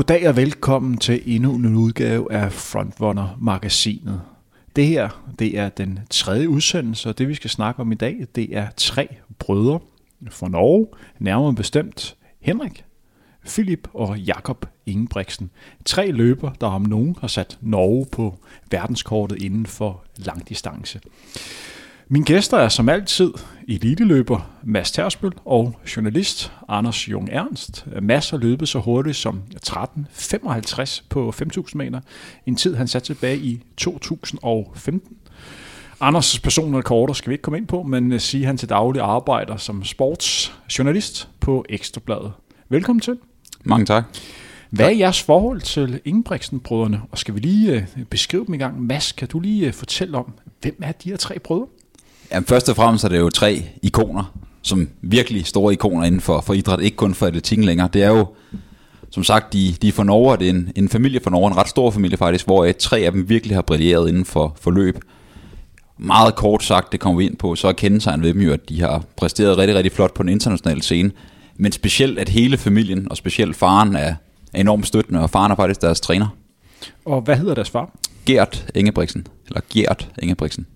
Goddag 0.00 0.28
og 0.28 0.36
velkommen 0.36 0.98
til 0.98 1.22
endnu 1.26 1.54
en 1.54 1.76
udgave 1.76 2.32
af 2.32 2.52
Frontrunner-magasinet. 2.52 4.20
Det 4.76 4.86
her, 4.86 5.32
det 5.38 5.58
er 5.58 5.68
den 5.68 5.98
tredje 6.10 6.48
udsendelse, 6.48 7.08
og 7.08 7.18
det 7.18 7.28
vi 7.28 7.34
skal 7.34 7.50
snakke 7.50 7.80
om 7.80 7.92
i 7.92 7.94
dag, 7.94 8.26
det 8.34 8.56
er 8.56 8.66
tre 8.76 9.16
brødre 9.38 9.80
fra 10.30 10.48
Norge, 10.48 10.86
nærmere 11.18 11.54
bestemt 11.54 12.16
Henrik, 12.40 12.84
Philip 13.46 13.88
og 13.94 14.18
Jakob 14.18 14.66
Ingebrigtsen. 14.86 15.50
Tre 15.84 16.10
løber, 16.10 16.50
der 16.60 16.66
om 16.66 16.82
nogen 16.82 17.16
har 17.20 17.28
sat 17.28 17.58
Norge 17.60 18.06
på 18.12 18.38
verdenskortet 18.70 19.42
inden 19.42 19.66
for 19.66 20.04
langdistance. 20.16 21.00
Mine 22.12 22.24
gæster 22.24 22.56
er 22.56 22.68
som 22.68 22.88
altid 22.88 23.32
eliteløber 23.68 24.50
Mads 24.62 24.90
Tersbøl 24.90 25.32
og 25.44 25.78
journalist 25.96 26.52
Anders 26.68 27.08
Jung 27.08 27.28
Ernst. 27.32 27.86
Mads 28.02 28.30
har 28.30 28.38
løbet 28.38 28.68
så 28.68 28.78
hurtigt 28.78 29.16
som 29.16 29.42
13.55 29.66 31.02
på 31.08 31.34
5.000 31.56 31.64
meter, 31.74 32.00
en 32.46 32.56
tid 32.56 32.74
han 32.74 32.88
satte 32.88 33.06
tilbage 33.06 33.38
i 33.38 33.62
2015. 33.76 35.16
Anders 36.00 36.38
personrekorder 36.38 37.14
skal 37.14 37.30
vi 37.30 37.34
ikke 37.34 37.42
komme 37.42 37.58
ind 37.58 37.66
på, 37.66 37.82
men 37.82 38.20
sige 38.20 38.46
han 38.46 38.56
til 38.56 38.68
daglig 38.68 39.02
arbejder 39.02 39.56
som 39.56 39.84
sportsjournalist 39.84 41.28
på 41.40 41.64
Ekstrabladet. 41.68 42.32
Velkommen 42.68 43.00
til. 43.00 43.18
Mange 43.64 43.86
tak. 43.86 44.04
Hvad 44.70 44.86
er 44.86 44.90
jeres 44.90 45.22
forhold 45.22 45.60
til 45.60 46.00
Ingebrigtsen-brødrene? 46.04 47.00
Og 47.10 47.18
skal 47.18 47.34
vi 47.34 47.40
lige 47.40 47.72
øh, 47.72 48.04
beskrive 48.04 48.46
dem 48.46 48.54
i 48.54 48.58
gang? 48.58 48.82
Mads, 48.82 49.12
kan 49.12 49.28
du 49.28 49.40
lige 49.40 49.66
øh, 49.66 49.72
fortælle 49.72 50.18
om, 50.18 50.32
hvem 50.60 50.76
er 50.82 50.92
de 50.92 51.10
her 51.10 51.16
tre 51.16 51.38
brødre? 51.38 51.66
Jamen, 52.32 52.46
først 52.46 52.68
og 52.68 52.76
fremmest 52.76 53.04
er 53.04 53.08
det 53.08 53.18
jo 53.18 53.30
tre 53.30 53.64
ikoner, 53.82 54.34
som 54.62 54.88
virkelig 55.02 55.46
store 55.46 55.72
ikoner 55.72 56.04
inden 56.04 56.20
for, 56.20 56.40
for 56.40 56.54
idræt, 56.54 56.80
ikke 56.80 56.96
kun 56.96 57.14
for 57.14 57.26
atletikken 57.26 57.66
længere. 57.66 57.88
Det 57.92 58.02
er 58.02 58.08
jo, 58.08 58.26
som 59.10 59.24
sagt, 59.24 59.52
de, 59.52 59.74
de 59.82 59.88
er 59.88 59.92
fra 59.92 60.04
Norge, 60.04 60.36
det 60.36 60.46
er 60.46 60.50
en, 60.50 60.72
en 60.76 60.88
familie 60.88 61.20
fra 61.20 61.30
Norge, 61.30 61.50
en 61.50 61.56
ret 61.56 61.68
stor 61.68 61.90
familie 61.90 62.16
faktisk, 62.16 62.46
hvor 62.46 62.72
tre 62.78 62.98
af 62.98 63.12
dem 63.12 63.28
virkelig 63.28 63.56
har 63.56 63.62
brilleret 63.62 64.08
inden 64.08 64.24
for, 64.24 64.56
for 64.60 64.70
løb. 64.70 64.98
Meget 65.98 66.34
kort 66.34 66.64
sagt, 66.64 66.92
det 66.92 67.00
kommer 67.00 67.18
vi 67.18 67.26
ind 67.26 67.36
på, 67.36 67.54
så 67.54 67.68
er 67.68 67.72
kendetegnet 67.72 68.22
ved 68.22 68.34
dem 68.34 68.42
jo, 68.42 68.52
at 68.52 68.68
de 68.68 68.80
har 68.80 69.04
præsteret 69.16 69.58
rigtig, 69.58 69.76
rigtig 69.76 69.92
flot 69.92 70.14
på 70.14 70.22
den 70.22 70.30
internationale 70.30 70.82
scene. 70.82 71.10
Men 71.56 71.72
specielt, 71.72 72.18
at 72.18 72.28
hele 72.28 72.56
familien, 72.56 73.10
og 73.10 73.16
specielt 73.16 73.56
faren, 73.56 73.96
er 73.96 74.14
enormt 74.54 74.86
støttende, 74.86 75.20
og 75.20 75.30
faren 75.30 75.52
er 75.52 75.56
faktisk 75.56 75.82
deres 75.82 76.00
træner. 76.00 76.28
Og 77.04 77.20
hvad 77.20 77.36
hedder 77.36 77.54
deres 77.54 77.70
far? 77.70 77.90
Gert 78.26 78.66
Ingebrigtsen, 78.74 79.26
eller 79.46 79.60
Gert 79.70 80.08
Ingebrigtsen. 80.22 80.66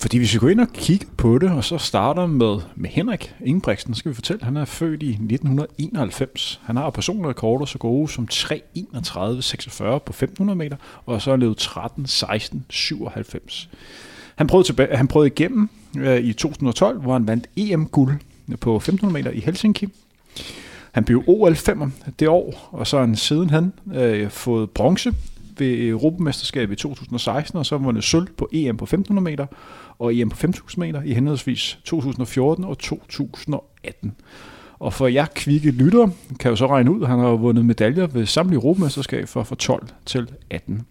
Fordi 0.00 0.18
hvis 0.18 0.34
vi 0.34 0.38
går 0.38 0.48
ind 0.48 0.60
og 0.60 0.68
kigger 0.74 1.06
på 1.16 1.38
det, 1.38 1.50
og 1.50 1.64
så 1.64 1.78
starter 1.78 2.26
med, 2.26 2.56
med 2.76 2.90
Henrik 2.90 3.34
Ingebrigtsen, 3.44 3.94
skal 3.94 4.08
vi 4.08 4.14
fortælle, 4.14 4.40
at 4.40 4.44
han 4.44 4.56
er 4.56 4.64
født 4.64 5.02
i 5.02 5.10
1991. 5.10 6.60
Han 6.64 6.76
har 6.76 6.90
personrekorder 6.90 7.64
så 7.64 7.78
gode 7.78 8.08
som 8.08 8.28
3.31.46 8.32 9.98
på 9.98 10.10
1500 10.10 10.56
meter, 10.56 10.76
og 11.06 11.22
så 11.22 11.30
har 11.30 11.36
levet 11.36 11.62
13.16.97. 11.62 13.68
Han 14.36 14.46
prøvede, 14.46 14.68
tilbage, 14.68 14.96
han 14.96 15.08
prøvede 15.08 15.26
igennem 15.26 15.68
øh, 15.98 16.20
i 16.20 16.32
2012, 16.32 17.00
hvor 17.00 17.12
han 17.12 17.26
vandt 17.26 17.46
EM-guld 17.56 18.14
på 18.60 18.76
1500 18.76 19.24
meter 19.24 19.30
i 19.30 19.40
Helsinki. 19.40 19.88
Han 20.92 21.04
blev 21.04 21.24
OL 21.26 21.54
5 21.54 21.92
det 22.18 22.28
år, 22.28 22.68
og 22.72 22.86
så 22.86 22.96
har 22.96 23.06
han 23.06 23.16
siden 23.16 23.50
han 23.50 23.72
øh, 23.94 24.30
fået 24.30 24.70
bronze 24.70 25.12
ved 25.58 25.88
Europamesterskabet 25.88 26.72
i 26.72 26.82
2016, 26.82 27.58
og 27.58 27.66
så 27.66 27.76
vundet 27.78 28.04
sølv 28.04 28.28
på 28.36 28.48
EM 28.52 28.76
på 28.76 28.84
1500 28.84 29.24
meter, 29.24 29.46
og 29.98 30.14
EM 30.14 30.28
på 30.28 30.36
5000 30.36 30.84
meter 30.84 31.02
i 31.02 31.14
henholdsvis 31.14 31.78
2014 31.84 32.64
og 32.64 32.78
2018. 32.78 34.12
Og 34.78 34.92
for 34.92 35.06
jer 35.06 35.26
kvikke 35.34 35.70
lyttere 35.70 36.10
kan 36.38 36.50
jo 36.50 36.56
så 36.56 36.66
regne 36.66 36.90
ud, 36.90 37.02
at 37.02 37.08
han 37.08 37.18
har 37.18 37.28
vundet 37.28 37.64
medaljer 37.64 38.06
ved 38.06 38.26
samtlige 38.26 38.56
Europamesterskab 38.56 39.28
fra 39.28 39.54
12 39.54 39.88
til 40.06 40.30
18. 40.50 40.82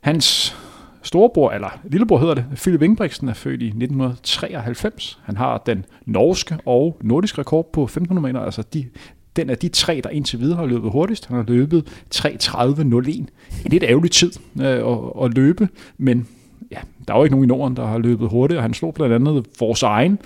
Hans 0.00 0.56
storebror, 1.02 1.50
eller 1.50 1.78
lillebror 1.84 2.18
hedder 2.18 2.34
det, 2.34 2.44
Philip 2.56 2.82
Ingebrigtsen 2.82 3.28
er 3.28 3.34
født 3.34 3.62
i 3.62 3.66
1993. 3.66 5.18
Han 5.24 5.36
har 5.36 5.58
den 5.66 5.84
norske 6.06 6.58
og 6.66 6.98
nordiske 7.02 7.38
rekord 7.38 7.72
på 7.72 7.84
1500 7.84 8.32
meter, 8.32 8.44
altså 8.44 8.62
de, 8.62 8.86
den 9.36 9.50
er 9.50 9.54
de 9.54 9.68
tre, 9.68 10.00
der 10.04 10.10
indtil 10.10 10.40
videre 10.40 10.56
har 10.56 10.66
løbet 10.66 10.90
hurtigst. 10.90 11.26
Han 11.26 11.36
har 11.36 11.44
løbet 11.48 11.84
3.30.01. 12.14 12.84
En 12.84 13.28
lidt 13.64 13.82
ærgerlig 13.82 14.10
tid 14.10 14.32
øh, 14.60 14.66
at, 14.66 15.24
at 15.24 15.34
løbe, 15.34 15.68
men 15.98 16.28
ja, 16.70 16.78
der 17.08 17.14
er 17.14 17.18
jo 17.18 17.24
ikke 17.24 17.36
nogen 17.36 17.44
i 17.44 17.48
Norden, 17.48 17.76
der 17.76 17.86
har 17.86 17.98
løbet 17.98 18.28
hurtigt, 18.28 18.56
og 18.58 18.64
han 18.64 18.74
slog 18.74 18.94
blandt 18.94 19.14
andet 19.14 19.46
vores 19.60 19.82
egen 19.82 20.18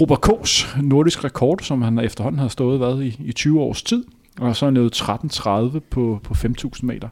Robert 0.00 0.28
K's 0.28 0.82
nordisk 0.82 1.24
rekord, 1.24 1.58
som 1.62 1.82
han 1.82 1.98
efterhånden 1.98 2.38
har 2.38 2.48
stået 2.48 2.80
været 2.80 3.04
i, 3.04 3.16
i 3.24 3.32
20 3.32 3.60
års 3.60 3.82
tid, 3.82 4.04
og 4.40 4.56
så 4.56 4.66
har 4.66 4.72
han 4.72 5.70
13.30 5.72 5.78
på, 5.90 6.20
på 6.22 6.34
5.000 6.34 6.70
meter. 6.82 7.08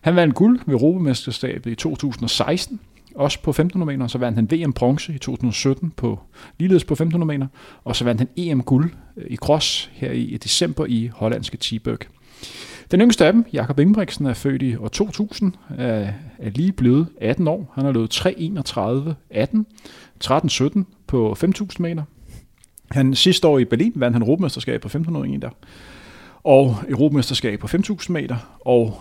Han 0.00 0.16
vandt 0.16 0.34
guld 0.34 0.60
ved 0.66 0.74
Europamesterskabet 0.74 1.70
i 1.70 1.74
2016, 1.74 2.80
også 3.16 3.42
på 3.42 3.50
1500 3.50 3.98
meter, 3.98 4.06
så 4.06 4.18
vandt 4.18 4.36
han 4.36 4.50
VM 4.50 4.72
bronze 4.72 5.14
i 5.14 5.18
2017 5.18 5.90
på 5.90 6.20
ligeledes 6.58 6.84
på 6.84 6.94
1500 6.94 7.38
meter, 7.38 7.46
og 7.84 7.96
så 7.96 8.04
vandt 8.04 8.20
han 8.20 8.28
EM 8.36 8.62
guld 8.62 8.90
øh, 9.16 9.26
i 9.30 9.36
cross 9.36 9.90
her 9.92 10.10
i 10.10 10.38
december 10.42 10.86
i 10.86 11.10
hollandske 11.14 11.56
Tiburg. 11.56 11.98
Den 12.90 13.00
yngste 13.00 13.26
af 13.26 13.32
dem, 13.32 13.44
Jakob 13.52 13.78
Ingebrigtsen, 13.78 14.26
er 14.26 14.34
født 14.34 14.62
i 14.62 14.76
år 14.76 14.88
2000, 14.88 15.52
er, 15.78 16.12
er 16.38 16.50
lige 16.50 16.72
blevet 16.72 17.06
18 17.20 17.48
år. 17.48 17.72
Han 17.74 17.84
har 17.84 17.92
løbet 17.92 18.14
3.31.18, 18.14 20.78
13.17 20.78 20.82
på 21.06 21.36
5.000 21.44 21.66
meter. 21.78 22.02
Han 22.90 23.14
sidste 23.14 23.48
år 23.48 23.58
i 23.58 23.64
Berlin 23.64 23.92
vandt 23.94 24.14
han 24.14 24.22
Europamesterskab 24.22 24.80
på 24.80 24.88
1500 24.88 25.28
meter 25.28 25.50
og 26.46 26.76
Europamesterskab 26.88 27.60
på 27.60 27.66
5.000 27.66 28.12
meter, 28.12 28.36
og 28.60 29.00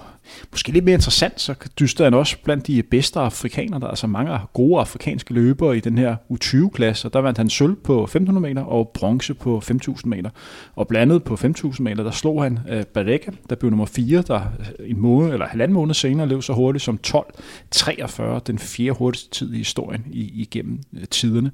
Måske 0.52 0.72
lidt 0.72 0.86
mere 0.86 0.94
interessant, 0.94 1.42
så 1.42 1.56
dyster 1.80 2.04
han 2.04 2.14
også 2.14 2.38
blandt 2.44 2.68
de 2.68 2.84
bedste 2.84 3.20
afrikanere. 3.20 3.80
Der 3.80 3.86
er 3.86 3.90
altså 3.90 4.08
mange 4.08 4.40
gode 4.54 4.80
afrikanske 4.80 5.34
løbere 5.34 5.78
i 5.78 5.80
den 5.80 5.98
her 5.98 6.16
U20-klasse, 6.34 7.08
og 7.08 7.14
der 7.14 7.20
vandt 7.20 7.38
han 7.38 7.50
sølv 7.50 7.76
på 7.76 8.04
1500 8.04 8.54
meter 8.54 8.62
og 8.62 8.92
bronze 8.94 9.34
på 9.34 9.60
5000 9.60 10.10
meter. 10.10 10.30
Og 10.76 10.88
blandet 10.88 11.24
på 11.24 11.36
5000 11.36 11.84
meter, 11.84 12.04
der 12.04 12.12
slog 12.12 12.44
han 12.44 12.60
øh, 12.70 12.78
uh, 12.78 12.84
Bareka, 12.84 13.32
der 13.50 13.56
blev 13.56 13.70
nummer 13.70 13.86
4, 13.86 14.22
der 14.22 14.42
øh, 14.80 14.90
en 14.90 15.00
måned 15.00 15.34
eller 15.34 15.48
halvanden 15.48 15.74
måned 15.74 15.94
senere 15.94 16.28
løb 16.28 16.44
så 16.44 16.54
hurtigt 16.54 16.84
som 16.84 17.00
12.43, 17.08 18.40
den 18.40 18.60
fjerde 18.60 18.92
hurtigste 18.92 19.30
tid 19.30 19.54
i 19.54 19.58
historien 19.58 20.04
i, 20.12 20.42
igennem 20.42 20.80
øh, 20.94 21.04
tiderne. 21.04 21.52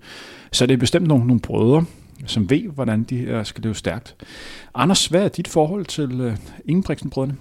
Så 0.51 0.65
det 0.65 0.73
er 0.73 0.77
bestemt 0.77 1.07
nogle, 1.07 1.27
nogle 1.27 1.41
brødre, 1.41 1.85
som 2.25 2.49
ved, 2.49 2.61
hvordan 2.61 3.03
de 3.03 3.17
her 3.17 3.43
skal 3.43 3.63
leve 3.63 3.75
stærkt. 3.75 4.15
Anders, 4.75 5.05
hvad 5.05 5.23
er 5.23 5.27
dit 5.27 5.47
forhold 5.47 5.85
til 5.85 6.21
øh, 6.21 6.35
Ingebrigtsen-brødrene? 6.65 7.35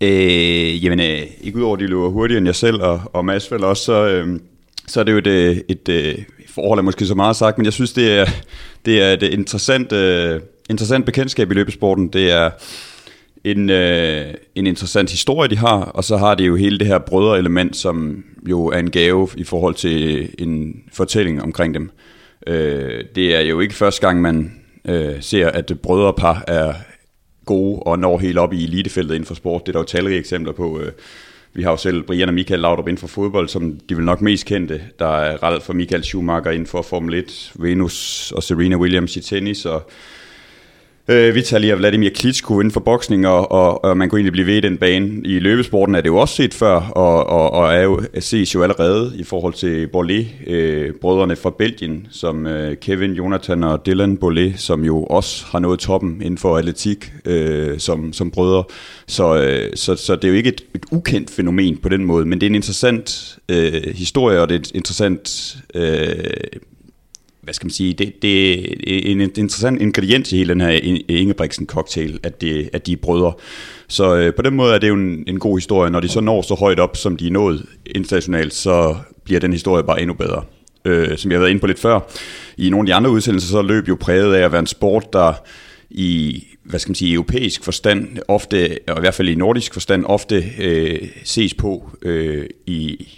Øh, 0.00 0.84
jamen, 0.84 1.00
øh, 1.00 1.22
ikke 1.40 1.58
udover, 1.58 1.76
at 1.76 1.80
de 1.80 1.86
løber 1.86 2.08
hurtigere 2.08 2.38
end 2.38 2.46
jeg 2.46 2.54
selv, 2.54 2.82
og, 2.82 3.00
og 3.12 3.24
Mads 3.24 3.52
vel 3.52 3.64
også, 3.64 3.84
så, 3.84 4.06
øh, 4.08 4.40
så 4.86 5.00
er 5.00 5.04
det 5.04 5.12
jo 5.12 5.18
et, 5.18 5.26
øh, 5.26 5.56
et, 5.56 5.88
et, 5.88 6.08
et 6.08 6.24
forhold, 6.48 6.78
er 6.78 6.82
måske 6.82 7.06
så 7.06 7.14
meget 7.14 7.36
sagt, 7.36 7.58
men 7.58 7.64
jeg 7.64 7.72
synes, 7.72 7.92
det 7.92 8.18
er, 8.18 8.26
det 8.84 9.02
er 9.02 9.12
et 9.12 9.22
interessant, 9.22 9.92
øh, 9.92 10.40
interessant 10.70 11.06
bekendtskab 11.06 11.50
i 11.50 11.54
løbesporten. 11.54 12.08
Det 12.08 12.30
er 12.30 12.50
en, 13.44 13.70
øh, 13.70 14.34
en 14.54 14.66
interessant 14.66 15.10
historie, 15.10 15.50
de 15.50 15.56
har, 15.56 15.80
og 15.80 16.04
så 16.04 16.16
har 16.16 16.34
det 16.34 16.46
jo 16.46 16.56
hele 16.56 16.78
det 16.78 16.86
her 16.86 16.98
brødre-element, 16.98 17.76
som 17.76 18.24
jo 18.48 18.66
er 18.66 18.78
en 18.78 18.90
gave 18.90 19.28
i 19.36 19.44
forhold 19.44 19.74
til 19.74 20.28
en 20.38 20.82
fortælling 20.92 21.42
omkring 21.42 21.74
dem. 21.74 21.90
Øh, 22.46 23.04
det 23.14 23.36
er 23.36 23.40
jo 23.40 23.60
ikke 23.60 23.74
første 23.74 24.06
gang, 24.06 24.20
man 24.20 24.60
øh, 24.84 25.22
ser, 25.22 25.48
at 25.48 25.72
brødrepar 25.82 26.44
er, 26.46 26.74
gode 27.44 27.82
og 27.82 27.98
når 27.98 28.18
helt 28.18 28.38
op 28.38 28.52
i 28.52 28.64
elitefeltet 28.64 29.14
inden 29.14 29.26
for 29.26 29.34
sport. 29.34 29.62
Det 29.66 29.68
er 29.68 29.72
der 29.72 29.80
jo 29.80 29.84
talrige 29.84 30.18
eksempler 30.18 30.52
på. 30.52 30.80
Øh, 30.80 30.92
vi 31.52 31.62
har 31.62 31.70
jo 31.70 31.76
selv 31.76 32.02
Brian 32.02 32.28
og 32.28 32.34
Michael 32.34 32.60
Laudrup 32.60 32.88
inden 32.88 32.98
for 32.98 33.06
fodbold, 33.06 33.48
som 33.48 33.80
de 33.88 33.96
vil 33.96 34.04
nok 34.04 34.20
mest 34.20 34.46
kendte. 34.46 34.80
Der 34.98 35.16
er 35.16 35.36
Ralf 35.42 35.62
for 35.62 35.72
Michael 35.72 36.04
Schumacher 36.04 36.50
inden 36.50 36.66
for 36.66 36.82
Formel 36.82 37.14
1, 37.14 37.52
Venus 37.54 38.32
og 38.32 38.42
Serena 38.42 38.76
Williams 38.76 39.16
i 39.16 39.20
tennis, 39.20 39.66
og 39.66 39.90
Øh, 41.08 41.34
Vitaly 41.34 41.72
og 41.72 41.78
Vladimir 41.78 42.10
Klitschko 42.10 42.60
inden 42.60 42.70
for 42.70 42.80
boksning, 42.80 43.26
og, 43.26 43.52
og, 43.52 43.84
og 43.84 43.96
man 43.96 44.08
kunne 44.08 44.18
egentlig 44.18 44.32
blive 44.32 44.46
ved 44.46 44.56
i 44.56 44.60
den 44.60 44.76
bane. 44.76 45.20
I 45.24 45.38
løbesporten 45.38 45.94
er 45.94 46.00
det 46.00 46.08
jo 46.08 46.16
også 46.16 46.34
set 46.34 46.54
før, 46.54 46.80
og, 46.80 47.26
og, 47.26 47.52
og 47.52 47.74
er 47.74 47.82
jo, 47.82 48.00
ses 48.20 48.54
jo 48.54 48.62
allerede 48.62 49.12
i 49.16 49.24
forhold 49.24 49.54
til 49.54 49.88
Bollet, 49.88 50.26
øh, 50.46 50.92
brødrene 51.00 51.36
fra 51.36 51.50
Belgien, 51.58 52.06
som 52.10 52.46
øh, 52.46 52.76
Kevin, 52.76 53.12
Jonathan 53.12 53.64
og 53.64 53.86
Dylan 53.86 54.16
Bollet, 54.16 54.54
som 54.60 54.84
jo 54.84 55.04
også 55.04 55.46
har 55.46 55.58
nået 55.58 55.78
toppen 55.78 56.22
inden 56.22 56.38
for 56.38 56.58
atletik 56.58 57.12
øh, 57.24 57.78
som, 57.78 58.12
som 58.12 58.30
brødre. 58.30 58.64
Så, 59.06 59.42
øh, 59.42 59.70
så, 59.74 59.96
så 59.96 60.16
det 60.16 60.24
er 60.24 60.28
jo 60.28 60.34
ikke 60.34 60.48
et, 60.48 60.60
et 60.74 60.84
ukendt 60.92 61.30
fænomen 61.30 61.76
på 61.76 61.88
den 61.88 62.04
måde, 62.04 62.26
men 62.26 62.40
det 62.40 62.46
er 62.46 62.50
en 62.50 62.54
interessant 62.54 63.38
øh, 63.48 63.82
historie, 63.94 64.40
og 64.40 64.48
det 64.48 64.54
er 64.54 64.58
et 64.58 64.72
interessant... 64.74 65.56
Øh, 65.74 66.14
hvad 67.44 67.54
skal 67.54 67.66
man 67.66 67.70
sige, 67.70 67.92
det, 67.92 68.22
det 68.22 68.52
er 68.52 69.12
en 69.12 69.20
interessant 69.20 69.82
ingrediens 69.82 70.32
i 70.32 70.36
hele 70.36 70.48
den 70.48 70.60
her 70.60 70.70
Ingebrigtsen 71.08 71.66
cocktail, 71.66 72.18
at, 72.22 72.40
det, 72.40 72.70
at 72.72 72.86
de 72.86 72.92
er 72.92 72.96
brødre. 72.96 73.32
Så 73.88 74.16
øh, 74.16 74.34
på 74.34 74.42
den 74.42 74.54
måde 74.54 74.74
er 74.74 74.78
det 74.78 74.88
jo 74.88 74.94
en, 74.94 75.24
en 75.26 75.38
god 75.38 75.56
historie. 75.56 75.90
Når 75.90 76.00
de 76.00 76.08
så 76.08 76.20
når 76.20 76.42
så 76.42 76.54
højt 76.54 76.80
op, 76.80 76.96
som 76.96 77.16
de 77.16 77.26
er 77.26 77.30
nået 77.30 77.66
internationalt, 77.86 78.54
så 78.54 78.96
bliver 79.24 79.40
den 79.40 79.52
historie 79.52 79.84
bare 79.84 80.00
endnu 80.00 80.14
bedre. 80.14 80.42
Øh, 80.84 81.18
som 81.18 81.30
jeg 81.30 81.36
har 81.36 81.40
været 81.40 81.50
inde 81.50 81.60
på 81.60 81.66
lidt 81.66 81.78
før. 81.78 82.00
I 82.58 82.70
nogle 82.70 82.82
af 82.82 82.86
de 82.86 82.94
andre 82.94 83.10
udsendelser, 83.10 83.48
så 83.48 83.62
løb 83.62 83.88
jo 83.88 83.96
præget 84.00 84.34
af 84.34 84.44
at 84.44 84.52
være 84.52 84.60
en 84.60 84.66
sport, 84.66 85.12
der 85.12 85.32
i 85.90 86.44
hvad 86.64 86.80
skal 86.80 86.90
man 86.90 86.94
sige, 86.94 87.12
europæisk 87.12 87.64
forstand, 87.64 88.18
ofte, 88.28 88.78
og 88.88 88.96
i 88.96 89.00
hvert 89.00 89.14
fald 89.14 89.28
i 89.28 89.34
nordisk 89.34 89.72
forstand, 89.72 90.04
ofte 90.04 90.44
øh, 90.58 91.08
ses 91.24 91.54
på 91.54 91.90
øh, 92.02 92.46
i, 92.66 93.08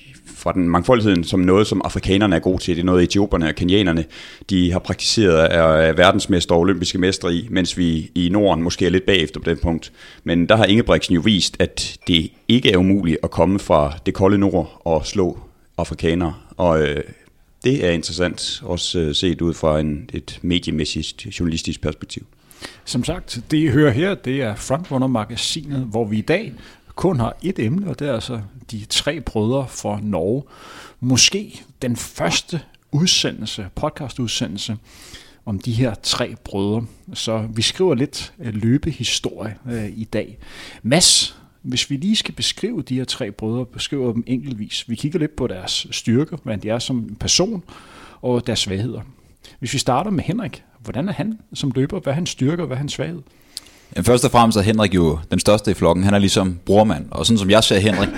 fra 0.46 0.52
den 0.52 0.68
mangfoldigheden 0.68 1.24
som 1.24 1.40
noget, 1.40 1.66
som 1.66 1.80
afrikanerne 1.84 2.36
er 2.36 2.40
gode 2.40 2.62
til. 2.62 2.76
Det 2.76 2.80
er 2.80 2.86
noget, 2.86 3.02
etioperne 3.02 3.48
og 3.48 3.54
kenianerne 3.54 4.04
de 4.50 4.72
har 4.72 4.78
praktiseret 4.78 5.54
er 5.54 5.92
verdensmester 5.92 6.54
og 6.54 6.60
olympiske 6.60 6.98
mestre 6.98 7.34
i, 7.34 7.48
mens 7.50 7.78
vi 7.78 8.10
i 8.14 8.28
Norden 8.28 8.64
måske 8.64 8.86
er 8.86 8.90
lidt 8.90 9.06
bagefter 9.06 9.40
på 9.40 9.50
den 9.50 9.58
punkt. 9.62 9.92
Men 10.24 10.48
der 10.48 10.56
har 10.56 10.64
Ingebrigtsen 10.64 11.14
jo 11.14 11.20
vist, 11.20 11.56
at 11.58 11.98
det 12.06 12.30
ikke 12.48 12.72
er 12.72 12.76
umuligt 12.76 13.18
at 13.22 13.30
komme 13.30 13.58
fra 13.58 13.92
det 14.06 14.14
kolde 14.14 14.38
nord 14.38 14.82
og 14.84 15.06
slå 15.06 15.38
afrikanere. 15.78 16.34
Og 16.56 16.82
øh, 16.82 17.02
det 17.64 17.86
er 17.86 17.90
interessant, 17.90 18.62
også 18.64 18.98
øh, 18.98 19.14
set 19.14 19.40
ud 19.40 19.54
fra 19.54 19.80
en, 19.80 20.10
et 20.12 20.38
mediemæssigt 20.42 21.26
journalistisk 21.40 21.80
perspektiv. 21.80 22.26
Som 22.84 23.04
sagt, 23.04 23.40
det 23.50 23.56
I 23.56 23.66
hører 23.66 23.90
her, 23.90 24.14
det 24.14 24.42
er 24.42 24.54
Frontrunner-magasinet, 24.54 25.80
hvor 25.90 26.04
vi 26.04 26.18
i 26.18 26.22
dag 26.22 26.52
kun 26.96 27.20
har 27.20 27.36
et 27.42 27.58
emne, 27.58 27.90
og 27.90 27.98
det 27.98 28.08
er 28.08 28.14
altså 28.14 28.40
de 28.70 28.84
tre 28.84 29.20
brødre 29.20 29.68
fra 29.68 30.00
Norge. 30.02 30.42
Måske 31.00 31.62
den 31.82 31.96
første 31.96 32.60
udsendelse, 32.92 33.68
podcastudsendelse 33.74 34.76
om 35.44 35.58
de 35.58 35.72
her 35.72 35.94
tre 36.02 36.34
brødre. 36.44 36.86
Så 37.14 37.48
vi 37.54 37.62
skriver 37.62 37.94
lidt 37.94 38.32
øh, 38.38 38.54
løbehistorie 38.54 39.56
øh, 39.70 39.88
i 39.88 40.04
dag. 40.04 40.38
Mads, 40.82 41.38
hvis 41.62 41.90
vi 41.90 41.96
lige 41.96 42.16
skal 42.16 42.34
beskrive 42.34 42.82
de 42.82 42.94
her 42.94 43.04
tre 43.04 43.30
brødre, 43.30 43.66
beskriver 43.66 44.12
dem 44.12 44.24
enkeltvis. 44.26 44.88
Vi 44.88 44.94
kigger 44.94 45.18
lidt 45.18 45.36
på 45.36 45.46
deres 45.46 45.86
styrker, 45.90 46.36
hvad 46.42 46.58
de 46.58 46.68
er 46.68 46.78
som 46.78 47.16
person, 47.20 47.62
og 48.22 48.46
deres 48.46 48.58
svagheder. 48.58 49.00
Hvis 49.58 49.72
vi 49.72 49.78
starter 49.78 50.10
med 50.10 50.24
Henrik, 50.24 50.64
hvordan 50.78 51.08
er 51.08 51.12
han 51.12 51.38
som 51.54 51.72
løber? 51.74 52.00
Hvad 52.00 52.12
er 52.12 52.14
hans 52.14 52.30
styrker, 52.30 52.66
hvad 52.66 52.76
er 52.76 52.78
hans 52.78 52.92
svaghed? 52.92 53.22
Først 54.02 54.24
og 54.24 54.30
fremmest 54.30 54.58
er 54.58 54.62
Henrik 54.62 54.94
jo 54.94 55.18
den 55.30 55.38
største 55.38 55.70
i 55.70 55.74
flokken. 55.74 56.04
Han 56.04 56.14
er 56.14 56.18
ligesom 56.18 56.58
brormand. 56.66 57.06
Og 57.10 57.26
sådan 57.26 57.38
som 57.38 57.50
jeg 57.50 57.64
ser 57.64 57.78
Henrik, 57.78 58.08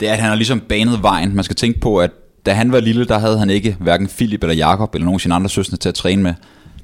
det 0.00 0.08
er, 0.08 0.12
at 0.12 0.18
han 0.18 0.28
har 0.28 0.36
ligesom 0.36 0.60
banet 0.60 1.02
vejen. 1.02 1.34
Man 1.34 1.44
skal 1.44 1.56
tænke 1.56 1.80
på, 1.80 1.98
at 1.98 2.10
da 2.46 2.52
han 2.52 2.72
var 2.72 2.80
lille, 2.80 3.04
der 3.04 3.18
havde 3.18 3.38
han 3.38 3.50
ikke 3.50 3.76
hverken 3.80 4.08
Philip 4.08 4.42
eller 4.42 4.54
Jakob 4.54 4.94
eller 4.94 5.04
nogen 5.04 5.16
af 5.16 5.20
sine 5.20 5.34
andre 5.34 5.50
søstre 5.50 5.76
til 5.76 5.88
at 5.88 5.94
træne 5.94 6.22
med. 6.22 6.34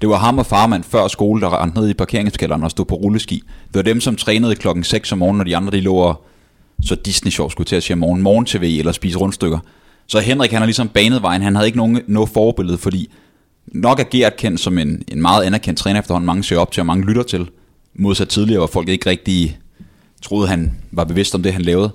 Det 0.00 0.08
var 0.08 0.16
ham 0.16 0.38
og 0.38 0.46
farmand 0.46 0.84
før 0.84 1.08
skole, 1.08 1.40
der 1.40 1.62
rendte 1.62 1.80
ned 1.80 1.88
i 1.88 1.94
parkeringskælderen 1.94 2.64
og 2.64 2.70
stod 2.70 2.84
på 2.84 2.94
rulleski. 2.94 3.42
Det 3.66 3.74
var 3.74 3.82
dem, 3.82 4.00
som 4.00 4.16
trænede 4.16 4.54
klokken 4.54 4.84
6 4.84 5.12
om 5.12 5.18
morgenen, 5.18 5.40
og 5.40 5.46
de 5.46 5.56
andre 5.56 5.72
de 5.72 5.80
lå 5.80 5.94
og 5.94 6.24
så 6.82 6.94
Disney 6.94 7.30
Show 7.30 7.48
skulle 7.48 7.64
til 7.64 7.76
at 7.76 7.82
sige 7.82 7.96
morgen, 7.96 8.22
morgen 8.22 8.46
tv 8.46 8.76
eller 8.78 8.92
spise 8.92 9.18
rundstykker. 9.18 9.58
Så 10.06 10.20
Henrik 10.20 10.50
han 10.50 10.60
har 10.60 10.66
ligesom 10.66 10.88
banet 10.88 11.22
vejen. 11.22 11.42
Han 11.42 11.54
havde 11.54 11.66
ikke 11.66 11.78
nogen, 11.78 12.00
noget 12.06 12.28
forbillede, 12.28 12.78
fordi 12.78 13.10
nok 13.66 14.00
er 14.00 14.04
Gert 14.04 14.36
kendt 14.36 14.60
som 14.60 14.78
en, 14.78 15.02
en 15.08 15.22
meget 15.22 15.44
anerkendt 15.44 15.78
træner 15.78 16.00
efterhånden. 16.00 16.26
Mange 16.26 16.44
ser 16.44 16.58
op 16.58 16.72
til, 16.72 16.80
og 16.80 16.86
mange 16.86 17.06
lytter 17.06 17.22
til. 17.22 17.48
Modsat 17.94 18.28
tidligere, 18.28 18.58
hvor 18.58 18.66
folk 18.66 18.88
ikke 18.88 19.10
rigtig 19.10 19.58
troede, 20.22 20.48
han 20.48 20.72
var 20.90 21.04
bevidst 21.04 21.34
om 21.34 21.42
det, 21.42 21.52
han 21.52 21.62
lavede. 21.62 21.90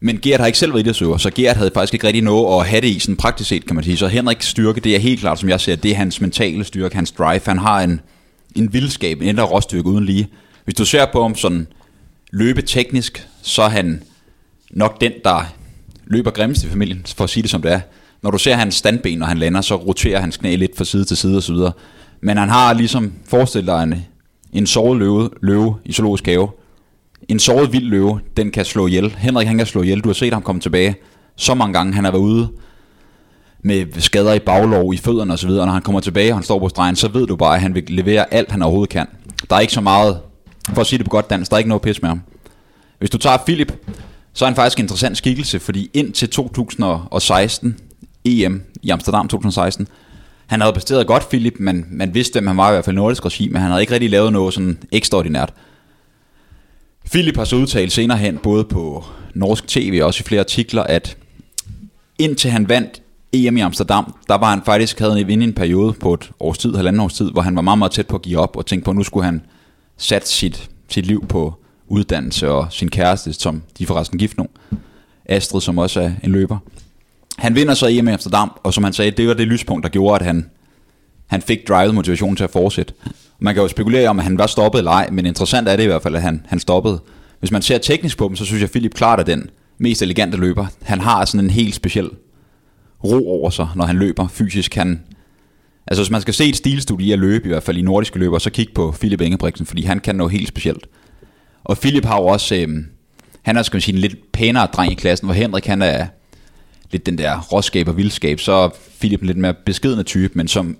Men 0.00 0.18
Gert 0.20 0.40
har 0.40 0.46
ikke 0.46 0.58
selv 0.58 0.72
været 0.72 0.84
idrætsøver, 0.84 1.16
så 1.16 1.30
Gert 1.30 1.56
havde 1.56 1.70
faktisk 1.74 1.94
ikke 1.94 2.06
rigtig 2.06 2.22
noget 2.22 2.60
at 2.60 2.68
have 2.68 2.80
det 2.80 2.88
i 2.88 2.98
sådan 2.98 3.16
praktisk 3.16 3.48
set, 3.48 3.66
kan 3.66 3.74
man 3.74 3.84
sige. 3.84 3.96
Så 3.96 4.08
Henriks 4.08 4.46
styrke, 4.46 4.80
det 4.80 4.94
er 4.94 4.98
helt 4.98 5.20
klart, 5.20 5.38
som 5.38 5.48
jeg 5.48 5.60
ser, 5.60 5.76
det 5.76 5.90
er 5.90 5.94
hans 5.96 6.20
mentale 6.20 6.64
styrke, 6.64 6.94
hans 6.94 7.12
drive. 7.12 7.40
Han 7.46 7.58
har 7.58 7.80
en, 7.80 8.00
en 8.56 8.72
vildskab, 8.72 9.20
en 9.20 9.28
indre 9.28 9.42
råstyrke 9.42 9.88
uden 9.88 10.04
lige. 10.04 10.28
Hvis 10.64 10.74
du 10.74 10.84
ser 10.84 11.06
på 11.12 11.22
ham 11.22 11.34
sådan 11.34 11.66
løbe 12.30 12.62
teknisk, 12.62 13.28
så 13.42 13.62
er 13.62 13.68
han 13.68 14.02
nok 14.70 15.00
den, 15.00 15.12
der 15.24 15.54
løber 16.06 16.30
grimmest 16.30 16.64
i 16.64 16.68
familien, 16.68 17.06
for 17.16 17.24
at 17.24 17.30
sige 17.30 17.42
det 17.42 17.50
som 17.50 17.62
det 17.62 17.72
er. 17.72 17.80
Når 18.22 18.30
du 18.30 18.38
ser 18.38 18.54
hans 18.54 18.74
standben, 18.74 19.18
når 19.18 19.26
han 19.26 19.38
lander, 19.38 19.60
så 19.60 19.76
roterer 19.76 20.20
hans 20.20 20.36
knæ 20.36 20.56
lidt 20.56 20.76
fra 20.76 20.84
side 20.84 21.04
til 21.04 21.16
side 21.16 21.36
osv. 21.36 21.56
Men 22.20 22.36
han 22.36 22.48
har 22.48 22.72
ligesom, 22.72 23.12
forestillet 23.24 23.66
dig 23.66 23.82
en, 23.82 23.94
en 24.52 24.66
såret 24.66 24.98
løve, 24.98 25.30
løve 25.42 25.76
i 25.84 25.92
zoologisk 25.92 26.26
have, 26.26 26.48
en 27.28 27.38
såret 27.38 27.72
vild 27.72 27.84
løve, 27.84 28.20
den 28.36 28.50
kan 28.50 28.64
slå 28.64 28.86
ihjel. 28.86 29.14
Henrik 29.18 29.46
han 29.46 29.56
kan 29.56 29.66
slå 29.66 29.82
ihjel. 29.82 30.00
Du 30.00 30.08
har 30.08 30.14
set 30.14 30.32
ham 30.32 30.42
komme 30.42 30.60
tilbage 30.60 30.94
så 31.36 31.54
mange 31.54 31.72
gange. 31.72 31.94
Han 31.94 32.04
har 32.04 32.10
været 32.10 32.22
ude 32.22 32.48
med 33.62 34.00
skader 34.00 34.32
i 34.32 34.38
baglov, 34.38 34.94
i 34.94 34.96
fødderne 34.96 35.32
osv. 35.32 35.50
Når 35.50 35.66
han 35.66 35.82
kommer 35.82 36.00
tilbage, 36.00 36.32
og 36.32 36.36
han 36.36 36.44
står 36.44 36.58
på 36.58 36.68
stregen, 36.68 36.96
så 36.96 37.08
ved 37.08 37.26
du 37.26 37.36
bare, 37.36 37.54
at 37.54 37.60
han 37.60 37.74
vil 37.74 37.84
levere 37.88 38.34
alt, 38.34 38.50
han 38.50 38.62
overhovedet 38.62 38.90
kan. 38.90 39.06
Der 39.50 39.56
er 39.56 39.60
ikke 39.60 39.72
så 39.72 39.80
meget, 39.80 40.20
for 40.72 40.80
at 40.80 40.86
sige 40.86 40.98
det 40.98 41.06
på 41.06 41.10
godt 41.10 41.30
dansk, 41.30 41.50
der 41.50 41.56
er 41.56 41.58
ikke 41.58 41.68
noget 41.68 41.82
pis 41.82 42.02
med 42.02 42.08
ham. 42.08 42.20
Hvis 42.98 43.10
du 43.10 43.18
tager 43.18 43.36
Philip, 43.46 43.72
så 44.32 44.44
er 44.44 44.48
han 44.48 44.56
faktisk 44.56 44.78
en 44.78 44.84
interessant 44.84 45.16
skikkelse, 45.16 45.60
fordi 45.60 45.90
indtil 45.94 46.28
2016, 46.28 47.76
EM 48.24 48.62
i 48.82 48.90
Amsterdam 48.90 49.28
2016, 49.28 49.88
han 50.50 50.60
havde 50.60 50.72
præsteret 50.72 51.06
godt, 51.06 51.28
Philip, 51.28 51.54
men 51.58 51.86
man 51.90 52.14
vidste, 52.14 52.38
at 52.38 52.46
han 52.46 52.56
var 52.56 52.68
i 52.68 52.72
hvert 52.72 52.84
fald 52.84 52.96
nordisk 52.96 53.26
regi, 53.26 53.48
men 53.48 53.60
han 53.60 53.70
havde 53.70 53.82
ikke 53.82 53.92
rigtig 53.92 54.10
lavet 54.10 54.32
noget 54.32 54.54
sådan 54.54 54.78
ekstraordinært. 54.92 55.52
Philip 57.10 57.36
har 57.36 57.44
så 57.44 57.56
udtalt 57.56 57.92
senere 57.92 58.18
hen, 58.18 58.38
både 58.38 58.64
på 58.64 59.04
norsk 59.34 59.68
tv 59.68 59.98
og 60.02 60.06
også 60.06 60.22
i 60.22 60.28
flere 60.28 60.40
artikler, 60.40 60.82
at 60.82 61.16
indtil 62.18 62.50
han 62.50 62.68
vandt 62.68 63.02
EM 63.32 63.56
i 63.56 63.60
Amsterdam, 63.60 64.14
der 64.28 64.34
var 64.34 64.50
han 64.50 64.62
faktisk 64.64 64.98
havde 64.98 65.20
inde 65.20 65.44
i 65.44 65.48
en 65.48 65.52
periode 65.52 65.92
på 65.92 66.14
et 66.14 66.30
års 66.40 66.58
tid, 66.58 66.74
halvanden 66.74 67.00
års 67.00 67.14
tid, 67.14 67.30
hvor 67.30 67.42
han 67.42 67.56
var 67.56 67.62
meget, 67.62 67.78
meget 67.78 67.92
tæt 67.92 68.06
på 68.06 68.16
at 68.16 68.22
give 68.22 68.38
op 68.38 68.56
og 68.56 68.66
tænke 68.66 68.84
på, 68.84 68.90
at 68.90 68.96
nu 68.96 69.02
skulle 69.02 69.24
han 69.24 69.42
sat 69.96 70.28
sit, 70.28 70.70
sit 70.88 71.06
liv 71.06 71.26
på 71.26 71.54
uddannelse 71.88 72.50
og 72.50 72.66
sin 72.70 72.90
kæreste, 72.90 73.32
som 73.32 73.62
de 73.78 73.86
forresten 73.86 74.18
gift 74.18 74.38
nu, 74.38 74.46
Astrid, 75.26 75.60
som 75.60 75.78
også 75.78 76.00
er 76.00 76.10
en 76.24 76.32
løber. 76.32 76.58
Han 77.38 77.54
vinder 77.54 77.74
så 77.74 77.86
EM 77.86 78.08
i 78.08 78.12
Amsterdam, 78.12 78.50
og 78.62 78.74
som 78.74 78.84
han 78.84 78.92
sagde, 78.92 79.10
det 79.10 79.28
var 79.28 79.34
det 79.34 79.46
lyspunkt, 79.46 79.82
der 79.82 79.88
gjorde, 79.88 80.20
at 80.20 80.26
han, 80.26 80.50
han 81.26 81.42
fik 81.42 81.68
drivet 81.68 81.94
motivation 81.94 82.36
til 82.36 82.44
at 82.44 82.50
fortsætte. 82.50 82.94
Man 83.38 83.54
kan 83.54 83.62
jo 83.62 83.68
spekulere 83.68 84.08
om, 84.08 84.18
at 84.18 84.24
han 84.24 84.38
var 84.38 84.46
stoppet 84.46 84.78
eller 84.78 84.90
ej, 84.90 85.08
men 85.10 85.26
interessant 85.26 85.68
er 85.68 85.76
det 85.76 85.82
i 85.82 85.86
hvert 85.86 86.02
fald, 86.02 86.16
at 86.16 86.22
han, 86.22 86.46
han 86.48 86.60
stoppede. 86.60 87.00
Hvis 87.38 87.50
man 87.50 87.62
ser 87.62 87.78
teknisk 87.78 88.18
på 88.18 88.28
dem, 88.28 88.36
så 88.36 88.44
synes 88.44 88.60
jeg, 88.60 88.66
at 88.66 88.70
Philip 88.70 88.94
klart 88.94 89.20
er 89.20 89.24
den 89.24 89.50
mest 89.78 90.02
elegante 90.02 90.36
løber. 90.36 90.66
Han 90.82 91.00
har 91.00 91.24
sådan 91.24 91.44
en 91.44 91.50
helt 91.50 91.74
speciel 91.74 92.10
ro 93.04 93.30
over 93.30 93.50
sig, 93.50 93.68
når 93.76 93.84
han 93.84 93.96
løber 93.96 94.28
fysisk. 94.28 94.74
Han, 94.74 95.02
altså 95.86 96.02
hvis 96.02 96.10
man 96.10 96.20
skal 96.20 96.34
se 96.34 96.44
et 96.48 96.56
stilstudie 96.56 97.12
at 97.12 97.18
løbe, 97.18 97.44
i 97.44 97.48
hvert 97.48 97.62
fald 97.62 97.76
i 97.76 97.82
nordiske 97.82 98.18
løber, 98.18 98.38
så 98.38 98.50
kig 98.50 98.68
på 98.74 98.94
Philip 99.00 99.20
Ingebrigtsen, 99.20 99.66
fordi 99.66 99.82
han 99.82 100.00
kan 100.00 100.16
noget 100.16 100.32
helt 100.32 100.48
specielt. 100.48 100.86
Og 101.64 101.78
Philip 101.78 102.04
har 102.04 102.16
jo 102.16 102.26
også, 102.26 102.54
øh, 102.54 102.68
han 103.42 103.56
er 103.56 103.62
skal 103.62 103.76
man 103.76 103.80
sige, 103.80 103.94
en 103.94 104.00
lidt 104.00 104.32
pænere 104.32 104.66
dreng 104.66 104.92
i 104.92 104.94
klassen, 104.94 105.26
hvor 105.26 105.34
Henrik 105.34 105.66
han 105.66 105.82
er 105.82 106.06
lidt 106.92 107.06
den 107.06 107.18
der 107.18 107.40
råskab 107.40 107.88
og 107.88 107.96
vildskab, 107.96 108.40
så 108.40 108.52
er 108.52 108.68
Philip 109.00 109.20
en 109.20 109.26
lidt 109.26 109.38
mere 109.38 109.54
beskedende 109.54 110.02
type, 110.02 110.32
men 110.34 110.48
som 110.48 110.76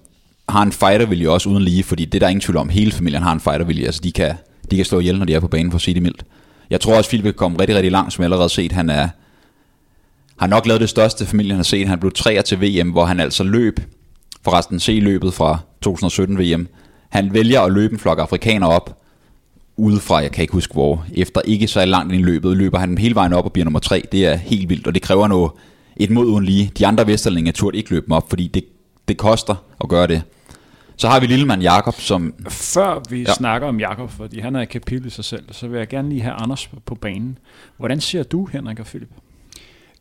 har 0.48 0.62
en 0.62 0.72
fightervilje 0.72 1.28
også 1.28 1.48
uden 1.48 1.62
lige, 1.62 1.82
fordi 1.82 2.04
det 2.04 2.14
er 2.14 2.18
der 2.18 2.28
ingen 2.28 2.40
tvivl 2.40 2.56
om, 2.56 2.68
hele 2.68 2.92
familien 2.92 3.22
har 3.22 3.32
en 3.32 3.40
fightervilje, 3.40 3.86
altså 3.86 4.00
de 4.04 4.12
kan, 4.12 4.34
de 4.70 4.76
kan 4.76 4.84
slå 4.84 5.00
ihjel, 5.00 5.18
når 5.18 5.24
de 5.24 5.34
er 5.34 5.40
på 5.40 5.48
banen 5.48 5.70
for 5.70 5.76
at 5.76 5.82
sige 5.82 5.94
det 5.94 6.02
mildt. 6.02 6.24
Jeg 6.70 6.80
tror 6.80 6.96
også, 6.96 7.10
Philip 7.10 7.24
kan 7.24 7.34
komme 7.34 7.60
rigtig, 7.60 7.76
rigtig 7.76 7.92
langt, 7.92 8.12
som 8.12 8.22
jeg 8.22 8.26
allerede 8.26 8.42
har 8.42 8.48
set. 8.48 8.72
Han 8.72 8.90
er, 8.90 9.08
har 10.36 10.46
nok 10.46 10.66
lavet 10.66 10.80
det 10.80 10.88
største 10.88 11.26
familien 11.26 11.56
har 11.56 11.62
set. 11.62 11.88
Han 11.88 11.98
blev 12.00 12.12
træer 12.12 12.42
til 12.42 12.60
VM, 12.60 12.90
hvor 12.90 13.04
han 13.04 13.20
altså 13.20 13.44
løb, 13.44 13.80
forresten 14.44 14.80
se 14.80 14.92
løbet 14.92 15.34
fra 15.34 15.58
2017 15.82 16.38
VM. 16.38 16.68
Han 17.08 17.34
vælger 17.34 17.60
at 17.60 17.72
løbe 17.72 17.92
en 17.92 17.98
flok 17.98 18.18
afrikanere 18.18 18.70
op, 18.70 19.00
udefra, 19.76 20.16
jeg 20.16 20.32
kan 20.32 20.42
ikke 20.42 20.52
huske 20.52 20.72
hvor, 20.72 21.04
efter 21.14 21.40
ikke 21.44 21.68
så 21.68 21.84
langt 21.84 22.12
ind 22.12 22.22
i 22.22 22.24
løbet, 22.24 22.56
løber 22.56 22.78
han 22.78 22.98
hele 22.98 23.14
vejen 23.14 23.32
op 23.32 23.44
og 23.44 23.52
bliver 23.52 23.64
nummer 23.64 23.80
tre. 23.80 24.02
Det 24.12 24.26
er 24.26 24.34
helt 24.34 24.68
vildt, 24.68 24.86
og 24.86 24.94
det 24.94 25.02
kræver 25.02 25.28
noget, 25.28 25.50
et 25.96 26.10
mod 26.10 26.26
uden 26.26 26.44
lige. 26.44 26.72
De 26.78 26.86
andre 26.86 27.06
Vesterlinge 27.06 27.52
turde 27.52 27.78
ikke 27.78 27.90
løbe 27.90 28.06
dem 28.06 28.12
op, 28.12 28.28
fordi 28.28 28.46
det, 28.46 28.64
det 29.08 29.16
koster 29.16 29.54
at 29.80 29.88
gøre 29.88 30.06
det. 30.06 30.22
Så 30.96 31.08
har 31.08 31.20
vi 31.20 31.26
Lillemand 31.26 31.62
Jakob, 31.62 31.94
som... 31.94 32.34
Før 32.48 33.02
vi 33.10 33.22
ja. 33.22 33.32
snakker 33.32 33.68
om 33.68 33.80
Jakob, 33.80 34.10
fordi 34.10 34.40
han 34.40 34.56
er 34.56 34.60
et 34.60 34.68
kapitel 34.68 35.06
i 35.06 35.10
sig 35.10 35.24
selv, 35.24 35.44
så 35.50 35.68
vil 35.68 35.78
jeg 35.78 35.88
gerne 35.88 36.08
lige 36.08 36.20
have 36.20 36.34
Anders 36.34 36.70
på 36.86 36.94
banen. 36.94 37.38
Hvordan 37.76 38.00
ser 38.00 38.22
du, 38.22 38.46
Henrik 38.46 38.80
og 38.80 38.86
Philip? 38.86 39.08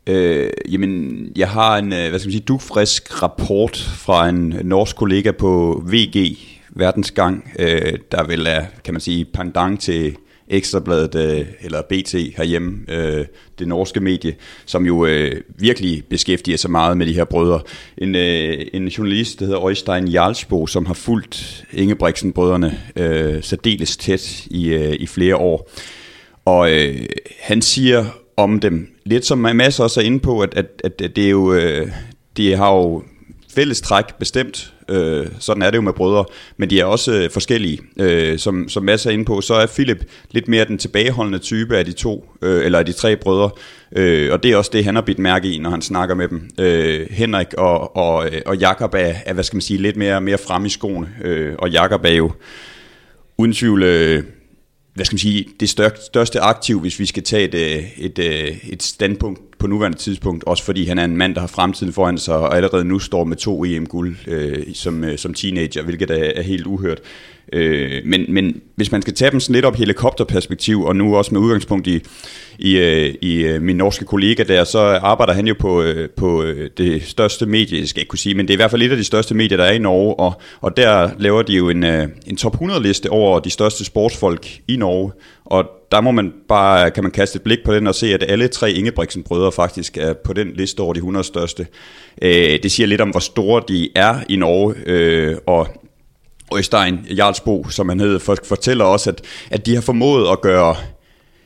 Øh, 0.06 0.50
jamen, 0.68 1.26
jeg 1.36 1.48
har 1.48 1.78
en, 1.78 1.92
øh, 1.92 2.08
hvad 2.08 2.18
skal 2.18 2.28
man 2.28 2.32
sige, 2.32 2.44
dugfrisk 2.44 3.22
rapport 3.22 3.76
fra 3.76 4.28
en 4.28 4.54
norsk 4.64 4.96
kollega 4.96 5.30
på 5.30 5.82
VG, 5.86 6.38
Verdensgang, 6.70 7.52
øh, 7.58 7.98
der 8.12 8.26
vil 8.26 8.46
er, 8.46 8.64
kan 8.84 8.94
man 8.94 9.00
sige, 9.00 9.24
pendant 9.24 9.80
til 9.80 10.16
Ekstrabladet 10.50 11.14
øh, 11.14 11.46
eller 11.60 11.82
BT 11.82 12.12
herhjemme, 12.36 12.78
øh, 12.88 13.26
det 13.58 13.68
norske 13.68 14.00
medie, 14.00 14.34
som 14.66 14.86
jo 14.86 15.06
øh, 15.06 15.40
virkelig 15.58 16.04
beskæftiger 16.10 16.56
sig 16.56 16.70
meget 16.70 16.96
med 16.96 17.06
de 17.06 17.12
her 17.12 17.24
brødre. 17.24 17.60
En, 17.98 18.14
øh, 18.14 18.66
en 18.72 18.88
journalist, 18.88 19.40
der 19.40 19.44
hedder 19.44 19.60
Øjstein 19.60 20.08
Jarlsbo, 20.08 20.66
som 20.66 20.86
har 20.86 20.94
fulgt 20.94 21.64
Ingebrigtsen-brødrene 21.72 22.78
øh, 22.96 23.42
særdeles 23.42 23.96
tæt 23.96 24.46
i, 24.46 24.68
øh, 24.68 24.92
i 24.92 25.06
flere 25.06 25.36
år. 25.36 25.70
Og 26.44 26.72
øh, 26.72 27.06
han 27.40 27.62
siger 27.62 28.04
om 28.36 28.60
dem, 28.60 28.88
lidt 29.04 29.26
som 29.26 29.38
masser 29.38 29.84
også 29.84 30.00
er 30.00 30.04
inde 30.04 30.20
på, 30.20 30.40
at, 30.40 30.54
at, 30.54 30.66
at 30.84 31.16
det 31.16 31.18
er 31.18 31.30
jo, 31.30 31.54
øh, 31.54 31.90
de 32.36 32.56
har 32.56 32.74
jo 32.74 33.02
fælles 33.54 33.80
træk 33.80 34.14
bestemt, 34.18 34.74
Øh, 34.90 35.26
sådan 35.38 35.62
er 35.62 35.70
det 35.70 35.76
jo 35.76 35.82
med 35.82 35.92
brødre, 35.92 36.24
men 36.56 36.70
de 36.70 36.80
er 36.80 36.84
også 36.84 37.12
øh, 37.12 37.30
forskellige. 37.30 37.78
Øh, 38.00 38.38
som, 38.38 38.68
som 38.68 38.82
Mads 38.84 39.06
er 39.06 39.10
inde 39.10 39.24
på, 39.24 39.40
så 39.40 39.54
er 39.54 39.66
Philip 39.66 40.04
lidt 40.30 40.48
mere 40.48 40.64
den 40.64 40.78
tilbageholdende 40.78 41.38
type 41.38 41.76
af 41.76 41.84
de 41.84 41.92
to, 41.92 42.30
øh, 42.42 42.64
eller 42.64 42.78
af 42.78 42.86
de 42.86 42.92
tre 42.92 43.16
brødre, 43.16 43.50
øh, 43.96 44.32
og 44.32 44.42
det 44.42 44.50
er 44.50 44.56
også 44.56 44.70
det, 44.72 44.84
han 44.84 44.94
har 44.94 45.02
bidt 45.02 45.18
mærke 45.18 45.52
i, 45.52 45.58
når 45.58 45.70
han 45.70 45.82
snakker 45.82 46.14
med 46.14 46.28
dem. 46.28 46.48
Øh, 46.58 47.06
Henrik 47.10 47.54
og, 47.58 47.96
og, 47.96 48.26
øh, 48.26 48.42
og 48.46 48.56
Jakob 48.56 48.94
er, 48.94 49.14
er, 49.26 49.32
hvad 49.32 49.44
skal 49.44 49.56
man 49.56 49.62
sige, 49.62 49.78
lidt 49.82 49.96
mere, 49.96 50.20
mere 50.20 50.38
frem 50.38 50.66
i 50.66 50.68
skoene, 50.68 51.08
øh, 51.24 51.54
og 51.58 51.70
Jakob 51.70 52.04
er 52.04 52.14
jo 52.14 52.32
uden 53.38 53.52
tvivl, 53.52 53.82
øh, 53.82 54.22
hvad 54.94 55.04
skal 55.04 55.14
man 55.14 55.18
sige, 55.18 55.46
det 55.60 55.68
største 56.00 56.40
aktiv, 56.40 56.80
hvis 56.80 56.98
vi 56.98 57.06
skal 57.06 57.22
tage 57.22 57.44
et, 57.44 57.54
øh, 57.54 58.04
et, 58.04 58.18
øh, 58.18 58.72
et 58.72 58.82
standpunkt 58.82 59.40
på 59.60 59.66
nuværende 59.66 59.98
tidspunkt, 59.98 60.44
også 60.44 60.64
fordi 60.64 60.84
han 60.86 60.98
er 60.98 61.04
en 61.04 61.16
mand, 61.16 61.34
der 61.34 61.40
har 61.40 61.48
fremtiden 61.48 61.92
foran 61.92 62.18
sig, 62.18 62.36
og 62.36 62.56
allerede 62.56 62.84
nu 62.84 62.98
står 62.98 63.24
med 63.24 63.36
to 63.36 63.64
EM-guld 63.64 64.16
øh, 64.26 64.74
som, 64.74 65.04
øh, 65.04 65.18
som 65.18 65.34
teenager, 65.34 65.82
hvilket 65.82 66.10
er, 66.10 66.32
er 66.36 66.42
helt 66.42 66.66
uhørt. 66.66 67.00
Øh, 67.52 68.02
men, 68.04 68.24
men 68.28 68.60
hvis 68.76 68.92
man 68.92 69.02
skal 69.02 69.14
tage 69.14 69.30
dem 69.30 69.40
sådan 69.40 69.54
lidt 69.54 69.64
op 69.64 69.76
helikopterperspektiv, 69.76 70.82
og 70.82 70.96
nu 70.96 71.16
også 71.16 71.34
med 71.34 71.40
udgangspunkt 71.40 71.86
i, 71.86 72.00
i, 72.58 72.76
øh, 72.76 73.14
i 73.20 73.36
øh, 73.42 73.62
min 73.62 73.76
norske 73.76 74.04
kollega 74.04 74.42
der, 74.42 74.64
så 74.64 74.78
arbejder 74.78 75.32
han 75.32 75.46
jo 75.46 75.54
på, 75.58 75.82
øh, 75.82 76.10
på 76.10 76.44
det 76.78 77.02
største 77.02 77.46
medie, 77.46 77.86
skal 77.86 77.98
jeg 77.98 78.02
ikke 78.02 78.08
kunne 78.10 78.18
sige, 78.18 78.34
men 78.34 78.48
det 78.48 78.54
er 78.54 78.56
i 78.56 78.62
hvert 78.62 78.70
fald 78.70 78.82
et 78.82 78.90
af 78.90 78.96
de 78.96 79.04
største 79.04 79.34
medier, 79.34 79.56
der 79.56 79.64
er 79.64 79.72
i 79.72 79.78
Norge, 79.78 80.14
og, 80.14 80.40
og 80.60 80.76
der 80.76 81.10
laver 81.18 81.42
de 81.42 81.52
jo 81.52 81.68
en, 81.68 81.84
en 82.26 82.36
top 82.38 82.52
100 82.52 82.82
liste 82.82 83.10
over 83.10 83.40
de 83.40 83.50
største 83.50 83.84
sportsfolk 83.84 84.48
i 84.68 84.76
Norge, 84.76 85.12
og 85.44 85.64
der 85.92 86.00
må 86.00 86.10
man 86.10 86.32
bare, 86.48 86.90
kan 86.90 87.04
man 87.04 87.12
kaste 87.12 87.36
et 87.36 87.42
blik 87.42 87.58
på 87.64 87.74
den 87.74 87.86
og 87.86 87.94
se, 87.94 88.14
at 88.14 88.24
alle 88.28 88.48
tre 88.48 88.72
Ingebrigtsen 88.72 89.22
brødre 89.22 89.52
faktisk 89.52 89.96
er 89.96 90.12
på 90.12 90.32
den 90.32 90.52
liste 90.54 90.80
over 90.80 90.92
de 90.92 90.98
100 90.98 91.24
største. 91.24 91.66
Det 92.62 92.72
siger 92.72 92.86
lidt 92.86 93.00
om, 93.00 93.10
hvor 93.10 93.20
store 93.20 93.62
de 93.68 93.88
er 93.94 94.14
i 94.28 94.36
Norge, 94.36 95.38
og 95.46 95.68
Øystein 96.56 97.06
Jarlsbo, 97.10 97.68
som 97.70 97.88
han 97.88 98.00
hed, 98.00 98.18
fortæller 98.18 98.84
også, 98.84 99.10
at, 99.10 99.22
at 99.50 99.66
de 99.66 99.74
har 99.74 99.82
formået 99.82 100.32
at 100.32 100.40
gøre 100.40 100.76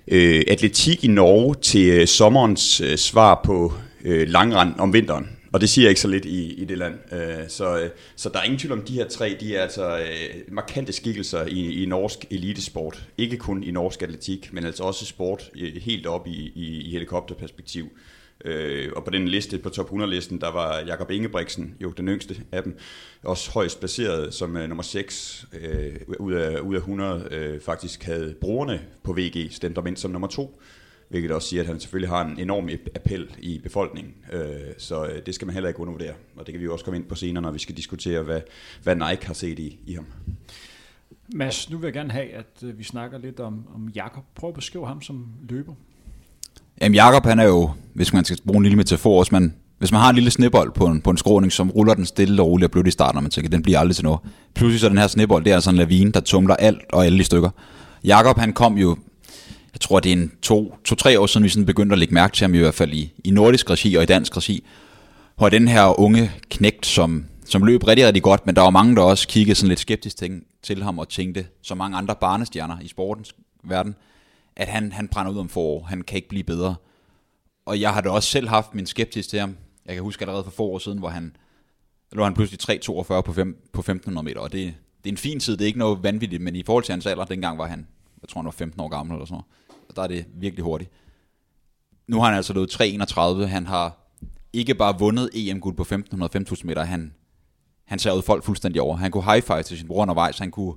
øh, 0.08 0.44
atletik 0.48 1.04
i 1.04 1.08
Norge 1.08 1.54
til 1.54 1.86
øh, 1.86 2.06
sommerens 2.06 2.80
øh, 2.80 2.96
svar 2.96 3.40
på 3.44 3.72
øh, 4.04 4.28
langrand 4.28 4.74
om 4.78 4.92
vinteren. 4.92 5.28
Og 5.52 5.60
det 5.60 5.68
siger 5.68 5.88
ikke 5.88 6.00
så 6.00 6.08
lidt 6.08 6.24
i, 6.24 6.52
i 6.52 6.64
det 6.64 6.78
land. 6.78 6.94
Øh, 7.12 7.48
så, 7.48 7.78
øh, 7.78 7.90
så 8.16 8.28
der 8.28 8.38
er 8.38 8.42
ingen 8.42 8.58
tvivl 8.58 8.72
om, 8.72 8.82
de 8.82 8.92
her 8.92 9.08
tre, 9.08 9.36
de 9.40 9.56
er 9.56 9.62
altså 9.62 9.98
øh, 9.98 10.04
markante 10.48 10.92
skikkelser 10.92 11.46
i, 11.46 11.82
i 11.82 11.86
norsk 11.86 12.24
elitesport. 12.30 13.02
Ikke 13.18 13.36
kun 13.36 13.62
i 13.62 13.70
norsk 13.70 14.02
atletik, 14.02 14.52
men 14.52 14.64
altså 14.64 14.82
også 14.82 15.06
sport 15.06 15.50
øh, 15.60 15.82
helt 15.82 16.06
op 16.06 16.26
i, 16.26 16.52
i, 16.54 16.80
i 16.80 16.90
helikopterperspektiv. 16.90 17.88
Øh, 18.44 18.92
og 18.96 19.04
på 19.04 19.10
den 19.10 19.28
liste, 19.28 19.58
på 19.58 19.68
top 19.68 19.90
100-listen, 19.90 20.40
der 20.40 20.50
var 20.50 20.80
Jakob 20.86 21.10
Ingebrigtsen, 21.10 21.74
jo 21.80 21.90
den 21.90 22.08
yngste 22.08 22.36
af 22.52 22.62
dem, 22.62 22.78
også 23.22 23.50
højst 23.50 23.78
placeret 23.78 24.34
som 24.34 24.56
øh, 24.56 24.68
nummer 24.68 24.82
6 24.82 25.46
øh, 25.60 25.96
ud, 26.18 26.32
af, 26.32 26.60
ud 26.60 26.74
af 26.74 26.78
100, 26.78 27.28
øh, 27.30 27.60
faktisk 27.60 28.02
havde 28.02 28.34
brugerne 28.40 28.80
på 29.02 29.12
VG 29.12 29.52
stemt 29.52 29.78
om 29.78 29.86
ind 29.86 29.96
som 29.96 30.10
nummer 30.10 30.28
2 30.28 30.60
hvilket 31.08 31.30
også 31.30 31.48
siger, 31.48 31.62
at 31.62 31.66
han 31.66 31.80
selvfølgelig 31.80 32.08
har 32.08 32.24
en 32.24 32.38
enorm 32.38 32.68
appel 32.94 33.36
i 33.38 33.58
befolkningen. 33.58 34.14
Øh, 34.32 34.50
så 34.78 35.06
øh, 35.06 35.26
det 35.26 35.34
skal 35.34 35.46
man 35.46 35.54
heller 35.54 35.68
ikke 35.68 35.80
undervurdere, 35.80 36.14
og 36.36 36.46
det 36.46 36.52
kan 36.52 36.60
vi 36.60 36.64
jo 36.64 36.72
også 36.72 36.84
komme 36.84 36.98
ind 36.98 37.06
på 37.06 37.14
senere, 37.14 37.42
når 37.42 37.50
vi 37.50 37.58
skal 37.58 37.76
diskutere, 37.76 38.22
hvad, 38.22 38.40
hvad 38.82 38.96
Nike 38.96 39.26
har 39.26 39.34
set 39.34 39.58
i, 39.58 39.78
i 39.86 39.94
ham. 39.94 40.06
Mads, 41.34 41.70
nu 41.70 41.78
vil 41.78 41.86
jeg 41.86 41.92
gerne 41.92 42.10
have, 42.10 42.28
at 42.28 42.62
øh, 42.62 42.78
vi 42.78 42.84
snakker 42.84 43.18
lidt 43.18 43.40
om, 43.40 43.66
om 43.74 43.88
Jakob. 43.88 44.24
Prøv 44.34 44.48
at 44.48 44.54
beskrive 44.54 44.86
ham 44.86 45.02
som 45.02 45.26
løber. 45.48 45.74
Jamen 46.80 46.94
Jakob 46.94 47.26
han 47.26 47.38
er 47.38 47.44
jo, 47.44 47.70
hvis 47.94 48.12
man 48.12 48.24
skal 48.24 48.38
bruge 48.46 48.56
en 48.56 48.62
lille 48.62 48.76
metafor, 48.76 49.22
hvis 49.22 49.32
man, 49.32 49.54
hvis 49.78 49.92
man 49.92 50.00
har 50.00 50.08
en 50.08 50.14
lille 50.14 50.30
snebold 50.30 50.72
på 50.72 50.86
en, 50.86 51.00
på 51.00 51.10
en 51.10 51.16
skråning, 51.16 51.52
som 51.52 51.70
ruller 51.70 51.94
den 51.94 52.06
stille 52.06 52.42
og 52.42 52.48
roligt 52.48 52.64
og 52.64 52.70
blødt 52.70 52.86
i 52.86 52.90
starten, 52.90 53.16
og 53.16 53.22
man 53.22 53.30
tænker, 53.30 53.50
den 53.50 53.62
bliver 53.62 53.78
aldrig 53.78 53.96
til 53.96 54.04
noget. 54.04 54.20
Pludselig 54.54 54.80
så 54.80 54.88
den 54.88 54.98
her 54.98 55.06
snebold, 55.06 55.44
det 55.44 55.50
er 55.50 55.54
altså 55.54 55.70
en 55.70 55.76
lavine, 55.76 56.12
der 56.12 56.20
tumler 56.20 56.56
alt 56.56 56.80
og 56.92 57.06
alle 57.06 57.18
i 57.18 57.22
stykker. 57.22 57.50
Jakob 58.04 58.38
han 58.38 58.52
kom 58.52 58.78
jo, 58.78 58.96
jeg 59.72 59.80
tror 59.80 60.00
det 60.00 60.12
er 60.12 60.16
en 60.16 60.32
to, 60.42 60.76
to 60.84 60.94
tre 60.94 61.20
år 61.20 61.26
siden, 61.26 61.44
vi 61.44 61.48
sådan 61.48 61.66
begyndte 61.66 61.92
at 61.92 61.98
lægge 61.98 62.14
mærke 62.14 62.36
til 62.36 62.44
ham 62.44 62.54
i 62.54 62.58
hvert 62.58 62.74
fald 62.74 62.92
i, 62.92 63.12
i 63.24 63.30
nordisk 63.30 63.70
regi 63.70 63.94
og 63.94 64.02
i 64.02 64.06
dansk 64.06 64.36
regi, 64.36 64.64
Og 65.36 65.50
den 65.50 65.68
her 65.68 66.00
unge 66.00 66.30
knægt, 66.50 66.86
som, 66.86 67.24
som 67.46 67.64
løb 67.64 67.86
rigtig, 67.86 68.06
rigtig 68.06 68.22
godt, 68.22 68.46
men 68.46 68.56
der 68.56 68.62
var 68.62 68.70
mange, 68.70 68.96
der 68.96 69.02
også 69.02 69.28
kiggede 69.28 69.54
sådan 69.54 69.68
lidt 69.68 69.80
skeptisk 69.80 70.16
til, 70.16 70.40
til 70.62 70.82
ham 70.82 70.98
og 70.98 71.08
tænkte, 71.08 71.46
som 71.62 71.78
mange 71.78 71.96
andre 71.96 72.14
barnestjerner 72.20 72.76
i 72.82 72.88
sportens 72.88 73.34
verden, 73.64 73.94
at 74.56 74.68
han, 74.68 74.92
han 74.92 75.08
brænder 75.08 75.32
ud 75.32 75.38
om 75.38 75.48
forår. 75.48 75.82
Han 75.82 76.02
kan 76.02 76.16
ikke 76.16 76.28
blive 76.28 76.44
bedre. 76.44 76.74
Og 77.66 77.80
jeg 77.80 77.94
har 77.94 78.00
da 78.00 78.10
også 78.10 78.28
selv 78.28 78.48
haft 78.48 78.74
min 78.74 78.86
skeptisk 78.86 79.28
til 79.28 79.40
ham. 79.40 79.56
Jeg 79.86 79.94
kan 79.94 80.02
huske 80.02 80.22
allerede 80.22 80.44
for 80.44 80.50
få 80.50 80.64
år 80.64 80.78
siden, 80.78 80.98
hvor 80.98 81.08
han 81.08 81.36
lå 82.12 82.24
han 82.24 82.34
pludselig 82.34 82.80
3.42 82.80 83.20
på, 83.20 83.32
fem, 83.32 83.68
på 83.72 83.82
1.500 83.88 84.22
meter, 84.22 84.40
og 84.40 84.52
det, 84.52 84.74
det 85.04 85.10
er 85.10 85.12
en 85.12 85.16
fin 85.16 85.40
tid, 85.40 85.56
det 85.56 85.64
er 85.64 85.66
ikke 85.66 85.78
noget 85.78 86.02
vanvittigt, 86.02 86.42
men 86.42 86.56
i 86.56 86.62
forhold 86.62 86.84
til 86.84 86.92
hans 86.92 87.06
alder, 87.06 87.24
dengang 87.24 87.58
var 87.58 87.66
han, 87.66 87.86
jeg 88.22 88.28
tror 88.28 88.40
han 88.40 88.44
var 88.44 88.50
15 88.50 88.80
år 88.80 88.88
gammel 88.88 89.14
eller 89.14 89.26
sådan 89.26 89.34
noget, 89.34 89.44
og 89.88 89.96
der 89.96 90.02
er 90.02 90.06
det 90.06 90.26
virkelig 90.34 90.64
hurtigt. 90.64 90.90
Nu 92.06 92.20
har 92.20 92.26
han 92.26 92.34
altså 92.34 92.52
løbet 92.52 92.80
3.31, 92.80 93.44
han 93.46 93.66
har 93.66 93.98
ikke 94.52 94.74
bare 94.74 94.98
vundet 94.98 95.30
EM-guld 95.34 95.76
på 95.76 95.82
1500-5000 95.82 96.66
meter, 96.66 96.84
han, 96.84 97.14
han 97.84 97.98
ud 98.16 98.22
folk 98.22 98.44
fuldstændig 98.44 98.82
over. 98.82 98.96
Han 98.96 99.10
kunne 99.10 99.24
high 99.24 99.42
five 99.42 99.62
til 99.62 99.78
sin 99.78 99.86
bror 99.86 100.02
undervejs, 100.02 100.38
han 100.38 100.50
kunne, 100.50 100.74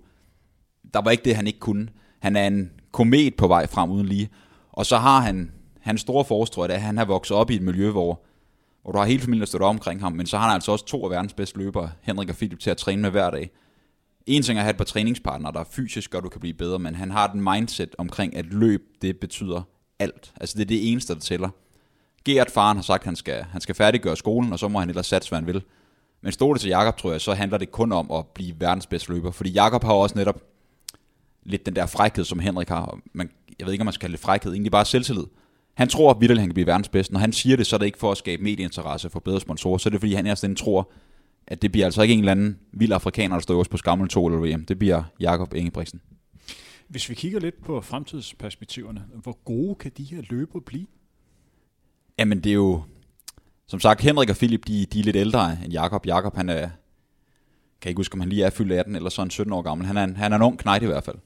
der 0.94 1.02
var 1.02 1.12
ikke 1.12 1.24
det, 1.24 1.36
han 1.36 1.48
ikke 1.48 1.60
kunne. 1.60 1.90
Han 2.20 2.36
er 2.36 2.48
en 2.48 2.72
komet 2.92 3.36
på 3.36 3.48
vej 3.48 3.68
frem 3.68 3.92
uden 3.92 4.06
lige. 4.06 4.30
Og 4.72 4.86
så 4.86 4.98
har 4.98 5.20
han, 5.20 5.52
hans 5.80 6.02
store 6.02 6.26
forstrøg, 6.26 6.70
at 6.70 6.82
han 6.82 6.98
har 6.98 7.06
vokset 7.06 7.38
op 7.38 7.52
i 7.52 7.56
et 7.56 7.62
miljø, 7.62 7.92
hvor, 7.92 8.24
hvor 8.82 8.92
du 8.92 8.98
har 8.98 9.06
hele 9.06 9.22
familien, 9.22 9.40
der 9.40 9.46
støtter 9.46 9.68
omkring 9.68 10.02
ham, 10.02 10.12
men 10.12 10.26
så 10.26 10.38
har 10.38 10.46
han 10.46 10.54
altså 10.54 10.72
også 10.72 10.86
to 10.86 11.04
af 11.04 11.10
verdens 11.10 11.34
bedste 11.34 11.58
løbere, 11.58 11.92
Henrik 12.02 12.30
og 12.30 12.36
Philip, 12.36 12.60
til 12.60 12.70
at 12.70 12.78
træne 12.78 13.02
med 13.02 13.10
hver 13.10 13.30
dag. 13.30 13.50
En 14.26 14.44
ting 14.44 14.58
er 14.58 14.62
at 14.62 14.64
have 14.64 14.72
et 14.72 14.78
par 14.78 14.84
træningspartnere, 14.84 15.54
der 15.54 15.64
fysisk, 15.72 16.12
gør, 16.12 16.20
du 16.20 16.30
kan 16.30 16.42
blive 16.42 16.54
bedre, 16.54 16.80
men 16.80 16.96
han 16.96 17.12
har 17.12 17.28
den 17.28 17.42
mindset 17.42 17.96
omkring, 17.98 18.36
at 18.36 18.46
løb, 18.46 18.82
det 19.02 19.20
betyder 19.20 19.62
alt. 20.00 20.34
Altså 20.42 20.56
det 20.58 20.62
er 20.62 20.68
det 20.68 20.92
eneste, 20.92 21.14
der 21.14 21.20
tæller. 21.20 21.50
Gert, 22.26 22.52
faren, 22.52 22.78
har 22.78 22.82
sagt, 22.84 23.02
at 23.02 23.06
han 23.06 23.16
skal, 23.16 23.44
han 23.44 23.62
skal 23.62 23.76
færdiggøre 23.76 24.16
skolen, 24.16 24.54
og 24.54 24.60
så 24.60 24.68
må 24.68 24.80
han 24.80 24.90
ellers 24.90 25.08
satse, 25.08 25.30
hvad 25.30 25.40
han 25.40 25.48
vil. 25.48 25.64
Men 26.22 26.32
stod 26.32 26.56
det 26.56 26.62
til 26.62 26.70
Jakob, 26.70 26.98
tror 26.98 27.12
jeg, 27.12 27.22
så 27.22 27.34
handler 27.34 27.58
det 27.58 27.72
kun 27.72 27.92
om 27.92 28.12
at 28.12 28.28
blive 28.28 28.56
verdens 28.60 28.88
bedste 28.88 29.14
løber. 29.14 29.32
Fordi 29.32 29.50
Jakob 29.50 29.84
har 29.84 29.94
også 29.94 30.18
netop 30.18 30.42
lidt 31.48 31.66
den 31.66 31.76
der 31.76 31.86
frækhed, 31.86 32.26
som 32.26 32.40
Henrik 32.40 32.70
har. 32.70 33.00
Man, 33.14 33.30
jeg 33.60 33.66
ved 33.66 33.74
ikke, 33.74 33.82
om 33.82 33.86
man 33.86 33.94
skal 33.94 34.02
kalde 34.02 34.14
det 34.14 34.22
frækhed, 34.22 34.52
egentlig 34.52 34.72
bare 34.72 34.86
selvtillid. 34.86 35.24
Han 35.74 35.88
tror 35.88 36.12
at 36.12 36.38
han 36.40 36.48
kan 36.48 36.54
blive 36.54 36.68
verdens 36.68 36.90
bedste. 36.90 37.14
Når 37.14 37.20
han 37.20 37.34
siger 37.34 37.56
det, 37.56 37.68
så 37.68 37.76
er 37.76 37.78
det 37.78 37.86
ikke 37.86 37.98
for 37.98 38.12
at 38.12 38.18
skabe 38.18 38.44
medieinteresse 38.44 39.10
for 39.10 39.20
bedre 39.20 39.42
sponsorer, 39.42 39.78
så 39.78 39.90
er 39.90 39.92
det 39.92 40.00
fordi, 40.00 40.14
han 40.14 40.28
er 40.28 40.54
tror, 40.58 40.92
at 41.48 41.62
det 41.62 41.72
bliver 41.72 41.86
altså 41.86 42.02
ikke 42.02 42.14
en 42.14 42.20
eller 42.20 42.32
anden 42.32 42.60
vild 42.72 42.92
afrikaner, 42.92 43.36
der 43.36 43.42
står 43.42 43.60
også 43.60 43.72
på 43.72 43.78
skammel 43.78 44.08
2 44.08 44.28
eller 44.28 44.40
VM. 44.40 44.66
Det 44.66 44.80
bliver 44.80 45.04
Jakob 45.20 45.54
Ingebrigtsen. 45.54 46.02
Hvis 46.88 47.10
vi 47.10 47.16
kigger 47.16 47.40
lidt 47.40 47.64
på 47.64 47.82
fremtidsperspektiverne, 47.82 49.06
hvor 49.24 49.38
gode 49.46 49.76
kan 49.76 49.92
de 49.98 50.04
her 50.04 50.22
løber 50.30 50.60
blive? 50.60 50.88
Jamen 52.20 52.40
det 52.44 52.50
er 52.50 52.54
jo, 52.54 52.82
som 53.68 53.80
sagt, 53.80 54.02
Henrik 54.02 54.30
og 54.30 54.36
Philip, 54.36 54.68
de, 54.68 54.86
de 54.86 55.00
er 55.00 55.04
lidt 55.04 55.16
ældre 55.16 55.58
end 55.64 55.74
Jakob. 55.74 56.06
Jakob, 56.06 56.36
han 56.36 56.50
er, 56.50 56.70
kan 57.82 57.90
ikke 57.90 58.00
huske, 58.00 58.14
om 58.14 58.20
han 58.20 58.30
lige 58.30 58.44
er 58.44 58.50
fyldt 58.50 58.72
18 58.72 58.96
eller 58.96 59.10
sådan 59.10 59.30
17 59.30 59.54
år 59.54 59.62
gammel. 59.62 59.88
Han 59.88 59.98
er 59.98 60.04
en, 60.04 60.16
han 60.16 60.32
er 60.32 60.36
en 60.36 60.42
ung 60.42 60.60
knægt 60.60 60.84
i 60.84 60.86
hvert 60.86 61.04
fald. 61.04 61.18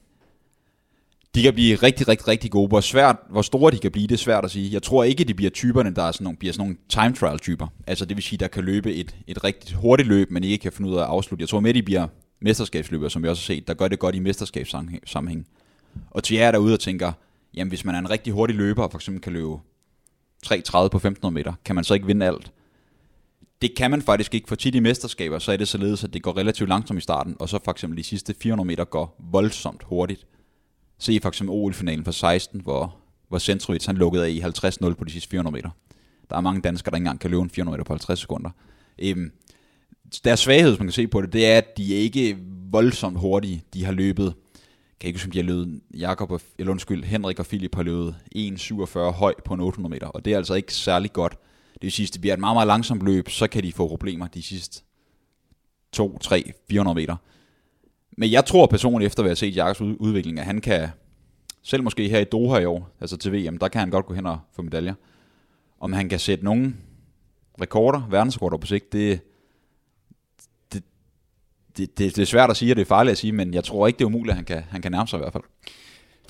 De 1.34 1.42
kan 1.42 1.54
blive 1.54 1.76
rigtig, 1.76 2.08
rigtig, 2.08 2.28
rigtig 2.28 2.50
gode. 2.50 2.68
Hvor, 2.68 2.80
svært, 2.80 3.16
hvor 3.30 3.42
store 3.42 3.70
de 3.70 3.78
kan 3.78 3.92
blive, 3.92 4.06
det 4.06 4.14
er 4.14 4.18
svært 4.18 4.44
at 4.44 4.50
sige. 4.50 4.72
Jeg 4.72 4.82
tror 4.82 5.04
ikke, 5.04 5.24
de 5.24 5.34
bliver 5.34 5.50
typerne, 5.50 5.94
der 5.94 6.02
er 6.02 6.12
sådan 6.12 6.24
nogle, 6.24 6.36
bliver 6.36 6.52
sådan 6.52 6.66
nogle 6.66 6.76
time 6.88 7.14
trial 7.14 7.38
typer. 7.38 7.66
Altså 7.86 8.04
det 8.04 8.16
vil 8.16 8.24
sige, 8.24 8.38
der 8.38 8.48
kan 8.48 8.64
løbe 8.64 8.94
et, 8.94 9.16
et 9.26 9.44
rigtig 9.44 9.76
hurtigt 9.76 10.08
løb, 10.08 10.30
men 10.30 10.44
ikke 10.44 10.62
kan 10.62 10.72
finde 10.72 10.90
ud 10.90 10.96
af 10.96 11.00
at 11.00 11.08
afslutte. 11.08 11.42
Jeg 11.42 11.48
tror 11.48 11.60
mere, 11.60 11.72
de 11.72 11.82
bliver 11.82 12.06
mesterskabsløbere, 12.40 13.10
som 13.10 13.22
vi 13.22 13.28
også 13.28 13.42
har 13.42 13.54
set, 13.54 13.68
der 13.68 13.74
gør 13.74 13.88
det 13.88 13.98
godt 13.98 14.14
i 14.14 14.18
mesterskabssammenhæng. 14.18 15.46
Og 16.10 16.24
til 16.24 16.36
jer 16.36 16.50
derude 16.50 16.74
og 16.74 16.80
tænker, 16.80 17.12
jamen 17.54 17.68
hvis 17.68 17.84
man 17.84 17.94
er 17.94 17.98
en 17.98 18.10
rigtig 18.10 18.32
hurtig 18.32 18.56
løber, 18.56 18.82
og 18.82 18.90
for 18.90 18.98
eksempel 18.98 19.22
kan 19.22 19.32
løbe 19.32 19.54
3.30 20.46 20.88
på 20.88 20.96
1500 20.96 21.34
meter, 21.34 21.52
kan 21.64 21.74
man 21.74 21.84
så 21.84 21.94
ikke 21.94 22.06
vinde 22.06 22.26
alt? 22.26 22.52
Det 23.62 23.74
kan 23.76 23.90
man 23.90 24.02
faktisk 24.02 24.34
ikke, 24.34 24.48
for 24.48 24.54
tit 24.54 24.74
i 24.74 24.80
mesterskaber, 24.80 25.38
så 25.38 25.52
er 25.52 25.56
det 25.56 25.68
således, 25.68 26.04
at 26.04 26.14
det 26.14 26.22
går 26.22 26.36
relativt 26.36 26.68
langsomt 26.68 26.98
i 26.98 27.00
starten, 27.00 27.36
og 27.38 27.48
så 27.48 27.58
for 27.64 27.70
eksempel 27.70 27.98
de 27.98 28.04
sidste 28.04 28.34
400 28.34 28.66
meter 28.66 28.84
går 28.84 29.16
voldsomt 29.32 29.82
hurtigt. 29.82 30.26
Se 31.02 31.18
for 31.22 31.28
eksempel 31.28 31.52
OL-finalen 31.52 32.04
for 32.04 32.12
16, 32.12 32.60
hvor, 32.60 32.96
hvor 33.28 33.38
Centrovic 33.38 33.86
han 33.86 33.96
lukkede 33.96 34.24
af 34.24 34.30
i 34.30 34.40
50-0 34.40 34.94
på 34.94 35.04
de 35.04 35.10
sidste 35.10 35.28
400 35.28 35.54
meter. 35.54 35.70
Der 36.30 36.36
er 36.36 36.40
mange 36.40 36.60
danskere, 36.60 36.90
der 36.90 36.96
ikke 36.96 37.02
engang 37.02 37.20
kan 37.20 37.30
løbe 37.30 37.42
en 37.42 37.50
400 37.50 37.76
meter 37.76 37.84
på 37.84 37.92
50 37.92 38.20
sekunder. 38.20 38.50
Øhm, 38.98 39.32
deres 40.24 40.40
svaghed, 40.40 40.72
som 40.72 40.80
man 40.80 40.86
kan 40.86 40.92
se 40.92 41.06
på 41.06 41.20
det, 41.22 41.32
det 41.32 41.46
er, 41.46 41.58
at 41.58 41.76
de 41.76 41.96
er 41.96 42.00
ikke 42.00 42.38
voldsomt 42.70 43.18
hurtige. 43.18 43.62
De 43.74 43.84
har 43.84 43.92
løbet, 43.92 44.34
kan 45.00 45.08
ikke 45.08 45.18
huske, 45.18 45.28
om 45.28 45.30
de 45.30 45.38
har 45.38 45.44
løbet, 45.44 45.80
Jakob 45.94 46.30
og, 46.30 46.40
eller 46.58 46.72
undskyld, 46.72 47.04
Henrik 47.04 47.38
og 47.38 47.46
Philip 47.46 47.74
har 47.74 47.82
løbet 47.82 48.16
1,47 48.36 48.98
høj 48.98 49.34
på 49.44 49.54
en 49.54 49.60
800 49.60 49.90
meter, 49.90 50.06
og 50.06 50.24
det 50.24 50.32
er 50.32 50.36
altså 50.36 50.54
ikke 50.54 50.74
særlig 50.74 51.12
godt. 51.12 51.32
Det 51.74 51.82
vil 51.82 51.92
sige, 51.92 52.06
at 52.06 52.12
det 52.12 52.20
bliver 52.20 52.34
et 52.34 52.40
meget, 52.40 52.56
meget 52.56 52.66
langsomt 52.66 53.02
løb, 53.02 53.28
så 53.28 53.46
kan 53.46 53.62
de 53.62 53.72
få 53.72 53.88
problemer 53.88 54.26
de 54.26 54.42
sidste 54.42 54.82
2, 55.92 56.18
3, 56.18 56.52
400 56.70 56.94
meter. 56.94 57.16
Men 58.16 58.32
jeg 58.32 58.44
tror 58.44 58.66
personligt, 58.66 59.06
efter 59.06 59.22
at 59.22 59.28
have 59.28 59.36
set 59.36 59.56
Jakobs 59.56 59.80
udvikling, 59.80 60.38
at 60.38 60.44
han 60.44 60.60
kan, 60.60 60.88
selv 61.62 61.82
måske 61.82 62.08
her 62.08 62.18
i 62.18 62.24
Doha 62.24 62.58
i 62.58 62.64
år, 62.64 62.90
altså 63.00 63.16
til 63.16 63.32
VM, 63.32 63.58
der 63.58 63.68
kan 63.68 63.78
han 63.78 63.90
godt 63.90 64.06
gå 64.06 64.14
hen 64.14 64.26
og 64.26 64.38
få 64.52 64.62
medaljer. 64.62 64.94
Om 65.80 65.92
han 65.92 66.08
kan 66.08 66.18
sætte 66.18 66.44
nogle 66.44 66.74
rekorder, 67.60 68.08
verdensrekorder 68.10 68.56
på 68.56 68.66
sigt, 68.66 68.92
det, 68.92 69.20
det, 70.72 70.82
det, 71.76 71.98
det, 71.98 72.16
det 72.16 72.22
er 72.22 72.26
svært 72.26 72.50
at 72.50 72.56
sige, 72.56 72.72
og 72.72 72.76
det 72.76 72.82
er 72.82 72.86
farligt 72.86 73.12
at 73.12 73.18
sige, 73.18 73.32
men 73.32 73.54
jeg 73.54 73.64
tror 73.64 73.86
ikke, 73.86 73.98
det 73.98 74.04
er 74.04 74.08
umuligt, 74.08 74.30
at 74.30 74.36
han 74.36 74.44
kan, 74.44 74.62
han 74.70 74.82
kan 74.82 74.92
nærme 74.92 75.08
sig 75.08 75.16
i 75.16 75.20
hvert 75.20 75.32
fald. 75.32 75.44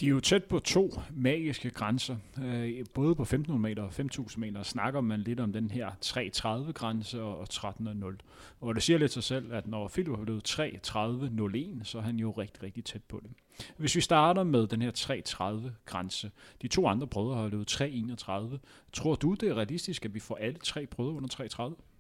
De 0.02 0.06
er 0.06 0.10
jo 0.10 0.20
tæt 0.20 0.44
på 0.44 0.58
to 0.58 1.00
magiske 1.10 1.70
grænser. 1.70 2.16
Øh, 2.44 2.84
både 2.94 3.14
på 3.14 3.22
1500 3.22 3.62
meter 3.62 3.82
og 3.82 3.92
5000 3.92 4.44
meter 4.44 4.62
snakker 4.62 5.00
man 5.00 5.20
lidt 5.20 5.40
om 5.40 5.52
den 5.52 5.70
her 5.70 5.90
3.30-grænse 6.04 7.22
og 7.22 7.46
13.0. 7.52 8.16
Og 8.60 8.74
det 8.74 8.82
siger 8.82 8.98
lidt 8.98 9.12
sig 9.12 9.22
selv, 9.22 9.52
at 9.52 9.66
når 9.66 9.88
Philip 9.88 10.16
har 10.16 10.24
blevet 10.24 10.50
3.30.01, 10.50 11.84
så 11.84 11.98
er 11.98 12.02
han 12.02 12.16
jo 12.16 12.30
rigtig, 12.30 12.62
rigtig 12.62 12.84
tæt 12.84 13.02
på 13.08 13.20
det. 13.22 13.30
Hvis 13.76 13.96
vi 13.96 14.00
starter 14.00 14.42
med 14.42 14.66
den 14.66 14.82
her 14.82 14.90
3.30-grænse. 14.90 16.30
De 16.62 16.68
to 16.68 16.86
andre 16.86 17.06
brødre 17.06 17.36
har 17.36 17.48
løbet 17.48 17.80
3.31. 17.80 18.58
Tror 18.92 19.14
du, 19.14 19.34
det 19.34 19.48
er 19.48 19.54
realistisk, 19.54 20.04
at 20.04 20.14
vi 20.14 20.20
får 20.20 20.36
alle 20.36 20.58
tre 20.58 20.86
brødre 20.86 21.12
under 21.12 21.28
3.30? 21.68 21.91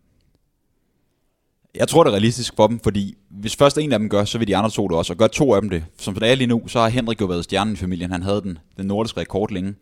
Jeg 1.74 1.88
tror, 1.88 2.04
det 2.04 2.10
er 2.10 2.14
realistisk 2.14 2.56
for 2.56 2.66
dem, 2.66 2.80
fordi 2.80 3.14
hvis 3.28 3.56
først 3.56 3.78
en 3.78 3.92
af 3.92 3.98
dem 3.98 4.08
gør, 4.08 4.24
så 4.24 4.38
vil 4.38 4.48
de 4.48 4.56
andre 4.56 4.70
to 4.70 4.88
det 4.88 4.96
også, 4.96 5.12
og 5.12 5.16
gør 5.16 5.26
to 5.26 5.54
af 5.54 5.60
dem 5.60 5.70
det. 5.70 5.84
Som 5.98 6.14
det 6.14 6.30
er 6.30 6.34
lige 6.34 6.46
nu, 6.46 6.68
så 6.68 6.80
har 6.80 6.88
Henrik 6.88 7.20
jo 7.20 7.26
været 7.26 7.44
stjernen 7.44 7.74
i 7.74 7.76
familien. 7.76 8.10
Han 8.10 8.22
havde 8.22 8.42
den, 8.42 8.58
den 8.76 8.86
nordiske 8.86 9.20
rekord 9.20 9.50
længe. 9.50 9.74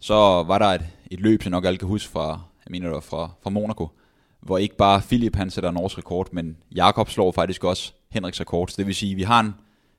Så 0.00 0.14
var 0.42 0.58
der 0.58 0.66
et, 0.66 0.82
et 1.10 1.20
løb, 1.20 1.42
som 1.42 1.50
nok 1.50 1.64
alle 1.64 1.78
kan 1.78 1.88
huske 1.88 2.10
fra, 2.10 2.28
jeg 2.66 2.70
mener 2.70 2.86
det 2.86 2.94
var 2.94 3.00
fra, 3.00 3.30
fra 3.42 3.50
Monaco, 3.50 3.88
hvor 4.40 4.58
ikke 4.58 4.76
bare 4.76 5.00
Philip 5.00 5.36
han 5.36 5.50
sætter 5.50 5.70
en 5.70 5.74
norsk 5.74 5.98
rekord, 5.98 6.28
men 6.32 6.56
Jakob 6.74 7.10
slår 7.10 7.32
faktisk 7.32 7.64
også 7.64 7.92
Henriks 8.10 8.40
rekord. 8.40 8.68
Så 8.68 8.74
det 8.76 8.86
vil 8.86 8.94
sige, 8.94 9.10
at 9.10 9.16
vi 9.16 9.22
har 9.22 9.40
en 9.40 9.54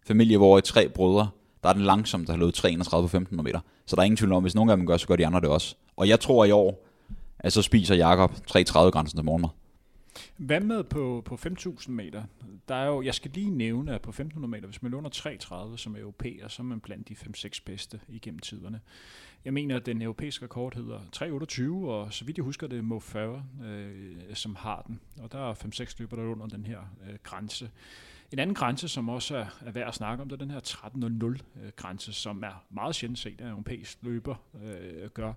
familie, 0.07 0.37
hvor 0.37 0.57
i 0.57 0.61
tre 0.61 0.89
brødre, 0.89 1.29
der 1.63 1.69
er 1.69 1.73
den 1.73 1.83
langsomt, 1.83 2.27
der 2.27 2.33
har 2.33 2.39
løbet 2.39 2.53
331 2.53 3.07
på 3.07 3.11
15 3.11 3.43
meter. 3.43 3.59
Så 3.85 3.95
der 3.95 4.01
er 4.01 4.05
ingen 4.05 4.17
tvivl 4.17 4.33
om, 4.33 4.41
hvis 4.41 4.55
nogen 4.55 4.69
af 4.69 4.77
dem 4.77 4.87
gør, 4.87 4.97
så 4.97 5.07
gør 5.07 5.15
de 5.15 5.25
andre 5.25 5.41
det 5.41 5.49
også. 5.49 5.75
Og 5.97 6.07
jeg 6.07 6.19
tror 6.19 6.45
i 6.45 6.51
år, 6.51 6.85
at 7.39 7.53
så 7.53 7.61
spiser 7.61 7.95
Jakob 7.95 8.31
330-grænsen 8.51 9.17
til 9.17 9.25
morgenmad. 9.25 9.49
Hvad 10.37 10.59
med 10.59 10.83
på, 10.83 11.21
på 11.25 11.35
5.000 11.35 11.91
meter? 11.91 12.23
Der 12.67 12.75
er 12.75 12.87
jo, 12.87 13.01
jeg 13.01 13.15
skal 13.15 13.31
lige 13.33 13.49
nævne, 13.49 13.95
at 13.95 14.01
på 14.01 14.11
1.500 14.11 14.39
meter, 14.39 14.67
hvis 14.67 14.81
man 14.81 14.91
løber 14.91 15.69
3.30 15.71 15.77
som 15.77 15.95
europæer, 15.95 16.47
så 16.47 16.61
er 16.61 16.65
man 16.65 16.79
blandt 16.79 17.09
de 17.09 17.13
5-6 17.13 17.59
bedste 17.65 17.99
igennem 18.07 18.39
tiderne. 18.39 18.81
Jeg 19.45 19.53
mener, 19.53 19.75
at 19.75 19.85
den 19.85 20.01
europæiske 20.01 20.45
rekord 20.45 20.75
hedder 20.75 20.99
3.28, 21.15 21.87
og 21.87 22.13
så 22.13 22.25
vidt 22.25 22.37
jeg 22.37 22.43
husker, 22.43 22.67
det 22.67 22.77
er 22.77 22.81
Mo 22.81 22.99
Farah, 22.99 23.41
øh, 23.65 24.15
som 24.33 24.55
har 24.55 24.81
den. 24.81 24.99
Og 25.21 25.31
der 25.31 25.49
er 25.49 25.53
5-6 25.53 25.95
løber, 25.99 26.15
der 26.15 26.23
under 26.23 26.47
den 26.47 26.65
her 26.65 26.79
øh, 27.09 27.15
grænse. 27.23 27.71
En 28.31 28.39
anden 28.39 28.55
grænse, 28.55 28.87
som 28.87 29.09
også 29.09 29.37
er, 29.37 29.45
er 29.61 29.71
værd 29.71 29.87
at 29.87 29.95
snakke 29.95 30.21
om, 30.21 30.29
det 30.29 30.35
er 30.35 30.45
den 30.45 30.51
her 30.51 30.59
13.00-grænse, 30.59 32.11
øh, 32.11 32.15
som 32.15 32.43
er 32.43 32.65
meget 32.69 32.95
sjældent 32.95 33.19
set, 33.19 33.41
at 33.41 33.45
en 33.45 33.51
europæisk 33.51 33.97
løber 34.01 34.35
øh, 34.63 35.09
gør. 35.09 35.33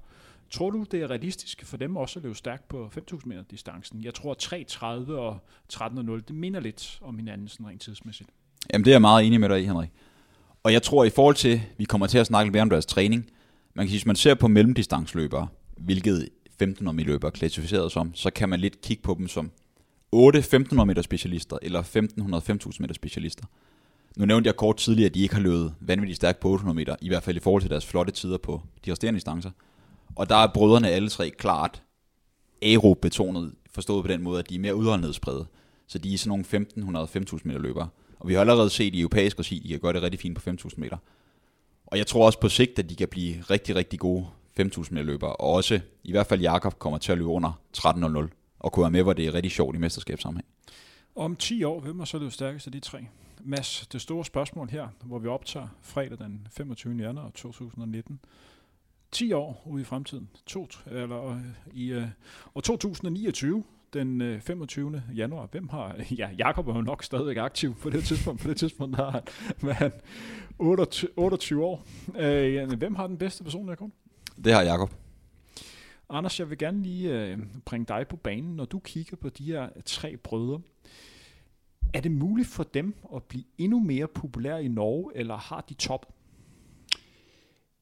Tror 0.51 0.71
du, 0.71 0.85
det 0.91 1.03
er 1.03 1.11
realistisk 1.11 1.65
for 1.65 1.77
dem 1.77 1.97
også 1.97 2.19
at 2.19 2.23
løbe 2.23 2.35
stærkt 2.35 2.69
på 2.69 2.91
5.000 3.13 3.21
meter 3.25 3.43
distancen? 3.43 4.05
Jeg 4.05 4.15
tror 4.15 4.35
3.30 4.43 5.13
og 5.13 5.39
13.0, 5.73 6.13
det 6.13 6.31
minder 6.31 6.61
lidt 6.61 6.99
om 7.03 7.19
hinanden 7.19 7.49
sådan 7.49 7.67
rent 7.67 7.83
tidsmæssigt. 7.83 8.31
Jamen 8.73 8.85
det 8.85 8.91
er 8.91 8.95
jeg 8.95 9.01
meget 9.01 9.27
enig 9.27 9.41
med 9.41 9.49
dig 9.49 9.63
i, 9.63 9.65
Henrik. 9.65 9.91
Og 10.63 10.73
jeg 10.73 10.83
tror 10.83 11.05
i 11.05 11.11
forhold 11.11 11.35
til, 11.35 11.63
vi 11.79 11.85
kommer 11.85 12.07
til 12.07 12.19
at 12.19 12.27
snakke 12.27 12.47
lidt 12.47 12.53
mere 12.53 12.63
om 12.63 12.71
deres 12.71 12.87
træning, 12.87 13.31
man 13.75 13.87
kan 13.87 13.91
sige, 13.91 13.99
hvis 13.99 14.07
man 14.07 14.17
ser 14.17 14.35
på 14.35 14.49
mellemdistansløbere, 14.49 15.49
hvilket 15.77 16.29
1500 16.47 16.97
meter 16.97 17.07
løbere 17.07 17.31
klassificeret 17.31 17.93
som, 17.93 18.15
så 18.15 18.31
kan 18.31 18.49
man 18.49 18.61
lidt 18.61 18.81
kigge 18.81 19.03
på 19.03 19.17
dem 19.19 19.29
som 19.29 19.51
8 20.13 20.39
1500 20.39 20.87
meter 20.87 21.03
specialister 21.03 21.59
eller 21.63 21.79
1500 21.79 22.43
5000 22.43 22.85
meter 22.85 22.95
specialister. 22.95 23.45
Nu 24.17 24.25
nævnte 24.25 24.49
jeg 24.49 24.57
kort 24.57 24.77
tidligere, 24.77 25.09
at 25.09 25.15
de 25.15 25.23
ikke 25.23 25.35
har 25.35 25.43
løbet 25.43 25.75
vanvittigt 25.81 26.17
stærkt 26.17 26.41
på 26.41 26.49
800 26.49 26.75
meter, 26.77 26.97
i 27.01 27.09
hvert 27.09 27.23
fald 27.23 27.37
i 27.37 27.41
forhold 27.41 27.63
til 27.63 27.71
deres 27.71 27.87
flotte 27.87 28.13
tider 28.13 28.39
på 28.39 28.63
de 28.85 28.93
resterende 28.93 29.17
distancer. 29.17 29.51
Og 30.17 30.29
der 30.29 30.37
er 30.37 30.47
brødrene 30.55 30.91
alle 30.91 31.09
tre 31.09 31.31
klart 31.31 31.83
aerobetonet, 32.63 33.55
forstået 33.71 34.05
på 34.05 34.09
den 34.09 34.23
måde, 34.23 34.39
at 34.39 34.51
de 34.51 34.55
er 34.55 34.59
mere 34.59 34.75
udholdenhedsbrede. 34.75 35.47
Så 35.87 35.99
de 35.99 36.15
er 36.15 36.19
sådan 36.19 36.45
nogle 36.85 37.05
1500-5000 37.05 37.41
meter 37.45 37.61
løbere. 37.61 37.89
Og 38.19 38.29
vi 38.29 38.35
har 38.35 38.41
allerede 38.41 38.71
set 38.71 38.95
i 38.95 39.01
europæisk 39.01 39.39
regi, 39.39 39.57
at 39.59 39.63
de 39.63 39.69
kan 39.69 39.81
gøre 39.81 39.93
det 39.93 40.03
rigtig 40.03 40.21
fint 40.21 40.35
på 40.37 40.43
5000 40.43 40.81
meter. 40.81 40.97
Og 41.87 41.99
jeg 41.99 42.07
tror 42.07 42.27
også 42.27 42.41
på 42.41 42.49
sigt, 42.49 42.79
at 42.79 42.91
de 42.91 42.97
kan 42.97 43.09
blive 43.09 43.43
rigtig, 43.51 43.77
rigtig 43.77 43.99
gode 43.99 44.27
5000 44.57 44.95
meter 44.95 45.07
løbere. 45.07 45.33
Og 45.33 45.53
også, 45.53 45.81
i 46.05 46.11
hvert 46.11 46.27
fald 46.27 46.41
Jakob 46.41 46.79
kommer 46.79 46.99
til 46.99 47.13
at 47.13 47.19
løbe 47.19 47.31
under 47.31 47.61
13.00 47.77 48.57
og 48.59 48.73
kunne 48.73 48.83
være 48.83 48.91
med, 48.91 49.03
hvor 49.03 49.13
det 49.13 49.27
er 49.27 49.35
rigtig 49.35 49.53
sjovt 49.53 49.77
i 49.77 49.79
mesterskabssammenhæng. 49.79 50.47
Om 51.17 51.37
10 51.37 51.65
år, 51.65 51.81
hvem 51.81 52.01
er 52.01 52.05
så 52.05 52.19
det 52.19 52.33
stærkeste 52.33 52.69
af 52.69 52.73
de 52.73 52.81
tre? 52.81 53.07
Mads, 53.45 53.87
det 53.93 54.01
store 54.01 54.25
spørgsmål 54.25 54.71
her, 54.71 54.89
hvor 55.05 55.19
vi 55.19 55.29
optager 55.29 55.69
fredag 55.83 56.19
den 56.19 56.47
25. 56.51 56.95
januar 56.95 57.31
2019. 57.35 58.21
10 59.17 59.33
år 59.33 59.63
ude 59.67 59.83
i 59.83 59.85
fremtiden, 59.85 60.29
to, 60.47 60.69
eller 60.87 61.29
øh, 61.29 61.41
i 61.73 61.95
uh, 61.95 62.03
år 62.55 62.61
2029, 62.61 63.65
den 63.93 64.41
25. 64.41 65.03
Øh, 65.11 65.19
januar. 65.19 65.49
Hvem 65.51 65.69
har... 65.69 65.97
Ja, 66.19 66.29
Jakob 66.39 66.69
er 66.69 66.75
jo 66.75 66.81
nok 66.81 67.05
stadig 67.05 67.39
aktiv 67.39 67.75
på 67.75 67.91
det 67.91 68.05
tidspunkt. 68.05 68.43
På 68.43 68.49
det 68.49 68.57
tidspunkt 68.57 68.99
er 68.99 69.23
han 69.73 69.93
28, 70.59 71.11
28 71.17 71.65
år. 71.65 71.87
Uh, 72.09 72.79
hvem 72.79 72.95
har 72.95 73.07
den 73.07 73.19
bedste 73.19 73.45
personlige 73.45 73.73
rekord? 73.73 73.91
Det 74.45 74.53
har 74.53 74.63
Jakob. 74.63 74.95
Anders, 76.09 76.41
jeg 76.41 76.51
vil 76.51 76.59
gerne 76.59 76.83
lige 76.83 77.33
uh, 77.33 77.39
bringe 77.65 77.87
dig 77.89 78.07
på 78.09 78.17
banen, 78.17 78.57
når 78.57 78.65
du 78.65 78.79
kigger 78.79 79.17
på 79.17 79.29
de 79.29 79.45
her 79.45 79.69
tre 79.85 80.17
brødre. 80.17 80.61
Er 81.95 82.01
det 82.01 82.11
muligt 82.11 82.49
for 82.49 82.63
dem 82.63 82.95
at 83.15 83.23
blive 83.23 83.45
endnu 83.59 83.81
mere 83.81 84.07
populære 84.07 84.65
i 84.65 84.69
Norge, 84.69 85.13
eller 85.15 85.37
har 85.37 85.65
de 85.69 85.75
top? 85.75 86.13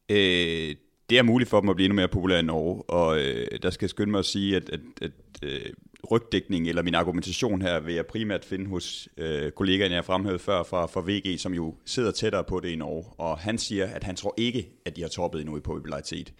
Øh, 0.08 0.76
det 1.10 1.18
er 1.18 1.22
muligt 1.22 1.50
for 1.50 1.60
dem 1.60 1.68
at 1.68 1.76
blive 1.76 1.84
endnu 1.84 1.96
mere 1.96 2.08
populære 2.08 2.38
i 2.40 2.42
Norge, 2.42 2.82
og 2.82 3.18
øh, 3.18 3.46
der 3.62 3.70
skal 3.70 3.84
jeg 3.84 3.90
skynde 3.90 4.10
mig 4.10 4.18
at 4.18 4.24
sige, 4.24 4.56
at, 4.56 4.70
at, 4.70 4.80
at 5.02 5.12
øh, 5.42 5.70
rygdækning 6.10 6.68
eller 6.68 6.82
min 6.82 6.94
argumentation 6.94 7.62
her 7.62 7.80
vil 7.80 7.94
jeg 7.94 8.06
primært 8.06 8.44
finde 8.44 8.66
hos 8.66 9.08
øh, 9.16 9.52
kollegaen, 9.52 9.92
jeg 9.92 10.04
fremhævede 10.04 10.38
før 10.38 10.62
fra, 10.62 10.86
fra 10.86 11.02
VG, 11.06 11.40
som 11.40 11.54
jo 11.54 11.74
sidder 11.84 12.10
tættere 12.10 12.44
på 12.44 12.60
det 12.60 12.68
i 12.68 12.76
Norge, 12.76 13.04
og 13.18 13.38
han 13.38 13.58
siger, 13.58 13.86
at 13.86 14.04
han 14.04 14.16
tror 14.16 14.34
ikke, 14.36 14.68
at 14.84 14.96
de 14.96 15.02
har 15.02 15.08
toppet 15.08 15.40
endnu 15.40 15.56
i 15.56 15.60
popularitet. 15.60 16.32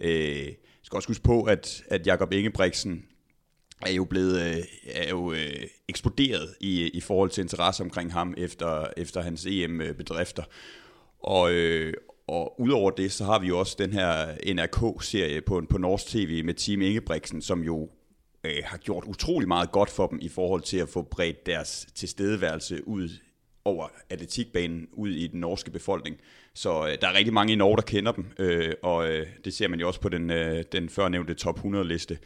Øh, 0.00 0.46
skal 0.82 0.96
også 0.96 1.08
huske 1.08 1.24
på, 1.24 1.42
at, 1.42 1.82
at 1.88 2.06
Jakob 2.06 2.32
Ingebrigtsen 2.32 3.04
er 3.86 3.92
jo 3.92 4.04
blevet 4.04 4.40
øh, 4.40 4.62
er 4.86 5.08
jo, 5.10 5.32
øh, 5.32 5.66
eksploderet 5.88 6.54
i, 6.60 6.88
i 6.88 7.00
forhold 7.00 7.30
til 7.30 7.42
interesse 7.42 7.82
omkring 7.82 8.12
ham 8.12 8.34
efter, 8.36 8.86
efter 8.96 9.22
hans 9.22 9.46
EM-bedrifter. 9.46 10.42
Og, 11.20 11.52
øh, 11.52 11.94
og 12.26 12.60
udover 12.60 12.90
det, 12.90 13.12
så 13.12 13.24
har 13.24 13.38
vi 13.38 13.46
jo 13.46 13.58
også 13.58 13.76
den 13.78 13.92
her 13.92 14.26
NRK-serie 14.54 15.40
på, 15.40 15.62
på 15.70 15.78
Norsk 15.78 16.06
TV 16.06 16.44
med 16.44 16.54
Team 16.54 16.82
Ingebrigtsen, 16.82 17.42
som 17.42 17.62
jo 17.62 17.88
øh, 18.44 18.62
har 18.64 18.78
gjort 18.78 19.04
utrolig 19.04 19.48
meget 19.48 19.72
godt 19.72 19.90
for 19.90 20.06
dem 20.06 20.18
i 20.22 20.28
forhold 20.28 20.62
til 20.62 20.76
at 20.76 20.88
få 20.88 21.02
bredt 21.02 21.46
deres 21.46 21.86
tilstedeværelse 21.94 22.88
ud 22.88 23.08
over 23.64 23.88
atletikbanen 24.10 24.88
ud 24.92 25.10
i 25.10 25.26
den 25.26 25.40
norske 25.40 25.70
befolkning. 25.70 26.16
Så 26.54 26.86
øh, 26.86 26.96
der 27.00 27.08
er 27.08 27.14
rigtig 27.14 27.34
mange 27.34 27.52
i 27.52 27.56
Norge, 27.56 27.76
der 27.76 27.82
kender 27.82 28.12
dem, 28.12 28.26
øh, 28.38 28.72
og 28.82 29.08
øh, 29.08 29.26
det 29.44 29.54
ser 29.54 29.68
man 29.68 29.80
jo 29.80 29.86
også 29.86 30.00
på 30.00 30.08
den, 30.08 30.30
øh, 30.30 30.64
den 30.72 30.88
førnævnte 30.88 31.34
top 31.34 31.58
100-liste. 31.58 32.18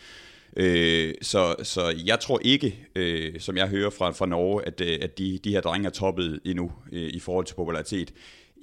Øh, 0.56 1.14
så, 1.22 1.54
så 1.62 1.94
jeg 2.06 2.20
tror 2.20 2.40
ikke, 2.42 2.86
øh, 2.96 3.40
som 3.40 3.56
jeg 3.56 3.68
hører 3.68 3.90
fra, 3.90 4.10
fra 4.10 4.26
Norge, 4.26 4.66
at, 4.66 4.80
øh, 4.80 4.98
at 5.02 5.18
de, 5.18 5.38
de 5.44 5.50
her 5.50 5.60
drenge 5.60 5.86
er 5.86 5.90
toppet 5.90 6.40
endnu 6.44 6.72
øh, 6.92 7.10
i 7.10 7.20
forhold 7.20 7.46
til 7.46 7.54
popularitet. 7.54 8.12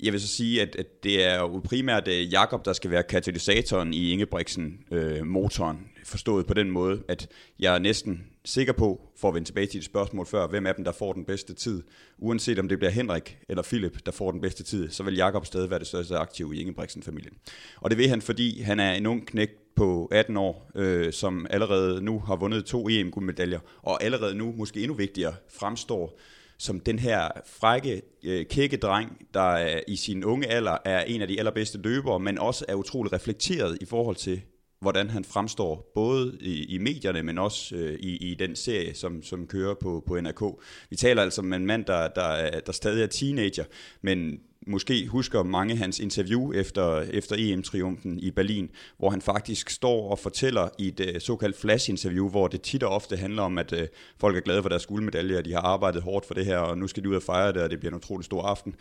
Jeg 0.02 0.14
vil 0.14 0.22
så 0.22 0.28
sige, 0.28 0.62
at, 0.62 0.76
at 0.76 1.04
det 1.04 1.24
er 1.24 1.40
jo 1.40 1.62
primært 1.64 2.08
øh, 2.08 2.34
Jakob, 2.34 2.66
der 2.66 2.74
skal 2.74 2.92
være 2.92 3.04
katalysatoren 3.04 3.94
i 3.94 4.12
Ingebrigtsen-motoren, 4.12 5.78
øh, 5.78 6.06
forstået 6.06 6.48
på 6.48 6.54
den 6.54 6.72
måde, 6.72 7.04
at 7.08 7.28
jeg 7.60 7.76
er 7.76 7.80
næsten 7.80 8.24
sikker 8.46 8.74
på, 8.74 9.02
for 9.18 9.28
at 9.28 9.36
vende 9.36 9.48
tilbage 9.48 9.68
til 9.68 9.78
et 9.78 9.84
spørgsmål 9.84 10.26
før, 10.26 10.48
hvem 10.48 10.66
af 10.66 10.76
dem, 10.76 10.84
der 10.84 10.92
får 10.92 11.14
den 11.14 11.26
bedste 11.26 11.54
tid. 11.54 11.84
Uanset 12.18 12.60
om 12.60 12.68
det 12.68 12.78
bliver 12.78 12.92
Henrik 12.92 13.38
eller 13.50 13.64
Philip, 13.64 14.06
der 14.06 14.12
får 14.12 14.32
den 14.32 14.42
bedste 14.42 14.64
tid, 14.64 14.90
så 14.90 15.04
vil 15.04 15.16
Jakob 15.16 15.46
stadig 15.46 15.70
være 15.70 15.80
det 15.80 15.88
største 15.88 16.18
aktiv 16.18 16.54
i 16.54 16.60
Ingebrigtsen-familien. 16.60 17.34
Og 17.78 17.90
det 17.90 17.98
vil 17.98 18.10
han, 18.10 18.22
fordi 18.22 18.62
han 18.62 18.80
er 18.80 18.94
en 18.94 19.06
ung 19.06 19.28
knægt 19.28 19.76
på 19.76 20.08
18 20.12 20.38
år, 20.38 20.72
øh, 20.76 21.14
som 21.14 21.48
allerede 21.50 22.02
nu 22.02 22.20
har 22.20 22.36
vundet 22.36 22.66
to 22.66 22.90
EM-guldmedaljer, 22.90 23.60
og 23.82 24.04
allerede 24.04 24.36
nu, 24.36 24.54
måske 24.58 24.80
endnu 24.80 24.94
vigtigere, 24.96 25.34
fremstår 25.50 26.20
som 26.58 26.80
den 26.80 27.00
her 27.00 27.28
frække, 27.46 28.02
øh, 28.24 28.46
kække 28.46 28.78
dreng, 28.78 29.28
der 29.34 29.50
øh, 29.50 29.82
i 29.88 29.96
sin 29.96 30.24
unge 30.24 30.48
alder 30.48 30.78
er 30.86 31.04
en 31.04 31.22
af 31.22 31.28
de 31.28 31.40
allerbedste 31.40 31.78
løbere, 31.78 32.20
men 32.20 32.40
også 32.40 32.66
er 32.68 32.76
utrolig 32.76 33.14
reflekteret 33.14 33.78
i 33.82 33.86
forhold 33.86 34.16
til, 34.16 34.42
hvordan 34.84 35.10
han 35.10 35.24
fremstår, 35.24 35.92
både 35.96 36.38
i, 36.42 36.76
i 36.76 36.78
medierne, 36.78 37.24
men 37.24 37.38
også 37.38 37.76
øh, 37.76 38.00
i, 38.00 38.32
i 38.32 38.34
den 38.34 38.56
serie, 38.56 38.94
som, 38.94 39.24
som 39.24 39.48
kører 39.48 39.74
på, 39.74 40.04
på 40.08 40.22
NRK. 40.22 40.44
Vi 40.90 40.96
taler 40.96 41.22
altså 41.22 41.42
om 41.42 41.54
en 41.54 41.66
mand, 41.66 41.86
der, 41.86 42.08
der, 42.08 42.60
der 42.60 42.72
stadig 42.72 43.04
er 43.04 43.08
teenager, 43.08 43.64
men 44.02 44.40
måske 44.68 45.08
husker 45.08 45.44
mange 45.44 45.76
hans 45.76 46.00
interview 46.00 46.54
efter, 46.54 47.02
efter 47.02 47.36
EM-triumfen 47.40 48.20
i 48.20 48.32
Berlin, 48.32 48.70
hvor 48.98 49.10
han 49.10 49.22
faktisk 49.22 49.70
står 49.70 50.12
og 50.12 50.20
fortæller 50.20 50.70
i 50.78 50.88
et 50.88 51.00
øh, 51.00 51.22
såkaldt 51.22 51.58
flash-interview, 51.58 52.30
hvor 52.30 52.48
det 52.48 52.62
tit 52.62 52.84
og 52.84 52.90
ofte 52.90 53.18
handler 53.18 53.44
om, 53.44 53.58
at 53.58 53.74
øh, 53.74 53.88
folk 54.20 54.38
er 54.38 54.42
glade 54.42 54.62
for 54.62 54.70
deres 54.70 54.86
guldmedalje, 54.86 55.38
og 55.38 55.46
de 55.46 55.54
har 55.54 55.62
arbejdet 55.62 56.02
hårdt 56.02 56.26
for 56.26 56.34
det 56.34 56.46
her, 56.46 56.58
og 56.58 56.78
nu 56.78 56.88
skal 56.88 57.04
de 57.04 57.10
ud 57.10 57.16
og 57.16 57.24
fejre 57.24 57.54
det, 57.54 57.62
og 57.62 57.70
det 57.70 57.80
bliver 57.80 57.92
en 57.92 57.98
utrolig 57.98 58.26
stor 58.26 58.42
aften. 58.42 58.76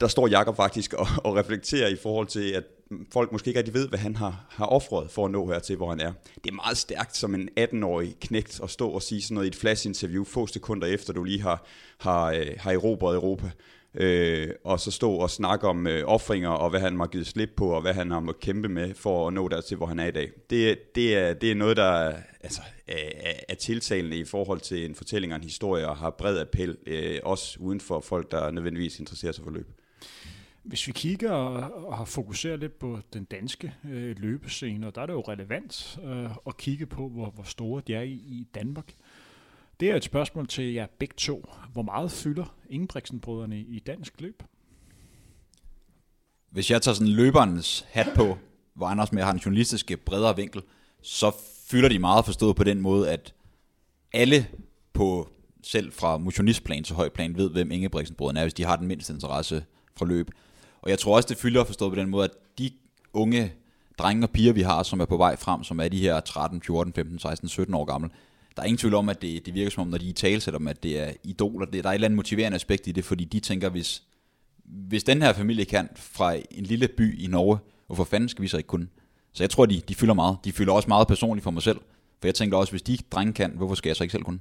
Der 0.00 0.08
står 0.08 0.26
Jakob 0.26 0.56
faktisk 0.56 0.92
og, 0.92 1.06
og 1.24 1.36
reflekterer 1.36 1.88
i 1.88 1.96
forhold 1.96 2.26
til, 2.26 2.50
at 2.50 2.64
folk 3.12 3.32
måske 3.32 3.48
ikke 3.48 3.58
rigtig 3.58 3.74
ved, 3.74 3.88
hvad 3.88 3.98
han 3.98 4.16
har, 4.16 4.46
har 4.50 4.66
offret 4.66 5.10
for 5.10 5.24
at 5.24 5.30
nå 5.30 5.46
hertil, 5.46 5.76
hvor 5.76 5.90
han 5.90 6.00
er. 6.00 6.12
Det 6.44 6.50
er 6.50 6.54
meget 6.54 6.76
stærkt 6.76 7.16
som 7.16 7.34
en 7.34 7.48
18-årig 7.60 8.16
knægt 8.20 8.60
at 8.62 8.70
stå 8.70 8.88
og 8.88 9.02
sige 9.02 9.22
sådan 9.22 9.34
noget 9.34 9.46
i 9.46 9.48
et 9.48 9.56
flash-interview 9.56 10.24
få 10.24 10.46
sekunder 10.46 10.86
efter, 10.86 11.12
du 11.12 11.24
lige 11.24 11.42
har, 11.42 11.66
har, 11.98 12.24
øh, 12.32 12.46
har 12.58 12.72
erobret 12.72 13.14
Europa. 13.14 13.50
øh, 13.94 14.48
og 14.64 14.80
så 14.80 14.90
stå 14.90 15.12
og 15.12 15.30
snakke 15.30 15.68
om 15.68 15.86
øh, 15.86 16.02
offringer, 16.06 16.48
og 16.48 16.70
hvad 16.70 16.80
han 16.80 16.98
har 16.98 17.06
givet 17.06 17.26
slip 17.26 17.50
på, 17.56 17.68
og 17.68 17.80
hvad 17.80 17.94
han 17.94 18.10
har 18.10 18.20
måttet 18.20 18.42
kæmpe 18.42 18.68
med 18.68 18.94
for 18.94 19.26
at 19.26 19.32
nå 19.32 19.48
dertil, 19.48 19.76
hvor 19.76 19.86
han 19.86 19.98
er 19.98 20.06
i 20.06 20.10
dag. 20.10 20.30
Det, 20.50 20.94
det, 20.94 21.16
er, 21.16 21.32
det 21.34 21.50
er 21.50 21.54
noget, 21.54 21.76
der 21.76 22.12
altså, 22.40 22.60
er, 22.88 23.32
er 23.48 23.54
tiltalende 23.54 24.16
i 24.16 24.24
forhold 24.24 24.60
til 24.60 24.84
en 24.84 24.94
fortælling 24.94 25.32
og 25.32 25.36
en 25.36 25.42
historie, 25.42 25.88
og 25.88 25.96
har 25.96 26.10
bred 26.10 26.38
appel, 26.38 26.76
øh, 26.86 27.18
også 27.22 27.58
uden 27.60 27.80
for 27.80 28.00
folk, 28.00 28.30
der 28.30 28.50
nødvendigvis 28.50 29.00
interesserer 29.00 29.32
sig 29.32 29.44
for 29.44 29.50
løb. 29.50 29.66
Hvis 30.66 30.86
vi 30.86 30.92
kigger 30.92 31.30
og 31.30 31.96
har 31.96 32.04
fokuseret 32.04 32.60
lidt 32.60 32.78
på 32.78 33.00
den 33.12 33.24
danske 33.24 33.74
øh, 33.84 34.18
løbescene, 34.18 34.86
og 34.86 34.94
der 34.94 35.02
er 35.02 35.06
det 35.06 35.12
jo 35.12 35.20
relevant 35.20 35.98
øh, 36.04 36.30
at 36.46 36.56
kigge 36.56 36.86
på, 36.86 37.08
hvor, 37.08 37.30
hvor 37.30 37.44
store 37.44 37.82
de 37.86 37.94
er 37.94 38.02
i, 38.02 38.12
i 38.12 38.48
Danmark. 38.54 38.92
Det 39.80 39.90
er 39.90 39.96
et 39.96 40.04
spørgsmål 40.04 40.46
til 40.46 40.64
jer 40.72 40.86
begge 40.98 41.14
to. 41.16 41.50
Hvor 41.72 41.82
meget 41.82 42.10
fylder 42.10 42.56
Ingebrigtsen-brødrene 42.70 43.60
i 43.60 43.78
dansk 43.78 44.20
løb? 44.20 44.42
Hvis 46.50 46.70
jeg 46.70 46.82
tager 46.82 46.94
sådan 46.94 47.12
løberens 47.12 47.86
hat 47.88 48.08
på, 48.14 48.38
hvor 48.74 48.86
Anders 48.86 49.12
med 49.12 49.22
har 49.22 49.32
en 49.32 49.38
journalistiske 49.38 49.96
bredere 49.96 50.36
vinkel, 50.36 50.62
så 51.02 51.32
fylder 51.70 51.88
de 51.88 51.98
meget 51.98 52.24
forstået 52.24 52.56
på 52.56 52.64
den 52.64 52.80
måde, 52.80 53.10
at 53.10 53.34
alle 54.12 54.46
på 54.92 55.28
selv 55.62 55.92
fra 55.92 56.18
motionistplan 56.18 56.84
til 56.84 56.96
højplan 56.96 57.36
ved, 57.36 57.50
hvem 57.50 57.70
Ingebrigtsen-brødrene 57.70 58.40
er, 58.40 58.44
hvis 58.44 58.54
de 58.54 58.64
har 58.64 58.76
den 58.76 58.86
mindste 58.86 59.12
interesse 59.12 59.64
fra 59.96 60.06
løb. 60.06 60.30
Og 60.86 60.90
jeg 60.90 60.98
tror 60.98 61.16
også, 61.16 61.26
det 61.28 61.36
fylder 61.36 61.64
forstået 61.64 61.92
på 61.92 62.00
den 62.00 62.10
måde, 62.10 62.24
at 62.24 62.30
de 62.58 62.70
unge 63.12 63.52
drenge 63.98 64.26
og 64.26 64.30
piger, 64.30 64.52
vi 64.52 64.62
har, 64.62 64.82
som 64.82 65.00
er 65.00 65.04
på 65.04 65.16
vej 65.16 65.36
frem, 65.36 65.64
som 65.64 65.80
er 65.80 65.88
de 65.88 66.00
her 66.00 66.20
13, 66.20 66.62
14, 66.62 66.92
15, 66.92 67.18
16, 67.18 67.48
17 67.48 67.74
år 67.74 67.84
gamle, 67.84 68.10
der 68.56 68.62
er 68.62 68.66
ingen 68.66 68.78
tvivl 68.78 68.94
om, 68.94 69.08
at 69.08 69.22
det, 69.22 69.46
det 69.46 69.54
virker 69.54 69.70
som 69.70 69.80
om, 69.80 69.88
når 69.88 69.98
de 69.98 70.06
i 70.06 70.12
talsætter 70.12 70.58
dem, 70.58 70.68
at 70.68 70.82
det 70.82 71.00
er 71.00 71.12
idoler. 71.24 71.66
Det, 71.66 71.84
der 71.84 71.90
er 71.90 71.92
et 71.92 71.94
eller 71.94 72.04
andet 72.04 72.16
motiverende 72.16 72.54
aspekt 72.54 72.86
i 72.86 72.92
det, 72.92 73.04
fordi 73.04 73.24
de 73.24 73.40
tænker, 73.40 73.68
hvis, 73.68 74.02
hvis 74.64 75.04
den 75.04 75.22
her 75.22 75.32
familie 75.32 75.64
kan 75.64 75.88
fra 75.96 76.34
en 76.34 76.64
lille 76.64 76.88
by 76.88 77.20
i 77.20 77.26
Norge, 77.26 77.58
hvorfor 77.86 78.04
fanden 78.04 78.28
skal 78.28 78.42
vi 78.42 78.48
så 78.48 78.56
ikke 78.56 78.66
kunne? 78.66 78.88
Så 79.32 79.42
jeg 79.42 79.50
tror, 79.50 79.66
de, 79.66 79.80
de 79.88 79.94
fylder 79.94 80.14
meget. 80.14 80.38
De 80.44 80.52
fylder 80.52 80.72
også 80.72 80.88
meget 80.88 81.08
personligt 81.08 81.44
for 81.44 81.50
mig 81.50 81.62
selv. 81.62 81.80
For 82.20 82.28
jeg 82.28 82.34
tænker 82.34 82.56
også, 82.56 82.72
hvis 82.72 82.82
de 82.82 82.98
drenge 83.10 83.32
kan, 83.32 83.52
hvorfor 83.56 83.74
skal 83.74 83.88
jeg 83.88 83.96
så 83.96 84.04
ikke 84.04 84.12
selv 84.12 84.24
kunne? 84.24 84.38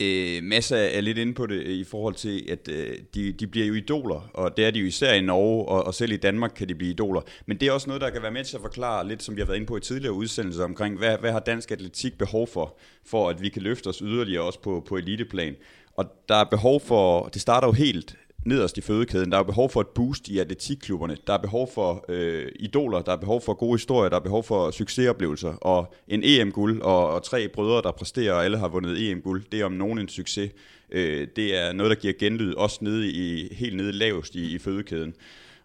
Øh, 0.00 0.42
Massa 0.42 0.96
er 0.96 1.00
lidt 1.00 1.18
inde 1.18 1.34
på 1.34 1.46
det 1.46 1.54
øh, 1.54 1.72
i 1.72 1.84
forhold 1.84 2.14
til, 2.14 2.46
at 2.48 2.68
øh, 2.68 2.98
de, 3.14 3.32
de 3.32 3.46
bliver 3.46 3.66
jo 3.66 3.74
idoler, 3.74 4.30
og 4.34 4.56
det 4.56 4.64
er 4.64 4.70
de 4.70 4.78
jo 4.78 4.86
især 4.86 5.12
i 5.12 5.20
Norge, 5.20 5.68
og, 5.68 5.86
og 5.86 5.94
selv 5.94 6.12
i 6.12 6.16
Danmark 6.16 6.52
kan 6.56 6.68
de 6.68 6.74
blive 6.74 6.90
idoler. 6.90 7.20
Men 7.46 7.60
det 7.60 7.68
er 7.68 7.72
også 7.72 7.86
noget, 7.86 8.00
der 8.00 8.10
kan 8.10 8.22
være 8.22 8.30
med 8.30 8.44
til 8.44 8.56
at 8.56 8.62
forklare 8.62 9.08
lidt, 9.08 9.22
som 9.22 9.36
vi 9.36 9.40
har 9.40 9.46
været 9.46 9.56
inde 9.56 9.66
på 9.66 9.76
i 9.76 9.80
tidligere 9.80 10.14
udsendelser 10.14 10.64
omkring, 10.64 10.98
hvad, 10.98 11.18
hvad 11.18 11.32
har 11.32 11.40
dansk 11.40 11.70
atletik 11.70 12.18
behov 12.18 12.46
for, 12.46 12.78
for 13.06 13.28
at 13.28 13.42
vi 13.42 13.48
kan 13.48 13.62
løfte 13.62 13.88
os 13.88 13.98
yderligere 13.98 14.42
også 14.42 14.60
på, 14.60 14.84
på 14.88 14.96
eliteplan. 14.96 15.56
Og 15.96 16.04
der 16.28 16.34
er 16.34 16.44
behov 16.44 16.80
for, 16.80 17.28
det 17.28 17.42
starter 17.42 17.68
jo 17.68 17.72
helt 17.72 18.16
nederst 18.46 18.78
i 18.78 18.80
fødekæden. 18.80 19.32
Der 19.32 19.38
er 19.38 19.42
behov 19.42 19.70
for 19.70 19.80
et 19.80 19.88
boost 19.88 20.28
i 20.28 20.38
atletikklubberne. 20.38 21.16
Der 21.26 21.32
er 21.32 21.38
behov 21.38 21.70
for 21.74 22.04
øh, 22.08 22.48
idoler, 22.60 23.02
der 23.02 23.12
er 23.12 23.16
behov 23.16 23.40
for 23.40 23.54
gode 23.54 23.74
historier, 23.74 24.08
der 24.08 24.16
er 24.16 24.20
behov 24.20 24.44
for 24.44 24.70
succesoplevelser. 24.70 25.48
Og 25.48 25.94
en 26.08 26.20
EM-guld 26.24 26.82
og, 26.82 27.10
og 27.10 27.22
tre 27.22 27.48
brødre, 27.48 27.82
der 27.82 27.90
præsterer, 27.90 28.32
og 28.32 28.44
alle 28.44 28.58
har 28.58 28.68
vundet 28.68 29.10
EM-guld, 29.10 29.44
det 29.52 29.60
er 29.60 29.64
om 29.64 29.72
nogen 29.72 29.98
en 29.98 30.08
succes. 30.08 30.50
Øh, 30.90 31.28
det 31.36 31.56
er 31.56 31.72
noget, 31.72 31.90
der 31.90 31.96
giver 31.96 32.14
genlyd, 32.18 32.54
også 32.54 32.78
nede 32.80 33.10
i, 33.10 33.54
helt 33.54 33.76
nede 33.76 33.92
lavest 33.92 34.34
i, 34.34 34.54
i 34.54 34.58
fødekæden. 34.58 35.14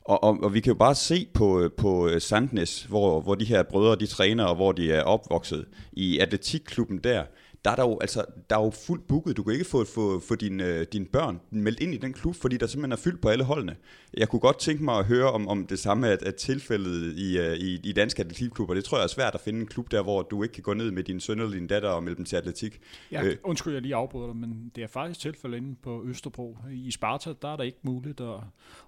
Og, 0.05 0.23
og, 0.23 0.37
og 0.43 0.53
vi 0.53 0.59
kan 0.59 0.71
jo 0.71 0.77
bare 0.77 0.95
se 0.95 1.27
på, 1.33 1.61
øh, 1.61 1.71
på 1.77 2.07
øh, 2.07 2.21
Sandnes, 2.21 2.83
hvor, 2.83 3.21
hvor 3.21 3.35
de 3.35 3.45
her 3.45 3.63
brødre 3.63 3.95
de 3.95 4.05
træner, 4.05 4.45
og 4.45 4.55
hvor 4.55 4.71
de 4.71 4.91
er 4.91 5.03
opvokset 5.03 5.65
i 5.93 6.19
atletikklubben 6.19 6.97
der 6.97 7.23
der 7.65 7.71
er 7.71 7.75
der 7.75 7.83
jo, 7.83 7.97
altså, 7.99 8.25
der 8.49 8.57
er 8.57 8.63
jo 8.63 8.69
fuldt 8.69 9.07
booket. 9.07 9.37
Du 9.37 9.43
kan 9.43 9.53
ikke 9.53 9.65
få, 9.65 9.85
få, 9.85 10.19
få 10.19 10.35
dine, 10.35 10.65
øh, 10.65 10.85
dine 10.93 11.05
børn 11.05 11.41
meldt 11.49 11.79
ind 11.79 11.93
i 11.93 11.97
den 11.97 12.13
klub, 12.13 12.35
fordi 12.35 12.57
der 12.57 12.67
simpelthen 12.67 12.91
er 12.91 12.95
fyldt 12.95 13.21
på 13.21 13.29
alle 13.29 13.43
holdene. 13.43 13.75
Jeg 14.17 14.29
kunne 14.29 14.39
godt 14.39 14.59
tænke 14.59 14.83
mig 14.83 14.97
at 14.97 15.05
høre 15.05 15.31
om, 15.31 15.47
om 15.47 15.67
det 15.67 15.79
samme 15.79 16.09
at, 16.09 16.23
at 16.23 16.35
tilfældet 16.35 17.17
i, 17.17 17.39
uh, 17.39 17.45
i, 17.45 17.79
i 17.83 17.91
danske 17.91 18.21
atletikklubber. 18.21 18.73
Det 18.73 18.83
tror 18.83 18.97
jeg 18.97 19.03
er 19.03 19.07
svært 19.07 19.35
at 19.35 19.41
finde 19.41 19.59
en 19.59 19.67
klub 19.67 19.91
der, 19.91 20.03
hvor 20.03 20.21
du 20.21 20.43
ikke 20.43 20.53
kan 20.53 20.63
gå 20.63 20.73
ned 20.73 20.91
med 20.91 21.03
din 21.03 21.19
søn 21.19 21.39
eller 21.39 21.51
din 21.51 21.67
datter 21.67 21.89
og 21.89 22.03
melde 22.03 22.17
dem 22.17 22.25
til 22.25 22.35
atletik. 22.35 22.79
Ja, 23.11 23.23
øh. 23.23 23.37
undskyld, 23.43 23.73
jeg 23.73 23.81
lige 23.81 23.95
afbryder 23.95 24.27
dig, 24.27 24.35
men 24.35 24.71
det 24.75 24.83
er 24.83 24.87
faktisk 24.87 25.19
tilfældet 25.19 25.57
inde 25.57 25.75
på 25.83 26.03
Østerbro. 26.05 26.57
I 26.71 26.91
Sparta, 26.91 27.33
der 27.41 27.53
er 27.53 27.55
der 27.55 27.63
ikke 27.63 27.79
muligt 27.83 28.21
at, 28.21 28.27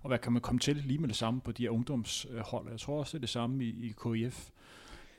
og 0.02 0.08
hvad 0.08 0.18
kan 0.18 0.32
man 0.32 0.42
komme 0.42 0.60
til 0.60 0.84
lige 0.86 1.00
med 1.00 1.08
det 1.08 1.16
samme 1.16 1.42
på 1.42 1.52
de 1.52 1.64
her 1.64 1.70
ungdomshold. 1.70 2.68
Jeg 2.72 2.80
tror 2.80 3.00
også, 3.00 3.12
det 3.12 3.18
er 3.18 3.22
det 3.22 3.30
samme 3.30 3.64
i, 3.64 3.70
i 3.70 3.94
KIF. 4.04 4.50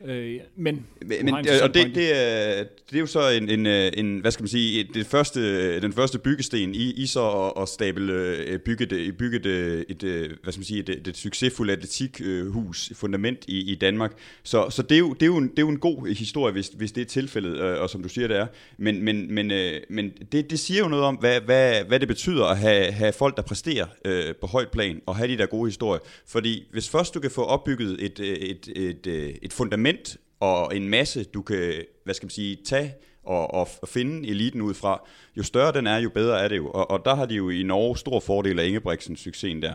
Øh, 0.05 0.41
men, 0.57 0.87
men 1.07 1.35
og 1.63 1.75
det, 1.75 1.95
det, 1.95 2.17
er, 2.17 2.65
det 2.91 2.97
er 2.97 3.01
jo 3.01 3.07
så 3.07 3.29
en, 3.29 3.49
en, 3.49 3.67
øh, 3.67 3.93
en 3.97 4.19
hvad 4.19 4.31
skal 4.31 4.43
man 4.43 4.49
sige, 4.49 4.89
det 4.95 5.07
første, 5.07 5.81
den 5.81 5.93
første 5.93 6.19
byggesten 6.19 6.75
i, 6.75 6.93
i 6.93 7.07
så 7.07 7.31
at, 7.31 7.63
at 7.63 7.69
stable, 7.69 8.13
øh, 8.13 8.59
bygge, 8.59 8.87
det, 8.87 9.17
bygge 9.17 9.39
det, 9.39 9.85
et, 9.89 10.03
øh, 10.03 10.31
hvad 10.43 10.53
skal 10.53 10.61
man 10.61 10.65
sige, 10.65 10.81
et, 10.81 11.09
et 11.09 11.17
succesfuldt 11.17 11.73
atletikhus, 11.73 12.93
fundament 12.95 13.45
i, 13.49 13.73
i 13.73 13.75
Danmark. 13.75 14.13
Så, 14.43 14.71
så 14.71 14.83
det, 14.83 14.95
er 14.95 14.99
jo, 14.99 15.13
det, 15.13 15.23
er 15.23 15.27
jo 15.27 15.37
en, 15.37 15.49
det 15.49 15.59
er 15.59 15.63
jo 15.63 15.69
en 15.69 15.79
god 15.79 16.15
historie, 16.15 16.53
hvis, 16.53 16.69
hvis 16.69 16.93
det 16.93 17.01
er 17.01 17.07
tilfældet, 17.07 17.61
og 17.61 17.91
som 17.91 18.03
du 18.03 18.09
siger, 18.09 18.29
det 18.29 18.37
er. 18.37 18.47
Men, 18.79 19.03
men, 19.03 19.35
men, 19.35 19.53
men 19.91 20.13
det, 20.33 20.51
det 20.51 20.59
siger 20.59 20.81
jo 20.81 20.89
noget 20.89 21.05
om, 21.05 21.15
hvad, 21.15 21.41
hvad, 21.41 21.85
hvad 21.85 22.01
det 22.01 22.09
betyder 22.09 22.45
at 22.45 22.59
have, 22.59 22.93
have 22.93 23.13
folk, 23.13 23.37
der 23.37 23.43
præsterer 23.43 23.87
øh, 24.05 24.35
på 24.41 24.47
højt 24.47 24.71
plan, 24.71 25.01
og 25.07 25.17
have 25.17 25.29
de 25.29 25.39
der 25.39 25.47
gode 25.47 25.69
historier. 25.69 26.01
Fordi 26.27 26.69
hvis 26.73 26.89
først 26.89 27.15
du 27.15 27.21
kan 27.21 27.31
få 27.31 27.43
opbygget 27.43 27.97
et, 28.01 28.21
et, 28.21 28.69
et, 28.77 29.07
et, 29.07 29.39
et 29.43 29.53
fundament, 29.53 29.84
fundament 29.85 30.17
og 30.41 30.77
en 30.77 30.89
masse, 30.89 31.25
du 31.25 31.43
kan, 31.43 31.85
hvad 32.05 32.15
skal 32.15 32.27
man 32.27 32.31
sige, 32.31 32.59
tage 32.65 32.95
og, 33.25 33.55
og 33.55 33.69
finde 33.87 34.29
eliten 34.29 34.63
ud 34.63 34.75
fra, 34.75 35.09
jo 35.37 35.43
større 35.43 35.73
den 35.73 35.87
er, 35.87 35.99
jo 35.99 36.11
bedre 36.11 36.41
er 36.41 36.49
det 36.49 36.57
jo. 36.57 36.71
Og, 36.71 36.91
og 36.91 37.05
der 37.05 37.15
har 37.15 37.27
de 37.27 37.35
jo 37.35 37.51
i 37.51 37.63
Norge 37.63 37.97
stor 37.97 38.21
fordel 38.21 38.59
af 38.59 38.67
Ingebrigtsens 38.67 39.21
succesen 39.21 39.63
der. 39.63 39.75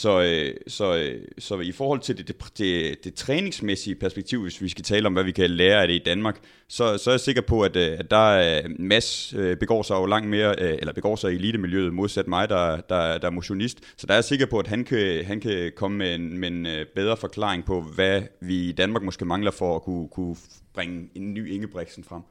Så, 0.00 0.22
øh, 0.22 0.54
så, 0.66 0.96
øh, 0.96 1.22
så 1.38 1.60
i 1.60 1.72
forhold 1.72 2.00
til 2.00 2.18
det, 2.18 2.28
det, 2.28 2.58
det, 2.58 3.04
det 3.04 3.14
træningsmæssige 3.14 3.94
perspektiv, 3.94 4.42
hvis 4.42 4.62
vi 4.62 4.68
skal 4.68 4.84
tale 4.84 5.06
om, 5.06 5.12
hvad 5.12 5.24
vi 5.24 5.32
kan 5.32 5.50
lære 5.50 5.82
af 5.82 5.88
det 5.88 5.94
i 5.94 6.02
Danmark, 6.06 6.40
så, 6.68 6.98
så 6.98 7.10
er 7.10 7.12
jeg 7.12 7.20
sikker 7.20 7.42
på, 7.42 7.62
at, 7.62 7.76
øh, 7.76 7.98
at 7.98 8.10
der 8.10 8.60
øh, 8.64 8.70
Mads 8.78 9.34
øh, 9.34 9.56
begår 9.56 9.82
sig 9.82 9.94
jo 9.94 10.06
langt 10.06 10.28
mere, 10.28 10.60
eller 10.60 10.92
begår 10.92 11.16
sig 11.16 11.32
i 11.32 11.34
elitemiljøet, 11.34 11.94
modsat 11.94 12.28
mig, 12.28 12.48
der, 12.48 12.76
der, 12.76 13.18
der 13.18 13.26
er 13.26 13.30
motionist. 13.30 13.78
Så 13.96 14.06
der 14.06 14.12
er 14.12 14.16
jeg 14.16 14.24
sikker 14.24 14.46
på, 14.46 14.58
at 14.58 14.66
han 14.66 14.84
kan, 14.84 15.24
han 15.24 15.40
kan 15.40 15.72
komme 15.76 15.98
med 15.98 16.14
en, 16.14 16.38
med 16.38 16.48
en 16.48 16.66
bedre 16.94 17.16
forklaring 17.16 17.64
på, 17.64 17.80
hvad 17.80 18.22
vi 18.40 18.68
i 18.68 18.72
Danmark 18.72 19.02
måske 19.02 19.24
mangler 19.24 19.50
for 19.50 19.76
at 19.76 19.82
kunne, 19.82 20.08
kunne 20.08 20.36
bringe 20.74 21.08
en 21.14 21.34
ny 21.34 21.52
Ingebrigtsen 21.52 22.04
frem. 22.04 22.22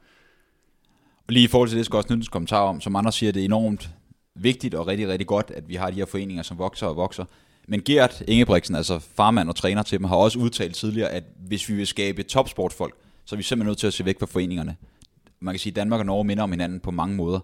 Og 1.26 1.32
lige 1.32 1.44
i 1.44 1.48
forhold 1.48 1.68
til 1.68 1.78
det 1.78 1.86
skal 1.86 1.96
også 1.96 2.12
nyttes 2.12 2.28
kommentar 2.28 2.60
om, 2.60 2.80
som 2.80 2.96
andre 2.96 3.12
siger, 3.12 3.32
det 3.32 3.40
er 3.40 3.44
enormt 3.44 3.90
vigtigt 4.34 4.74
og 4.74 4.86
rigtig, 4.86 5.08
rigtig 5.08 5.26
godt, 5.26 5.50
at 5.50 5.68
vi 5.68 5.74
har 5.74 5.90
de 5.90 5.96
her 5.96 6.06
foreninger, 6.06 6.42
som 6.42 6.58
vokser 6.58 6.86
og 6.86 6.96
vokser. 6.96 7.24
Men 7.70 7.82
Gert 7.84 8.22
Ingebrigtsen, 8.28 8.74
altså 8.74 8.98
farmand 8.98 9.48
og 9.48 9.56
træner 9.56 9.82
til 9.82 9.98
dem, 9.98 10.04
har 10.04 10.16
også 10.16 10.38
udtalt 10.38 10.74
tidligere, 10.74 11.08
at 11.08 11.24
hvis 11.46 11.68
vi 11.68 11.74
vil 11.74 11.86
skabe 11.86 12.22
topsportfolk, 12.22 12.94
så 13.24 13.34
er 13.34 13.36
vi 13.36 13.42
simpelthen 13.42 13.68
nødt 13.68 13.78
til 13.78 13.86
at 13.86 13.94
se 13.94 14.04
væk 14.04 14.18
fra 14.18 14.26
foreningerne. 14.26 14.76
Man 15.40 15.54
kan 15.54 15.58
sige, 15.58 15.70
at 15.70 15.76
Danmark 15.76 16.00
og 16.00 16.06
Norge 16.06 16.24
minder 16.24 16.42
om 16.42 16.50
hinanden 16.50 16.80
på 16.80 16.90
mange 16.90 17.16
måder. 17.16 17.40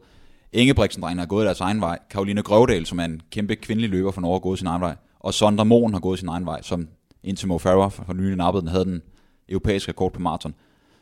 ingebrigtsen 0.53 1.03
har 1.03 1.27
gået 1.27 1.47
deres 1.47 1.61
egen 1.61 1.81
vej. 1.81 1.99
Karoline 2.11 2.43
Grøvdal, 2.43 2.87
som 2.87 2.99
er 3.01 3.05
en 3.05 3.23
kæmpe 3.31 3.57
kvindelig 3.57 3.91
løber 3.91 4.11
fra 4.11 4.21
Norge, 4.21 4.35
har 4.35 4.41
gået 4.41 4.59
sin 4.59 4.67
egen 4.67 4.81
vej. 4.81 4.97
Og 5.21 5.35
Sondra 5.35 5.65
Mohn 5.65 5.93
har 5.93 6.01
gået 6.01 6.19
sin 6.19 6.29
egen 6.29 6.47
vej, 6.47 6.63
som 6.63 6.89
indtil 7.23 7.49
Mo 7.49 7.59
Farah 7.59 7.91
for 7.91 8.13
nylig 8.13 8.37
nappede 8.37 8.61
den, 8.61 8.69
havde 8.71 8.85
den 8.85 9.03
europæiske 9.49 9.89
rekord 9.89 10.13
på 10.13 10.21
maraton. 10.21 10.55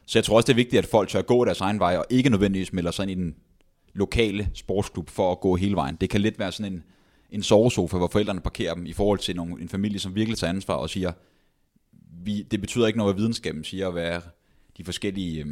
Så 0.06 0.18
jeg 0.18 0.24
tror 0.24 0.36
også, 0.36 0.46
det 0.46 0.52
er 0.52 0.56
vigtigt, 0.56 0.78
at 0.78 0.86
folk 0.86 1.08
tør 1.08 1.22
gå 1.22 1.44
deres 1.44 1.60
egen 1.60 1.78
vej, 1.78 1.96
og 1.96 2.04
ikke 2.10 2.30
nødvendigvis 2.30 2.72
melder 2.72 2.90
sig 2.90 3.02
ind 3.02 3.10
i 3.10 3.14
den 3.14 3.34
lokale 3.94 4.48
sportsklub 4.54 5.10
for 5.10 5.32
at 5.32 5.40
gå 5.40 5.56
hele 5.56 5.76
vejen. 5.76 5.96
Det 6.00 6.10
kan 6.10 6.20
lidt 6.20 6.38
være 6.38 6.52
sådan 6.52 6.72
en, 6.72 6.82
en 7.34 7.42
sovesofa, 7.42 7.96
hvor 7.96 8.08
forældrene 8.08 8.40
parkerer 8.40 8.74
dem 8.74 8.86
i 8.86 8.92
forhold 8.92 9.18
til 9.18 9.36
nogle, 9.36 9.62
en 9.62 9.68
familie, 9.68 9.98
som 9.98 10.14
virkelig 10.14 10.38
tager 10.38 10.52
ansvar 10.52 10.74
og 10.74 10.90
siger, 10.90 11.12
vi, 12.24 12.42
det 12.42 12.60
betyder 12.60 12.86
ikke 12.86 12.98
noget, 12.98 13.14
hvad 13.14 13.22
videnskaben 13.22 13.64
siger, 13.64 13.90
hvad 13.90 14.20
de 14.76 14.84
forskellige, 14.84 15.44
øh, 15.44 15.46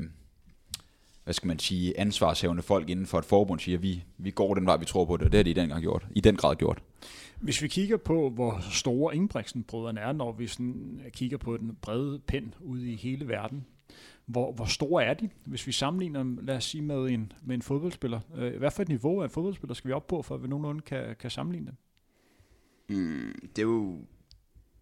hvad 1.24 1.34
skal 1.34 1.48
man 1.48 1.58
sige, 1.58 2.00
ansvarshævende 2.00 2.62
folk 2.62 2.90
inden 2.90 3.06
for 3.06 3.18
et 3.18 3.24
forbund 3.24 3.60
siger, 3.60 3.78
vi, 3.78 4.04
vi 4.18 4.30
går 4.30 4.54
den 4.54 4.66
vej, 4.66 4.76
vi 4.76 4.84
tror 4.84 5.04
på 5.04 5.16
det, 5.16 5.26
og 5.26 5.32
det 5.32 5.38
har 5.38 5.44
de 5.44 5.50
i 5.50 5.54
den, 5.54 5.68
gang 5.68 5.82
gjort, 5.82 6.06
i 6.14 6.20
den 6.20 6.36
grad 6.36 6.56
gjort. 6.56 6.82
Hvis 7.40 7.62
vi 7.62 7.68
kigger 7.68 7.96
på, 7.96 8.30
hvor 8.30 8.60
store 8.70 9.16
Ingebrigtsen-brødrene 9.16 10.00
er, 10.00 10.12
når 10.12 10.32
vi 10.32 10.46
sådan 10.46 11.00
kigger 11.12 11.36
på 11.36 11.56
den 11.56 11.76
brede 11.82 12.18
pind 12.18 12.52
ude 12.60 12.92
i 12.92 12.96
hele 12.96 13.28
verden, 13.28 13.66
hvor, 14.26 14.52
hvor 14.52 14.64
store 14.64 15.04
er 15.04 15.14
de, 15.14 15.30
hvis 15.44 15.66
vi 15.66 15.72
sammenligner 15.72 16.36
lad 16.42 16.56
os 16.56 16.64
sige, 16.64 16.82
med 16.82 17.06
en, 17.10 17.32
med 17.42 17.54
en 17.54 17.62
fodboldspiller? 17.62 18.20
Øh, 18.36 18.58
hvad 18.58 18.70
for 18.70 18.82
et 18.82 18.88
niveau 18.88 19.20
af 19.20 19.24
en 19.24 19.30
fodboldspiller 19.30 19.74
skal 19.74 19.88
vi 19.88 19.92
op 19.92 20.06
på, 20.06 20.22
for 20.22 20.34
at 20.34 20.42
vi 20.42 20.48
nogenlunde 20.48 20.80
kan, 20.80 21.16
kan 21.20 21.30
sammenligne 21.30 21.66
dem? 21.66 21.76
Mm, 22.96 23.34
det, 23.56 23.58
er 23.58 23.66
jo, 23.66 23.92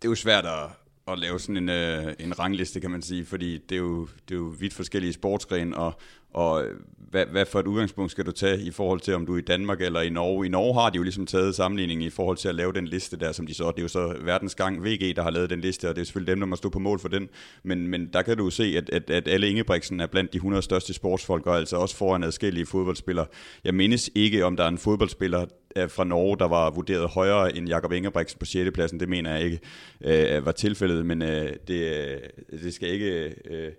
det 0.02 0.04
er 0.04 0.10
jo 0.10 0.14
svært 0.14 0.46
at, 0.46 0.70
at 1.08 1.18
lave 1.18 1.38
sådan 1.38 1.56
en, 1.56 1.68
øh, 1.68 2.14
en 2.18 2.38
rangliste, 2.38 2.80
kan 2.80 2.90
man 2.90 3.02
sige, 3.02 3.24
fordi 3.24 3.58
det 3.58 3.72
er 3.72 3.80
jo, 3.80 4.08
det 4.28 4.34
er 4.34 4.38
jo 4.38 4.54
vidt 4.58 4.74
forskellige 4.74 5.12
sportsgrene, 5.12 5.76
og, 5.76 6.00
og 6.32 6.64
øh, 6.64 6.74
hvad, 7.10 7.26
hvad 7.26 7.46
for 7.46 7.60
et 7.60 7.66
udgangspunkt 7.66 8.10
skal 8.10 8.26
du 8.26 8.32
tage 8.32 8.60
i 8.60 8.70
forhold 8.70 9.00
til, 9.00 9.14
om 9.14 9.26
du 9.26 9.34
er 9.34 9.38
i 9.38 9.40
Danmark 9.40 9.80
eller 9.80 10.00
i 10.00 10.10
Norge? 10.10 10.46
I 10.46 10.48
Norge 10.48 10.74
har 10.74 10.90
de 10.90 10.96
jo 10.96 11.02
ligesom 11.02 11.26
taget 11.26 11.54
sammenligning 11.54 12.02
i 12.02 12.10
forhold 12.10 12.36
til 12.36 12.48
at 12.48 12.54
lave 12.54 12.72
den 12.72 12.86
liste 12.86 13.16
der, 13.16 13.32
som 13.32 13.46
de 13.46 13.54
så, 13.54 13.70
det 13.70 13.78
er 13.78 13.82
jo 13.82 13.88
så 13.88 14.16
verdens 14.24 14.54
gang 14.54 14.84
VG, 14.84 15.16
der 15.16 15.22
har 15.22 15.30
lavet 15.30 15.50
den 15.50 15.60
liste, 15.60 15.88
og 15.88 15.96
det 15.96 16.00
er 16.00 16.04
selvfølgelig 16.04 16.32
dem, 16.32 16.40
der 16.40 16.46
må 16.46 16.56
stå 16.56 16.68
på 16.68 16.78
mål 16.78 16.98
for 17.00 17.08
den. 17.08 17.28
Men, 17.62 17.88
men 17.88 18.06
der 18.12 18.22
kan 18.22 18.36
du 18.36 18.50
se, 18.50 18.74
at, 18.76 18.90
at, 18.90 19.10
at 19.10 19.28
alle 19.28 19.48
Ingebrigtsen 19.48 20.00
er 20.00 20.06
blandt 20.06 20.32
de 20.32 20.36
100 20.36 20.62
største 20.62 20.92
sportsfolk, 20.92 21.46
og 21.46 21.56
altså 21.56 21.76
også 21.76 21.96
foran 21.96 22.22
adskillige 22.22 22.66
fodboldspillere. 22.66 23.26
Jeg 23.64 23.74
mindes 23.74 24.10
ikke, 24.14 24.44
om 24.44 24.56
der 24.56 24.64
er 24.64 24.68
en 24.68 24.78
fodboldspiller, 24.78 25.46
øh, 25.76 25.90
fra 25.90 26.04
Norge, 26.04 26.38
der 26.38 26.48
var 26.48 26.70
vurderet 26.70 27.08
højere 27.08 27.56
end 27.56 27.68
Jakob 27.68 27.92
Ingebrigtsen 27.92 28.38
på 28.38 28.46
6. 28.46 28.70
pladsen. 28.74 29.00
Det 29.00 29.08
mener 29.08 29.34
jeg 29.34 29.44
ikke 29.44 29.60
øh, 30.04 30.46
var 30.46 30.52
tilfældet, 30.52 31.06
men 31.06 31.22
øh, 31.22 31.52
det, 31.68 32.08
øh, 32.50 32.58
det 32.60 32.74
skal 32.74 32.88
ikke... 32.88 33.34
Øh, 33.50 33.72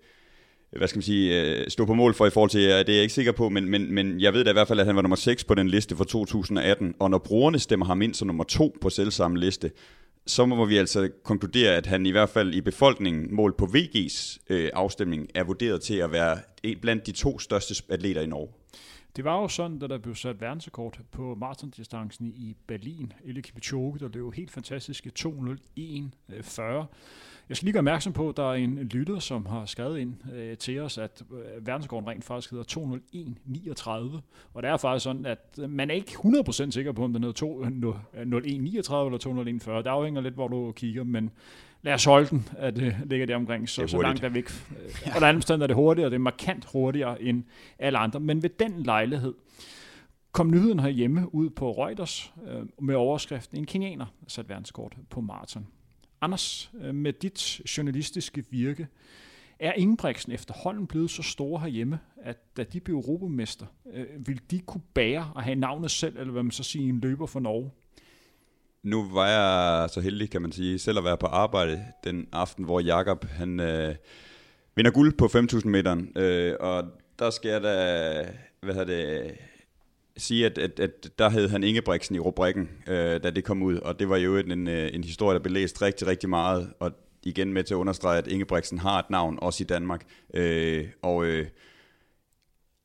hvad 0.77 0.87
skal 0.87 0.97
man 0.97 1.03
sige, 1.03 1.41
øh, 1.41 1.67
stå 1.67 1.85
på 1.85 1.93
mål 1.93 2.13
for 2.13 2.25
i 2.25 2.29
forhold 2.29 2.49
til, 2.49 2.61
det 2.61 2.89
er 2.89 2.93
jeg 2.93 3.01
ikke 3.01 3.13
sikker 3.13 3.31
på, 3.31 3.49
men, 3.49 3.69
men, 3.69 3.93
men 3.93 4.21
jeg 4.21 4.33
ved 4.33 4.43
da 4.43 4.49
i 4.49 4.53
hvert 4.53 4.67
fald, 4.67 4.79
at 4.79 4.85
han 4.85 4.95
var 4.95 5.01
nummer 5.01 5.15
6 5.15 5.43
på 5.43 5.55
den 5.55 5.67
liste 5.67 5.95
for 5.95 6.03
2018, 6.03 6.95
og 6.99 7.09
når 7.09 7.17
brugerne 7.17 7.59
stemmer 7.59 7.85
ham 7.85 8.01
ind 8.01 8.13
som 8.13 8.27
nummer 8.27 8.43
2 8.43 8.77
på 8.81 8.89
selvsamme 8.89 9.39
liste, 9.39 9.71
så 10.27 10.45
må 10.45 10.65
vi 10.65 10.77
altså 10.77 11.09
konkludere, 11.23 11.75
at 11.75 11.85
han 11.85 12.05
i 12.05 12.11
hvert 12.11 12.29
fald 12.29 12.53
i 12.53 12.61
befolkningen, 12.61 13.35
mål 13.35 13.53
på 13.57 13.65
VG's 13.65 14.37
øh, 14.49 14.69
afstemning, 14.73 15.27
er 15.35 15.43
vurderet 15.43 15.81
til 15.81 15.95
at 15.95 16.11
være 16.11 16.39
en 16.63 16.77
blandt 16.81 17.05
de 17.05 17.11
to 17.11 17.39
største 17.39 17.83
atleter 17.89 18.21
i 18.21 18.25
Norge. 18.25 18.49
Det 19.15 19.23
var 19.23 19.41
jo 19.41 19.47
sådan, 19.47 19.79
da 19.79 19.87
der 19.87 19.97
blev 19.97 20.15
sat 20.15 20.41
verdensrekord 20.41 20.99
på 21.11 21.35
maratondistancen 21.35 22.33
i 22.35 22.55
Berlin. 22.67 23.13
Elie 23.23 23.41
Kipchoge, 23.41 23.99
der 23.99 24.07
løb 24.07 24.33
helt 24.33 24.51
fantastiske 24.51 25.11
2.01.40. 25.19 26.85
Jeg 27.51 27.57
skal 27.57 27.65
lige 27.65 27.73
gøre 27.73 27.79
opmærksom 27.79 28.13
på, 28.13 28.29
at 28.29 28.37
der 28.37 28.49
er 28.49 28.53
en 28.53 28.75
lytter, 28.75 29.19
som 29.19 29.45
har 29.45 29.65
skrevet 29.65 29.99
ind 29.99 30.15
øh, 30.33 30.57
til 30.57 30.79
os, 30.79 30.97
at 30.97 31.23
øh, 31.31 31.67
verdensrekorden 31.67 32.09
rent 32.09 32.25
faktisk 32.25 32.51
hedder 32.51 32.65
2.01.39. 34.15 34.19
Og 34.53 34.63
det 34.63 34.69
er 34.69 34.77
faktisk 34.77 35.03
sådan, 35.03 35.25
at 35.25 35.59
man 35.69 35.89
er 35.89 35.93
ikke 35.93 36.11
100% 36.11 36.71
sikker 36.71 36.91
på, 36.91 37.03
om 37.03 37.13
den 37.13 37.23
hedder 37.23 37.45
2.01.39 37.45 37.55
eller 38.25 39.61
2.01.40. 39.65 39.77
Det 39.77 39.87
afhænger 39.87 40.21
lidt, 40.21 40.33
hvor 40.33 40.47
du 40.47 40.71
kigger, 40.71 41.03
men 41.03 41.31
lad 41.81 41.93
os 41.93 42.05
holde 42.05 42.29
den, 42.29 42.49
at 42.57 42.75
det 42.75 42.95
ligger 43.05 43.25
der 43.25 43.35
omkring, 43.35 43.69
så, 43.69 43.87
så 43.87 44.01
langt 44.01 44.23
er 44.23 44.29
væk. 44.29 44.49
Og 45.15 45.21
der 45.21 45.27
anden 45.27 45.61
er 45.61 45.67
det 45.67 45.75
hurtigere, 45.75 46.09
det 46.09 46.15
er 46.15 46.19
markant 46.19 46.65
hurtigere 46.65 47.21
end 47.21 47.43
alle 47.79 47.97
andre. 47.97 48.19
Men 48.19 48.43
ved 48.43 48.49
den 48.59 48.83
lejlighed 48.83 49.33
kom 50.31 50.51
nyheden 50.51 50.79
herhjemme 50.79 51.35
ud 51.35 51.49
på 51.49 51.71
Reuters 51.71 52.33
øh, 52.47 52.61
med 52.81 52.95
overskriften, 52.95 53.57
en 53.57 53.65
kenianer 53.65 54.05
sat 54.27 54.49
verdenskort 54.49 54.95
på 55.09 55.21
maraton. 55.21 55.67
Anders, 56.21 56.71
øh, 56.81 56.95
med 56.95 57.13
dit 57.13 57.61
journalistiske 57.77 58.43
virke, 58.49 58.87
er 59.59 59.73
Ingebrigtsen 59.73 60.31
efterhånden 60.31 60.87
blevet 60.87 61.11
så 61.11 61.23
store 61.23 61.59
herhjemme, 61.59 61.99
at 62.23 62.57
da 62.57 62.63
de 62.63 62.79
blev 62.79 62.95
europamester, 62.95 63.65
øh, 63.93 64.27
vil 64.27 64.41
de 64.51 64.59
kunne 64.59 64.81
bære 64.93 65.31
og 65.35 65.43
have 65.43 65.55
navnet 65.55 65.91
selv, 65.91 66.17
eller 66.17 66.31
hvad 66.31 66.43
man 66.43 66.51
så 66.51 66.63
siger, 66.63 66.89
en 66.89 66.99
løber 66.99 67.25
for 67.25 67.39
Norge? 67.39 67.71
Nu 68.83 69.13
var 69.13 69.27
jeg 69.27 69.89
så 69.89 70.01
heldig, 70.01 70.29
kan 70.29 70.41
man 70.41 70.51
sige, 70.51 70.79
selv 70.79 70.97
at 70.97 71.03
være 71.03 71.17
på 71.17 71.25
arbejde 71.25 71.85
den 72.03 72.27
aften, 72.31 72.65
hvor 72.65 72.79
Jakob 72.79 73.25
han 73.25 73.59
øh, 73.59 73.95
vinder 74.75 74.91
guld 74.91 75.13
på 75.13 75.25
5.000 75.25 75.67
meter. 75.67 76.01
Øh, 76.15 76.55
og 76.59 76.83
der 77.19 77.29
skal 77.29 77.51
jeg 77.51 77.61
da, 77.61 78.33
hvad 78.61 78.75
hedder 78.75 78.85
det, 78.85 79.37
sige, 80.17 80.45
at, 80.45 80.57
at, 80.57 80.79
at 80.79 81.09
der 81.19 81.29
hed 81.29 81.49
han 81.49 81.63
Ingebrigtsen 81.63 82.15
i 82.15 82.19
rubrikken, 82.19 82.69
øh, 82.87 83.23
da 83.23 83.29
det 83.29 83.43
kom 83.43 83.63
ud, 83.63 83.77
og 83.77 83.99
det 83.99 84.09
var 84.09 84.17
jo 84.17 84.37
en, 84.37 84.51
en, 84.51 84.67
en 84.67 85.03
historie, 85.03 85.33
der 85.33 85.43
blev 85.43 85.53
læst 85.53 85.81
rigtig, 85.81 86.07
rigtig 86.07 86.29
meget, 86.29 86.73
og 86.79 86.91
igen 87.23 87.53
med 87.53 87.63
til 87.63 87.73
at 87.73 87.77
understrege, 87.77 88.17
at 88.17 88.27
Ingebrigtsen 88.27 88.77
har 88.77 88.99
et 88.99 89.09
navn, 89.09 89.39
også 89.41 89.63
i 89.63 89.67
Danmark. 89.67 90.05
Øh, 90.33 90.87
og 91.01 91.25
øh, 91.25 91.47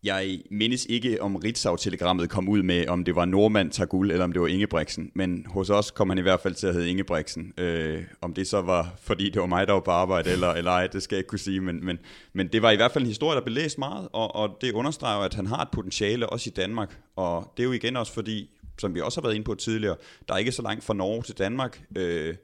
jeg 0.04 0.40
mindes 0.50 0.86
ikke, 0.88 1.22
om 1.22 1.36
Ritzau-telegrammet 1.36 2.30
kom 2.30 2.48
ud 2.48 2.62
med, 2.62 2.88
om 2.88 3.04
det 3.04 3.16
var 3.16 3.24
Normand 3.24 3.70
tager 3.70 3.86
guld, 3.86 4.10
eller 4.10 4.24
om 4.24 4.32
det 4.32 4.42
var 4.42 4.46
Ingebrigtsen. 4.46 5.10
Men 5.14 5.46
hos 5.48 5.70
os 5.70 5.90
kom 5.90 6.08
han 6.08 6.18
i 6.18 6.22
hvert 6.22 6.40
fald 6.40 6.54
til 6.54 6.66
at 6.66 6.74
hedde 6.74 6.90
Ingebrigtsen. 6.90 7.52
Øh, 7.58 8.04
om 8.20 8.34
det 8.34 8.46
så 8.46 8.60
var, 8.60 8.94
fordi 9.00 9.30
det 9.30 9.40
var 9.40 9.46
mig, 9.46 9.66
der 9.66 9.72
var 9.72 9.80
på 9.80 9.90
arbejde, 9.90 10.30
eller, 10.30 10.52
eller 10.52 10.70
ej, 10.70 10.86
det 10.86 11.02
skal 11.02 11.16
jeg 11.16 11.20
ikke 11.20 11.28
kunne 11.28 11.38
sige. 11.38 11.60
Men, 11.60 11.84
men, 11.84 11.98
men 12.32 12.48
det 12.48 12.62
var 12.62 12.70
i 12.70 12.76
hvert 12.76 12.92
fald 12.92 13.04
en 13.04 13.08
historie, 13.08 13.36
der 13.36 13.44
blev 13.44 13.54
læst 13.54 13.78
meget, 13.78 14.08
og, 14.12 14.34
og 14.34 14.58
det 14.60 14.72
understreger 14.72 15.18
at 15.18 15.34
han 15.34 15.46
har 15.46 15.62
et 15.62 15.68
potentiale 15.72 16.28
også 16.28 16.50
i 16.50 16.54
Danmark. 16.56 16.98
Og 17.16 17.52
det 17.56 17.62
er 17.62 17.66
jo 17.66 17.72
igen 17.72 17.96
også 17.96 18.12
fordi, 18.12 18.50
som 18.78 18.94
vi 18.94 19.00
også 19.00 19.20
har 19.20 19.22
været 19.22 19.34
inde 19.34 19.44
på 19.44 19.54
tidligere, 19.54 19.96
der 20.28 20.34
er 20.34 20.38
ikke 20.38 20.52
så 20.52 20.62
langt 20.62 20.84
fra 20.84 20.94
Norge 20.94 21.22
til 21.22 21.38
Danmark. 21.38 21.82
Øh, 21.96 22.34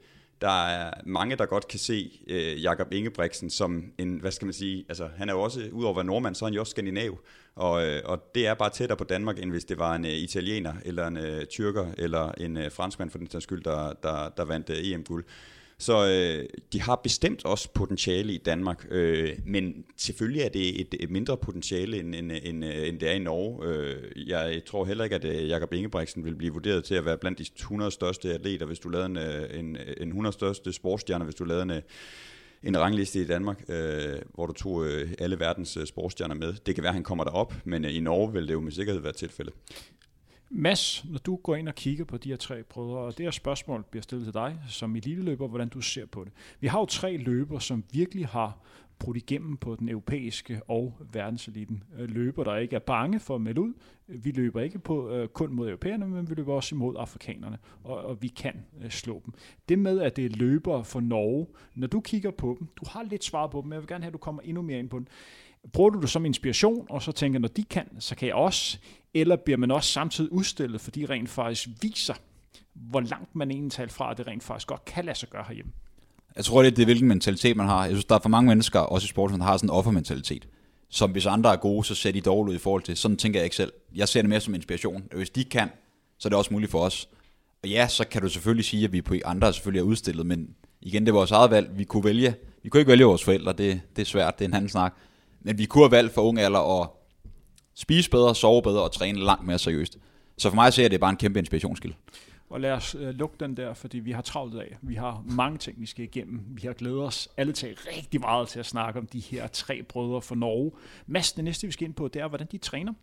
der 0.43 0.67
er 0.67 0.91
mange, 1.05 1.35
der 1.35 1.45
godt 1.45 1.67
kan 1.67 1.79
se 1.79 2.11
øh, 2.27 2.63
Jakob 2.63 2.93
Ingebrigtsen 2.93 3.49
som 3.49 3.83
en, 3.97 4.17
hvad 4.17 4.31
skal 4.31 4.45
man 4.45 4.53
sige, 4.53 4.85
altså 4.89 5.09
han 5.17 5.29
er 5.29 5.33
jo 5.33 5.41
også, 5.41 5.69
udover 5.71 5.93
at 5.93 5.95
være 5.95 6.05
nordmand, 6.05 6.35
så 6.35 6.45
er 6.45 6.47
han 6.47 6.53
jo 6.53 6.59
også 6.59 6.71
skandinav, 6.71 7.19
og, 7.55 7.85
øh, 7.85 8.01
og 8.05 8.31
det 8.35 8.47
er 8.47 8.53
bare 8.53 8.69
tættere 8.69 8.97
på 8.97 9.03
Danmark, 9.03 9.39
end 9.39 9.51
hvis 9.51 9.65
det 9.65 9.79
var 9.79 9.95
en 9.95 10.05
øh, 10.05 10.11
italiener, 10.11 10.73
eller 10.85 11.07
en 11.07 11.17
øh, 11.17 11.45
tyrker, 11.45 11.85
eller 11.97 12.31
en 12.31 12.57
øh, 12.57 12.71
franskmand 12.71 13.09
for 13.09 13.17
den 13.17 13.29
sags 13.29 13.43
skyld, 13.43 13.63
der, 13.63 13.93
der, 14.03 14.29
der 14.29 14.45
vandt 14.45 14.69
øh, 14.69 14.77
EM-guld. 14.77 15.25
Så 15.83 16.07
øh, 16.07 16.49
de 16.73 16.81
har 16.81 16.95
bestemt 16.95 17.45
også 17.45 17.69
potentiale 17.73 18.33
i 18.33 18.37
Danmark, 18.37 18.85
øh, 18.91 19.29
men 19.45 19.85
selvfølgelig 19.97 20.41
er 20.41 20.49
det 20.49 20.81
et, 20.81 20.95
et 20.99 21.09
mindre 21.09 21.37
potentiale, 21.37 21.99
end, 21.99 22.15
end, 22.15 22.31
end, 22.43 22.65
øh, 22.65 22.87
end 22.87 22.99
det 22.99 23.09
er 23.09 23.13
i 23.13 23.19
Norge. 23.19 23.67
Øh, 23.67 24.29
jeg 24.29 24.61
tror 24.67 24.85
heller 24.85 25.03
ikke, 25.03 25.15
at 25.15 25.25
øh, 25.25 25.49
Jakob 25.49 25.73
Ingebrigtsen 25.73 26.25
vil 26.25 26.35
blive 26.35 26.53
vurderet 26.53 26.83
til 26.83 26.95
at 26.95 27.05
være 27.05 27.17
blandt 27.17 27.39
de 27.39 27.45
100 27.55 27.91
største 27.91 28.33
atleter, 28.33 28.65
hvis 28.65 28.79
du 28.79 28.89
lavede 28.89 29.05
en, 29.05 29.17
øh, 29.17 29.59
en, 29.59 29.77
en 29.97 30.07
100 30.07 30.33
største 30.33 30.73
sportsstjerner, 30.73 31.25
hvis 31.25 31.35
du 31.35 31.43
lavede 31.43 31.63
en, 31.63 31.81
en 32.63 32.79
rangliste 32.79 33.21
i 33.21 33.25
Danmark, 33.25 33.63
øh, 33.69 34.15
hvor 34.33 34.45
du 34.45 34.53
tog 34.53 34.85
øh, 34.85 35.11
alle 35.19 35.39
verdens 35.39 35.77
øh, 35.77 35.85
sportsstjerner 35.85 36.35
med. 36.35 36.53
Det 36.65 36.75
kan 36.75 36.83
være, 36.83 36.89
at 36.89 36.95
han 36.95 37.03
kommer 37.03 37.23
derop, 37.23 37.53
men 37.65 37.85
øh, 37.85 37.95
i 37.95 37.99
Norge 37.99 38.33
vil 38.33 38.47
det 38.47 38.53
jo 38.53 38.61
med 38.61 38.71
sikkerhed 38.71 39.01
være 39.01 39.13
tilfældet. 39.13 39.53
Mads, 40.55 41.05
når 41.09 41.19
du 41.19 41.35
går 41.35 41.55
ind 41.55 41.67
og 41.67 41.75
kigger 41.75 42.05
på 42.05 42.17
de 42.17 42.29
her 42.29 42.35
tre 42.35 42.63
brødre, 42.63 42.97
og 42.97 43.17
det 43.17 43.25
her 43.25 43.31
spørgsmål 43.31 43.85
bliver 43.91 44.01
stillet 44.01 44.25
til 44.25 44.33
dig 44.33 44.59
som 44.69 44.95
eliteløber, 44.95 45.47
hvordan 45.47 45.69
du 45.69 45.81
ser 45.81 46.05
på 46.05 46.23
det. 46.23 46.33
Vi 46.59 46.67
har 46.67 46.79
jo 46.79 46.85
tre 46.85 47.17
løber, 47.17 47.59
som 47.59 47.83
virkelig 47.91 48.27
har 48.27 48.57
brudt 48.99 49.17
igennem 49.17 49.57
på 49.57 49.75
den 49.75 49.89
europæiske 49.89 50.61
og 50.67 50.97
verdenseliten. 51.13 51.83
Øh, 51.99 52.09
løber, 52.09 52.43
der 52.43 52.55
ikke 52.55 52.75
er 52.75 52.79
bange 52.79 53.19
for 53.19 53.35
at 53.35 53.41
melde 53.41 53.61
ud. 53.61 53.73
Vi 54.07 54.31
løber 54.31 54.61
ikke 54.61 54.79
på, 54.79 55.21
uh, 55.21 55.27
kun 55.27 55.53
mod 55.53 55.67
europæerne, 55.67 56.07
men 56.07 56.29
vi 56.29 56.35
løber 56.35 56.53
også 56.53 56.75
imod 56.75 56.95
afrikanerne, 56.99 57.57
og, 57.83 57.97
og 57.97 58.21
vi 58.21 58.27
kan 58.27 58.53
uh, 58.83 58.89
slå 58.89 59.21
dem. 59.25 59.33
Det 59.69 59.79
med, 59.79 59.99
at 59.99 60.15
det 60.15 60.25
er 60.25 60.29
løbere 60.29 60.85
for 60.85 60.99
Norge, 60.99 61.47
når 61.75 61.87
du 61.87 61.99
kigger 62.01 62.31
på 62.31 62.55
dem, 62.59 62.67
du 62.67 62.85
har 62.89 63.03
lidt 63.03 63.23
svar 63.23 63.47
på 63.47 63.61
dem, 63.61 63.67
men 63.67 63.73
jeg 63.73 63.81
vil 63.81 63.87
gerne 63.87 64.03
have, 64.03 64.09
at 64.09 64.13
du 64.13 64.17
kommer 64.17 64.41
endnu 64.41 64.61
mere 64.61 64.79
ind 64.79 64.89
på 64.89 64.99
den. 64.99 65.07
Bruger 65.73 65.89
du 65.89 66.01
det 66.01 66.09
som 66.09 66.25
inspiration, 66.25 66.87
og 66.89 67.01
så 67.01 67.11
tænker, 67.11 67.39
når 67.39 67.47
de 67.47 67.63
kan, 67.63 67.87
så 67.99 68.15
kan 68.15 68.27
jeg 68.27 68.35
også, 68.35 68.79
eller 69.13 69.35
bliver 69.35 69.57
man 69.57 69.71
også 69.71 69.89
samtidig 69.91 70.31
udstillet, 70.31 70.81
fordi 70.81 71.05
rent 71.05 71.29
faktisk 71.29 71.69
viser, 71.81 72.13
hvor 72.73 72.99
langt 72.99 73.35
man 73.35 73.51
egentlig 73.51 73.71
taler 73.71 73.91
fra, 73.91 74.11
at 74.11 74.17
det 74.17 74.27
rent 74.27 74.43
faktisk 74.43 74.67
godt 74.67 74.85
kan 74.85 75.05
lade 75.05 75.17
sig 75.17 75.29
gøre 75.29 75.43
herhjemme? 75.47 75.71
Jeg 76.35 76.45
tror 76.45 76.61
det 76.61 76.71
er 76.71 76.75
det, 76.75 76.85
hvilken 76.85 77.07
mentalitet 77.07 77.57
man 77.57 77.67
har. 77.67 77.85
Jeg 77.85 77.91
synes, 77.91 78.05
der 78.05 78.15
er 78.15 78.19
for 78.19 78.29
mange 78.29 78.47
mennesker, 78.47 78.79
også 78.79 79.05
i 79.05 79.07
sporten, 79.07 79.39
der 79.39 79.45
har 79.45 79.57
sådan 79.57 79.67
en 79.67 79.73
offermentalitet. 79.73 80.47
Som 80.89 81.11
hvis 81.11 81.25
andre 81.25 81.51
er 81.51 81.55
gode, 81.55 81.83
så 81.85 81.95
ser 81.95 82.11
de 82.11 82.21
dårligt 82.21 82.51
ud 82.51 82.55
i 82.55 82.61
forhold 82.61 82.83
til. 82.83 82.97
Sådan 82.97 83.17
tænker 83.17 83.39
jeg 83.39 83.45
ikke 83.45 83.55
selv. 83.55 83.73
Jeg 83.95 84.07
ser 84.07 84.21
det 84.21 84.29
mere 84.29 84.39
som 84.39 84.55
inspiration. 84.55 85.03
Hvis 85.15 85.29
de 85.29 85.43
kan, 85.43 85.69
så 86.17 86.27
er 86.27 86.29
det 86.29 86.37
også 86.37 86.53
muligt 86.53 86.71
for 86.71 86.79
os. 86.79 87.09
Og 87.63 87.69
ja, 87.69 87.87
så 87.87 88.07
kan 88.07 88.21
du 88.21 88.29
selvfølgelig 88.29 88.65
sige, 88.65 88.83
at 88.83 88.93
vi 88.93 89.01
på 89.01 89.15
andre 89.25 89.53
selvfølgelig 89.53 89.79
er 89.79 89.83
udstillet, 89.83 90.25
men 90.25 90.55
igen, 90.81 91.01
det 91.05 91.09
er 91.09 91.13
vores 91.13 91.31
eget 91.31 91.51
valg. 91.51 91.77
Vi 91.77 91.83
kunne 91.83 92.03
vælge. 92.03 92.35
Vi 92.63 92.69
kunne 92.69 92.81
ikke 92.81 92.91
vælge 92.91 93.05
vores 93.05 93.23
forældre, 93.23 93.53
det, 93.53 93.81
det 93.95 94.01
er 94.01 94.05
svært, 94.05 94.39
det 94.39 94.45
er 94.45 94.49
en 94.49 94.53
anden 94.53 94.69
snak. 94.69 94.93
Men 95.41 95.57
vi 95.57 95.65
kunne 95.65 95.83
have 95.83 95.91
valgt 95.91 96.13
for 96.13 96.21
unge 96.21 96.41
alder 96.41 96.81
at 96.81 96.89
spise 97.75 98.09
bedre, 98.09 98.35
sove 98.35 98.61
bedre 98.61 98.83
og 98.83 98.91
træne 98.91 99.19
langt 99.19 99.45
mere 99.45 99.59
seriøst. 99.59 99.97
Så 100.37 100.49
for 100.49 100.55
mig 100.55 100.73
ser 100.73 100.83
jeg, 100.83 100.91
det 100.91 100.97
er 100.97 100.99
bare 100.99 101.09
en 101.09 101.17
kæmpe 101.17 101.39
inspirationskilde. 101.39 101.95
Og 102.49 102.61
lad 102.61 102.71
os 102.71 102.95
øh, 102.95 103.09
lukke 103.09 103.35
den 103.39 103.57
der, 103.57 103.73
fordi 103.73 103.99
vi 103.99 104.11
har 104.11 104.21
travlt 104.21 104.55
af. 104.55 104.77
Vi 104.81 104.95
har 104.95 105.23
mange 105.25 105.57
ting, 105.57 105.81
vi 105.81 105.85
skal 105.85 106.05
igennem. 106.05 106.41
Vi 106.47 106.61
har 106.61 106.73
glædet 106.73 106.99
os 106.99 107.29
alle 107.37 107.53
til 107.53 107.77
rigtig 107.97 108.19
meget 108.19 108.47
til 108.47 108.59
at 108.59 108.65
snakke 108.65 108.99
om 108.99 109.07
de 109.07 109.19
her 109.19 109.47
tre 109.47 109.83
brødre 109.83 110.21
fra 110.21 110.35
Norge. 110.35 110.71
Mads, 111.07 111.31
det 111.31 111.43
næste, 111.43 111.67
vi 111.67 111.73
skal 111.73 111.87
ind 111.87 111.93
på, 111.93 112.07
det 112.07 112.21
er, 112.21 112.27
hvordan 112.27 112.47
de 112.51 112.57
træner. 112.57 112.93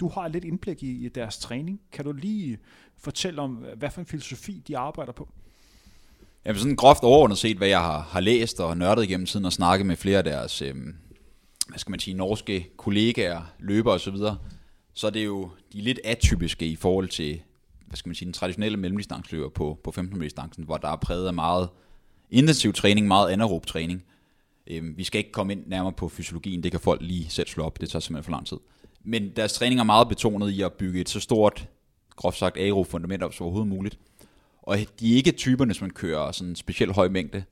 Du 0.00 0.08
har 0.08 0.28
lidt 0.28 0.44
indblik 0.44 0.82
i, 0.82 1.06
i 1.06 1.08
deres 1.08 1.38
træning. 1.38 1.80
Kan 1.92 2.04
du 2.04 2.12
lige 2.12 2.58
fortælle 2.98 3.42
om, 3.42 3.64
hvad 3.76 3.90
for 3.90 4.00
en 4.00 4.06
filosofi 4.06 4.62
de 4.68 4.78
arbejder 4.78 5.12
på? 5.12 5.28
Jamen 6.46 6.58
sådan 6.58 6.76
groft 6.76 7.02
overordnet 7.02 7.38
set, 7.38 7.56
hvad 7.56 7.68
jeg 7.68 7.80
har, 7.80 8.00
har 8.00 8.20
læst 8.20 8.60
og 8.60 8.76
nørdet 8.76 9.04
igennem 9.04 9.26
tiden 9.26 9.46
og 9.46 9.52
snakket 9.52 9.86
med 9.86 9.96
flere 9.96 10.18
af 10.18 10.24
deres, 10.24 10.62
øh, 10.62 10.74
hvad 11.66 11.78
skal 11.78 11.90
man 11.90 12.00
sige, 12.00 12.14
norske 12.14 12.68
kollegaer, 12.76 13.42
løbere 13.58 13.94
og 13.94 14.00
så, 14.00 14.10
videre, 14.10 14.38
så 14.94 15.06
er 15.06 15.10
det 15.10 15.24
jo 15.24 15.50
de 15.72 15.78
er 15.78 15.82
lidt 15.82 16.00
atypiske 16.04 16.66
i 16.66 16.76
forhold 16.76 17.08
til 17.08 17.40
hvad 17.86 17.96
skal 17.96 18.08
man 18.08 18.14
sige, 18.14 18.26
den 18.26 18.32
traditionelle 18.32 18.78
mellemdistanceløber 18.78 19.48
på, 19.48 19.80
på 19.84 19.90
15 19.90 20.20
distancen, 20.20 20.64
hvor 20.64 20.76
der 20.76 20.88
er 20.88 20.96
præget 20.96 21.26
af 21.26 21.34
meget 21.34 21.68
intensiv 22.30 22.72
træning, 22.72 23.06
meget 23.06 23.30
anaerob 23.30 23.66
træning. 23.66 24.04
Øhm, 24.66 24.94
vi 24.96 25.04
skal 25.04 25.18
ikke 25.18 25.32
komme 25.32 25.52
ind 25.52 25.66
nærmere 25.66 25.92
på 25.92 26.08
fysiologien, 26.08 26.62
det 26.62 26.70
kan 26.70 26.80
folk 26.80 27.02
lige 27.02 27.28
selv 27.28 27.48
slå 27.48 27.64
op, 27.64 27.80
det 27.80 27.90
tager 27.90 28.00
simpelthen 28.00 28.24
for 28.24 28.30
lang 28.30 28.46
tid. 28.46 28.56
Men 29.04 29.30
deres 29.36 29.52
træning 29.52 29.80
er 29.80 29.84
meget 29.84 30.08
betonet 30.08 30.50
i 30.50 30.62
at 30.62 30.72
bygge 30.72 31.00
et 31.00 31.08
så 31.08 31.20
stort, 31.20 31.68
groft 32.16 32.38
sagt 32.38 32.56
aerofundament 32.56 33.22
op 33.22 33.34
som 33.34 33.44
overhovedet 33.44 33.68
muligt. 33.68 33.98
Og 34.62 34.78
de 35.00 35.12
er 35.12 35.16
ikke 35.16 35.32
typerne, 35.32 35.74
som 35.74 35.84
man 35.84 35.90
kører 35.90 36.32
sådan 36.32 36.50
en 36.50 36.56
speciel 36.56 36.92
høj 36.92 37.08
mængde 37.08 37.44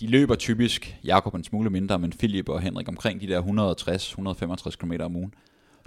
de 0.00 0.06
løber 0.06 0.34
typisk, 0.34 0.98
Jakob 1.04 1.34
en 1.34 1.44
smule 1.44 1.70
mindre, 1.70 1.98
men 1.98 2.12
Philip 2.12 2.48
og 2.48 2.60
Henrik 2.60 2.88
omkring 2.88 3.20
de 3.20 3.26
der 3.26 3.42
160-165 3.42 4.76
km 4.76 4.92
om 5.00 5.16
ugen. 5.16 5.34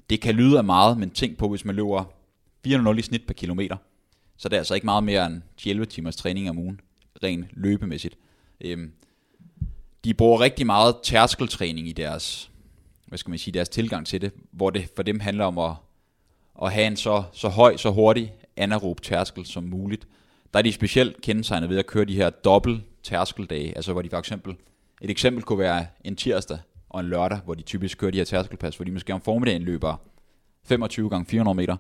Det 0.10 0.22
kan 0.22 0.36
lyde 0.36 0.58
af 0.58 0.64
meget, 0.64 0.98
men 0.98 1.10
tænk 1.10 1.38
på, 1.38 1.50
hvis 1.50 1.66
man 1.66 1.76
løber 1.76 2.04
400 2.64 3.00
i 3.00 3.02
snit 3.02 3.28
per 3.28 3.34
kilometer, 3.34 3.78
så 4.38 4.50
det 4.50 4.56
er 4.56 4.60
altså 4.60 4.76
ikke 4.76 4.86
meget 4.86 5.04
mere 5.04 5.26
end 5.26 5.42
11 5.66 5.86
timers 5.86 6.16
træning 6.16 6.50
om 6.50 6.58
ugen, 6.58 6.80
rent 7.24 7.46
løbemæssigt. 7.52 8.18
Øhm, 8.62 8.92
de 10.04 10.14
bruger 10.14 10.42
rigtig 10.42 10.66
meget 10.66 10.96
tærskeltræning 11.04 11.88
i 11.88 11.92
deres, 11.92 12.52
hvad 13.08 13.18
skal 13.18 13.30
man 13.30 13.40
sige, 13.40 13.54
deres 13.54 13.70
tilgang 13.70 14.08
til 14.08 14.22
det, 14.22 14.32
hvor 14.52 14.70
det 14.70 14.90
for 14.96 15.04
dem 15.04 15.20
handler 15.20 15.46
om 15.46 15.58
at, 15.58 15.72
at 16.62 16.72
have 16.72 16.88
en 16.88 16.98
så, 16.98 17.24
så 17.34 17.50
høj, 17.50 17.78
så 17.78 17.92
hurtig 17.92 18.34
anaerob 18.58 19.02
tærskel 19.02 19.46
som 19.46 19.64
muligt. 19.64 20.08
Der 20.54 20.60
er 20.60 20.64
de 20.64 20.72
specielt 20.72 21.22
kendetegnet 21.22 21.70
ved 21.70 21.78
at 21.78 21.88
køre 21.88 22.06
de 22.06 22.16
her 22.16 22.30
dobbelt 22.30 22.82
tærskelsdage, 23.04 23.76
altså 23.76 23.94
hvor 23.94 24.02
de 24.02 24.10
for 24.10 24.18
eksempel, 24.18 24.56
et 25.02 25.10
eksempel 25.10 25.44
kunne 25.44 25.60
være 25.60 25.86
en 26.04 26.16
tirsdag 26.16 26.60
og 26.90 27.00
en 27.00 27.06
lørdag, 27.06 27.40
hvor 27.46 27.54
de 27.54 27.62
typisk 27.62 27.98
kører 27.98 28.12
de 28.12 28.18
her 28.18 28.26
tærskelpas, 28.26 28.76
hvor 28.76 28.86
de 28.86 28.92
måske 28.92 29.14
om 29.14 29.22
formiddagen 29.22 29.62
løber 29.62 29.96
25 30.64 31.10
gange 31.10 31.26
400 31.26 31.56
meter, 31.56 31.78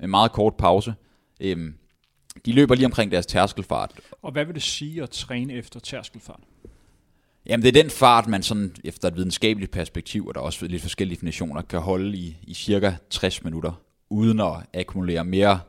med 0.00 0.08
meget 0.08 0.32
kort 0.32 0.54
pause. 0.54 0.94
Øhm, 1.40 1.74
de 2.46 2.52
løber 2.52 2.74
lige 2.74 2.86
omkring 2.86 3.10
deres 3.10 3.26
tærskelfart. 3.26 4.00
Og 4.22 4.32
hvad 4.32 4.44
vil 4.44 4.54
det 4.54 4.62
sige 4.62 5.02
at 5.02 5.10
træne 5.10 5.52
efter 5.52 5.80
tærskelfart? 5.80 6.40
Jamen 7.46 7.62
det 7.62 7.76
er 7.76 7.82
den 7.82 7.90
fart, 7.90 8.26
man 8.26 8.42
sådan 8.42 8.74
efter 8.84 9.08
et 9.08 9.16
videnskabeligt 9.16 9.72
perspektiv, 9.72 10.26
og 10.26 10.34
der 10.34 10.40
er 10.40 10.44
også 10.44 10.66
lidt 10.66 10.82
forskellige 10.82 11.16
definitioner, 11.16 11.62
kan 11.62 11.80
holde 11.80 12.18
i, 12.18 12.36
i 12.42 12.54
cirka 12.54 12.92
60 13.10 13.44
minutter, 13.44 13.72
uden 14.10 14.40
at 14.40 14.52
akkumulere 14.74 15.24
mere 15.24 15.60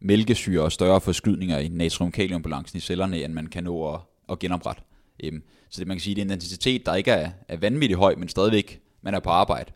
mælkesyre 0.00 0.62
og 0.62 0.72
større 0.72 1.00
forskydninger 1.00 1.58
i 1.58 1.68
natrium-kaliumbalancen 1.68 2.76
i 2.76 2.80
cellerne, 2.80 3.24
end 3.24 3.32
man 3.32 3.46
kan 3.46 3.64
nå 3.64 3.94
at, 3.94 4.00
at 4.28 4.38
genoprette. 4.38 4.82
Øhm, 5.24 5.42
så 5.70 5.80
det 5.80 5.88
man 5.88 5.96
kan 5.96 6.02
sige, 6.02 6.14
det 6.14 6.20
er 6.20 6.24
en 6.24 6.30
intensitet, 6.30 6.86
der 6.86 6.94
ikke 6.94 7.10
er, 7.10 7.30
er 7.48 7.56
vanvittigt 7.56 7.98
høj, 7.98 8.14
men 8.14 8.28
stadigvæk 8.28 8.80
man 9.02 9.14
er 9.14 9.20
på 9.20 9.30
arbejde. 9.30 9.72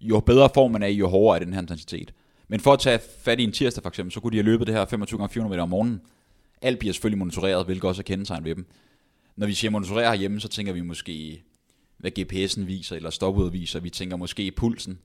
Jo 0.00 0.20
bedre 0.20 0.50
form 0.54 0.70
man 0.70 0.82
er, 0.82 0.86
jo 0.86 1.08
hårdere 1.08 1.40
er 1.40 1.44
den 1.44 1.52
her 1.52 1.60
intensitet. 1.60 2.14
Men 2.48 2.60
for 2.60 2.72
at 2.72 2.78
tage 2.78 3.00
fat 3.20 3.40
i 3.40 3.44
en 3.44 3.52
tirsdag 3.52 3.82
for 3.82 3.88
eksempel, 3.88 4.12
så 4.12 4.20
kunne 4.20 4.30
de 4.30 4.36
have 4.36 4.44
løbet 4.44 4.66
det 4.66 4.74
her 4.74 4.84
25 4.84 5.28
x 5.28 5.32
400 5.32 5.50
meter 5.50 5.62
om 5.62 5.68
morgenen. 5.68 6.00
Alt 6.62 6.78
bliver 6.78 6.92
selvfølgelig 6.92 7.18
monitoreret, 7.18 7.64
hvilket 7.64 7.84
også 7.84 8.02
er 8.02 8.04
kendetegn 8.04 8.44
ved 8.44 8.54
dem. 8.54 8.66
Når 9.36 9.46
vi 9.46 9.54
siger 9.54 9.70
monitorere 9.70 10.10
herhjemme, 10.10 10.40
så 10.40 10.48
tænker 10.48 10.72
vi 10.72 10.80
måske, 10.80 11.42
hvad 11.98 12.10
GPS'en 12.18 12.64
viser, 12.64 12.96
eller 12.96 13.10
stopudet 13.10 13.52
viser. 13.52 13.80
Vi 13.80 13.90
tænker 13.90 14.16
måske 14.16 14.50
pulsen. 14.50 14.98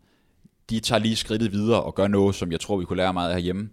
De 0.69 0.79
tager 0.79 0.99
lige 0.99 1.15
skridtet 1.15 1.51
videre 1.51 1.83
og 1.83 1.95
gør 1.95 2.07
noget, 2.07 2.35
som 2.35 2.51
jeg 2.51 2.59
tror, 2.59 2.77
vi 2.77 2.85
kunne 2.85 2.97
lære 2.97 3.13
meget 3.13 3.29
af 3.29 3.35
herhjemme. 3.35 3.69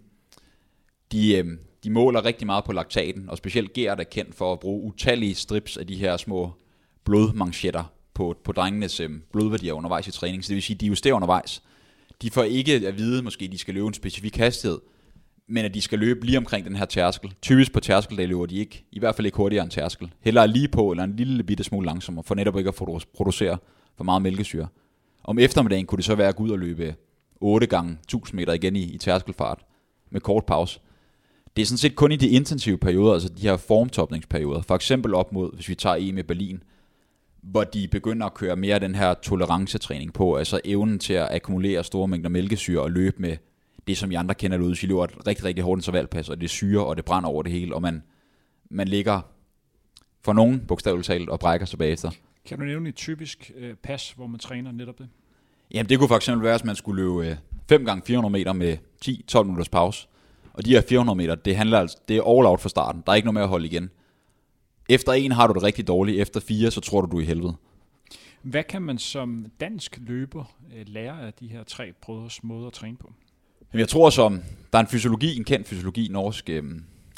De, 1.11 1.35
øh, 1.35 1.57
de 1.83 1.89
måler 1.89 2.25
rigtig 2.25 2.45
meget 2.45 2.63
på 2.63 2.71
laktaten, 2.71 3.29
og 3.29 3.37
specielt 3.37 3.73
Gert 3.73 3.99
er 3.99 4.03
kendt 4.03 4.35
for 4.35 4.53
at 4.53 4.59
bruge 4.59 4.83
utallige 4.83 5.35
strips 5.35 5.77
af 5.77 5.87
de 5.87 5.95
her 5.95 6.17
små 6.17 6.51
blodmanchetter 7.03 7.83
på, 8.13 8.35
på 8.43 8.51
drengenes 8.51 8.99
øh, 8.99 9.09
blodværdier 9.31 9.73
undervejs 9.73 10.07
i 10.07 10.11
træning. 10.11 10.43
Så 10.43 10.47
det 10.47 10.55
vil 10.55 10.63
sige, 10.63 10.75
at 10.75 10.81
de 10.81 10.85
justerer 10.85 11.13
undervejs. 11.13 11.63
De 12.21 12.31
får 12.31 12.43
ikke 12.43 12.73
at 12.73 12.97
vide, 12.97 13.23
måske 13.23 13.47
de 13.47 13.57
skal 13.57 13.73
løbe 13.73 13.87
en 13.87 13.93
specifik 13.93 14.37
hastighed, 14.37 14.79
men 15.47 15.65
at 15.65 15.73
de 15.73 15.81
skal 15.81 15.99
løbe 15.99 16.25
lige 16.25 16.37
omkring 16.37 16.65
den 16.65 16.75
her 16.75 16.85
tærskel. 16.85 17.33
Typisk 17.41 17.73
på 17.73 17.79
tærskel, 17.79 18.17
der 18.17 18.27
løber 18.27 18.45
de 18.45 18.57
ikke, 18.57 18.85
i 18.91 18.99
hvert 18.99 19.15
fald 19.15 19.25
ikke 19.25 19.37
hurtigere 19.37 19.63
end 19.63 19.71
tærskel. 19.71 20.11
Heller 20.21 20.45
lige 20.45 20.67
på, 20.67 20.91
eller 20.91 21.03
en 21.03 21.15
lille 21.15 21.43
bitte 21.43 21.63
smule 21.63 21.85
langsommere, 21.85 22.23
for 22.23 22.35
netop 22.35 22.57
ikke 22.57 22.67
at 22.67 22.75
producere 23.13 23.57
for 23.97 24.03
meget 24.03 24.21
mælkesyre. 24.21 24.67
Om 25.23 25.39
eftermiddagen 25.39 25.85
kunne 25.85 25.97
det 25.97 26.05
så 26.05 26.15
være 26.15 26.27
at 26.27 26.35
gå 26.35 26.43
ud 26.43 26.49
og 26.49 26.59
løbe 26.59 26.95
8 27.41 27.67
gange 27.67 27.97
1000 28.03 28.35
meter 28.35 28.53
igen 28.53 28.75
i, 28.75 28.83
i 28.83 28.97
tærskelfart, 28.97 29.59
med 30.09 30.21
kort 30.21 30.45
pause. 30.45 30.79
Det 31.59 31.63
er 31.63 31.67
sådan 31.67 31.77
set 31.77 31.95
kun 31.95 32.11
i 32.11 32.15
de 32.15 32.29
intensive 32.29 32.77
perioder, 32.77 33.13
altså 33.13 33.29
de 33.29 33.41
her 33.41 33.57
formtopningsperioder. 33.57 34.61
For 34.61 34.75
eksempel 34.75 35.13
op 35.13 35.33
mod, 35.33 35.55
hvis 35.55 35.69
vi 35.69 35.75
tager 35.75 35.95
EM 35.99 36.17
i 36.17 36.23
Berlin, 36.23 36.63
hvor 37.41 37.63
de 37.63 37.87
begynder 37.87 38.25
at 38.25 38.33
køre 38.33 38.55
mere 38.55 38.79
den 38.79 38.95
her 38.95 39.13
tolerancetræning 39.13 40.13
på, 40.13 40.35
altså 40.35 40.61
evnen 40.65 40.99
til 40.99 41.13
at 41.13 41.27
akkumulere 41.35 41.83
store 41.83 42.07
mængder 42.07 42.29
mælkesyre 42.29 42.81
og 42.81 42.91
løbe 42.91 43.21
med 43.21 43.37
det, 43.87 43.97
som 43.97 44.11
I 44.11 44.15
andre 44.15 44.35
kender 44.35 44.57
derude, 44.57 44.75
så 44.75 44.85
I 44.85 44.89
løber 44.89 45.03
et 45.03 45.27
rigtig, 45.27 45.45
rigtig 45.45 45.63
hårdt 45.63 45.79
intervalpas, 45.79 46.29
og 46.29 46.41
det 46.41 46.49
syre, 46.49 46.85
og 46.85 46.97
det 46.97 47.05
brænder 47.05 47.29
over 47.29 47.43
det 47.43 47.51
hele, 47.51 47.75
og 47.75 47.81
man, 47.81 48.03
man 48.69 48.87
ligger 48.87 49.21
for 50.21 50.33
nogen 50.33 50.59
bogstaveligt 50.67 51.07
talt 51.07 51.29
og 51.29 51.39
brækker 51.39 51.65
sig 51.65 51.79
bagefter. 51.79 52.11
Kan 52.45 52.59
du 52.59 52.65
nævne 52.65 52.89
et 52.89 52.95
typisk 52.95 53.51
øh, 53.57 53.75
pas, 53.75 54.11
hvor 54.11 54.27
man 54.27 54.39
træner 54.39 54.71
netop 54.71 54.99
det? 54.99 55.07
Jamen 55.71 55.89
det 55.89 55.99
kunne 55.99 56.07
for 56.07 56.15
eksempel 56.15 56.43
være, 56.43 56.55
at 56.55 56.65
man 56.65 56.75
skulle 56.75 57.03
løbe 57.03 57.27
øh, 57.27 57.35
5 57.69 57.85
gange 57.85 58.03
400 58.05 58.31
meter 58.31 58.53
med 58.53 58.77
10-12 59.05 59.43
minutters 59.43 59.69
pause. 59.69 60.08
Og 60.59 60.65
de 60.65 60.71
her 60.71 60.81
400 60.81 61.17
meter, 61.17 61.35
det 61.35 61.55
handler 61.55 61.79
altså, 61.79 61.97
det 62.07 62.17
er 62.17 62.21
all 62.21 62.45
out 62.45 62.61
fra 62.61 62.69
starten. 62.69 63.03
Der 63.05 63.11
er 63.11 63.15
ikke 63.15 63.25
noget 63.25 63.33
med 63.33 63.41
at 63.41 63.47
holde 63.47 63.65
igen. 63.65 63.89
Efter 64.89 65.13
en 65.13 65.31
har 65.31 65.47
du 65.47 65.53
det 65.53 65.63
rigtig 65.63 65.87
dårligt. 65.87 66.21
Efter 66.21 66.39
fire, 66.39 66.71
så 66.71 66.81
tror 66.81 67.01
du, 67.01 67.11
du 67.11 67.17
er 67.17 67.21
i 67.21 67.25
helvede. 67.25 67.55
Hvad 68.41 68.63
kan 68.63 68.81
man 68.81 68.97
som 68.97 69.45
dansk 69.59 69.99
løber 70.01 70.55
øh, 70.75 70.85
lære 70.87 71.21
af 71.21 71.33
de 71.33 71.47
her 71.47 71.63
tre 71.63 71.93
brødres 72.01 72.43
måde 72.43 72.67
at 72.67 72.73
træne 72.73 72.97
på? 72.97 73.11
Jamen, 73.73 73.79
jeg 73.79 73.87
tror 73.87 74.09
som, 74.09 74.41
der 74.73 74.79
er 74.79 74.83
en 74.83 74.87
fysiologi, 74.87 75.37
en 75.37 75.43
kendt 75.43 75.67
fysiologi, 75.67 76.07
norsk 76.11 76.49
øh, 76.49 76.63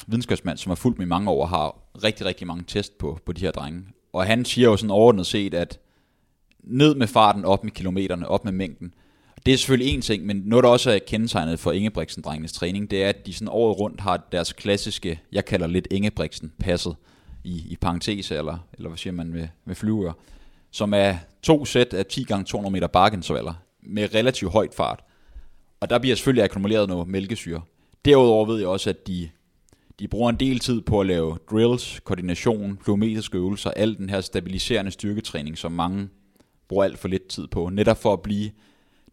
videnskabsmand, 0.06 0.58
som 0.58 0.70
har 0.70 0.76
fulgt 0.76 0.98
mig 0.98 1.04
i 1.04 1.08
mange 1.08 1.30
år, 1.30 1.46
har 1.46 1.78
rigtig, 2.04 2.26
rigtig 2.26 2.46
mange 2.46 2.64
test 2.66 2.98
på, 2.98 3.18
på 3.26 3.32
de 3.32 3.40
her 3.40 3.50
drenge. 3.50 3.82
Og 4.12 4.26
han 4.26 4.44
siger 4.44 4.68
jo 4.68 4.76
sådan 4.76 4.90
overordnet 4.90 5.26
set, 5.26 5.54
at 5.54 5.78
ned 6.60 6.94
med 6.94 7.06
farten, 7.06 7.44
op 7.44 7.64
med 7.64 7.72
kilometerne, 7.72 8.28
op 8.28 8.44
med 8.44 8.52
mængden. 8.52 8.94
Det 9.46 9.54
er 9.54 9.58
selvfølgelig 9.58 9.94
en 9.94 10.00
ting, 10.00 10.26
men 10.26 10.42
noget, 10.44 10.62
der 10.62 10.68
også 10.68 10.90
er 10.90 10.98
kendetegnet 11.06 11.60
for 11.60 11.72
Ingebrigtsen-drengenes 11.72 12.52
træning, 12.52 12.90
det 12.90 13.04
er, 13.04 13.08
at 13.08 13.26
de 13.26 13.32
sådan 13.32 13.48
året 13.48 13.80
rundt 13.80 14.00
har 14.00 14.28
deres 14.32 14.52
klassiske, 14.52 15.20
jeg 15.32 15.44
kalder 15.44 15.66
lidt 15.66 15.88
Ingebrigtsen, 15.90 16.52
passet 16.58 16.96
i, 17.44 17.62
i 17.68 17.76
parentes, 17.80 18.30
eller, 18.30 18.58
eller 18.76 18.88
hvad 18.88 18.98
siger 18.98 19.12
man 19.12 19.28
med, 19.28 19.48
med 19.64 19.74
flyver, 19.74 20.12
som 20.70 20.94
er 20.94 21.16
to 21.42 21.64
sæt 21.64 21.94
af 21.94 22.06
10 22.06 22.24
gange 22.24 22.44
200 22.44 22.72
meter 22.72 22.86
bakkeintervaller 22.86 23.54
med 23.82 24.14
relativt 24.14 24.52
højt 24.52 24.74
fart. 24.74 25.04
Og 25.80 25.90
der 25.90 25.98
bliver 25.98 26.16
selvfølgelig 26.16 26.44
akkumuleret 26.44 26.88
noget 26.88 27.08
mælkesyre. 27.08 27.62
Derudover 28.04 28.46
ved 28.46 28.58
jeg 28.58 28.68
også, 28.68 28.90
at 28.90 29.06
de, 29.06 29.30
de 29.98 30.08
bruger 30.08 30.30
en 30.30 30.36
del 30.36 30.58
tid 30.58 30.80
på 30.80 31.00
at 31.00 31.06
lave 31.06 31.38
drills, 31.50 32.00
koordination, 32.04 32.78
plyometriske 32.84 33.38
øvelser, 33.38 33.70
al 33.70 33.96
den 33.98 34.10
her 34.10 34.20
stabiliserende 34.20 34.90
styrketræning, 34.90 35.58
som 35.58 35.72
mange 35.72 36.08
bruger 36.68 36.84
alt 36.84 36.98
for 36.98 37.08
lidt 37.08 37.26
tid 37.26 37.46
på, 37.46 37.68
netop 37.68 38.02
for 38.02 38.12
at 38.12 38.22
blive, 38.22 38.50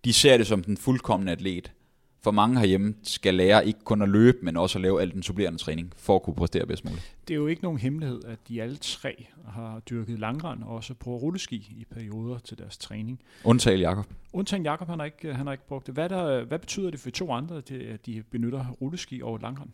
de 0.05 0.13
ser 0.13 0.38
det 0.38 0.47
som 0.47 0.63
den 0.63 0.77
fuldkommende 0.77 1.31
atlet. 1.31 1.71
For 2.21 2.31
mange 2.31 2.59
herhjemme 2.59 2.95
skal 3.03 3.33
lære 3.33 3.67
ikke 3.67 3.79
kun 3.83 4.01
at 4.01 4.09
løbe, 4.09 4.38
men 4.41 4.57
også 4.57 4.77
at 4.77 4.81
lave 4.81 5.01
al 5.01 5.12
den 5.12 5.23
supplerende 5.23 5.59
træning, 5.59 5.93
for 5.97 6.15
at 6.15 6.23
kunne 6.23 6.35
præstere 6.35 6.65
bedst 6.65 6.85
muligt. 6.85 7.15
Det 7.27 7.33
er 7.33 7.35
jo 7.35 7.47
ikke 7.47 7.63
nogen 7.63 7.79
hemmelighed, 7.79 8.21
at 8.25 8.39
de 8.47 8.62
alle 8.62 8.77
tre 8.77 9.25
har 9.47 9.79
dyrket 9.79 10.19
langrand 10.19 10.63
og 10.63 10.75
også 10.75 10.93
på 10.93 11.15
rulleski 11.17 11.55
i 11.55 11.85
perioder 11.91 12.39
til 12.39 12.57
deres 12.57 12.77
træning. 12.77 13.19
Undtagen 13.43 13.79
Jakob. 13.79 14.05
Undtagen 14.33 14.63
Jakob, 14.63 14.88
han 14.88 14.99
har 14.99 15.05
ikke, 15.05 15.33
han 15.33 15.45
har 15.45 15.53
ikke 15.53 15.67
brugt 15.67 15.88
det. 15.88 15.93
Hvad, 15.93 16.09
der, 16.09 16.43
hvad 16.43 16.59
betyder 16.59 16.89
det 16.89 16.99
for 16.99 17.09
to 17.09 17.31
andre, 17.31 17.57
at 17.57 18.05
de 18.05 18.23
benytter 18.31 18.65
rulleski 18.81 19.21
og 19.21 19.39
langrand? 19.41 19.69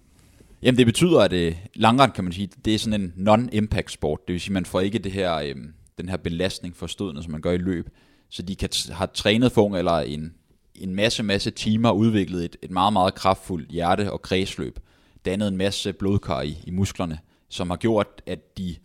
Jamen 0.61 0.77
det 0.77 0.85
betyder, 0.85 1.19
at 1.19 1.33
uh, 1.33 1.57
langrand 1.73 2.11
kan 2.11 2.23
man 2.23 2.33
sige, 2.33 2.49
det 2.65 2.75
er 2.75 2.79
sådan 2.79 3.01
en 3.01 3.13
non-impact 3.29 3.91
sport. 3.91 4.27
Det 4.27 4.33
vil 4.33 4.41
sige, 4.41 4.51
at 4.51 4.53
man 4.53 4.65
får 4.65 4.79
ikke 4.79 4.99
det 4.99 5.11
her, 5.11 5.43
uh, 5.43 5.61
den 5.97 6.09
her 6.09 6.17
belastning 6.17 6.75
for 6.75 6.87
stødene, 6.87 7.23
som 7.23 7.31
man 7.31 7.41
gør 7.41 7.51
i 7.51 7.57
løb. 7.57 7.89
Så 8.29 8.41
de 8.41 8.55
kan 8.55 8.69
har 8.91 9.05
trænet 9.05 9.51
for 9.51 9.77
eller 9.77 9.99
en, 9.99 10.33
en 10.75 10.95
masse, 10.95 11.23
masse 11.23 11.51
timer 11.51 11.91
udviklet 11.91 12.45
et, 12.45 12.55
et 12.61 12.71
meget, 12.71 12.93
meget 12.93 13.15
kraftfuldt 13.15 13.69
hjerte- 13.69 14.11
og 14.11 14.21
kredsløb. 14.21 14.79
Dannet 15.25 15.47
en 15.47 15.57
masse 15.57 15.93
blodkar 15.93 16.41
i, 16.41 16.57
i 16.63 16.71
musklerne, 16.71 17.19
som 17.49 17.69
har 17.69 17.77
gjort, 17.77 18.21
at 18.25 18.57
de 18.57 18.75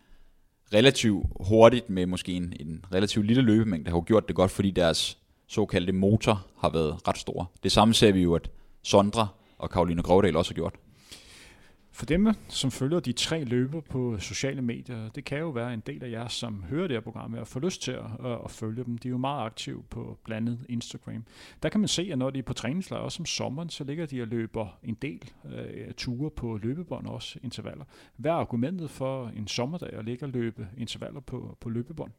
relativt 0.74 1.26
hurtigt 1.40 1.90
med 1.90 2.06
måske 2.06 2.32
en, 2.32 2.54
en 2.60 2.84
relativt 2.94 3.26
lille 3.26 3.42
løbemængde 3.42 3.90
har 3.90 4.00
gjort 4.00 4.28
det 4.28 4.36
godt, 4.36 4.50
fordi 4.50 4.70
deres 4.70 5.18
såkaldte 5.48 5.92
motor 5.92 6.46
har 6.58 6.70
været 6.70 7.08
ret 7.08 7.18
stor. 7.18 7.50
Det 7.62 7.72
samme 7.72 7.94
ser 7.94 8.12
vi 8.12 8.22
jo, 8.22 8.34
at 8.34 8.50
Sondre 8.82 9.28
og 9.58 9.70
Karoline 9.70 10.02
Grovdal 10.02 10.36
også 10.36 10.50
har 10.50 10.54
gjort. 10.54 10.74
For 12.00 12.06
dem, 12.06 12.28
som 12.48 12.70
følger 12.70 13.00
de 13.00 13.12
tre 13.12 13.44
løber 13.44 13.80
på 13.80 14.18
sociale 14.18 14.62
medier, 14.62 15.08
det 15.08 15.24
kan 15.24 15.38
jo 15.38 15.48
være 15.48 15.74
en 15.74 15.82
del 15.86 16.04
af 16.04 16.10
jer, 16.10 16.28
som 16.28 16.62
hører 16.62 16.88
det 16.88 16.96
her 16.96 17.00
program, 17.00 17.34
og 17.34 17.48
får 17.48 17.60
lyst 17.60 17.82
til 17.82 17.92
at, 17.92 18.32
at 18.44 18.50
følge 18.50 18.84
dem. 18.84 18.98
De 18.98 19.08
er 19.08 19.10
jo 19.10 19.18
meget 19.18 19.46
aktive 19.46 19.82
på 19.90 20.18
blandet 20.24 20.66
Instagram. 20.68 21.24
Der 21.62 21.68
kan 21.68 21.80
man 21.80 21.88
se, 21.88 22.08
at 22.12 22.18
når 22.18 22.30
de 22.30 22.38
er 22.38 22.42
på 22.42 22.52
træningslejr, 22.52 23.00
også 23.00 23.22
om 23.22 23.26
sommeren, 23.26 23.68
så 23.68 23.84
ligger 23.84 24.06
de 24.06 24.22
og 24.22 24.28
løber 24.28 24.78
en 24.82 24.94
del 24.94 25.30
øh, 25.44 25.92
ture 25.92 26.30
på 26.30 26.58
løbebånd, 26.62 27.06
også 27.06 27.38
intervaller. 27.42 27.84
Hvad 28.16 28.30
er 28.30 28.34
argumentet 28.34 28.90
for 28.90 29.28
en 29.28 29.48
sommerdag 29.48 29.92
at 29.92 30.04
ligge 30.04 30.26
og 30.26 30.30
løbe 30.30 30.68
intervaller 30.76 31.20
på, 31.20 31.56
på 31.60 31.68
løbebånd? 31.68 32.12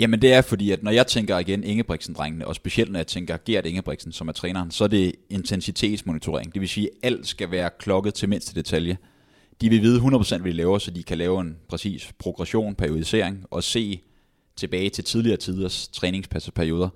Jamen 0.00 0.22
det 0.22 0.32
er 0.32 0.42
fordi, 0.42 0.70
at 0.70 0.82
når 0.82 0.90
jeg 0.90 1.06
tænker 1.06 1.38
igen 1.38 1.64
Ingebrigtsen-drengene, 1.64 2.46
og 2.46 2.54
specielt 2.54 2.92
når 2.92 2.98
jeg 2.98 3.06
tænker 3.06 3.36
Gert 3.46 3.66
Ingebrigtsen, 3.66 4.12
som 4.12 4.28
er 4.28 4.32
træneren, 4.32 4.70
så 4.70 4.84
er 4.84 4.88
det 4.88 5.12
intensitetsmonitorering. 5.30 6.54
Det 6.54 6.60
vil 6.60 6.68
sige, 6.68 6.86
at 6.88 6.92
alt 7.02 7.26
skal 7.26 7.50
være 7.50 7.70
klokket 7.78 8.14
til 8.14 8.28
mindste 8.28 8.54
detalje. 8.54 8.98
De 9.60 9.68
vil 9.68 9.82
vide 9.82 10.00
100% 10.00 10.38
hvad 10.38 10.50
de 10.50 10.56
laver, 10.56 10.78
så 10.78 10.90
de 10.90 11.02
kan 11.02 11.18
lave 11.18 11.40
en 11.40 11.56
præcis 11.68 12.12
progression, 12.18 12.74
periodisering 12.74 13.44
og 13.50 13.62
se 13.62 14.00
tilbage 14.56 14.90
til 14.90 15.04
tidligere 15.04 15.36
tiders 15.36 15.88
træningsperioder. 15.88 16.88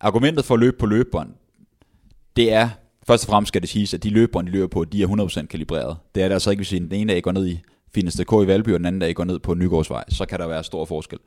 Argumentet 0.00 0.44
for 0.44 0.54
at 0.54 0.60
løbe 0.60 0.76
på 0.76 0.86
løbebånd, 0.86 1.30
det 2.36 2.52
er, 2.52 2.68
først 3.06 3.24
og 3.24 3.30
fremmest 3.30 3.48
skal 3.48 3.62
det 3.62 3.68
siges, 3.68 3.94
at 3.94 4.02
de 4.02 4.10
løbebånd, 4.10 4.46
de 4.46 4.52
løber 4.52 4.68
på, 4.68 4.84
de 4.84 5.02
er 5.02 5.40
100% 5.42 5.46
kalibreret. 5.46 5.96
Det 6.14 6.22
er 6.22 6.28
det 6.28 6.32
altså 6.32 6.50
ikke, 6.50 6.60
hvis 6.60 6.68
den 6.68 6.92
ene 6.92 7.12
dag 7.12 7.22
går 7.22 7.32
ned 7.32 7.46
i 7.46 7.60
findes 7.94 8.20
K 8.28 8.32
i 8.32 8.46
Valby, 8.46 8.68
og 8.68 8.78
den 8.78 8.86
anden 8.86 9.00
dag 9.00 9.14
går 9.14 9.24
ned 9.24 9.38
på 9.38 9.54
Nygårdsvej, 9.54 10.04
så 10.08 10.26
kan 10.26 10.38
der 10.38 10.46
være 10.46 10.64
stor 10.64 10.84
forskel. 10.84 11.18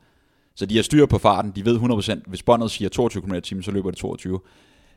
Så 0.58 0.66
de 0.66 0.76
har 0.76 0.82
styr 0.82 1.06
på 1.06 1.18
farten, 1.18 1.52
de 1.56 1.64
ved 1.64 1.78
100%, 1.78 2.22
hvis 2.26 2.42
båndet 2.42 2.70
siger 2.70 2.88
22 2.88 3.22
km 3.22 3.34
t 3.34 3.64
så 3.64 3.70
løber 3.70 3.90
det 3.90 3.98
22. 3.98 4.40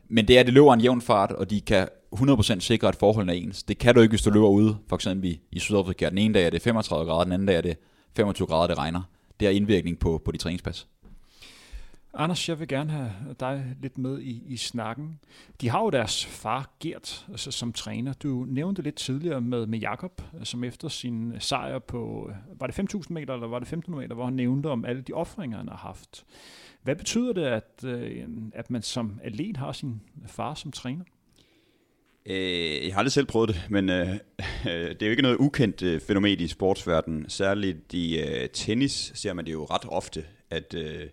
Men 0.08 0.28
det 0.28 0.36
er, 0.36 0.40
at 0.40 0.46
det 0.46 0.54
løber 0.54 0.74
en 0.74 0.80
jævn 0.80 1.00
fart, 1.00 1.32
og 1.32 1.50
de 1.50 1.60
kan 1.60 1.88
100% 2.14 2.60
sikre, 2.60 2.88
at 2.88 2.96
forholdene 2.96 3.32
er 3.32 3.36
ens. 3.36 3.62
Det 3.62 3.78
kan 3.78 3.94
du 3.94 4.00
ikke, 4.00 4.12
hvis 4.12 4.22
du 4.22 4.30
løber 4.30 4.48
ude, 4.48 4.76
for 4.88 4.96
eksempel 4.96 5.38
i 5.52 5.58
Sydafrika. 5.58 6.08
Den 6.08 6.18
ene 6.18 6.34
dag 6.34 6.46
er 6.46 6.50
det 6.50 6.62
35 6.62 7.06
grader, 7.06 7.24
den 7.24 7.32
anden 7.32 7.48
dag 7.48 7.56
er 7.56 7.60
det 7.60 7.76
25 8.16 8.46
grader, 8.46 8.66
det 8.66 8.78
regner. 8.78 9.02
Det 9.40 9.48
har 9.48 9.52
indvirkning 9.52 9.98
på, 9.98 10.22
på 10.24 10.32
de 10.32 10.38
træningspas. 10.38 10.86
Anders, 12.14 12.48
jeg 12.48 12.60
vil 12.60 12.68
gerne 12.68 12.90
have 12.90 13.12
dig 13.40 13.76
lidt 13.82 13.98
med 13.98 14.20
i, 14.20 14.42
i 14.46 14.56
snakken. 14.56 15.20
De 15.60 15.68
har 15.68 15.82
jo 15.82 15.90
deres 15.90 16.26
far 16.26 16.70
Gert 16.80 17.26
altså, 17.30 17.50
som 17.50 17.72
træner. 17.72 18.12
Du 18.12 18.46
nævnte 18.48 18.82
lidt 18.82 18.94
tidligere 18.94 19.40
med, 19.40 19.66
med 19.66 19.78
Jakob, 19.78 20.22
øh, 20.38 20.44
som 20.44 20.64
efter 20.64 20.88
sin 20.88 21.32
øh, 21.32 21.40
sejr 21.40 21.78
på, 21.78 22.30
øh, 22.30 22.60
var 22.60 22.66
det 22.66 22.94
5.000 22.94 23.06
meter 23.08 23.34
eller 23.34 23.46
var 23.46 23.58
det 23.58 23.72
1.500 23.72 23.90
meter, 23.90 24.14
hvor 24.14 24.24
han 24.24 24.34
nævnte 24.34 24.66
om 24.66 24.84
alle 24.84 25.02
de 25.02 25.12
offringer, 25.12 25.58
han 25.58 25.68
har 25.68 25.76
haft. 25.76 26.24
Hvad 26.82 26.96
betyder 26.96 27.32
det, 27.32 27.44
at, 27.44 27.84
at 28.54 28.70
man 28.70 28.82
som 28.82 29.20
atlet 29.22 29.56
har 29.56 29.72
sin 29.72 30.00
far 30.26 30.54
som 30.54 30.72
træner? 30.72 31.04
Øh, 32.26 32.86
jeg 32.86 32.94
har 32.94 32.98
aldrig 32.98 33.12
selv 33.12 33.26
prøvet 33.26 33.48
det, 33.48 33.66
men 33.70 33.90
øh, 33.90 34.06
det 34.64 35.02
er 35.02 35.06
jo 35.06 35.10
ikke 35.10 35.22
noget 35.22 35.36
ukendt 35.36 35.82
øh, 35.82 36.00
fænomen 36.00 36.40
i 36.40 36.46
sportsverdenen. 36.46 37.28
Særligt 37.28 37.94
i 37.94 38.20
øh, 38.20 38.48
tennis 38.48 39.12
ser 39.14 39.32
man 39.32 39.46
det 39.46 39.52
jo 39.52 39.64
ret 39.64 39.84
ofte, 39.88 40.24
at, 40.50 40.74
øh, 40.74 41.06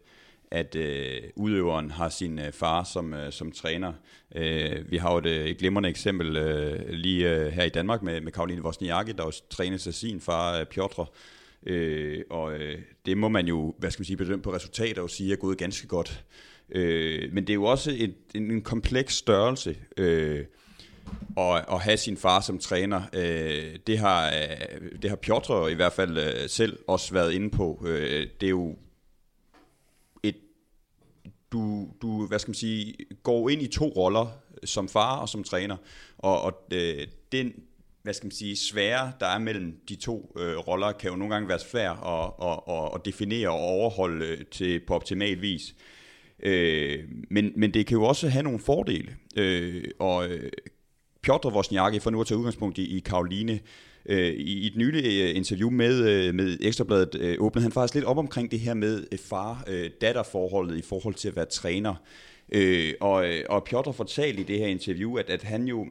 at 0.51 0.75
øh, 0.75 1.21
udøveren 1.35 1.91
har 1.91 2.09
sin 2.09 2.39
øh, 2.39 2.51
far 2.51 2.83
som, 2.83 3.13
øh, 3.13 3.31
som 3.31 3.51
træner. 3.51 3.93
Øh, 4.35 4.91
vi 4.91 4.97
har 4.97 5.11
jo 5.11 5.17
et, 5.17 5.25
øh, 5.25 5.45
et 5.45 5.57
glimrende 5.57 5.89
eksempel 5.89 6.37
øh, 6.37 6.89
lige 6.89 7.29
øh, 7.29 7.47
her 7.47 7.63
i 7.63 7.69
Danmark 7.69 8.03
med, 8.03 8.21
med 8.21 8.31
Karoline 8.31 8.63
Wozniacki, 8.63 9.11
der 9.11 9.23
også 9.23 9.43
trænes 9.49 9.87
af 9.87 9.93
sin 9.93 10.21
far, 10.21 10.59
øh, 10.59 10.65
Piotr. 10.65 11.01
Øh, 11.65 12.21
og 12.29 12.53
øh, 12.53 12.79
det 13.05 13.17
må 13.17 13.29
man 13.29 13.47
jo, 13.47 13.75
hvad 13.77 13.91
skal 13.91 14.01
man 14.01 14.05
sige, 14.05 14.17
bedømme 14.17 14.43
på 14.43 14.53
resultater 14.53 15.01
og 15.01 15.09
sige 15.09 15.33
er 15.33 15.37
gået 15.37 15.57
ganske 15.57 15.87
godt. 15.87 16.23
Øh, 16.71 17.33
men 17.33 17.43
det 17.43 17.49
er 17.49 17.55
jo 17.55 17.63
også 17.63 17.91
et, 17.97 18.15
en, 18.35 18.51
en 18.51 18.61
kompleks 18.61 19.15
størrelse. 19.15 19.75
Øh, 19.97 20.45
og 21.35 21.73
at 21.73 21.81
have 21.81 21.97
sin 21.97 22.17
far 22.17 22.41
som 22.41 22.59
træner, 22.59 23.01
øh, 23.13 23.75
det, 23.87 23.97
har, 23.97 24.27
øh, 24.27 25.01
det 25.01 25.09
har 25.09 25.17
Piotr 25.17 25.67
i 25.67 25.73
hvert 25.73 25.93
fald 25.93 26.17
øh, 26.17 26.49
selv 26.49 26.79
også 26.87 27.13
været 27.13 27.33
inde 27.33 27.49
på. 27.49 27.85
Øh, 27.87 28.27
det 28.41 28.47
er 28.47 28.49
jo 28.49 28.75
du, 31.51 31.89
du, 32.01 32.27
hvad 32.27 32.39
skal 32.39 32.49
man 32.49 32.55
sige, 32.55 32.95
går 33.23 33.49
ind 33.49 33.61
i 33.61 33.67
to 33.67 33.85
roller, 33.87 34.27
som 34.63 34.89
far 34.89 35.17
og 35.17 35.29
som 35.29 35.43
træner, 35.43 35.77
og, 36.17 36.41
og 36.41 36.67
øh, 36.73 37.07
den, 37.31 37.53
hvad 38.03 38.13
skal 38.13 38.25
man 38.25 38.31
sige, 38.31 38.55
svære, 38.55 39.11
der 39.19 39.25
er 39.25 39.39
mellem 39.39 39.79
de 39.89 39.95
to 39.95 40.35
øh, 40.39 40.57
roller, 40.57 40.91
kan 40.91 41.09
jo 41.09 41.15
nogle 41.15 41.33
gange 41.33 41.49
være 41.49 41.59
svær 41.59 41.91
at, 41.91 42.33
at, 42.49 42.75
at, 42.75 42.91
at 42.95 43.05
definere 43.05 43.49
og 43.49 43.59
overholde 43.59 44.25
øh, 44.25 44.45
til, 44.51 44.79
på 44.79 44.95
optimal 44.95 45.41
vis. 45.41 45.75
Øh, 46.43 47.03
men, 47.29 47.51
men 47.55 47.73
det 47.73 47.85
kan 47.85 47.97
jo 47.97 48.03
også 48.03 48.29
have 48.29 48.43
nogle 48.43 48.59
fordele, 48.59 49.15
øh, 49.35 49.83
og 49.99 50.27
øh, 50.27 50.51
Piotr 51.21 51.47
Wozniacki, 51.47 51.99
for 51.99 52.09
nu 52.09 52.21
at 52.21 52.27
tage 52.27 52.37
udgangspunkt 52.37 52.77
i, 52.77 52.97
i 52.97 52.99
Karoline, 52.99 53.59
øh, 54.05 54.33
i, 54.33 54.53
i 54.53 54.67
et 54.67 54.75
nylige 54.75 55.29
øh, 55.29 55.35
interview 55.35 55.69
med, 55.69 56.09
øh, 56.09 56.35
med 56.35 56.57
Ekstrabladet 56.61 57.15
øh, 57.15 57.35
åbnede 57.39 57.63
han 57.63 57.71
faktisk 57.71 57.93
lidt 57.95 58.05
op 58.05 58.17
omkring 58.17 58.51
det 58.51 58.59
her 58.59 58.73
med 58.73 59.03
øh, 59.11 59.19
far-datter-forholdet 59.19 60.77
i 60.77 60.81
forhold 60.81 61.15
til 61.15 61.27
at 61.27 61.35
være 61.35 61.45
træner. 61.45 61.95
Øh, 62.51 62.93
og, 62.99 63.25
og 63.49 63.63
Piotr 63.63 63.91
fortalte 63.91 64.41
i 64.41 64.43
det 64.43 64.59
her 64.59 64.67
interview, 64.67 65.15
at, 65.15 65.29
at 65.29 65.43
han 65.43 65.67
jo 65.67 65.87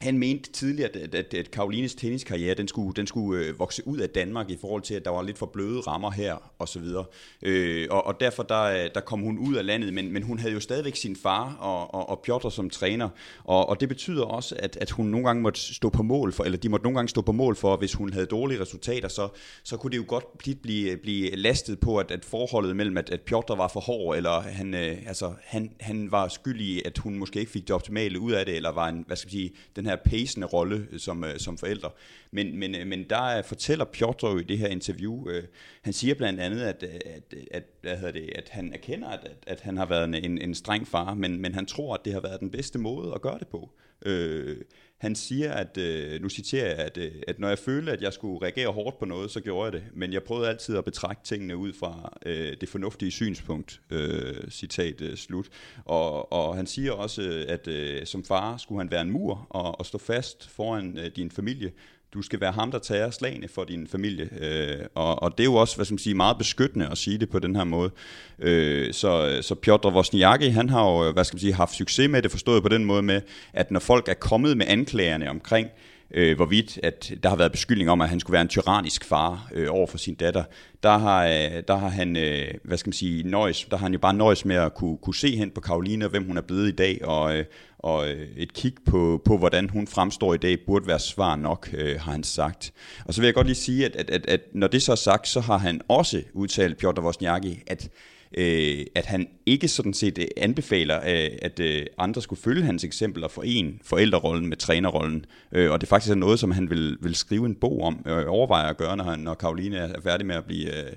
han 0.00 0.18
mente 0.18 0.52
tidligere, 0.52 0.90
at, 0.94 1.14
at, 1.14 1.34
at 1.34 1.50
Karolines 1.50 1.94
tenniskarriere, 1.94 2.54
den 2.54 2.68
skulle, 2.68 2.92
den 2.94 3.06
skulle 3.06 3.44
øh, 3.44 3.58
vokse 3.58 3.88
ud 3.88 3.98
af 3.98 4.08
Danmark 4.08 4.50
i 4.50 4.56
forhold 4.60 4.82
til, 4.82 4.94
at 4.94 5.04
der 5.04 5.10
var 5.10 5.22
lidt 5.22 5.38
for 5.38 5.46
bløde 5.46 5.80
rammer 5.80 6.10
her, 6.10 6.52
og 6.58 6.68
så 6.68 6.78
videre. 6.78 7.04
Øh, 7.42 7.86
og, 7.90 8.06
og 8.06 8.20
derfor 8.20 8.42
der, 8.42 8.62
øh, 8.62 8.90
der 8.94 9.00
kom 9.00 9.20
hun 9.20 9.38
ud 9.38 9.54
af 9.54 9.66
landet, 9.66 9.94
men, 9.94 10.12
men 10.12 10.22
hun 10.22 10.38
havde 10.38 10.54
jo 10.54 10.60
stadigvæk 10.60 10.96
sin 10.96 11.16
far 11.16 11.56
og, 11.60 11.94
og, 11.94 12.08
og 12.08 12.20
Piotr 12.24 12.48
som 12.48 12.70
træner, 12.70 13.08
og, 13.44 13.68
og 13.68 13.80
det 13.80 13.88
betyder 13.88 14.24
også, 14.24 14.54
at, 14.58 14.78
at 14.80 14.90
hun 14.90 15.06
nogle 15.06 15.26
gange 15.26 15.42
måtte 15.42 15.60
stå 15.74 15.88
på 15.88 16.02
mål 16.02 16.32
for, 16.32 16.44
eller 16.44 16.58
de 16.58 16.68
måtte 16.68 16.84
nogle 16.84 16.98
gange 16.98 17.08
stå 17.08 17.20
på 17.20 17.32
mål 17.32 17.56
for, 17.56 17.76
hvis 17.76 17.94
hun 17.94 18.12
havde 18.12 18.26
dårlige 18.26 18.60
resultater, 18.60 19.08
så, 19.08 19.28
så 19.62 19.76
kunne 19.76 19.90
det 19.90 19.96
jo 19.96 20.04
godt 20.08 20.38
blive, 20.38 20.96
blive 20.96 21.36
lastet 21.36 21.80
på, 21.80 21.96
at, 21.96 22.10
at 22.10 22.24
forholdet 22.24 22.76
mellem, 22.76 22.96
at, 22.96 23.10
at 23.10 23.20
Piotr 23.20 23.54
var 23.54 23.68
for 23.68 23.80
hård, 23.80 24.16
eller 24.16 24.40
han, 24.40 24.74
øh, 24.74 24.96
altså, 25.06 25.32
han, 25.44 25.70
han 25.80 26.12
var 26.12 26.28
skyldig 26.28 26.66
i, 26.66 26.82
at 26.84 26.98
hun 26.98 27.18
måske 27.18 27.40
ikke 27.40 27.52
fik 27.52 27.62
det 27.62 27.70
optimale 27.70 28.20
ud 28.20 28.32
af 28.32 28.46
det, 28.46 28.56
eller 28.56 28.72
var 28.72 28.88
en, 28.88 29.04
hvad 29.06 29.16
skal 29.16 29.28
jeg 29.28 29.32
sige, 29.32 29.52
den 29.76 29.87
her 29.88 29.96
pacende 29.96 30.46
rolle 30.46 30.86
øh, 30.90 31.00
som, 31.00 31.24
øh, 31.24 31.38
som 31.38 31.58
forældre. 31.58 31.90
Men, 32.30 32.58
men, 32.58 32.74
øh, 32.74 32.86
men 32.86 33.04
der 33.10 33.38
øh, 33.38 33.44
fortæller 33.44 33.84
Piotr 33.84 34.26
jo 34.26 34.38
i 34.38 34.42
det 34.42 34.58
her 34.58 34.68
interview, 34.68 35.28
øh, 35.28 35.44
han 35.82 35.92
siger 35.92 36.14
blandt 36.14 36.40
andet, 36.40 36.60
at, 36.60 36.82
øh, 36.82 37.00
at, 37.14 37.34
at, 37.50 37.64
hvad 37.82 37.96
hedder 37.96 38.12
det, 38.12 38.30
at 38.34 38.48
han 38.48 38.72
erkender, 38.72 39.08
at, 39.08 39.30
at 39.46 39.60
han 39.60 39.76
har 39.76 39.86
været 39.86 40.24
en, 40.24 40.38
en 40.38 40.54
streng 40.54 40.88
far, 40.88 41.14
men, 41.14 41.40
men 41.40 41.54
han 41.54 41.66
tror, 41.66 41.94
at 41.94 42.00
det 42.04 42.12
har 42.12 42.20
været 42.20 42.40
den 42.40 42.50
bedste 42.50 42.78
måde 42.78 43.14
at 43.14 43.22
gøre 43.22 43.38
det 43.38 43.48
på. 43.48 43.70
Øh, 44.06 44.56
han 44.98 45.14
siger, 45.14 45.52
at, 45.52 45.78
øh, 45.78 46.22
nu 46.22 46.28
citerer 46.28 46.66
jeg, 46.66 46.76
at, 46.76 46.98
øh, 46.98 47.12
at 47.28 47.38
når 47.38 47.48
jeg 47.48 47.58
følte, 47.58 47.92
at 47.92 48.02
jeg 48.02 48.12
skulle 48.12 48.42
reagere 48.42 48.72
hårdt 48.72 48.98
på 48.98 49.04
noget, 49.04 49.30
så 49.30 49.40
gjorde 49.40 49.64
jeg 49.64 49.72
det. 49.72 49.82
Men 49.94 50.12
jeg 50.12 50.22
prøvede 50.22 50.48
altid 50.48 50.76
at 50.76 50.84
betragte 50.84 51.24
tingene 51.24 51.56
ud 51.56 51.72
fra 51.72 52.18
øh, 52.26 52.56
det 52.60 52.68
fornuftige 52.68 53.10
synspunkt. 53.10 53.80
Øh, 53.90 54.50
citat 54.50 55.00
øh, 55.00 55.16
slut. 55.16 55.48
Og, 55.84 56.32
og 56.32 56.56
han 56.56 56.66
siger 56.66 56.92
også, 56.92 57.44
at 57.48 57.68
øh, 57.68 58.06
som 58.06 58.24
far 58.24 58.56
skulle 58.56 58.80
han 58.80 58.90
være 58.90 59.02
en 59.02 59.10
mur 59.10 59.46
og, 59.50 59.78
og 59.78 59.86
stå 59.86 59.98
fast 59.98 60.48
foran 60.48 60.98
øh, 60.98 61.10
din 61.16 61.30
familie 61.30 61.72
du 62.14 62.22
skal 62.22 62.40
være 62.40 62.52
ham, 62.52 62.70
der 62.70 62.78
tager 62.78 63.10
slagene 63.10 63.48
for 63.48 63.64
din 63.64 63.86
familie. 63.86 64.28
Øh, 64.40 64.86
og, 64.94 65.22
og 65.22 65.38
det 65.38 65.40
er 65.40 65.44
jo 65.44 65.54
også 65.54 65.76
hvad 65.76 65.84
skal 65.84 65.92
man 65.92 65.98
sige, 65.98 66.14
meget 66.14 66.38
beskyttende 66.38 66.88
at 66.90 66.98
sige 66.98 67.18
det 67.18 67.30
på 67.30 67.38
den 67.38 67.56
her 67.56 67.64
måde. 67.64 67.90
Øh, 68.38 68.92
så, 68.92 69.38
så 69.42 69.54
Piotr 69.54 69.88
Wozniacki, 69.88 70.48
han 70.48 70.70
har 70.70 70.90
jo 70.90 71.12
hvad 71.12 71.24
skal 71.24 71.36
man 71.36 71.40
sige, 71.40 71.54
haft 71.54 71.74
succes 71.74 72.10
med 72.10 72.22
det, 72.22 72.30
forstået 72.30 72.62
på 72.62 72.68
den 72.68 72.84
måde 72.84 73.02
med, 73.02 73.20
at 73.52 73.70
når 73.70 73.80
folk 73.80 74.08
er 74.08 74.14
kommet 74.14 74.56
med 74.56 74.66
anklagerne 74.68 75.30
omkring, 75.30 75.68
øh, 76.10 76.36
hvorvidt 76.36 76.78
at 76.82 77.12
der 77.22 77.28
har 77.28 77.36
været 77.36 77.52
beskyldning 77.52 77.90
om, 77.90 78.00
at 78.00 78.08
han 78.08 78.20
skulle 78.20 78.34
være 78.34 78.42
en 78.42 78.48
tyrannisk 78.48 79.04
far 79.04 79.48
øh, 79.54 79.66
over 79.70 79.86
for 79.86 79.98
sin 79.98 80.14
datter, 80.14 80.44
der 80.82 80.98
har, 80.98 81.26
øh, 81.26 81.62
der 81.68 81.76
har 81.76 81.88
han, 81.88 82.16
øh, 82.16 82.54
hvad 82.64 82.78
skal 82.78 82.88
man 82.88 82.92
sige, 82.92 83.22
nøjes, 83.22 83.64
der 83.70 83.76
har 83.76 83.84
han 83.84 83.92
jo 83.92 83.98
bare 83.98 84.14
nøjes 84.14 84.44
med 84.44 84.56
at 84.56 84.74
kunne, 84.74 84.96
kunne 84.96 85.14
se 85.14 85.36
hen 85.36 85.50
på 85.50 85.60
Karoline, 85.60 86.08
hvem 86.08 86.26
hun 86.26 86.36
er 86.36 86.42
blevet 86.42 86.68
i 86.68 86.76
dag, 86.76 87.04
og, 87.04 87.36
øh, 87.36 87.44
og 87.78 88.10
øh, 88.10 88.28
et 88.36 88.52
kig 88.52 88.74
på, 88.86 89.22
på, 89.24 89.38
hvordan 89.38 89.68
hun 89.68 89.86
fremstår 89.86 90.34
i 90.34 90.38
dag, 90.38 90.58
burde 90.66 90.86
være 90.86 90.98
svar 90.98 91.36
nok, 91.36 91.70
øh, 91.72 92.00
har 92.00 92.12
han 92.12 92.24
sagt. 92.24 92.72
Og 93.04 93.14
så 93.14 93.20
vil 93.20 93.26
jeg 93.26 93.34
godt 93.34 93.46
lige 93.46 93.56
sige, 93.56 93.84
at, 93.84 93.96
at, 93.96 94.10
at, 94.10 94.26
at 94.26 94.40
når 94.52 94.66
det 94.66 94.82
så 94.82 94.92
er 94.92 94.96
sagt, 94.96 95.28
så 95.28 95.40
har 95.40 95.58
han 95.58 95.80
også 95.88 96.22
udtalt, 96.32 96.78
Piotr 96.78 97.00
Wozniacki, 97.00 97.62
at 97.66 97.90
øh, 98.36 98.86
at 98.94 99.06
han 99.06 99.28
ikke 99.46 99.68
sådan 99.68 99.94
set 99.94 100.18
øh, 100.18 100.26
anbefaler, 100.36 100.96
øh, 100.96 101.30
at 101.42 101.60
øh, 101.60 101.86
andre 101.98 102.22
skulle 102.22 102.42
følge 102.42 102.62
hans 102.62 102.84
eksempel 102.84 103.24
og 103.24 103.30
forene 103.30 103.72
forældrerollen 103.82 104.48
med 104.48 104.56
trænerrollen. 104.56 105.24
Øh, 105.52 105.70
og 105.70 105.80
det 105.80 105.88
faktisk 105.88 106.10
er 106.10 106.16
noget, 106.16 106.38
som 106.38 106.50
han 106.50 106.70
vil, 106.70 106.96
vil 107.00 107.14
skrive 107.14 107.46
en 107.46 107.54
bog 107.54 107.82
om, 107.82 108.04
øh, 108.06 108.24
overvejer 108.28 108.68
at 108.68 108.76
gøre, 108.76 108.96
når, 108.96 109.04
han, 109.04 109.18
når 109.18 109.34
Karoline 109.34 109.76
er 109.76 110.00
færdig 110.00 110.26
med 110.26 110.36
at 110.36 110.44
blive... 110.44 110.86
Øh, 110.86 110.92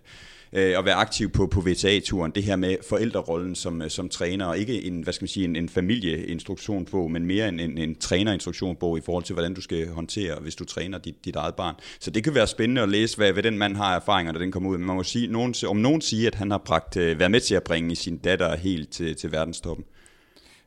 øh, 0.53 0.77
at 0.77 0.85
være 0.85 0.95
aktiv 0.95 1.29
på, 1.29 1.47
på 1.47 1.61
VTA-turen. 1.61 2.31
Det 2.31 2.43
her 2.43 2.55
med 2.55 2.75
forældrerollen 2.89 3.55
som, 3.55 3.81
øh, 3.81 3.89
som 3.89 4.09
træner, 4.09 4.45
og 4.45 4.57
ikke 4.57 4.83
en, 4.83 5.01
hvad 5.01 5.13
skal 5.13 5.23
man 5.23 5.27
sige, 5.29 5.43
en, 5.43 5.55
en 5.55 5.69
familieinstruktionsbog, 5.69 7.11
men 7.11 7.25
mere 7.25 7.47
en, 7.47 7.59
en, 7.59 7.77
en 7.77 7.95
trænerinstruktionsbog 7.95 8.97
i 8.97 9.01
forhold 9.01 9.23
til, 9.23 9.33
hvordan 9.33 9.53
du 9.53 9.61
skal 9.61 9.89
håndtere, 9.89 10.39
hvis 10.39 10.55
du 10.55 10.65
træner 10.65 10.97
dit, 10.97 11.25
dit 11.25 11.35
eget 11.35 11.55
barn. 11.55 11.75
Så 11.99 12.11
det 12.11 12.23
kan 12.23 12.35
være 12.35 12.47
spændende 12.47 12.81
at 12.81 12.89
læse, 12.89 13.17
hvad, 13.17 13.33
hvad 13.33 13.43
den 13.43 13.57
mand 13.57 13.75
har 13.75 13.95
erfaringer, 13.95 14.31
når 14.31 14.39
den 14.39 14.51
kommer 14.51 14.69
ud. 14.69 14.77
Men 14.77 14.87
man 14.87 14.95
må 14.95 15.03
sige, 15.03 15.27
nogen, 15.27 15.55
om 15.67 15.77
nogen 15.77 16.01
siger, 16.01 16.27
at 16.27 16.35
han 16.35 16.51
har 16.51 16.57
bragt, 16.57 16.97
øh, 16.97 17.19
været 17.19 17.31
med 17.31 17.39
til 17.39 17.55
at 17.55 17.63
bringe 17.63 17.95
sin 17.95 18.17
datter 18.17 18.55
helt 18.55 18.89
til, 18.89 19.15
til 19.15 19.31
verdenstoppen. 19.31 19.85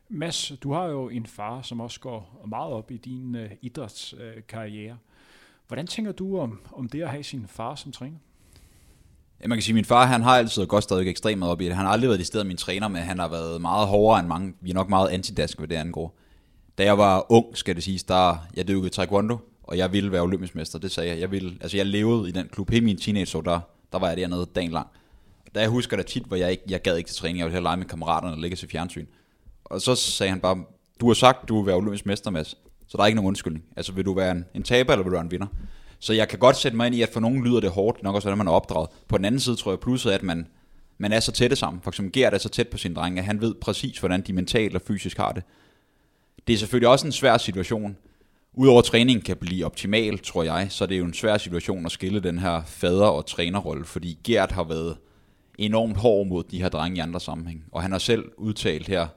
Mads, 0.09 0.51
du 0.63 0.73
har 0.73 0.85
jo 0.85 1.09
en 1.09 1.25
far, 1.25 1.61
som 1.61 1.79
også 1.79 1.99
går 1.99 2.45
meget 2.47 2.73
op 2.73 2.91
i 2.91 2.97
din 2.97 3.35
øh, 3.35 3.49
idrætskarriere. 3.61 4.91
Øh, 4.91 4.97
Hvordan 5.67 5.87
tænker 5.87 6.11
du 6.11 6.39
om, 6.39 6.61
om 6.73 6.89
det 6.89 7.01
at 7.01 7.09
have 7.09 7.23
sin 7.23 7.47
far 7.47 7.75
som 7.75 7.91
træner? 7.91 8.17
Ja, 9.41 9.47
man 9.47 9.57
kan 9.57 9.63
sige, 9.63 9.73
at 9.73 9.75
min 9.75 9.85
far 9.85 10.05
han 10.05 10.21
har 10.21 10.37
altid 10.37 10.65
gået 10.65 10.83
stadig 10.83 11.07
ekstremt 11.07 11.39
meget 11.39 11.51
op 11.51 11.61
i 11.61 11.65
det. 11.65 11.75
Han 11.75 11.85
har 11.85 11.93
aldrig 11.93 12.09
været 12.09 12.21
i 12.21 12.23
stedet 12.23 12.47
min 12.47 12.57
træner, 12.57 12.87
men 12.87 13.01
han 13.01 13.19
har 13.19 13.27
været 13.27 13.61
meget 13.61 13.87
hårdere 13.87 14.19
end 14.19 14.27
mange. 14.27 14.53
Vi 14.61 14.69
er 14.69 14.73
nok 14.73 14.89
meget 14.89 15.09
antidask, 15.09 15.57
hvad 15.57 15.67
det 15.67 15.75
angår. 15.75 16.17
Da 16.77 16.83
jeg 16.83 16.97
var 16.97 17.31
ung, 17.31 17.45
skal 17.57 17.75
det 17.75 17.83
siges, 17.83 18.03
der 18.03 18.37
jeg 18.55 18.67
dyrkede 18.67 18.89
taekwondo, 18.89 19.37
og 19.63 19.77
jeg 19.77 19.93
ville 19.93 20.11
være 20.11 20.21
olympisk 20.21 20.55
mester, 20.55 20.79
det 20.79 20.91
sagde 20.91 21.09
jeg. 21.09 21.19
Jeg, 21.19 21.31
ville, 21.31 21.57
altså 21.61 21.77
jeg 21.77 21.85
levede 21.85 22.29
i 22.29 22.31
den 22.31 22.47
klub 22.51 22.69
hele 22.69 22.85
min 22.85 22.97
teenage, 22.97 23.43
der, 23.43 23.59
der 23.91 23.99
var 23.99 24.07
jeg 24.07 24.17
dernede 24.17 24.47
dagen 24.55 24.71
lang. 24.71 24.87
Da 25.55 25.59
jeg 25.59 25.69
husker 25.69 25.97
der 25.97 26.03
tit, 26.03 26.23
hvor 26.23 26.37
jeg 26.37 26.51
ikke, 26.51 26.63
jeg 26.69 26.81
gad 26.81 26.97
ikke 26.97 27.07
til 27.07 27.15
træning, 27.15 27.39
jeg 27.39 27.47
ville 27.47 27.61
lege 27.61 27.77
med 27.77 27.85
kammeraterne 27.85 28.33
og 28.33 28.39
ligge 28.39 28.57
til 28.57 28.69
fjernsyn. 28.69 29.05
Og 29.65 29.81
så 29.81 29.95
sagde 29.95 30.29
han 30.29 30.39
bare, 30.39 30.63
du 31.01 31.07
har 31.07 31.13
sagt, 31.13 31.49
du 31.49 31.57
vil 31.57 31.67
være 31.67 31.75
olympisk 31.75 32.05
mester, 32.05 32.31
Mads, 32.31 32.57
så 32.87 32.97
der 32.97 33.03
er 33.03 33.07
ikke 33.07 33.15
nogen 33.15 33.27
undskyldning. 33.27 33.65
Altså 33.75 33.91
vil 33.91 34.05
du 34.05 34.13
være 34.13 34.31
en, 34.31 34.45
en 34.53 34.63
taber, 34.63 34.93
eller 34.93 35.03
vil 35.03 35.11
du 35.11 35.15
være 35.15 35.25
en 35.25 35.31
vinder? 35.31 35.47
Så 36.05 36.13
jeg 36.13 36.27
kan 36.27 36.39
godt 36.39 36.57
sætte 36.57 36.77
mig 36.77 36.87
ind 36.87 36.95
i, 36.95 37.01
at 37.01 37.09
for 37.09 37.19
nogen 37.19 37.43
lyder 37.43 37.59
det 37.59 37.69
hårdt, 37.69 38.03
nok 38.03 38.15
også, 38.15 38.25
hvordan 38.25 38.37
man 38.37 38.47
er 38.47 38.51
opdraget. 38.51 38.89
På 39.07 39.17
den 39.17 39.25
anden 39.25 39.39
side 39.39 39.55
tror 39.55 39.71
jeg 39.71 39.79
plusset 39.79 40.11
at 40.11 40.23
man, 40.23 40.47
man 40.97 41.13
er 41.13 41.19
så 41.19 41.31
tætte 41.31 41.55
sammen. 41.55 41.81
For 41.81 41.91
eksempel 41.91 42.11
Gert 42.11 42.33
er 42.33 42.37
så 42.37 42.49
tæt 42.49 42.67
på 42.67 42.77
sin 42.77 42.93
dreng, 42.93 43.19
at 43.19 43.25
han 43.25 43.41
ved 43.41 43.53
præcis, 43.53 43.99
hvordan 43.99 44.21
de 44.21 44.33
mentalt 44.33 44.75
og 44.75 44.81
fysisk 44.81 45.17
har 45.17 45.31
det. 45.31 45.43
Det 46.47 46.53
er 46.53 46.57
selvfølgelig 46.57 46.89
også 46.89 47.07
en 47.07 47.11
svær 47.11 47.37
situation, 47.37 47.97
Udover 48.57 48.79
at 48.79 48.85
træningen 48.85 49.25
kan 49.25 49.37
blive 49.37 49.65
optimal, 49.65 50.19
tror 50.19 50.43
jeg, 50.43 50.67
så 50.69 50.83
er 50.83 50.87
det 50.87 50.99
jo 50.99 51.05
en 51.05 51.13
svær 51.13 51.37
situation 51.37 51.85
at 51.85 51.91
skille 51.91 52.19
den 52.19 52.39
her 52.39 52.63
fader- 52.65 53.05
og 53.05 53.25
trænerrolle, 53.25 53.85
fordi 53.85 54.17
Gert 54.23 54.51
har 54.51 54.63
været 54.63 54.97
enormt 55.57 55.97
hård 55.97 56.27
mod 56.27 56.43
de 56.43 56.61
her 56.61 56.69
drenge 56.69 56.97
i 56.97 56.99
andre 56.99 57.19
sammenhæng. 57.19 57.63
Og 57.71 57.81
han 57.81 57.91
har 57.91 57.99
selv 57.99 58.23
udtalt 58.37 58.87
her 58.87 59.07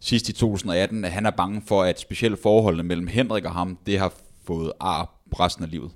sidst 0.00 0.28
i 0.28 0.32
2018, 0.32 1.04
at 1.04 1.12
han 1.12 1.26
er 1.26 1.30
bange 1.30 1.62
for, 1.66 1.82
at 1.82 2.00
specielt 2.00 2.42
forholdene 2.42 2.82
mellem 2.82 3.06
Henrik 3.06 3.44
og 3.44 3.52
ham, 3.52 3.78
det 3.86 3.98
har 3.98 4.12
fået 4.44 4.72
ar 4.80 5.19
resten 5.36 5.64
af 5.64 5.70
livet. 5.70 5.90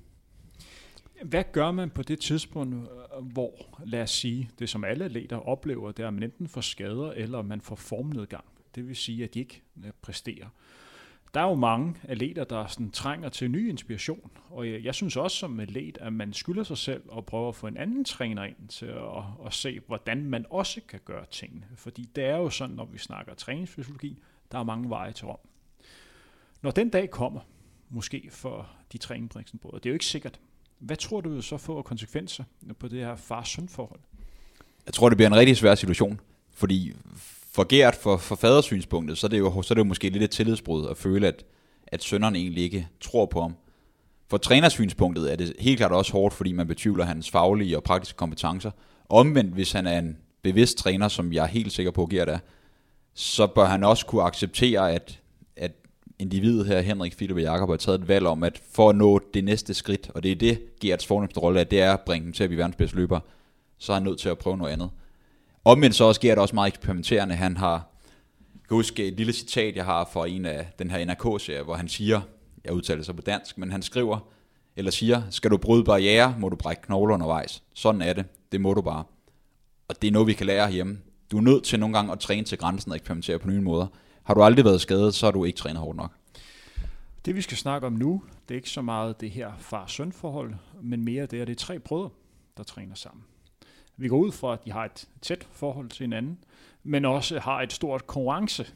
Hvad 1.25 1.45
gør 1.53 1.71
man 1.71 1.91
på 1.91 2.03
det 2.03 2.21
tidspunkt, 2.21 2.75
øh, 2.75 3.25
hvor, 3.25 3.53
lad 3.85 4.03
os 4.03 4.11
sige, 4.11 4.51
det 4.59 4.69
som 4.69 4.85
alle 4.85 5.05
atleter 5.05 5.37
oplever, 5.37 5.93
det 5.93 6.03
er, 6.03 6.09
at 6.09 6.15
man 6.15 6.23
enten 6.23 6.49
får 6.49 6.61
skader, 6.61 7.13
eller 7.13 7.43
man 7.43 7.61
får 7.61 7.77
formnedgang. 7.77 8.45
Det 8.75 8.89
vil 8.89 8.97
sige, 8.97 9.25
at 9.25 9.35
de 9.35 9.39
ikke 9.39 9.63
øh, 9.85 9.91
præsterer. 10.03 10.47
Der 11.35 11.41
er 11.41 11.49
jo 11.49 11.55
mange 11.55 11.95
atleter, 12.03 12.45
der 12.45 12.67
sådan 12.67 12.91
trænger 12.91 13.29
til 13.29 13.51
ny 13.51 13.69
inspiration, 13.69 14.31
og 14.51 14.71
jeg, 14.71 14.85
jeg 14.85 14.95
synes 14.95 15.17
også 15.17 15.37
som 15.37 15.61
atlet, 15.61 15.99
at 16.01 16.13
man 16.13 16.33
skylder 16.33 16.63
sig 16.63 16.79
selv 16.79 17.03
og 17.09 17.27
prøver 17.27 17.49
at 17.49 17.55
få 17.55 17.67
en 17.67 17.77
anden 17.77 18.05
træner 18.05 18.45
ind 18.45 18.69
til 18.69 18.87
at, 18.87 19.47
at 19.47 19.53
se, 19.53 19.81
hvordan 19.87 20.25
man 20.25 20.47
også 20.51 20.81
kan 20.89 21.01
gøre 21.05 21.27
tingene. 21.31 21.67
Fordi 21.77 22.09
det 22.17 22.25
er 22.25 22.37
jo 22.37 22.51
sådan, 22.51 22.77
når 22.77 22.85
vi 22.85 22.99
snakker 22.99 23.35
træningsfysiologi, 23.35 24.23
der 24.53 24.59
er 24.59 24.63
mange 24.63 24.91
veje 24.91 25.13
til 25.13 25.27
Rom. 25.27 25.39
Når 26.63 26.71
den 26.71 26.89
dag 26.89 27.11
kommer, 27.11 27.41
måske 27.95 28.29
for 28.31 28.69
de 28.93 28.99
træningsbriksenbrødre, 28.99 29.79
det 29.79 29.87
er 29.87 29.91
jo 29.91 29.95
ikke 29.95 30.07
sikkert. 30.07 30.41
Hvad 30.79 30.97
tror 30.97 31.21
du 31.21 31.43
så 31.43 31.57
får 31.57 31.83
konsekvenser 31.83 32.45
på 32.79 32.89
det 32.89 32.99
her 32.99 33.17
far-søn 33.17 33.69
forhold? 33.69 34.01
Jeg 34.87 34.95
tror, 34.95 35.09
det 35.09 35.19
bliver 35.19 35.29
en 35.29 35.37
rigtig 35.37 35.57
svær 35.57 35.75
situation, 35.75 36.21
fordi 36.51 36.93
for 37.53 37.65
Gert, 37.69 37.95
for, 37.95 38.17
for 38.17 38.37
fadersynspunktet, 38.37 39.19
så 39.19 39.27
er, 39.27 39.29
det 39.29 39.39
jo, 39.39 39.63
så 39.63 39.73
er 39.73 39.75
det 39.75 39.79
jo 39.79 39.89
måske 39.89 40.09
lidt 40.09 40.23
et 40.23 40.31
tillidsbrud 40.31 40.89
at 40.89 40.97
føle, 40.97 41.27
at, 41.27 41.45
at 41.87 42.03
sønderne 42.03 42.39
egentlig 42.39 42.65
ikke 42.65 42.89
tror 43.01 43.27
på 43.27 43.41
ham. 43.41 43.57
For 44.31 44.37
trænersynspunktet 44.37 45.33
er 45.33 45.37
det 45.37 45.53
helt 45.59 45.79
klart 45.79 45.93
også 45.93 46.13
hårdt, 46.13 46.35
fordi 46.35 46.53
man 46.53 46.67
betvivler 46.67 47.05
hans 47.05 47.31
faglige 47.31 47.77
og 47.77 47.85
praktiske 47.85 48.17
kompetencer. 48.17 48.71
Omvendt, 49.09 49.55
hvis 49.55 49.73
han 49.73 49.87
er 49.87 49.99
en 49.99 50.17
bevidst 50.43 50.79
træner, 50.79 51.09
som 51.09 51.33
jeg 51.33 51.43
er 51.43 51.49
helt 51.49 51.73
sikker 51.73 51.93
på, 51.93 52.07
Gert 52.07 52.29
er, 52.29 52.39
så 53.15 53.47
bør 53.47 53.65
han 53.65 53.85
også 53.85 54.07
kunne 54.07 54.23
acceptere, 54.23 54.93
at 54.93 55.21
individet 56.19 56.67
her, 56.67 56.81
Henrik, 56.81 57.17
Philip 57.17 57.37
og 57.37 57.43
Jakob, 57.43 57.69
har 57.69 57.77
taget 57.77 58.01
et 58.01 58.09
valg 58.09 58.27
om, 58.27 58.43
at 58.43 58.61
for 58.73 58.91
at 58.91 58.97
nå 58.97 59.21
det 59.35 59.45
næste 59.45 59.75
skridt, 59.75 60.11
og 60.15 60.23
det 60.23 60.33
er 60.33 60.37
det, 60.37 60.79
Gerts 60.81 61.07
fornemmeste 61.07 61.41
rolle 61.41 61.61
er, 61.61 61.65
det 61.65 61.81
er 61.81 61.93
at 61.93 62.01
bringe 62.01 62.25
dem 62.25 62.33
til 62.33 62.45
at 62.45 62.49
blive 62.49 62.59
verdens 62.59 62.77
bedste 62.77 62.97
løber, 62.97 63.21
så 63.79 63.93
er 63.93 63.97
han 63.97 64.03
nødt 64.03 64.19
til 64.19 64.29
at 64.29 64.39
prøve 64.39 64.57
noget 64.57 64.73
andet. 64.73 64.91
Omvendt 65.65 65.97
så 65.97 66.05
også 66.05 66.21
Gert 66.21 66.39
også 66.39 66.55
meget 66.55 66.69
eksperimenterende. 66.69 67.35
Han 67.35 67.57
har, 67.57 67.91
jeg 68.55 68.69
kan 68.69 68.75
huske 68.75 69.09
et 69.09 69.15
lille 69.15 69.33
citat, 69.33 69.77
jeg 69.77 69.85
har 69.85 70.09
fra 70.13 70.27
en 70.27 70.47
af 70.47 70.67
den 70.79 70.91
her 70.91 71.05
NRK-serie, 71.05 71.63
hvor 71.63 71.75
han 71.75 71.89
siger, 71.89 72.21
jeg 72.65 72.73
udtaler 72.73 73.03
sig 73.03 73.17
på 73.17 73.23
dansk, 73.23 73.59
men 73.59 73.71
han 73.71 73.83
skriver, 73.83 74.19
eller 74.77 74.91
siger, 74.91 75.23
skal 75.31 75.51
du 75.51 75.57
bryde 75.57 75.85
barriere, 75.85 76.35
må 76.39 76.49
du 76.49 76.57
brække 76.57 76.83
knogler 76.83 77.15
undervejs. 77.15 77.63
Sådan 77.75 78.03
er 78.03 78.13
det. 78.13 78.25
Det 78.53 78.61
må 78.61 78.75
du 78.75 78.81
bare. 78.81 79.05
Og 79.89 80.03
det 80.03 80.09
er 80.09 80.13
noget, 80.13 80.29
vi 80.29 80.33
kan 80.33 80.47
lære 80.47 80.71
hjemme. 80.71 80.99
Du 81.31 81.37
er 81.37 81.43
nødt 81.43 81.65
til 81.65 81.81
nogle 81.81 81.95
gange 81.95 82.13
at 82.13 82.21
træne 82.21 82.45
til 82.47 82.59
grænsen 82.59 82.93
og 82.93 82.97
eksperimentere 82.97 83.39
på 83.39 83.49
nye 83.49 83.61
måder. 83.61 83.87
Har 84.25 84.35
du 84.35 84.43
aldrig 84.43 84.65
været 84.65 84.81
skadet, 84.81 85.15
så 85.15 85.27
har 85.27 85.31
du 85.31 85.45
ikke 85.45 85.57
trænet 85.57 85.79
hårdt 85.79 85.97
nok. 85.97 86.13
Det 87.25 87.35
vi 87.35 87.43
skal 87.43 87.57
snakke 87.57 87.87
om 87.87 87.93
nu, 87.93 88.23
det 88.49 88.55
er 88.55 88.57
ikke 88.57 88.71
så 88.71 88.83
meget 88.83 89.21
det 89.21 89.31
her 89.31 89.53
far-søn 89.59 90.13
forhold, 90.13 90.55
men 90.83 91.05
mere 91.05 91.27
det, 91.27 91.41
at 91.41 91.47
det 91.47 91.53
er 91.53 91.67
tre 91.67 91.79
brødre, 91.79 92.11
der 92.57 92.63
træner 92.63 92.95
sammen. 92.95 93.25
Vi 93.97 94.09
går 94.09 94.19
ud 94.19 94.33
fra, 94.33 94.53
at 94.53 94.65
de 94.65 94.73
har 94.73 94.85
et 94.85 95.09
tæt 95.23 95.49
forhold 95.53 95.89
til 95.89 96.05
hinanden, 96.05 96.39
men 96.83 97.05
også 97.05 97.39
har 97.39 97.63
et 97.63 97.73
stort 97.73 98.07
konkurrence 98.07 98.67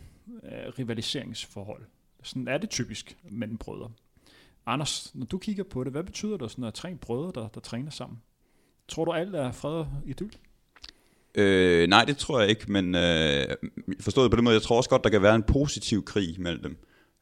rivaliseringsforhold. 0.79 1.83
Sådan 2.23 2.49
er 2.49 2.59
det 2.59 2.71
typisk 2.71 3.17
mellem 3.31 3.59
brødre. 3.59 3.91
Anders, 4.67 5.15
når 5.15 5.27
du 5.27 5.39
kigger 5.39 5.65
på 5.65 5.85
det, 5.85 5.93
hvad 5.93 6.05
betyder 6.05 6.37
det 6.37 6.51
sådan 6.51 6.65
at 6.65 6.75
tre 6.75 6.95
brødre, 6.95 7.43
der, 7.43 7.49
der 7.49 7.61
træner 7.61 7.91
sammen? 7.91 8.23
Tror 8.89 9.05
du 9.05 9.13
alt 9.13 9.35
er 9.35 9.53
fred 9.53 9.73
og 9.73 9.89
idyll? 10.05 10.33
Øh, 11.39 11.89
nej, 11.89 12.05
det 12.05 12.17
tror 12.17 12.41
jeg 12.41 12.49
ikke, 12.49 12.73
men 12.73 12.95
øh, 12.95 13.47
forstået 14.01 14.31
på 14.31 14.37
den 14.37 14.45
måde, 14.45 14.55
jeg 14.55 14.63
tror 14.63 14.77
også 14.77 14.91
godt, 14.91 15.05
der 15.05 15.11
kan 15.11 15.23
være 15.23 15.35
en 15.35 15.43
positiv 15.43 16.05
krig 16.05 16.37
mellem 16.39 16.63
dem. 16.63 16.77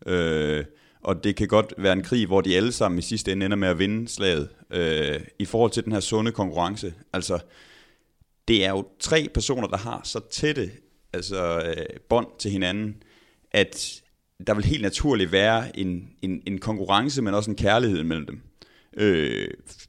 Øh, 0.07 0.65
og 1.01 1.25
det 1.25 1.37
kan 1.37 1.49
godt 1.49 1.75
være 1.79 1.93
en 1.93 2.03
krig, 2.03 2.27
hvor 2.27 2.41
de 2.41 2.57
alle 2.57 2.73
sammen 2.73 2.99
i 2.99 3.03
sidste 3.03 3.33
ende 3.33 3.47
ender 3.47 3.57
med 3.57 3.69
at 3.69 3.79
vinde 3.79 4.09
slaget 4.09 4.49
øh, 4.71 5.21
i 5.39 5.45
forhold 5.45 5.71
til 5.71 5.85
den 5.85 5.93
her 5.93 6.01
sunde 6.01 6.33
konkurrence. 6.33 6.95
Altså, 7.13 7.39
det 8.49 8.65
er 8.65 8.71
jo 8.71 8.87
tre 9.01 9.29
personer, 9.35 9.69
der 9.69 9.77
har 9.77 10.01
så 10.05 10.21
tætte 10.31 10.71
altså, 11.13 11.63
øh, 11.67 12.01
bånd 12.09 12.27
til 12.39 12.51
hinanden, 12.51 12.97
at 13.51 14.03
der 14.47 14.55
vil 14.55 14.65
helt 14.65 14.83
naturligt 14.83 15.33
være 15.33 15.79
en, 15.79 16.09
en, 16.23 16.43
en 16.47 16.59
konkurrence, 16.59 17.23
men 17.23 17.35
også 17.35 17.51
en 17.51 17.57
kærlighed 17.57 18.05
mellem 18.05 18.27
dem. 18.27 18.41
Øh, 18.97 19.49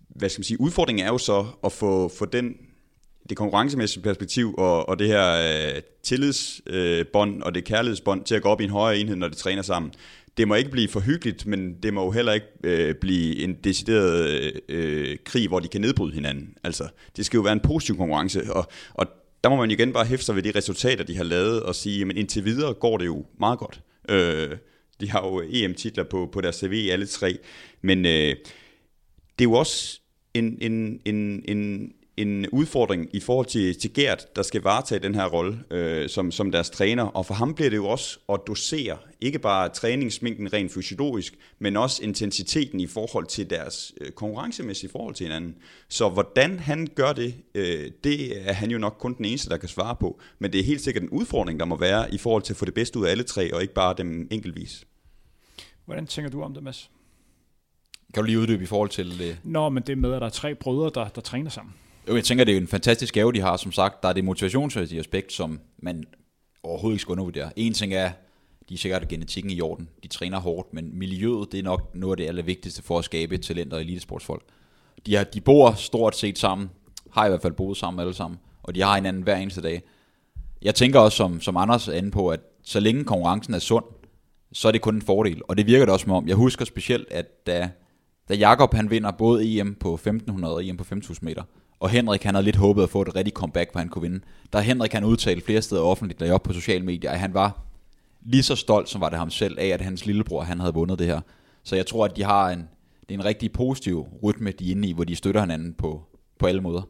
hvad 0.09 0.29
skal 0.29 0.39
man 0.39 0.43
sige, 0.43 0.61
udfordringen 0.61 1.05
er 1.05 1.11
jo 1.11 1.17
så 1.17 1.45
at 1.63 1.71
få, 1.71 2.07
få 2.07 2.25
den, 2.25 2.55
det 3.29 3.37
konkurrencemæssige 3.37 4.03
perspektiv 4.03 4.55
og, 4.57 4.89
og 4.89 4.99
det 4.99 5.07
her 5.07 5.33
øh, 5.75 5.81
tillidsbånd 6.03 7.35
øh, 7.35 7.41
og 7.45 7.55
det 7.55 7.65
kærlighedsbånd 7.65 8.23
til 8.23 8.35
at 8.35 8.41
gå 8.41 8.49
op 8.49 8.61
i 8.61 8.63
en 8.63 8.69
højere 8.69 8.99
enhed, 8.99 9.15
når 9.15 9.27
de 9.27 9.35
træner 9.35 9.61
sammen 9.61 9.91
det 10.37 10.47
må 10.47 10.55
ikke 10.55 10.71
blive 10.71 10.87
for 10.87 10.99
hyggeligt, 10.99 11.45
men 11.45 11.73
det 11.83 11.93
må 11.93 12.03
jo 12.03 12.11
heller 12.11 12.33
ikke 12.33 12.47
øh, 12.63 12.95
blive 12.95 13.37
en 13.37 13.53
decideret 13.53 14.51
øh, 14.69 15.17
krig, 15.25 15.47
hvor 15.47 15.59
de 15.59 15.67
kan 15.67 15.81
nedbryde 15.81 16.13
hinanden. 16.13 16.57
Altså, 16.63 16.87
det 17.17 17.25
skal 17.25 17.37
jo 17.37 17.41
være 17.41 17.53
en 17.53 17.59
positiv 17.59 17.97
konkurrence, 17.97 18.53
og, 18.53 18.67
og 18.93 19.07
der 19.43 19.49
må 19.49 19.55
man 19.55 19.71
igen 19.71 19.93
bare 19.93 20.05
hæfte 20.05 20.25
sig 20.25 20.35
ved 20.35 20.43
de 20.43 20.51
resultater, 20.55 21.03
de 21.03 21.17
har 21.17 21.23
lavet, 21.23 21.63
og 21.63 21.75
sige, 21.75 22.05
men 22.05 22.17
indtil 22.17 22.45
videre 22.45 22.73
går 22.73 22.97
det 22.97 23.05
jo 23.05 23.25
meget 23.39 23.59
godt. 23.59 23.81
Øh, 24.09 24.57
de 25.01 25.11
har 25.11 25.27
jo 25.27 25.41
EM-titler 25.49 26.03
på, 26.03 26.29
på 26.31 26.41
deres 26.41 26.55
CV, 26.55 26.89
alle 26.91 27.05
tre, 27.05 27.37
men 27.81 28.05
øh, 28.05 28.35
det 29.39 29.39
er 29.39 29.43
jo 29.43 29.53
også 29.53 29.99
en, 30.33 30.57
en, 30.61 31.01
en, 31.05 31.43
en, 31.47 31.91
en 32.17 32.49
udfordring 32.49 33.09
i 33.13 33.19
forhold 33.19 33.45
til, 33.45 33.79
til 33.79 33.93
Gert, 33.93 34.35
der 34.35 34.41
skal 34.41 34.61
varetage 34.61 34.99
den 34.99 35.15
her 35.15 35.25
rolle 35.25 35.63
øh, 35.71 36.09
som, 36.09 36.31
som 36.31 36.51
deres 36.51 36.69
træner. 36.69 37.03
Og 37.03 37.25
for 37.25 37.33
ham 37.33 37.53
bliver 37.53 37.69
det 37.69 37.77
jo 37.77 37.87
også 37.87 38.19
at 38.29 38.39
dosere, 38.47 38.97
ikke 39.21 39.39
bare 39.39 39.69
træningsmængden 39.69 40.53
rent 40.53 40.73
fysiologisk, 40.73 41.33
men 41.59 41.77
også 41.77 42.03
intensiteten 42.03 42.79
i 42.79 42.87
forhold 42.87 43.25
til 43.25 43.49
deres 43.49 43.93
øh, 44.01 44.11
konkurrencemæssige 44.11 44.89
forhold 44.89 45.15
til 45.15 45.25
hinanden. 45.25 45.55
Så 45.89 46.09
hvordan 46.09 46.59
han 46.59 46.87
gør 46.95 47.13
det, 47.13 47.35
øh, 47.55 47.91
det 48.03 48.47
er 48.49 48.53
han 48.53 48.71
jo 48.71 48.77
nok 48.77 48.95
kun 48.99 49.17
den 49.17 49.25
eneste, 49.25 49.49
der 49.49 49.57
kan 49.57 49.69
svare 49.69 49.95
på. 49.95 50.19
Men 50.39 50.53
det 50.53 50.59
er 50.59 50.63
helt 50.63 50.81
sikkert 50.81 51.03
en 51.03 51.09
udfordring, 51.09 51.59
der 51.59 51.65
må 51.65 51.75
være 51.75 52.13
i 52.13 52.17
forhold 52.17 52.43
til 52.43 52.53
at 52.53 52.57
få 52.57 52.65
det 52.65 52.73
bedste 52.73 52.99
ud 52.99 53.05
af 53.05 53.11
alle 53.11 53.23
tre, 53.23 53.53
og 53.53 53.61
ikke 53.61 53.73
bare 53.73 53.95
dem 53.97 54.27
enkeltvis. 54.31 54.85
Hvordan 55.85 56.07
tænker 56.07 56.31
du 56.31 56.41
om 56.41 56.53
det, 56.53 56.63
Mads? 56.63 56.91
Kan 58.13 58.23
du 58.23 58.25
lige 58.25 58.39
uddybe 58.39 58.63
i 58.63 58.65
forhold 58.65 58.89
til... 58.89 59.21
Øh... 59.21 59.35
Nå, 59.43 59.69
men 59.69 59.83
det 59.83 59.97
med, 59.97 60.13
at 60.13 60.21
der 60.21 60.27
er 60.27 60.31
tre 60.31 60.55
brødre, 60.55 60.91
der, 61.01 61.09
der 61.09 61.21
træner 61.21 61.49
sammen. 61.49 61.73
Jo, 62.09 62.15
jeg 62.15 62.23
tænker, 62.23 62.43
det 62.43 62.53
er 62.53 62.57
en 62.57 62.67
fantastisk 62.67 63.13
gave, 63.13 63.33
de 63.33 63.41
har, 63.41 63.57
som 63.57 63.71
sagt. 63.71 64.03
Der 64.03 64.09
er 64.09 64.13
det 64.13 64.25
motivationsmæssige 64.25 64.99
aspekt, 64.99 65.33
som 65.33 65.59
man 65.77 66.03
overhovedet 66.63 66.95
ikke 66.95 67.01
skal 67.01 67.11
undervurdere. 67.11 67.51
En 67.55 67.73
ting 67.73 67.93
er, 67.93 68.11
de 68.69 68.73
er 68.73 68.77
sikkert 68.77 69.07
genetikken 69.07 69.51
i 69.51 69.61
orden. 69.61 69.89
De 70.03 70.07
træner 70.07 70.39
hårdt, 70.39 70.73
men 70.73 70.99
miljøet, 70.99 71.51
det 71.51 71.59
er 71.59 71.63
nok 71.63 71.95
noget 71.95 72.13
af 72.13 72.17
det 72.17 72.27
allervigtigste 72.27 72.83
for 72.83 72.99
at 72.99 73.05
skabe 73.05 73.37
talent 73.37 73.73
og 73.73 73.81
elitesportsfolk. 73.81 74.43
De, 75.05 75.15
har, 75.15 75.23
de 75.23 75.41
bor 75.41 75.71
stort 75.71 76.15
set 76.15 76.39
sammen, 76.39 76.69
har 77.11 77.25
i 77.25 77.29
hvert 77.29 77.41
fald 77.41 77.53
boet 77.53 77.77
sammen 77.77 77.99
alle 77.99 78.13
sammen, 78.13 78.39
og 78.63 78.75
de 78.75 78.81
har 78.81 78.95
hinanden 78.95 79.23
hver 79.23 79.35
eneste 79.35 79.61
dag. 79.61 79.81
Jeg 80.61 80.75
tænker 80.75 80.99
også, 80.99 81.15
som, 81.15 81.41
som 81.41 81.57
Anders 81.57 81.87
er 81.87 81.93
inde 81.93 82.11
på, 82.11 82.29
at 82.29 82.39
så 82.63 82.79
længe 82.79 83.03
konkurrencen 83.03 83.53
er 83.53 83.59
sund, 83.59 83.85
så 84.53 84.67
er 84.67 84.71
det 84.71 84.81
kun 84.81 84.95
en 84.95 85.01
fordel. 85.01 85.41
Og 85.47 85.57
det 85.57 85.65
virker 85.65 85.85
det 85.85 85.93
også 85.93 86.03
som 86.03 86.13
om, 86.13 86.27
jeg 86.27 86.35
husker 86.35 86.65
specielt, 86.65 87.11
at 87.11 87.47
da, 87.47 87.69
da 88.29 88.33
Jakob 88.33 88.73
han 88.73 88.89
vinder 88.89 89.11
både 89.11 89.59
EM 89.59 89.75
på 89.75 89.93
1500 89.93 90.55
og 90.55 90.65
EM 90.65 90.77
på 90.77 90.83
5000 90.83 91.25
meter, 91.25 91.43
og 91.79 91.89
Henrik 91.89 92.23
han 92.23 92.35
havde 92.35 92.45
lidt 92.45 92.55
håbet 92.55 92.83
at 92.83 92.89
få 92.89 93.01
et 93.01 93.15
rigtig 93.15 93.33
comeback, 93.33 93.71
hvor 93.71 93.79
han 93.79 93.89
kunne 93.89 94.01
vinde. 94.01 94.19
Der 94.53 94.59
Henrik 94.59 94.93
han 94.93 95.03
udtalte 95.03 95.45
flere 95.45 95.61
steder 95.61 95.81
offentligt, 95.81 96.19
der 96.19 96.33
op 96.33 96.43
på 96.43 96.53
sociale 96.53 96.85
medier, 96.85 97.11
at 97.11 97.19
han 97.19 97.33
var 97.33 97.61
lige 98.21 98.43
så 98.43 98.55
stolt, 98.55 98.89
som 98.89 99.01
var 99.01 99.09
det 99.09 99.19
ham 99.19 99.29
selv, 99.29 99.59
af 99.59 99.67
at 99.67 99.81
hans 99.81 100.05
lillebror 100.05 100.41
han 100.41 100.59
havde 100.59 100.73
vundet 100.73 100.99
det 100.99 101.07
her. 101.07 101.21
Så 101.63 101.75
jeg 101.75 101.85
tror, 101.85 102.05
at 102.05 102.15
de 102.15 102.23
har 102.23 102.49
en, 102.49 102.59
det 103.01 103.15
er 103.15 103.19
en 103.19 103.25
rigtig 103.25 103.51
positiv 103.51 104.07
rytme, 104.23 104.51
de 104.51 104.67
er 104.67 104.71
inde 104.71 104.89
i, 104.89 104.93
hvor 104.93 105.03
de 105.03 105.15
støtter 105.15 105.41
hinanden 105.41 105.73
på, 105.73 106.03
på 106.39 106.45
alle 106.45 106.61
måder. 106.61 106.81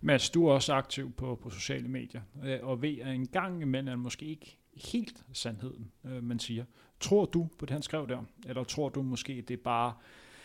Mads, 0.00 0.30
du 0.30 0.46
er 0.46 0.52
også 0.52 0.74
aktiv 0.74 1.12
på, 1.12 1.38
på 1.42 1.50
sociale 1.50 1.88
medier, 1.88 2.20
øh, 2.44 2.58
og 2.62 2.82
ved 2.82 2.98
at 3.02 3.14
en 3.14 3.26
gang 3.26 3.62
imellem 3.62 3.88
er 3.88 3.96
måske 3.96 4.24
ikke 4.24 4.58
helt 4.92 5.24
sandheden, 5.32 5.90
øh, 6.04 6.22
man 6.22 6.38
siger. 6.38 6.64
Tror 7.00 7.24
du 7.24 7.48
på 7.58 7.66
det, 7.66 7.70
han 7.70 7.82
skrev 7.82 8.08
der? 8.08 8.18
Eller 8.46 8.64
tror 8.64 8.88
du 8.88 9.02
måske, 9.02 9.44
det 9.48 9.54
er 9.54 9.62
bare 9.64 9.92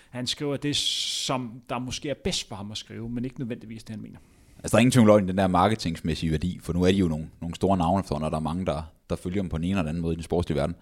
han 0.09 0.27
skriver 0.27 0.57
det, 0.57 0.75
som 0.75 1.61
der 1.69 1.79
måske 1.79 2.09
er 2.09 2.13
bedst 2.23 2.47
for 2.47 2.55
ham 2.55 2.71
at 2.71 2.77
skrive, 2.77 3.09
men 3.09 3.25
ikke 3.25 3.39
nødvendigvis 3.39 3.83
det, 3.83 3.89
han 3.89 4.01
mener. 4.01 4.17
Altså, 4.57 4.71
der 4.71 4.75
er 4.75 4.79
ingen 4.79 4.91
tvivl 4.91 5.09
om 5.09 5.27
den 5.27 5.37
der 5.37 5.47
marketingsmæssige 5.47 6.31
værdi, 6.31 6.59
for 6.61 6.73
nu 6.73 6.83
er 6.83 6.91
de 6.91 6.97
jo 6.97 7.07
nogle, 7.07 7.29
nogle 7.41 7.55
store 7.55 7.77
navne 7.77 8.03
for, 8.03 8.19
når 8.19 8.29
der 8.29 8.37
er 8.37 8.41
mange, 8.41 8.65
der, 8.65 8.81
der 9.09 9.15
følger 9.15 9.41
dem 9.41 9.49
på 9.49 9.55
en 9.55 9.63
eller 9.63 9.79
anden 9.79 10.01
måde 10.01 10.13
i 10.13 10.15
den 10.15 10.23
sportslige 10.23 10.57
verden. 10.57 10.75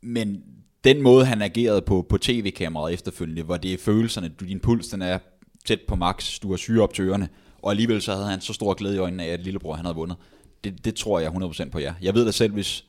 Men 0.00 0.42
den 0.84 1.02
måde, 1.02 1.24
han 1.24 1.42
agerede 1.42 1.82
på, 1.82 2.06
på 2.08 2.18
tv-kameraet 2.18 2.94
efterfølgende, 2.94 3.42
hvor 3.42 3.56
det 3.56 3.72
er 3.72 3.78
følelserne, 3.78 4.28
du, 4.28 4.44
din 4.44 4.60
puls 4.60 4.88
den 4.88 5.02
er 5.02 5.18
tæt 5.64 5.80
på 5.88 5.96
max, 5.96 6.40
du 6.40 6.50
har 6.50 6.56
syre 6.56 6.82
op 6.82 6.94
til 6.94 7.04
ørerne, 7.04 7.28
og 7.62 7.70
alligevel 7.70 8.02
så 8.02 8.12
havde 8.12 8.26
han 8.26 8.40
så 8.40 8.52
stor 8.52 8.74
glæde 8.74 8.94
i 8.94 8.98
øjnene 8.98 9.24
af, 9.24 9.28
at 9.28 9.40
lillebror 9.40 9.74
han 9.74 9.84
havde 9.84 9.96
vundet. 9.96 10.16
Det, 10.64 10.84
det 10.84 10.94
tror 10.94 11.20
jeg 11.20 11.30
100% 11.30 11.68
på 11.70 11.78
ja. 11.78 11.94
Jeg 12.02 12.14
ved 12.14 12.24
da 12.24 12.30
selv, 12.30 12.52
hvis, 12.52 12.84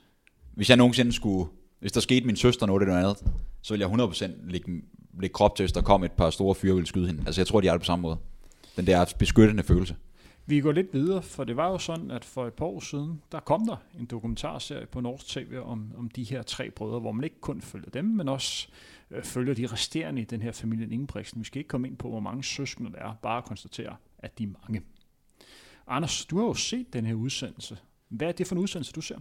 hvis 0.54 0.70
jeg 0.70 0.78
nogensinde 0.78 1.14
skulle, 1.14 1.50
hvis 1.80 1.92
der 1.92 2.00
skete 2.00 2.26
min 2.26 2.36
søster 2.36 2.66
noget 2.66 2.82
eller 2.82 2.94
noget 2.94 3.08
andet, 3.08 3.34
så 3.62 3.74
vil 3.74 3.80
jeg 3.80 3.90
100% 3.90 4.52
lægge, 4.52 4.82
lægge 5.20 5.34
krop 5.34 5.56
til, 5.56 5.64
hvis 5.64 5.72
der 5.72 5.82
kom 5.82 6.04
et 6.04 6.12
par 6.12 6.30
store 6.30 6.56
fyre, 6.56 6.74
ville 6.74 6.88
skyde 6.88 7.08
hende. 7.08 7.24
Altså 7.26 7.42
jeg 7.42 7.48
tror, 7.48 7.62
de 7.62 7.68
er 7.68 7.72
det 7.72 7.82
på 7.82 7.86
samme 7.86 8.02
måde. 8.02 8.18
Den 8.76 8.88
der 8.88 9.14
beskyttende 9.20 9.64
følelse. 9.64 9.96
Vi 10.46 10.62
går 10.62 10.72
lidt 10.72 10.94
videre, 10.94 11.22
for 11.22 11.44
det 11.44 11.58
var 11.58 11.70
jo 11.70 11.78
sådan, 11.78 12.12
at 12.12 12.26
for 12.26 12.48
et 12.48 12.54
par 12.54 12.66
år 12.66 12.80
siden, 12.80 13.22
der 13.32 13.40
kom 13.40 13.68
der 13.68 13.76
en 14.00 14.06
dokumentarserie 14.06 14.86
på 14.86 15.02
Norsk 15.02 15.28
TV 15.28 15.60
om, 15.64 15.92
om 15.98 16.10
de 16.10 16.24
her 16.24 16.44
tre 16.44 16.72
brødre, 16.72 17.00
hvor 17.00 17.12
man 17.12 17.24
ikke 17.24 17.40
kun 17.42 17.62
følger 17.62 17.90
dem, 17.90 18.06
men 18.06 18.30
også 18.30 18.68
øh, 19.12 19.24
følger 19.24 19.54
de 19.54 19.68
resterende 19.68 20.22
i 20.22 20.26
den 20.26 20.42
her 20.42 20.52
familie 20.52 20.88
Ingebrigtsen. 20.88 21.40
Vi 21.40 21.46
skal 21.46 21.60
ikke 21.60 21.68
komme 21.68 21.88
ind 21.88 21.98
på, 21.98 22.10
hvor 22.10 22.20
mange 22.20 22.44
søskende 22.44 22.92
der 22.92 22.98
er, 22.98 23.14
bare 23.22 23.42
konstatere, 23.42 23.96
at 24.18 24.38
de 24.38 24.44
er 24.44 24.48
mange. 24.48 24.82
Anders, 25.88 26.26
du 26.26 26.38
har 26.38 26.46
jo 26.46 26.54
set 26.54 26.94
den 26.94 27.06
her 27.06 27.14
udsendelse. 27.14 27.78
Hvad 28.10 28.28
er 28.28 28.32
det 28.32 28.48
for 28.48 28.56
en 28.56 28.62
udsendelse, 28.62 28.94
du 28.94 29.02
ser? 29.02 29.18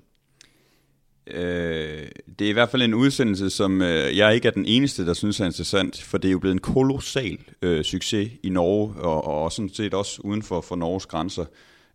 Øh, 1.26 2.08
det 2.38 2.44
er 2.44 2.48
i 2.48 2.52
hvert 2.52 2.68
fald 2.68 2.82
en 2.82 2.94
udsendelse, 2.94 3.50
som 3.50 3.82
øh, 3.82 4.16
jeg 4.16 4.34
ikke 4.34 4.48
er 4.48 4.52
den 4.52 4.66
eneste, 4.66 5.06
der 5.06 5.14
synes 5.14 5.40
er 5.40 5.46
interessant, 5.46 6.02
for 6.02 6.18
det 6.18 6.28
er 6.28 6.32
jo 6.32 6.38
blevet 6.38 6.54
en 6.54 6.60
kolossal 6.60 7.38
øh, 7.62 7.84
succes 7.84 8.30
i 8.42 8.48
Norge, 8.48 8.94
og, 8.94 9.24
og 9.24 9.52
sådan 9.52 9.74
set 9.74 9.94
også 9.94 10.20
uden 10.24 10.42
for, 10.42 10.60
for 10.60 10.76
Norges 10.76 11.06
grænser. 11.06 11.44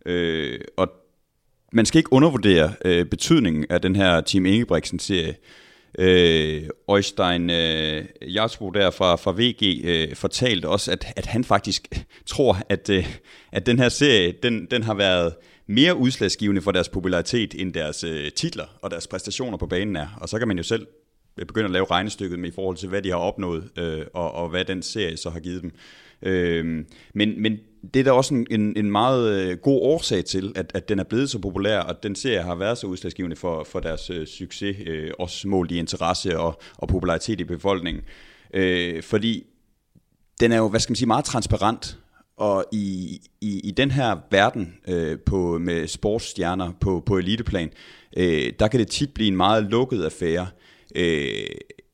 Øh, 0.06 0.60
og 0.76 0.88
man 1.72 1.86
skal 1.86 1.98
ikke 1.98 2.12
undervurdere 2.12 2.72
øh, 2.84 3.06
betydningen 3.06 3.66
af 3.70 3.80
den 3.80 3.96
her 3.96 4.20
Team 4.20 4.46
Ingebrigtsen-serie. 4.46 5.34
Øh, 5.98 6.62
Øjstein 6.88 7.50
øh, 7.50 8.04
Jarsbo 8.22 8.70
der 8.70 8.90
fra, 8.90 9.16
fra 9.16 9.32
VG 9.36 9.80
øh, 9.84 10.16
fortalte 10.16 10.68
også, 10.68 10.92
at, 10.92 11.06
at 11.16 11.26
han 11.26 11.44
faktisk 11.44 12.04
tror, 12.26 12.58
at, 12.68 12.90
øh, 12.90 13.16
at 13.52 13.66
den 13.66 13.78
her 13.78 13.88
serie, 13.88 14.34
den, 14.42 14.66
den 14.70 14.82
har 14.82 14.94
været 14.94 15.34
mere 15.68 15.96
udslagsgivende 15.96 16.62
for 16.62 16.72
deres 16.72 16.88
popularitet, 16.88 17.54
end 17.60 17.74
deres 17.74 18.04
øh, 18.04 18.32
titler 18.32 18.64
og 18.82 18.90
deres 18.90 19.06
præstationer 19.06 19.56
på 19.56 19.66
banen 19.66 19.96
er. 19.96 20.06
Og 20.20 20.28
så 20.28 20.38
kan 20.38 20.48
man 20.48 20.56
jo 20.56 20.62
selv 20.62 20.86
øh, 21.38 21.46
begynde 21.46 21.64
at 21.64 21.70
lave 21.70 21.86
regnestykket 21.90 22.38
med 22.38 22.48
i 22.48 22.54
forhold 22.54 22.76
til, 22.76 22.88
hvad 22.88 23.02
de 23.02 23.10
har 23.10 23.16
opnået, 23.16 23.70
øh, 23.78 24.06
og, 24.14 24.32
og 24.32 24.48
hvad 24.48 24.64
den 24.64 24.82
serie 24.82 25.16
så 25.16 25.30
har 25.30 25.40
givet 25.40 25.62
dem. 25.62 25.72
Øh, 26.22 26.84
men, 27.14 27.42
men 27.42 27.58
det 27.94 28.00
er 28.00 28.04
da 28.04 28.12
også 28.12 28.34
en, 28.34 28.76
en 28.76 28.90
meget 28.90 29.42
øh, 29.42 29.56
god 29.56 29.80
årsag 29.82 30.24
til, 30.24 30.52
at, 30.56 30.70
at 30.74 30.88
den 30.88 30.98
er 30.98 31.04
blevet 31.04 31.30
så 31.30 31.38
populær, 31.38 31.80
og 31.80 32.02
den 32.02 32.14
serie 32.14 32.42
har 32.42 32.54
været 32.54 32.78
så 32.78 32.86
udslagsgivende 32.86 33.36
for, 33.36 33.64
for 33.64 33.80
deres 33.80 34.10
øh, 34.10 34.26
succes, 34.26 34.76
øh, 34.86 35.10
også 35.18 35.48
målt 35.48 35.70
i 35.70 35.78
interesse 35.78 36.38
og, 36.38 36.60
og 36.76 36.88
popularitet 36.88 37.40
i 37.40 37.44
befolkningen. 37.44 38.02
Øh, 38.54 39.02
fordi 39.02 39.46
den 40.40 40.52
er 40.52 40.56
jo, 40.56 40.68
hvad 40.68 40.80
skal 40.80 40.90
man 40.90 40.96
sige, 40.96 41.06
meget 41.06 41.24
transparent, 41.24 41.98
og 42.38 42.64
i, 42.72 43.20
i, 43.40 43.60
i 43.60 43.70
den 43.70 43.90
her 43.90 44.16
verden 44.30 44.74
øh, 44.88 45.18
på, 45.26 45.58
med 45.58 45.86
sportsstjerner 45.86 46.72
på, 46.80 47.02
på 47.06 47.18
eliteplan, 47.18 47.70
øh, 48.16 48.52
der 48.58 48.68
kan 48.68 48.80
det 48.80 48.88
tit 48.88 49.14
blive 49.14 49.28
en 49.28 49.36
meget 49.36 49.64
lukket 49.64 50.04
affære. 50.04 50.46
Øh, 50.96 51.46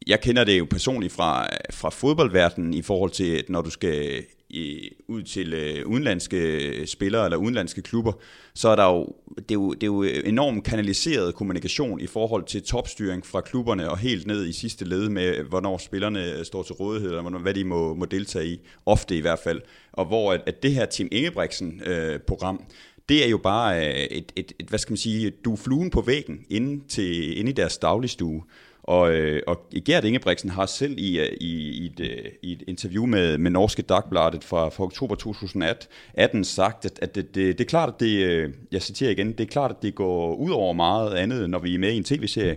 jeg 0.06 0.20
kender 0.20 0.44
det 0.44 0.58
jo 0.58 0.66
personligt 0.70 1.12
fra, 1.12 1.48
fra 1.72 1.90
fodboldverdenen 1.90 2.74
i 2.74 2.82
forhold 2.82 3.10
til, 3.10 3.36
at 3.36 3.48
når 3.48 3.62
du 3.62 3.70
skal 3.70 4.24
i, 4.50 4.90
ud 5.08 5.22
til 5.22 5.54
øh, 5.54 5.86
udenlandske 5.86 6.86
spillere 6.86 7.24
eller 7.24 7.36
udenlandske 7.36 7.82
klubber, 7.82 8.12
så 8.54 8.68
er 8.68 8.76
der 8.76 8.84
jo 8.84 9.14
det, 9.36 9.50
er 9.50 9.54
jo, 9.54 9.72
det 9.72 9.82
er 9.82 9.86
jo 9.86 10.02
enormt 10.02 10.64
kanaliseret 10.64 11.34
kommunikation 11.34 12.00
i 12.00 12.06
forhold 12.06 12.44
til 12.44 12.62
topstyring 12.62 13.26
fra 13.26 13.40
klubberne 13.40 13.90
og 13.90 13.98
helt 13.98 14.26
ned 14.26 14.46
i 14.46 14.52
sidste 14.52 14.84
led 14.84 15.08
med, 15.08 15.42
hvornår 15.42 15.78
spillerne 15.78 16.44
står 16.44 16.62
til 16.62 16.74
rådighed, 16.74 17.10
eller 17.10 17.38
hvad 17.38 17.54
de 17.54 17.64
må, 17.64 17.94
må 17.94 18.04
deltage 18.04 18.46
i, 18.46 18.60
ofte 18.86 19.16
i 19.16 19.20
hvert 19.20 19.38
fald. 19.44 19.60
Og 19.92 20.06
hvor 20.06 20.32
at, 20.32 20.42
at 20.46 20.62
det 20.62 20.72
her 20.72 20.86
Team 20.86 21.08
Ingebrigtsen-program, 21.12 22.60
øh, 22.60 22.66
det 23.08 23.24
er 23.24 23.28
jo 23.28 23.38
bare 23.38 23.88
øh, 23.88 23.94
et, 23.94 24.32
et, 24.36 24.52
et, 24.58 24.66
hvad 24.68 24.78
skal 24.78 24.92
man 24.92 24.96
sige, 24.96 25.30
du 25.30 25.52
er 25.52 25.56
fluen 25.56 25.90
på 25.90 26.00
væggen 26.00 26.44
inde, 26.50 26.88
til, 26.88 27.38
inde 27.38 27.50
i 27.50 27.54
deres 27.54 27.78
dagligstue. 27.78 28.42
Og, 28.84 29.12
øh, 29.14 29.42
og 29.46 29.66
Gert 29.84 30.04
Ingebrigtsen 30.04 30.50
har 30.50 30.66
selv 30.66 30.98
i, 30.98 31.20
øh, 31.20 31.28
i, 31.40 31.70
i, 31.82 31.86
et, 31.86 32.00
øh, 32.00 32.30
i 32.42 32.52
et 32.52 32.62
interview 32.68 33.06
med, 33.06 33.38
med 33.38 33.50
Norske 33.50 33.82
Dagbladet 33.82 34.44
fra, 34.44 34.68
fra 34.68 34.84
oktober 34.84 35.14
2018 35.14 36.44
sagt, 36.44 36.84
at, 36.84 36.98
at 37.02 37.14
det, 37.14 37.34
det, 37.34 37.58
det 37.58 37.64
er 37.64 37.68
klart, 37.68 37.88
at 37.88 38.00
det, 38.00 38.24
øh, 38.24 38.50
jeg 38.72 38.82
citerer 38.82 39.10
igen, 39.10 39.32
det 39.32 39.40
er 39.40 39.46
klart, 39.46 39.70
at 39.70 39.82
det 39.82 39.94
går 39.94 40.34
ud 40.34 40.50
over 40.50 40.72
meget 40.72 41.14
andet, 41.14 41.50
når 41.50 41.58
vi 41.58 41.74
er 41.74 41.78
med 41.78 41.92
i 41.92 41.96
en 41.96 42.04
tv-serie. 42.04 42.56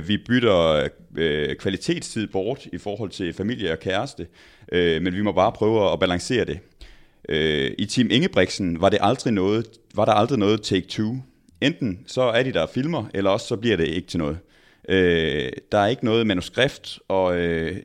vi 0.00 0.18
bytter 0.26 0.88
kvalitetstid 1.58 2.26
bort 2.26 2.66
i 2.72 2.78
forhold 2.78 3.10
til 3.10 3.32
familie 3.32 3.72
og 3.72 3.78
kæreste, 3.78 4.26
men 4.72 5.14
vi 5.14 5.22
må 5.22 5.32
bare 5.32 5.52
prøve 5.52 5.92
at 5.92 6.00
balancere 6.00 6.44
det. 6.44 6.58
I 7.78 7.84
Team 7.84 8.08
Ingebrigtsen 8.10 8.80
var, 8.80 8.88
det 8.88 8.98
aldrig 9.02 9.32
noget, 9.32 9.66
var 9.94 10.04
der 10.04 10.12
aldrig 10.12 10.38
noget 10.38 10.62
take 10.62 10.86
two. 10.86 11.16
Enten 11.60 11.98
så 12.06 12.22
er 12.22 12.42
de 12.42 12.52
der 12.52 12.66
filmer, 12.66 13.04
eller 13.14 13.30
også 13.30 13.46
så 13.46 13.56
bliver 13.56 13.76
det 13.76 13.86
ikke 13.88 14.08
til 14.08 14.18
noget. 14.18 14.38
Øh, 14.88 15.52
der 15.72 15.78
er 15.78 15.86
ikke 15.86 16.04
noget 16.04 16.26
manuskript, 16.26 16.98
og 17.08 17.38
øh, 17.38 17.76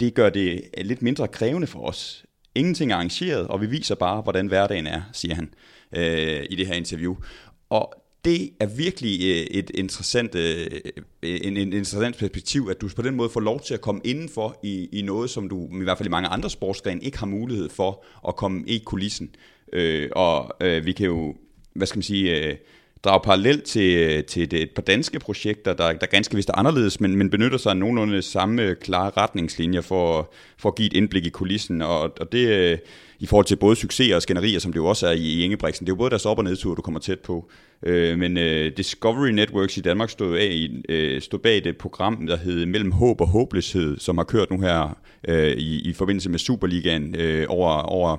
det 0.00 0.14
gør 0.14 0.30
det 0.30 0.64
lidt 0.78 1.02
mindre 1.02 1.28
krævende 1.28 1.66
for 1.66 1.88
os. 1.88 2.24
Ingenting 2.54 2.92
er 2.92 2.96
arrangeret, 2.96 3.46
og 3.46 3.60
vi 3.60 3.66
viser 3.66 3.94
bare, 3.94 4.22
hvordan 4.22 4.46
hverdagen 4.46 4.86
er, 4.86 5.02
siger 5.12 5.34
han 5.34 5.54
øh, 5.96 6.46
i 6.50 6.56
det 6.56 6.66
her 6.66 6.74
interview. 6.74 7.16
Og 7.70 7.94
det 8.24 8.50
er 8.60 8.66
virkelig 8.66 9.20
øh, 9.20 9.58
et 9.58 9.70
interessant, 9.74 10.34
øh, 10.34 10.66
en, 11.22 11.56
en 11.56 11.72
interessant 11.72 12.16
perspektiv, 12.16 12.68
at 12.70 12.80
du 12.80 12.88
på 12.96 13.02
den 13.02 13.14
måde 13.14 13.30
får 13.30 13.40
lov 13.40 13.60
til 13.60 13.74
at 13.74 13.80
komme 13.80 14.00
indenfor 14.04 14.60
i, 14.62 14.88
i 14.92 15.02
noget, 15.02 15.30
som 15.30 15.48
du 15.48 15.68
i 15.80 15.84
hvert 15.84 15.98
fald 15.98 16.06
i 16.06 16.10
mange 16.10 16.28
andre 16.28 16.50
sportsgrene 16.50 17.02
ikke 17.02 17.18
har 17.18 17.26
mulighed 17.26 17.68
for 17.68 18.04
at 18.28 18.36
komme 18.36 18.64
i 18.66 18.78
kulissen. 18.78 19.34
Øh, 19.72 20.10
og 20.12 20.56
øh, 20.60 20.86
vi 20.86 20.92
kan 20.92 21.06
jo, 21.06 21.36
hvad 21.74 21.86
skal 21.86 21.98
man 21.98 22.02
sige, 22.02 22.46
øh, 22.46 22.56
drage 23.04 23.20
parallel 23.24 23.60
til, 23.60 24.24
til 24.24 24.54
et 24.54 24.70
par 24.70 24.82
danske 24.82 25.18
projekter, 25.18 25.72
der, 25.72 25.92
der 25.92 26.06
ganske 26.06 26.36
vist 26.36 26.48
er 26.48 26.58
anderledes, 26.58 27.00
men, 27.00 27.16
men 27.16 27.30
benytter 27.30 27.58
sig 27.58 27.70
af 27.70 27.76
nogenlunde 27.76 28.22
samme 28.22 28.74
klare 28.74 29.10
retningslinjer 29.16 29.80
for, 29.80 30.32
for 30.58 30.68
at 30.68 30.74
give 30.74 30.86
et 30.86 30.92
indblik 30.92 31.26
i 31.26 31.30
kulissen. 31.30 31.82
Og, 31.82 32.00
og 32.20 32.32
det 32.32 32.48
øh, 32.48 32.78
i 33.18 33.26
forhold 33.26 33.46
til 33.46 33.56
både 33.56 33.76
succeser 33.76 34.16
og 34.16 34.22
skænderier, 34.22 34.58
som 34.58 34.72
det 34.72 34.76
jo 34.76 34.86
også 34.86 35.06
er 35.06 35.12
i, 35.12 35.20
i 35.20 35.44
Ingebrigtsen. 35.44 35.86
Det 35.86 35.92
er 35.92 35.94
jo 35.94 35.98
både 35.98 36.10
deres 36.10 36.26
op- 36.26 36.38
og 36.38 36.44
nedtur, 36.44 36.74
du 36.74 36.82
kommer 36.82 37.00
tæt 37.00 37.20
på. 37.20 37.50
Øh, 37.82 38.18
men 38.18 38.38
øh, 38.38 38.72
Discovery 38.76 39.28
Networks 39.28 39.76
i 39.76 39.80
Danmark 39.80 40.10
stod, 40.10 40.36
af, 40.36 40.68
øh, 40.88 41.22
stod 41.22 41.38
bag 41.38 41.64
det 41.64 41.76
program, 41.76 42.26
der 42.26 42.36
hed 42.36 42.66
Mellem 42.66 42.92
Håb 42.92 43.20
og 43.20 43.28
Håbløshed, 43.28 43.98
som 43.98 44.18
har 44.18 44.24
kørt 44.24 44.50
nu 44.50 44.60
her 44.60 44.98
øh, 45.28 45.52
i, 45.52 45.90
i 45.90 45.92
forbindelse 45.92 46.30
med 46.30 46.38
Superligaen 46.38 47.14
øh, 47.18 47.46
over, 47.48 47.72
over 47.72 48.16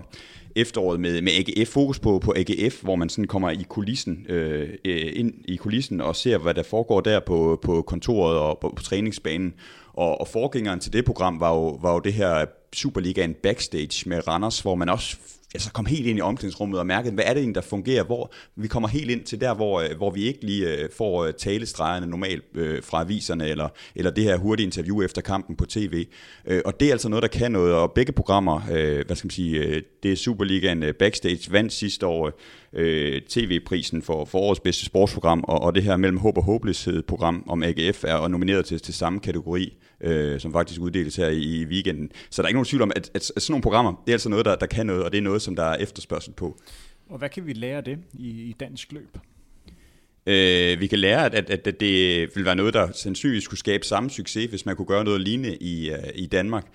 efteråret 0.55 0.99
med, 0.99 1.21
med 1.21 1.31
AGF, 1.31 1.69
fokus 1.69 1.99
på, 1.99 2.19
på 2.19 2.33
AGF, 2.35 2.81
hvor 2.81 2.95
man 2.95 3.09
sådan 3.09 3.27
kommer 3.27 3.49
i 3.49 3.65
kulissen, 3.69 4.25
øh, 4.29 4.69
øh, 4.85 5.11
ind 5.15 5.33
i 5.45 5.55
kulissen 5.55 6.01
og 6.01 6.15
ser, 6.15 6.37
hvad 6.37 6.53
der 6.53 6.63
foregår 6.63 7.01
der 7.01 7.19
på, 7.19 7.59
på 7.61 7.81
kontoret 7.81 8.37
og 8.37 8.59
på, 8.61 8.73
på 8.75 8.83
træningsbanen. 8.83 9.53
Og, 9.93 10.21
og 10.21 10.27
forgængeren 10.27 10.79
til 10.79 10.93
det 10.93 11.05
program 11.05 11.39
var 11.39 11.53
jo, 11.53 11.67
var 11.69 11.93
jo 11.93 11.99
det 11.99 12.13
her 12.13 12.45
Superligaen 12.73 13.33
backstage 13.43 14.09
med 14.09 14.27
Randers, 14.27 14.59
hvor 14.59 14.75
man 14.75 14.89
også 14.89 15.17
altså 15.53 15.71
kom 15.71 15.85
helt 15.85 16.07
ind 16.07 16.17
i 16.17 16.21
omklædningsrummet 16.21 16.79
og 16.79 16.85
mærkede, 16.85 17.13
hvad 17.13 17.23
er 17.23 17.33
det 17.33 17.37
egentlig, 17.37 17.55
der 17.55 17.61
fungerer, 17.61 18.03
hvor 18.03 18.33
vi 18.55 18.67
kommer 18.67 18.89
helt 18.89 19.11
ind 19.11 19.23
til 19.23 19.41
der, 19.41 19.53
hvor, 19.53 19.81
øh, 19.81 19.97
hvor 19.97 20.11
vi 20.11 20.23
ikke 20.23 20.45
lige 20.45 20.77
øh, 20.77 20.89
får 20.97 21.25
øh, 21.25 21.33
talestregerne 21.33 22.07
normalt 22.07 22.43
fra 22.81 23.01
aviserne, 23.01 23.47
eller, 23.47 23.69
eller 23.95 24.11
det 24.11 24.23
her 24.23 24.37
hurtige 24.37 24.65
interview 24.65 25.01
efter 25.01 25.21
kampen 25.21 25.55
på 25.55 25.65
tv. 25.65 26.05
Og 26.65 26.79
det 26.79 26.87
er 26.87 26.91
altså 26.91 27.09
noget, 27.09 27.23
der 27.23 27.27
kan 27.27 27.51
noget, 27.51 27.73
og 27.73 27.91
begge 27.91 28.11
programmer, 28.11 28.59
hvad 29.05 29.15
skal 29.15 29.25
man 29.25 29.31
sige, 29.31 29.83
det 30.03 30.11
er 30.11 30.15
Superligaen 30.15 30.83
Backstage 30.99 31.51
vandt 31.51 31.73
sidste 31.73 32.07
år 32.07 32.39
øh, 32.73 33.21
tv-prisen 33.21 34.01
for, 34.01 34.25
for 34.25 34.39
årets 34.39 34.59
bedste 34.59 34.85
sportsprogram, 34.85 35.43
og, 35.47 35.61
og 35.61 35.75
det 35.75 35.83
her 35.83 35.97
mellem 35.97 36.17
håb 36.17 36.37
og 36.37 36.43
håbløshed 36.43 37.03
program 37.03 37.43
om 37.47 37.63
AGF 37.63 38.03
er 38.03 38.27
nomineret 38.27 38.65
til, 38.65 38.79
til 38.79 38.93
samme 38.93 39.19
kategori, 39.19 39.77
øh, 40.01 40.39
som 40.39 40.51
faktisk 40.51 40.81
uddeles 40.81 41.15
her 41.15 41.27
i, 41.27 41.61
i 41.61 41.65
weekenden. 41.65 42.11
Så 42.29 42.41
der 42.41 42.45
er 42.45 42.49
ikke 42.49 42.57
nogen 42.57 42.65
tvivl 42.65 42.81
om, 42.81 42.91
at, 42.95 43.11
at, 43.13 43.31
at 43.35 43.41
sådan 43.41 43.51
nogle 43.51 43.63
programmer, 43.63 43.91
det 44.05 44.11
er 44.11 44.15
altså 44.15 44.29
noget, 44.29 44.45
der, 44.45 44.55
der 44.55 44.65
kan 44.65 44.85
noget, 44.85 45.03
og 45.03 45.11
det 45.11 45.17
er 45.17 45.21
noget, 45.21 45.41
som 45.41 45.55
der 45.55 45.63
er 45.63 45.75
efterspørgsel 45.75 46.33
på. 46.33 46.59
Og 47.09 47.17
hvad 47.17 47.29
kan 47.29 47.45
vi 47.45 47.53
lære 47.53 47.77
af 47.77 47.83
det 47.83 47.97
i, 48.13 48.29
i 48.29 48.55
dansk 48.59 48.91
løb? 48.91 49.17
Øh, 50.27 50.79
vi 50.79 50.87
kan 50.87 50.99
lære, 50.99 51.25
at, 51.25 51.49
at, 51.49 51.67
at 51.67 51.79
det 51.79 52.29
vil 52.35 52.45
være 52.45 52.55
noget, 52.55 52.73
der 52.73 52.91
sandsynligvis 52.91 53.43
skulle 53.43 53.59
skabe 53.59 53.85
samme 53.85 54.09
succes, 54.09 54.49
hvis 54.49 54.65
man 54.65 54.75
kunne 54.75 54.85
gøre 54.85 55.03
noget 55.03 55.21
lignende 55.21 55.57
i, 55.57 55.91
uh, 55.91 55.97
i 56.15 56.25
Danmark. 56.25 56.65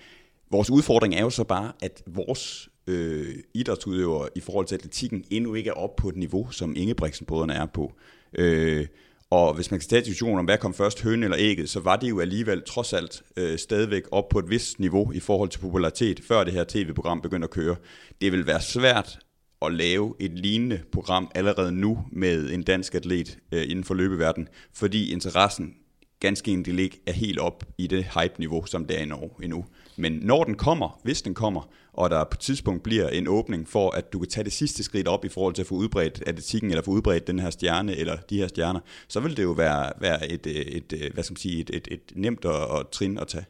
Vores 0.51 0.69
udfordring 0.69 1.15
er 1.15 1.21
jo 1.21 1.29
så 1.29 1.43
bare, 1.43 1.71
at 1.81 2.03
vores 2.07 2.68
øh, 2.89 3.35
idrætsudøvere 3.53 4.29
i 4.35 4.39
forhold 4.39 4.65
til 4.65 4.75
atletikken 4.75 5.23
endnu 5.29 5.53
ikke 5.53 5.69
er 5.69 5.73
op 5.73 5.95
på 5.95 6.09
et 6.09 6.15
niveau, 6.15 6.51
som 6.51 6.75
Ingebrigtsen-brødrene 6.75 7.53
er 7.53 7.65
på. 7.65 7.93
Øh, 8.37 8.87
og 9.31 9.53
hvis 9.53 9.71
man 9.71 9.79
kan 9.79 9.89
tage 9.89 10.01
diskussionen 10.01 10.39
om, 10.39 10.45
hvad 10.45 10.57
kom 10.57 10.73
først, 10.73 11.01
høn 11.01 11.23
eller 11.23 11.37
ægget, 11.39 11.69
så 11.69 11.79
var 11.79 11.95
det 11.95 12.09
jo 12.09 12.19
alligevel 12.19 12.61
trods 12.61 12.93
alt 12.93 13.23
øh, 13.37 13.57
stadigvæk 13.57 14.03
op 14.11 14.29
på 14.29 14.39
et 14.39 14.49
vist 14.49 14.79
niveau 14.79 15.11
i 15.11 15.19
forhold 15.19 15.49
til 15.49 15.59
popularitet, 15.59 16.19
før 16.27 16.43
det 16.43 16.53
her 16.53 16.63
tv-program 16.67 17.21
begyndte 17.21 17.45
at 17.45 17.49
køre. 17.49 17.75
Det 18.21 18.31
vil 18.31 18.47
være 18.47 18.61
svært 18.61 19.19
at 19.61 19.73
lave 19.73 20.15
et 20.19 20.39
lignende 20.39 20.81
program 20.91 21.31
allerede 21.35 21.71
nu 21.71 22.05
med 22.11 22.49
en 22.51 22.63
dansk 22.63 22.95
atlet 22.95 23.37
øh, 23.51 23.63
inden 23.63 23.83
for 23.83 23.93
løbeverden, 23.93 24.47
fordi 24.73 25.11
interessen 25.11 25.75
ganske 26.19 26.51
enkelt 26.51 26.79
ikke 26.79 27.01
er 27.07 27.11
helt 27.11 27.39
op 27.39 27.63
i 27.77 27.87
det 27.87 28.05
hype-niveau, 28.19 28.65
som 28.65 28.85
det 28.85 28.97
er 28.97 29.03
i 29.03 29.05
Norge 29.05 29.43
endnu. 29.43 29.65
Men 29.99 30.11
når 30.11 30.43
den 30.43 30.55
kommer, 30.55 30.99
hvis 31.03 31.21
den 31.21 31.33
kommer, 31.33 31.69
og 31.93 32.09
der 32.09 32.23
på 32.23 32.35
et 32.35 32.39
tidspunkt 32.39 32.83
bliver 32.83 33.09
en 33.09 33.27
åbning 33.27 33.67
for, 33.67 33.91
at 33.91 34.13
du 34.13 34.19
kan 34.19 34.29
tage 34.29 34.43
det 34.43 34.53
sidste 34.53 34.83
skridt 34.83 35.07
op 35.07 35.25
i 35.25 35.29
forhold 35.29 35.53
til 35.53 35.61
at 35.61 35.67
få 35.67 35.75
udbredt 35.75 36.23
atletikken, 36.27 36.69
eller 36.69 36.83
få 36.83 36.91
udbredt 36.91 37.27
den 37.27 37.39
her 37.39 37.49
stjerne, 37.49 37.95
eller 37.95 38.17
de 38.29 38.37
her 38.37 38.47
stjerner, 38.47 38.79
så 39.07 39.19
vil 39.19 39.37
det 39.37 39.43
jo 39.43 39.51
være, 39.51 39.91
være 39.99 40.31
et, 40.31 40.47
et, 40.47 40.93
et, 40.93 41.11
hvad 41.13 41.23
skal 41.23 41.33
man 41.33 41.37
sige, 41.37 41.61
et, 41.61 41.69
et, 41.73 41.87
et 41.91 42.01
nemt 42.15 42.45
og, 42.45 42.67
og 42.67 42.91
trin 42.91 43.17
at 43.17 43.27
tage. 43.27 43.45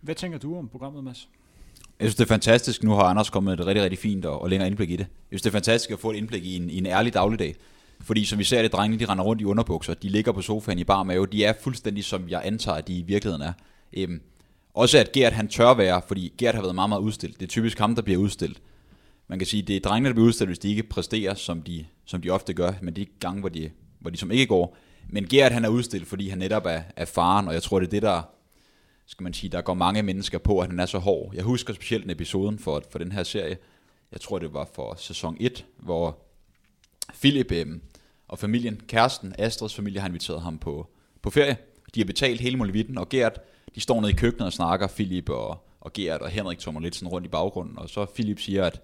Hvad 0.00 0.14
tænker 0.14 0.38
du 0.38 0.58
om 0.58 0.68
programmet, 0.68 1.04
Mads? 1.04 1.28
Jeg 2.00 2.06
synes, 2.06 2.14
det 2.14 2.24
er 2.24 2.28
fantastisk. 2.28 2.82
Nu 2.82 2.90
har 2.90 3.02
Anders 3.02 3.30
kommet 3.30 3.60
et 3.60 3.66
rigtig, 3.66 3.82
rigtig 3.82 3.98
fint 3.98 4.24
og, 4.24 4.42
og 4.42 4.50
længere 4.50 4.68
indblik 4.68 4.90
i 4.90 4.96
det. 4.96 5.06
Jeg 5.06 5.08
synes, 5.30 5.42
det 5.42 5.50
er 5.50 5.52
fantastisk 5.52 5.90
at 5.90 5.98
få 5.98 6.10
et 6.10 6.16
indblik 6.16 6.44
i 6.44 6.56
en, 6.56 6.70
i 6.70 6.78
en 6.78 6.86
ærlig 6.86 7.14
dagligdag. 7.14 7.54
Fordi 8.00 8.24
som 8.24 8.38
vi 8.38 8.44
ser 8.44 8.62
det, 8.62 8.72
drengene, 8.72 9.04
de 9.04 9.10
render 9.10 9.24
rundt 9.24 9.42
i 9.42 9.44
underbukser, 9.44 9.94
de 9.94 10.08
ligger 10.08 10.32
på 10.32 10.42
sofaen 10.42 10.78
i 10.78 10.84
bar 10.84 11.02
mave, 11.02 11.26
de 11.26 11.44
er 11.44 11.52
fuldstændig, 11.60 12.04
som 12.04 12.28
jeg 12.28 12.40
antager, 12.44 12.76
at 12.76 12.88
de 12.88 12.98
i 12.98 13.02
virkeligheden 13.02 13.42
er. 13.42 13.52
Øhm, 13.96 14.20
også 14.76 14.98
at 14.98 15.12
Gert 15.12 15.32
han 15.32 15.48
tør 15.48 15.74
være, 15.74 16.02
fordi 16.08 16.32
Gert 16.38 16.54
har 16.54 16.62
været 16.62 16.74
meget, 16.74 16.88
meget 16.88 17.00
udstillet. 17.00 17.40
Det 17.40 17.46
er 17.46 17.50
typisk 17.50 17.78
ham, 17.78 17.94
der 17.94 18.02
bliver 18.02 18.20
udstillet. 18.20 18.62
Man 19.28 19.38
kan 19.38 19.46
sige, 19.46 19.62
det 19.62 19.76
er 19.76 19.80
drengene, 19.80 20.08
der 20.08 20.14
bliver 20.14 20.26
udstillet, 20.26 20.48
hvis 20.48 20.58
de 20.58 20.70
ikke 20.70 20.82
præsterer, 20.82 21.34
som 21.34 21.62
de, 21.62 21.84
som 22.04 22.22
de 22.22 22.30
ofte 22.30 22.54
gør, 22.54 22.72
men 22.82 22.96
de 22.96 23.06
gange, 23.20 23.40
hvor 23.40 23.48
de, 23.48 23.70
hvor 24.00 24.10
de 24.10 24.16
som 24.16 24.30
ikke 24.30 24.46
går. 24.46 24.76
Men 25.08 25.28
Gert 25.28 25.52
han 25.52 25.64
er 25.64 25.68
udstillet, 25.68 26.08
fordi 26.08 26.28
han 26.28 26.38
netop 26.38 26.66
er, 26.66 26.82
er 26.96 27.04
faren, 27.04 27.48
og 27.48 27.54
jeg 27.54 27.62
tror, 27.62 27.80
det 27.80 27.86
er 27.86 27.90
det, 27.90 28.02
der, 28.02 28.22
skal 29.06 29.24
man 29.24 29.34
sige, 29.34 29.50
der 29.50 29.60
går 29.60 29.74
mange 29.74 30.02
mennesker 30.02 30.38
på, 30.38 30.60
at 30.60 30.68
han 30.68 30.80
er 30.80 30.86
så 30.86 30.98
hård. 30.98 31.34
Jeg 31.34 31.44
husker 31.44 31.74
specielt 31.74 32.04
en 32.04 32.10
episoden 32.10 32.58
for, 32.58 32.82
for 32.90 32.98
den 32.98 33.12
her 33.12 33.22
serie. 33.22 33.56
Jeg 34.12 34.20
tror, 34.20 34.38
det 34.38 34.54
var 34.54 34.68
for 34.74 34.94
sæson 34.98 35.36
1, 35.40 35.66
hvor 35.76 36.18
Philip 37.20 37.52
øh, 37.52 37.66
og 38.28 38.38
familien, 38.38 38.80
kæresten, 38.88 39.34
Astrids 39.38 39.74
familie, 39.74 40.00
har 40.00 40.08
inviteret 40.08 40.42
ham 40.42 40.58
på, 40.58 40.90
på 41.22 41.30
ferie. 41.30 41.56
De 41.94 42.00
har 42.00 42.04
betalt 42.04 42.40
hele 42.40 42.56
muligheden, 42.56 42.98
og 42.98 43.08
Gert, 43.08 43.40
de 43.76 43.80
står 43.80 44.00
nede 44.00 44.12
i 44.12 44.14
køkkenet 44.14 44.46
og 44.46 44.52
snakker, 44.52 44.86
Philip 44.86 45.28
og, 45.28 45.66
og 45.80 45.92
Gert 45.92 46.20
og 46.20 46.28
Henrik 46.28 46.58
tommer 46.58 46.80
lidt 46.80 46.96
sådan 46.96 47.08
rundt 47.08 47.26
i 47.26 47.30
baggrunden, 47.30 47.78
og 47.78 47.88
så 47.88 48.06
Philip 48.14 48.40
siger, 48.40 48.64
at, 48.64 48.80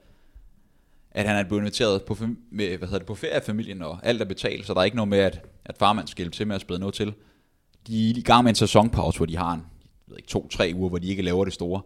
at 1.10 1.26
han 1.26 1.36
er 1.36 1.44
blevet 1.44 1.60
inviteret 1.60 2.02
på, 2.02 2.16
med, 2.50 2.78
hvad 2.78 2.88
hedder 2.88 2.98
det, 2.98 3.06
på 3.06 3.14
ferie 3.14 3.34
af 3.34 3.42
familien, 3.42 3.82
og 3.82 3.98
alt 4.02 4.20
er 4.20 4.24
betalt, 4.24 4.66
så 4.66 4.74
der 4.74 4.80
er 4.80 4.84
ikke 4.84 4.96
noget 4.96 5.08
med, 5.08 5.18
at, 5.18 5.46
at 5.64 5.78
farmand 5.78 6.08
skal 6.08 6.22
hjælpe 6.22 6.36
til 6.36 6.46
med 6.46 6.54
at 6.54 6.60
spille 6.60 6.80
noget 6.80 6.94
til. 6.94 7.14
De 7.86 8.10
er 8.10 8.14
i 8.16 8.22
gang 8.22 8.44
med 8.44 8.50
en 8.50 8.54
sæsonpause, 8.54 9.18
hvor 9.18 9.26
de 9.26 9.36
har 9.36 9.52
en, 9.52 9.60
jeg 9.60 10.10
ved 10.10 10.16
ikke, 10.16 10.28
to-tre 10.28 10.72
uger, 10.74 10.88
hvor 10.88 10.98
de 10.98 11.08
ikke 11.08 11.22
laver 11.22 11.44
det 11.44 11.54
store. 11.54 11.82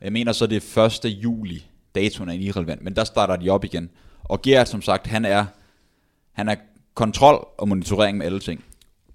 Jeg 0.00 0.12
mener 0.12 0.32
så, 0.32 0.46
det 0.46 0.76
er 0.76 1.04
1. 1.04 1.04
juli, 1.04 1.66
datoen 1.94 2.28
er 2.28 2.34
irrelevant, 2.34 2.82
men 2.82 2.96
der 2.96 3.04
starter 3.04 3.36
de 3.36 3.50
op 3.50 3.64
igen. 3.64 3.90
Og 4.24 4.42
Gert, 4.42 4.68
som 4.68 4.82
sagt, 4.82 5.06
han 5.06 5.24
er, 5.24 5.46
han 6.32 6.48
er 6.48 6.56
kontrol 6.94 7.48
og 7.58 7.68
monitorering 7.68 8.18
med 8.18 8.26
alle 8.26 8.40
ting. 8.40 8.64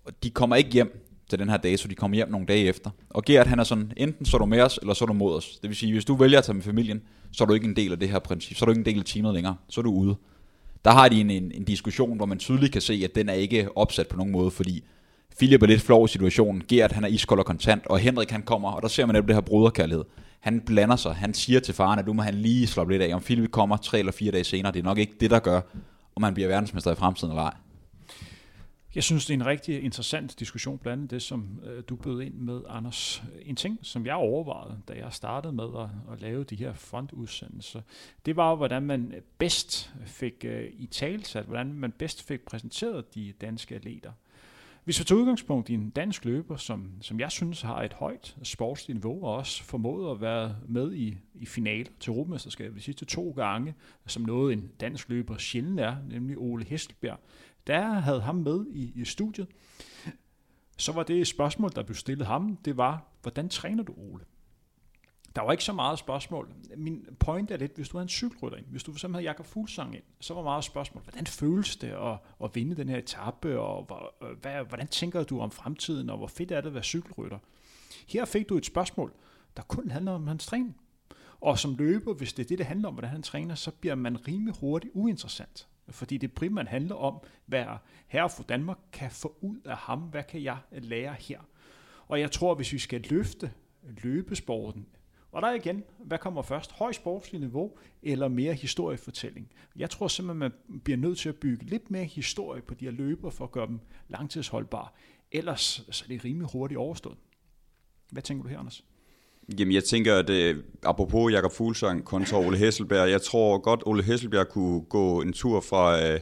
Og 0.06 0.24
de 0.24 0.30
kommer 0.30 0.56
ikke 0.56 0.70
hjem 0.70 1.01
til 1.32 1.40
den 1.40 1.50
her 1.50 1.58
dato, 1.58 1.90
de 1.90 1.96
kommer 1.96 2.16
hjem 2.16 2.30
nogle 2.30 2.46
dage 2.46 2.66
efter. 2.66 2.90
Og 3.10 3.24
Gert, 3.24 3.48
han 3.48 3.60
er 3.60 3.64
sådan, 3.64 3.92
enten 3.98 4.26
så 4.26 4.38
er 4.38 4.40
du 4.40 4.46
med 4.46 4.62
os, 4.62 4.80
eller 4.82 4.94
så 4.94 5.06
er 5.06 5.08
du 5.08 5.14
mod 5.14 5.36
os. 5.36 5.58
Det 5.62 5.70
vil 5.70 5.78
sige, 5.78 5.94
hvis 5.94 6.06
du 6.06 6.16
vælger 6.16 6.38
at 6.38 6.44
tage 6.44 6.54
med 6.54 6.64
familien, 6.64 7.02
så 7.32 7.44
er 7.44 7.46
du 7.46 7.54
ikke 7.54 7.68
en 7.68 7.76
del 7.76 7.92
af 7.92 8.00
det 8.00 8.10
her 8.10 8.20
princip, 8.20 8.58
så 8.58 8.66
er 8.66 8.68
du 8.68 8.72
ikke 8.72 8.80
en 8.80 8.86
del 8.86 9.00
af 9.00 9.06
teamet 9.06 9.34
længere, 9.34 9.56
så 9.70 9.82
er 9.82 9.84
du 9.84 9.92
ude. 9.92 10.16
Der 10.86 10.92
har 10.92 11.10
de 11.10 11.22
en, 11.22 11.30
en, 11.30 11.52
en 11.56 11.64
diskussion, 11.64 12.18
hvor 12.18 12.26
man 12.26 12.38
tydeligt 12.38 12.72
kan 12.74 12.82
se, 12.82 13.02
at 13.04 13.16
den 13.16 13.30
er 13.30 13.34
ikke 13.34 13.78
opsat 13.78 14.08
på 14.08 14.18
nogen 14.18 14.32
måde, 14.32 14.52
fordi 14.52 14.84
Philip 15.38 15.64
er 15.64 15.68
lidt 15.68 15.82
flov 15.82 16.06
i 16.06 16.08
situationen, 16.08 16.64
Gert 16.68 16.92
han 16.92 17.04
er 17.04 17.08
iskold 17.08 17.40
og 17.40 17.46
kontant, 17.46 17.88
og 17.88 18.00
Henrik 18.00 18.32
han 18.32 18.42
kommer, 18.42 18.72
og 18.72 18.82
der 18.82 18.88
ser 18.88 19.06
man 19.06 19.14
netop 19.14 19.28
det 19.28 19.36
her 19.36 19.42
bruderkærlighed. 19.42 20.04
Han 20.40 20.62
blander 20.62 20.96
sig, 20.96 21.16
han 21.16 21.34
siger 21.34 21.60
til 21.60 21.74
faren, 21.74 22.00
at 22.00 22.06
du 22.06 22.14
må 22.14 22.22
han 22.22 22.34
lige 22.34 22.68
slappe 22.68 22.94
lidt 22.94 23.04
af, 23.04 23.16
om 23.16 23.22
Philip 23.22 23.52
kommer 23.52 23.78
tre 23.78 24.00
eller 24.00 24.12
fire 24.12 24.32
dage 24.32 24.44
senere, 24.44 24.72
det 24.72 24.80
er 24.80 24.84
nok 24.84 24.98
ikke 24.98 25.14
det, 25.20 25.32
der 25.32 25.40
gør, 25.40 25.62
om 26.16 26.22
man 26.22 26.34
bliver 26.34 26.48
verdensmester 26.48 26.92
i 26.92 26.96
fremtiden 26.96 27.32
eller 27.32 27.44
ej. 27.44 27.54
Jeg 28.96 29.04
synes, 29.04 29.26
det 29.26 29.34
er 29.34 29.38
en 29.38 29.46
rigtig 29.46 29.84
interessant 29.84 30.40
diskussion, 30.40 30.78
blandt 30.78 31.00
andet 31.00 31.12
det, 31.12 31.22
som 31.22 31.60
øh, 31.66 31.84
du 31.90 31.96
bød 31.96 32.22
ind 32.22 32.34
med, 32.34 32.62
Anders. 32.70 33.24
En 33.42 33.56
ting, 33.56 33.80
som 33.82 34.06
jeg 34.06 34.16
overvejede, 34.16 34.82
da 34.88 34.94
jeg 34.94 35.14
startede 35.14 35.54
med 35.54 35.68
at, 35.78 36.14
at 36.14 36.22
lave 36.22 36.44
de 36.44 36.56
her 36.56 36.74
frontudsendelser, 36.74 37.82
det 38.26 38.36
var, 38.36 38.56
hvordan 38.56 38.84
man 38.84 39.14
bedst 39.38 39.94
fik 40.06 40.46
øh, 40.46 40.70
i 40.74 40.86
talsat, 40.86 41.46
hvordan 41.46 41.74
man 41.74 41.92
bedst 41.92 42.28
fik 42.28 42.42
præsenteret 42.42 43.16
de 43.16 43.34
danske 43.42 43.76
atleter. 43.76 44.12
Hvis 44.84 45.00
vi 45.00 45.04
tager 45.04 45.20
udgangspunkt 45.20 45.70
i 45.70 45.74
en 45.74 45.90
dansk 45.90 46.26
løber, 46.26 46.56
som, 46.56 46.92
som 47.02 47.20
jeg 47.20 47.32
synes 47.32 47.62
har 47.62 47.84
et 47.84 47.94
højt 47.94 48.36
sportsligt 48.44 48.96
niveau, 48.96 49.24
og 49.26 49.36
også 49.36 49.64
formået 49.64 50.12
at 50.12 50.22
være 50.22 50.56
med 50.68 50.94
i, 50.94 51.18
i 51.36 51.46
finaler 51.46 51.92
til 52.00 52.12
Europamesterskabet 52.12 52.76
de 52.76 52.82
sidste 52.82 53.06
to 53.06 53.32
gange, 53.32 53.76
som 54.08 54.24
noget 54.24 54.54
en 54.54 54.72
dansk 54.80 55.10
løber 55.10 55.38
sjældent 55.38 55.80
er, 55.80 55.96
nemlig 56.10 56.38
Ole 56.38 56.66
da 57.68 57.74
der 57.74 57.94
havde 57.94 58.22
ham 58.22 58.36
med 58.36 58.66
i, 58.70 58.92
i 58.96 59.06
studiet. 59.06 59.48
Så 60.78 60.92
var 60.92 61.04
det 61.04 61.22
et 61.22 61.28
spørgsmål, 61.28 61.72
der 61.76 61.84
blev 61.84 61.96
stillet 61.96 62.28
ham, 62.28 62.58
det 62.66 62.78
var, 62.78 63.06
hvordan 63.22 63.50
træner 63.50 63.84
du 63.84 63.94
Ole? 63.98 64.24
Der 65.36 65.42
var 65.42 65.52
ikke 65.52 65.64
så 65.64 65.74
meget 65.74 66.00
spørgsmål. 66.00 66.50
Min 66.78 67.08
point 67.20 67.52
er 67.52 67.58
lidt, 67.58 67.76
hvis 67.76 67.90
du 67.90 67.98
havde 67.98 68.06
en 68.06 68.10
cykelrytter 68.10 68.58
ind, 68.58 68.66
hvis 68.66 68.84
du 68.84 68.92
for 68.92 68.98
eksempel 68.98 69.16
havde 69.16 69.26
Jakob 69.26 69.46
Fuglsang 69.46 69.96
ind, 69.96 70.04
så 70.20 70.34
var 70.34 70.44
meget 70.44 70.64
spørgsmål, 70.64 71.04
hvordan 71.04 71.28
føles 71.28 71.76
det 71.76 71.88
at, 71.88 72.18
at 72.44 72.56
vinde 72.56 72.76
den 72.76 72.90
her 72.90 72.98
etape, 72.98 73.60
og 73.60 73.88
øh, 74.22 74.38
hvad, 74.42 74.64
hvordan 74.64 74.88
tænker 74.88 75.24
du 75.24 75.40
om 75.40 75.52
fremtiden, 75.52 76.10
og 76.10 76.18
hvor 76.18 76.28
fedt 76.28 76.52
er 76.52 76.62
det 76.62 76.68
at 76.68 76.74
være 76.74 76.84
cykelrytter? 76.84 77.40
Her 78.08 78.26
fik 78.26 78.50
du 78.50 78.58
et 78.58 78.66
spørgsmål, 78.66 79.14
der 79.58 79.64
kun 79.64 79.92
handler 79.92 80.12
om 80.12 80.28
hans 80.28 80.46
træning. 80.46 80.78
Og 81.42 81.60
som 81.60 81.76
løber, 81.76 82.14
hvis 82.14 82.34
det 82.34 82.44
er 82.44 82.48
det, 82.48 82.58
det 82.58 82.66
handler 82.66 82.88
om, 82.88 82.94
hvordan 82.94 83.12
han 83.12 83.22
træner, 83.22 83.56
så 83.56 83.72
bliver 83.72 83.96
man 83.96 84.28
rimelig 84.28 84.56
hurtigt 84.60 84.92
uinteressant. 84.96 85.68
Fordi 85.92 86.18
det 86.18 86.34
primært 86.34 86.68
handler 86.68 86.96
om, 86.96 87.20
hvad 87.46 87.66
herre 88.08 88.30
for 88.30 88.44
Danmark 88.44 88.78
kan 88.92 89.12
få 89.12 89.38
ud 89.42 89.60
af 89.66 89.78
ham. 89.78 90.00
Hvad 90.00 90.24
kan 90.24 90.44
jeg 90.44 90.58
lære 90.72 91.14
her? 91.14 91.40
Og 92.08 92.20
jeg 92.20 92.32
tror, 92.32 92.56
hvis 92.56 92.74
vi 92.74 92.80
skal 92.80 93.02
løfte 93.10 93.52
løbesporten 93.84 94.86
og 95.32 95.42
der 95.42 95.52
igen, 95.52 95.84
hvad 96.00 96.18
kommer 96.18 96.42
først? 96.42 96.72
Høj 96.72 96.92
sportslig 96.92 97.42
niveau 97.42 97.78
eller 98.04 98.28
mere 98.28 98.54
historiefortælling? 98.54 99.52
Jeg 99.76 99.90
tror 99.90 100.08
simpelthen, 100.08 100.40
man 100.40 100.80
bliver 100.84 100.98
nødt 100.98 101.18
til 101.18 101.30
at 101.30 101.36
bygge 101.36 101.66
lidt 101.66 101.92
mere 101.92 102.04
historie 102.04 102.62
på 102.62 102.74
de 102.74 102.86
her 102.86 102.92
løber 102.92 103.30
for 103.30 103.44
at 103.44 103.52
gøre 103.52 103.68
dem 103.68 103.80
langtidsholdbare. 104.08 104.88
Ellers 105.32 105.86
så 105.92 106.04
er 106.06 106.08
det 106.08 106.26
rimelig 106.26 106.50
hurtigt 106.52 106.78
overstået. 106.78 107.18
Hvad 108.12 108.22
tænker 108.22 108.44
du 108.44 108.50
her, 108.50 108.60
Anders? 108.60 108.86
Jamen 109.60 109.74
jeg 109.74 109.84
tænker, 109.84 110.16
at 110.16 110.30
uh, 110.30 110.62
apropos 110.84 111.32
Jakob 111.32 111.52
Fuglsang 111.52 112.06
kontra 112.06 112.38
Ole 112.38 112.58
Hesselberg, 112.58 113.10
jeg 113.10 113.22
tror 113.22 113.58
godt, 113.58 113.84
Ole 113.86 114.04
Hesselberg 114.04 114.48
kunne 114.48 114.82
gå 114.82 115.22
en 115.22 115.34
tur 115.34 115.62
fra... 115.62 116.14
Uh, 116.14 116.20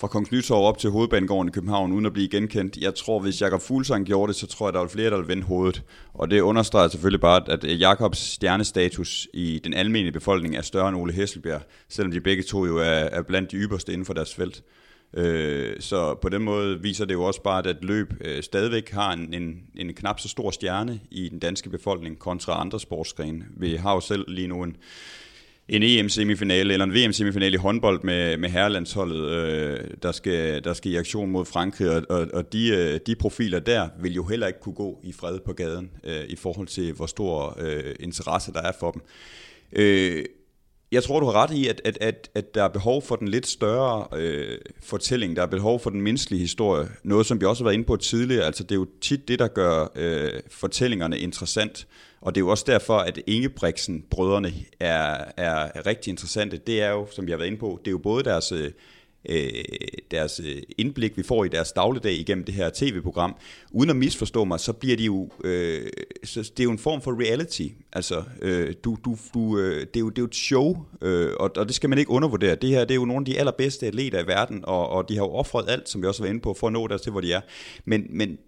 fra 0.00 0.08
Kongens 0.08 0.32
Nytorv 0.32 0.64
op 0.64 0.78
til 0.78 0.90
hovedbanegården 0.90 1.48
i 1.48 1.52
København, 1.52 1.92
uden 1.92 2.06
at 2.06 2.12
blive 2.12 2.28
genkendt. 2.28 2.76
Jeg 2.76 2.94
tror, 2.94 3.20
hvis 3.20 3.40
Jakob 3.40 3.60
Fuglsang 3.60 4.06
gjorde 4.06 4.32
det, 4.32 4.36
så 4.36 4.46
tror 4.46 4.66
jeg, 4.66 4.72
der 4.72 4.80
var 4.80 4.88
flere, 4.88 5.10
der 5.10 5.16
ville 5.16 5.28
vende 5.28 5.42
hovedet. 5.42 5.82
Og 6.14 6.30
det 6.30 6.40
understreger 6.40 6.88
selvfølgelig 6.88 7.20
bare, 7.20 7.42
at 7.50 7.80
Jakobs 7.80 8.18
stjernestatus 8.18 9.28
i 9.34 9.60
den 9.64 9.74
almindelige 9.74 10.12
befolkning 10.12 10.56
er 10.56 10.62
større 10.62 10.88
end 10.88 10.96
Ole 10.96 11.12
Hesselberg, 11.12 11.60
selvom 11.88 12.12
de 12.12 12.20
begge 12.20 12.42
to 12.42 12.66
jo 12.66 12.78
er, 12.78 12.82
er 12.84 13.22
blandt 13.22 13.50
de 13.50 13.56
ypperste 13.56 13.92
inden 13.92 14.06
for 14.06 14.14
deres 14.14 14.34
felt. 14.34 14.62
Øh, 15.16 15.80
så 15.80 16.14
på 16.14 16.28
den 16.28 16.42
måde 16.42 16.82
viser 16.82 17.04
det 17.04 17.14
jo 17.14 17.22
også 17.22 17.42
bare, 17.42 17.68
at 17.68 17.84
løb 17.84 18.12
øh, 18.20 18.42
stadigvæk 18.42 18.90
har 18.90 19.12
en, 19.12 19.34
en, 19.34 19.62
en 19.76 19.94
knap 19.94 20.20
så 20.20 20.28
stor 20.28 20.50
stjerne 20.50 21.00
i 21.10 21.28
den 21.28 21.38
danske 21.38 21.70
befolkning 21.70 22.18
kontra 22.18 22.60
andre 22.60 22.80
sportsgrene. 22.80 23.44
Vi 23.56 23.74
har 23.74 23.94
jo 23.94 24.00
selv 24.00 24.24
lige 24.28 24.48
nu 24.48 24.62
en, 24.62 24.76
en 25.68 25.82
EM-semifinale 25.82 26.72
eller 26.72 26.84
en 26.84 26.94
VM-semifinale 26.94 27.54
i 27.54 27.56
håndbold 27.56 28.02
med, 28.02 28.36
med 28.36 28.50
herrelandsholdet, 28.50 29.30
øh, 29.30 29.80
der, 30.02 30.12
skal, 30.12 30.64
der 30.64 30.72
skal 30.72 30.92
i 30.92 30.96
aktion 30.96 31.30
mod 31.30 31.44
Frankrig, 31.44 31.90
og, 31.90 32.02
og, 32.08 32.28
og 32.32 32.52
de, 32.52 32.68
øh, 32.68 33.00
de 33.06 33.14
profiler 33.14 33.58
der 33.58 33.88
vil 34.00 34.14
jo 34.14 34.24
heller 34.24 34.46
ikke 34.46 34.60
kunne 34.60 34.74
gå 34.74 35.00
i 35.02 35.12
fred 35.12 35.38
på 35.40 35.52
gaden 35.52 35.90
øh, 36.04 36.24
i 36.28 36.36
forhold 36.36 36.66
til, 36.66 36.92
hvor 36.92 37.06
stor 37.06 37.56
øh, 37.60 37.94
interesse 38.00 38.52
der 38.52 38.62
er 38.62 38.72
for 38.80 38.90
dem. 38.90 39.02
Øh, 39.72 40.24
jeg 40.94 41.02
tror, 41.02 41.20
du 41.20 41.26
har 41.26 41.32
ret 41.42 41.50
i, 41.50 41.68
at, 41.68 41.80
at, 41.84 41.98
at, 42.00 42.30
at 42.34 42.54
der 42.54 42.64
er 42.64 42.68
behov 42.68 43.02
for 43.02 43.16
den 43.16 43.28
lidt 43.28 43.46
større 43.46 44.06
øh, 44.16 44.58
fortælling. 44.82 45.36
Der 45.36 45.42
er 45.42 45.46
behov 45.46 45.80
for 45.80 45.90
den 45.90 46.00
menneskelige 46.00 46.40
historie. 46.40 46.88
Noget, 47.02 47.26
som 47.26 47.40
vi 47.40 47.46
også 47.46 47.62
har 47.62 47.64
været 47.64 47.74
inde 47.74 47.84
på 47.84 47.96
tidligere. 47.96 48.44
Altså, 48.44 48.62
det 48.62 48.70
er 48.70 48.74
jo 48.76 48.86
tit 49.00 49.28
det, 49.28 49.38
der 49.38 49.48
gør 49.48 49.86
øh, 49.94 50.32
fortællingerne 50.50 51.18
interessant. 51.18 51.86
Og 52.20 52.34
det 52.34 52.40
er 52.40 52.44
jo 52.44 52.48
også 52.48 52.64
derfor, 52.66 52.98
at 52.98 53.18
Ingebrigtsen-brødrene 53.26 54.52
er, 54.80 55.24
er 55.36 55.86
rigtig 55.86 56.10
interessante. 56.10 56.56
Det 56.56 56.82
er 56.82 56.90
jo, 56.90 57.06
som 57.10 57.26
vi 57.26 57.30
har 57.30 57.38
været 57.38 57.48
inde 57.48 57.58
på, 57.58 57.78
det 57.80 57.86
er 57.86 57.92
jo 57.92 57.98
både 57.98 58.24
deres... 58.24 58.52
Øh, 58.52 58.70
Øh, 59.28 59.50
deres 60.10 60.40
øh, 60.44 60.62
indblik, 60.78 61.16
vi 61.16 61.22
får 61.22 61.44
i 61.44 61.48
deres 61.48 61.72
dagligdag 61.72 62.12
igennem 62.12 62.44
det 62.44 62.54
her 62.54 62.70
tv-program. 62.74 63.36
Uden 63.72 63.90
at 63.90 63.96
misforstå 63.96 64.44
mig, 64.44 64.60
så 64.60 64.72
bliver 64.72 64.96
de 64.96 65.04
jo, 65.04 65.30
øh, 65.44 65.86
så 66.24 66.42
det 66.42 66.60
er 66.60 66.64
jo 66.64 66.70
en 66.70 66.78
form 66.78 67.02
for 67.02 67.20
reality. 67.20 67.68
Altså, 67.92 68.22
øh, 68.42 68.74
du, 68.84 68.98
du, 69.04 69.16
du, 69.34 69.58
øh, 69.58 69.80
det, 69.80 69.96
er 69.96 70.00
jo, 70.00 70.08
det 70.08 70.18
er 70.18 70.22
jo 70.22 70.26
et 70.26 70.34
show, 70.34 70.86
øh, 71.02 71.32
og, 71.40 71.50
og 71.56 71.66
det 71.66 71.74
skal 71.74 71.90
man 71.90 71.98
ikke 71.98 72.10
undervurdere. 72.10 72.54
Det 72.54 72.70
her 72.70 72.80
det 72.80 72.90
er 72.90 72.94
jo 72.94 73.04
nogle 73.04 73.20
af 73.20 73.24
de 73.24 73.38
allerbedste 73.38 73.86
atleter 73.86 74.24
i 74.24 74.26
verden, 74.26 74.64
og, 74.64 74.88
og 74.88 75.08
de 75.08 75.14
har 75.14 75.24
jo 75.24 75.30
offret 75.30 75.64
alt, 75.68 75.88
som 75.88 76.02
vi 76.02 76.06
også 76.06 76.22
var 76.22 76.30
inde 76.30 76.40
på, 76.40 76.54
for 76.54 76.66
at 76.66 76.72
nå 76.72 76.86
der 76.86 76.98
til, 76.98 77.12
hvor 77.12 77.20
de 77.20 77.32
er. 77.32 77.40
Men, 77.84 78.06
men 78.10 78.38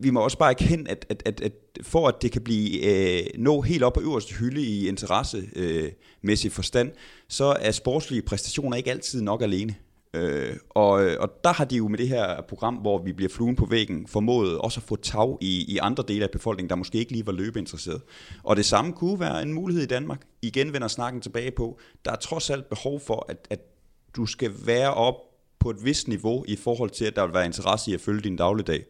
vi 0.00 0.10
må 0.10 0.20
også 0.20 0.38
bare 0.38 0.50
erkende, 0.50 0.90
at, 0.90 1.06
at, 1.08 1.22
at, 1.26 1.40
at 1.40 1.52
for 1.82 2.08
at 2.08 2.14
det 2.22 2.32
kan 2.32 2.42
blive 2.42 2.84
øh, 2.84 3.26
nå 3.38 3.60
helt 3.60 3.82
op 3.82 3.92
på 3.92 4.00
øverste 4.00 4.34
hylde 4.34 4.62
i 4.62 4.88
interessemæssig 4.88 6.48
øh, 6.48 6.52
forstand, 6.52 6.92
så 7.28 7.56
er 7.60 7.70
sportslige 7.70 8.22
præstationer 8.22 8.76
ikke 8.76 8.90
altid 8.90 9.22
nok 9.22 9.42
alene. 9.42 9.74
Øh, 10.14 10.56
og, 10.70 11.04
øh, 11.04 11.16
og 11.20 11.30
der 11.44 11.52
har 11.52 11.64
de 11.64 11.76
jo 11.76 11.88
med 11.88 11.98
det 11.98 12.08
her 12.08 12.42
program, 12.48 12.74
hvor 12.74 13.04
vi 13.04 13.12
bliver 13.12 13.28
fluen 13.28 13.56
på 13.56 13.66
væggen, 13.66 14.06
formået 14.06 14.58
også 14.58 14.80
at 14.80 14.84
få 14.84 14.96
tag 14.96 15.36
i, 15.40 15.64
i 15.68 15.78
andre 15.78 16.04
dele 16.08 16.24
af 16.24 16.30
befolkningen, 16.30 16.70
der 16.70 16.76
måske 16.76 16.98
ikke 16.98 17.12
lige 17.12 17.26
var 17.26 17.32
løbeinteresseret. 17.32 18.02
Og 18.42 18.56
det 18.56 18.64
samme 18.64 18.92
kunne 18.92 19.20
være 19.20 19.42
en 19.42 19.52
mulighed 19.52 19.84
i 19.84 19.86
Danmark. 19.86 20.20
Igen 20.42 20.72
vender 20.72 20.88
snakken 20.88 21.20
tilbage 21.20 21.50
på, 21.50 21.78
der 22.04 22.12
er 22.12 22.16
trods 22.16 22.50
alt 22.50 22.68
behov 22.68 23.00
for, 23.00 23.26
at, 23.28 23.46
at 23.50 23.60
du 24.16 24.26
skal 24.26 24.52
være 24.66 24.94
op 24.94 25.14
på 25.64 25.70
et 25.70 25.84
vist 25.84 26.08
niveau 26.08 26.44
i 26.48 26.56
forhold 26.56 26.90
til, 26.90 27.04
at 27.04 27.16
der 27.16 27.24
vil 27.26 27.34
være 27.34 27.46
interesse 27.46 27.90
i 27.90 27.94
at 27.94 28.00
følge 28.00 28.20
din 28.20 28.36
dagligdag. 28.36 28.84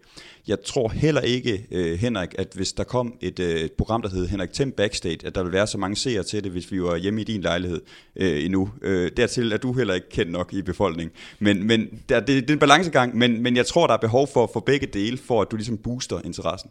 Jeg 0.46 0.58
tror 0.64 0.88
heller 0.88 1.20
ikke, 1.20 1.66
øh, 1.70 1.98
Henrik, 1.98 2.28
at 2.38 2.48
hvis 2.54 2.72
der 2.72 2.84
kom 2.84 3.14
et, 3.20 3.38
øh, 3.38 3.60
et 3.60 3.72
program, 3.72 4.02
der 4.02 4.08
hed 4.08 4.26
Henrik 4.26 4.52
Tim 4.52 4.72
Backstage, 4.72 5.26
at 5.26 5.34
der 5.34 5.42
vil 5.42 5.52
være 5.52 5.66
så 5.66 5.78
mange 5.78 5.96
seere 5.96 6.22
til 6.22 6.44
det, 6.44 6.52
hvis 6.52 6.72
vi 6.72 6.82
var 6.82 6.96
hjemme 6.96 7.20
i 7.20 7.24
din 7.24 7.40
lejlighed 7.40 7.80
øh, 8.16 8.44
endnu. 8.44 8.70
Øh, 8.82 9.10
dertil 9.16 9.52
er 9.52 9.56
du 9.56 9.72
heller 9.72 9.94
ikke 9.94 10.08
kendt 10.08 10.32
nok 10.32 10.52
i 10.52 10.62
befolkningen. 10.62 11.16
Men, 11.38 11.66
men 11.66 12.02
der, 12.08 12.20
det, 12.20 12.28
det 12.28 12.50
er 12.50 12.54
en 12.54 12.58
balancegang, 12.58 13.16
men, 13.16 13.42
men 13.42 13.56
jeg 13.56 13.66
tror, 13.66 13.86
der 13.86 13.94
er 13.94 13.98
behov 13.98 14.28
for, 14.32 14.50
for 14.52 14.60
begge 14.60 14.86
dele, 14.86 15.18
for 15.18 15.42
at 15.42 15.50
du 15.50 15.56
ligesom 15.56 15.78
booster 15.78 16.20
interessen. 16.24 16.70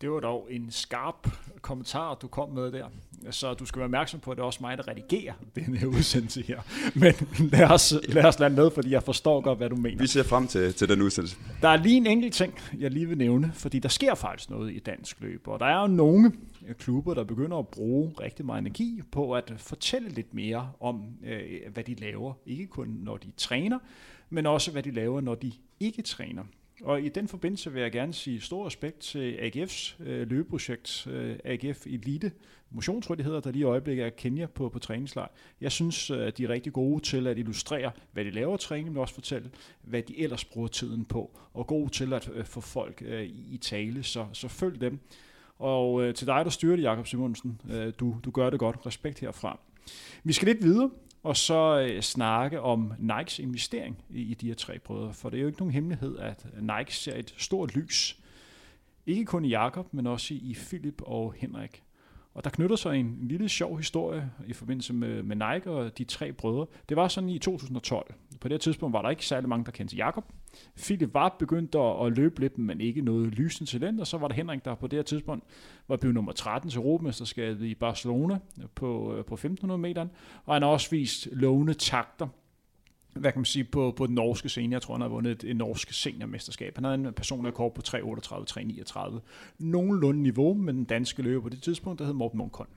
Det 0.00 0.10
var 0.10 0.20
dog 0.20 0.46
en 0.50 0.66
skarp 0.70 1.28
kommentar, 1.62 2.14
du 2.14 2.28
kom 2.28 2.50
med 2.50 2.72
der. 2.72 2.86
Så 3.30 3.54
du 3.54 3.64
skal 3.64 3.78
være 3.78 3.84
opmærksom 3.84 4.20
på, 4.20 4.30
at 4.30 4.36
det 4.36 4.42
er 4.42 4.46
også 4.46 4.58
mig, 4.60 4.78
der 4.78 4.88
redigerer 4.88 5.32
den 5.54 5.76
her 5.76 5.86
udsendelse 5.96 6.42
her. 6.42 6.60
Men 6.94 7.14
lad 7.52 7.70
os, 7.70 7.94
lad 8.08 8.24
os 8.24 8.38
lade 8.38 8.54
med, 8.54 8.70
fordi 8.70 8.90
jeg 8.90 9.02
forstår 9.02 9.40
godt, 9.40 9.58
hvad 9.58 9.70
du 9.70 9.76
mener. 9.76 9.98
Vi 9.98 10.06
ser 10.06 10.22
frem 10.22 10.46
til, 10.46 10.74
til 10.74 10.88
den 10.88 11.02
udsendelse. 11.02 11.36
Der 11.62 11.68
er 11.68 11.76
lige 11.76 11.96
en 11.96 12.06
enkelt 12.06 12.34
ting, 12.34 12.54
jeg 12.78 12.90
lige 12.90 13.08
vil 13.08 13.18
nævne, 13.18 13.52
fordi 13.54 13.78
der 13.78 13.88
sker 13.88 14.14
faktisk 14.14 14.50
noget 14.50 14.72
i 14.72 14.78
dansk 14.78 15.20
løb. 15.20 15.48
Og 15.48 15.60
der 15.60 15.66
er 15.66 15.80
jo 15.80 15.86
nogle 15.86 16.32
klubber, 16.78 17.14
der 17.14 17.24
begynder 17.24 17.56
at 17.56 17.68
bruge 17.68 18.12
rigtig 18.20 18.46
meget 18.46 18.60
energi 18.60 19.02
på 19.12 19.32
at 19.32 19.52
fortælle 19.56 20.08
lidt 20.08 20.34
mere 20.34 20.72
om, 20.80 21.04
øh, 21.24 21.72
hvad 21.72 21.84
de 21.84 21.94
laver. 21.94 22.32
Ikke 22.46 22.66
kun 22.66 22.88
når 22.88 23.16
de 23.16 23.30
træner, 23.36 23.78
men 24.30 24.46
også 24.46 24.70
hvad 24.70 24.82
de 24.82 24.90
laver, 24.90 25.20
når 25.20 25.34
de 25.34 25.52
ikke 25.80 26.02
træner. 26.02 26.42
Og 26.82 27.02
i 27.02 27.08
den 27.08 27.28
forbindelse 27.28 27.72
vil 27.72 27.82
jeg 27.82 27.92
gerne 27.92 28.14
sige 28.14 28.40
stor 28.40 28.66
respekt 28.66 28.98
til 28.98 29.32
AGF's 29.32 30.02
øh, 30.02 30.30
løbeprojekt, 30.30 31.06
øh, 31.06 31.36
AGF 31.44 31.86
Elite 31.86 32.32
Motionsrådigheder, 32.70 33.40
der 33.40 33.50
lige 33.50 33.60
i 33.60 33.64
øjeblikket 33.64 34.06
er 34.06 34.10
Kenya 34.10 34.46
på, 34.46 34.68
på 34.68 34.78
træningslejr. 34.78 35.28
Jeg 35.60 35.72
synes, 35.72 36.10
øh, 36.10 36.32
de 36.36 36.44
er 36.44 36.48
rigtig 36.48 36.72
gode 36.72 37.02
til 37.04 37.26
at 37.26 37.38
illustrere, 37.38 37.90
hvad 38.12 38.24
de 38.24 38.30
laver 38.30 38.56
træning, 38.56 38.88
men 38.88 38.98
også 38.98 39.14
fortælle, 39.14 39.50
hvad 39.82 40.02
de 40.02 40.20
ellers 40.20 40.44
bruger 40.44 40.68
tiden 40.68 41.04
på, 41.04 41.38
og 41.54 41.66
gode 41.66 41.90
til 41.90 42.12
at 42.12 42.30
øh, 42.34 42.44
få 42.44 42.60
folk 42.60 43.02
øh, 43.06 43.22
i 43.24 43.58
tale, 43.62 44.02
så, 44.02 44.26
så 44.32 44.48
følg 44.48 44.80
dem. 44.80 44.98
Og 45.58 46.02
øh, 46.02 46.14
til 46.14 46.26
dig, 46.26 46.44
der 46.44 46.50
styrer 46.50 46.76
det, 46.76 46.82
Jakob 46.82 47.06
Simonsen, 47.06 47.60
øh, 47.70 47.92
du, 48.00 48.16
du 48.24 48.30
gør 48.30 48.50
det 48.50 48.58
godt. 48.58 48.86
Respekt 48.86 49.20
herfra. 49.20 49.58
Vi 50.24 50.32
skal 50.32 50.48
lidt 50.48 50.62
videre 50.62 50.90
og 51.22 51.36
så 51.36 51.80
øh, 51.80 52.02
snakke 52.02 52.60
om 52.60 52.92
Nikes 52.98 53.38
investering 53.38 54.04
i, 54.10 54.20
i 54.20 54.34
de 54.34 54.46
her 54.46 54.54
tre 54.54 54.78
brødre. 54.78 55.14
For 55.14 55.30
det 55.30 55.36
er 55.36 55.40
jo 55.40 55.46
ikke 55.46 55.58
nogen 55.58 55.74
hemmelighed, 55.74 56.18
at 56.18 56.46
Nike 56.60 56.94
ser 56.94 57.16
et 57.16 57.34
stort 57.38 57.74
lys. 57.74 58.18
Ikke 59.06 59.24
kun 59.24 59.44
i 59.44 59.48
Jakob, 59.48 59.94
men 59.94 60.06
også 60.06 60.34
i 60.34 60.56
Philip 60.68 61.02
og 61.02 61.34
Henrik. 61.36 61.82
Og 62.34 62.44
der 62.44 62.50
knytter 62.50 62.76
sig 62.76 62.96
en, 62.96 63.06
en 63.06 63.28
lille 63.28 63.48
sjov 63.48 63.76
historie 63.76 64.30
i 64.46 64.52
forbindelse 64.52 64.92
med, 64.92 65.22
med 65.22 65.36
Nike 65.36 65.70
og 65.70 65.98
de 65.98 66.04
tre 66.04 66.32
brødre. 66.32 66.66
Det 66.88 66.96
var 66.96 67.08
sådan 67.08 67.28
i 67.28 67.38
2012. 67.38 68.14
På 68.40 68.48
det 68.48 68.60
tidspunkt 68.60 68.92
var 68.92 69.02
der 69.02 69.10
ikke 69.10 69.26
særlig 69.26 69.48
mange, 69.48 69.64
der 69.64 69.70
kendte 69.70 69.96
Jakob. 69.96 70.24
Philip 70.76 71.14
var 71.14 71.36
begyndt 71.38 71.74
at, 71.74 72.16
løbe 72.16 72.40
lidt, 72.40 72.58
men 72.58 72.80
ikke 72.80 73.02
noget 73.02 73.34
lysende 73.34 73.70
talent. 73.70 74.00
Og 74.00 74.06
så 74.06 74.18
var 74.18 74.28
der 74.28 74.34
Henrik, 74.34 74.64
der 74.64 74.74
på 74.74 74.86
det 74.86 74.96
her 74.96 75.02
tidspunkt 75.02 75.44
var 75.88 75.96
blevet 75.96 76.14
nummer 76.14 76.32
13 76.32 76.70
til 76.70 76.78
Europamesterskabet 76.78 77.66
i 77.66 77.74
Barcelona 77.74 78.38
på, 78.74 79.14
øh, 79.14 79.24
på 79.24 79.34
1500 79.34 79.78
meter. 79.78 80.06
Og 80.44 80.54
han 80.54 80.62
har 80.62 80.68
også 80.68 80.90
vist 80.90 81.28
lovende 81.32 81.74
takter 81.74 82.28
hvad 83.14 83.32
kan 83.32 83.40
man 83.40 83.44
sige, 83.44 83.64
på, 83.64 83.94
på 83.96 84.06
den 84.06 84.14
norske 84.14 84.48
scene. 84.48 84.72
Jeg 84.72 84.82
tror, 84.82 84.94
han 84.94 85.00
har 85.00 85.08
vundet 85.08 85.32
et, 85.32 85.50
et 85.50 85.56
norsk 85.56 85.92
seniormesterskab. 85.92 86.74
Han 86.74 86.84
havde 86.84 86.94
en 86.94 87.12
personlig 87.12 87.52
rekord 87.52 87.74
på 87.74 87.82
3.38-3.39. 87.88 89.20
Nogenlunde 89.58 90.22
niveau 90.22 90.54
med 90.54 90.72
den 90.72 90.84
danske 90.84 91.22
løber 91.22 91.42
på 91.42 91.48
det 91.48 91.62
tidspunkt, 91.62 91.98
der 91.98 92.04
hed 92.04 92.14
Morten 92.14 92.38
Munkholm 92.38 92.70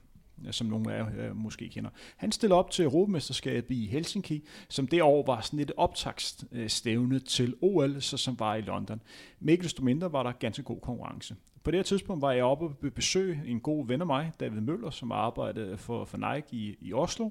Øh, 0.47 0.53
som 0.53 0.67
nogle 0.67 0.93
af 0.93 0.97
jer 0.97 1.29
øh, 1.29 1.35
måske 1.35 1.69
kender. 1.69 1.89
Han 2.17 2.31
stillede 2.31 2.59
op 2.59 2.71
til 2.71 2.85
Europamesterskabet 2.85 3.75
i 3.75 3.85
Helsinki, 3.85 4.47
som 4.69 4.87
det 4.87 5.01
år 5.01 5.25
var 5.25 5.41
sådan 5.41 5.59
et 5.59 5.71
optagsstævne 5.77 7.19
til 7.19 7.55
OL, 7.61 8.01
så 8.01 8.17
som 8.17 8.39
var 8.39 8.55
i 8.55 8.61
London. 8.61 9.01
Men 9.39 9.49
ikke 9.49 9.63
desto 9.63 9.83
mindre 9.83 10.11
var 10.11 10.23
der 10.23 10.31
ganske 10.31 10.63
god 10.63 10.79
konkurrence. 10.81 11.35
På 11.63 11.71
det 11.71 11.77
her 11.77 11.83
tidspunkt 11.83 12.21
var 12.21 12.31
jeg 12.31 12.43
oppe 12.43 12.65
og 12.65 12.93
besøg 12.95 13.39
en 13.45 13.59
god 13.59 13.87
ven 13.87 14.01
af 14.01 14.07
mig, 14.07 14.31
David 14.39 14.61
Møller, 14.61 14.89
som 14.89 15.11
arbejdede 15.11 15.77
for, 15.77 16.05
for 16.05 16.17
Nike 16.17 16.47
i, 16.51 16.75
i 16.81 16.93
Oslo, 16.93 17.29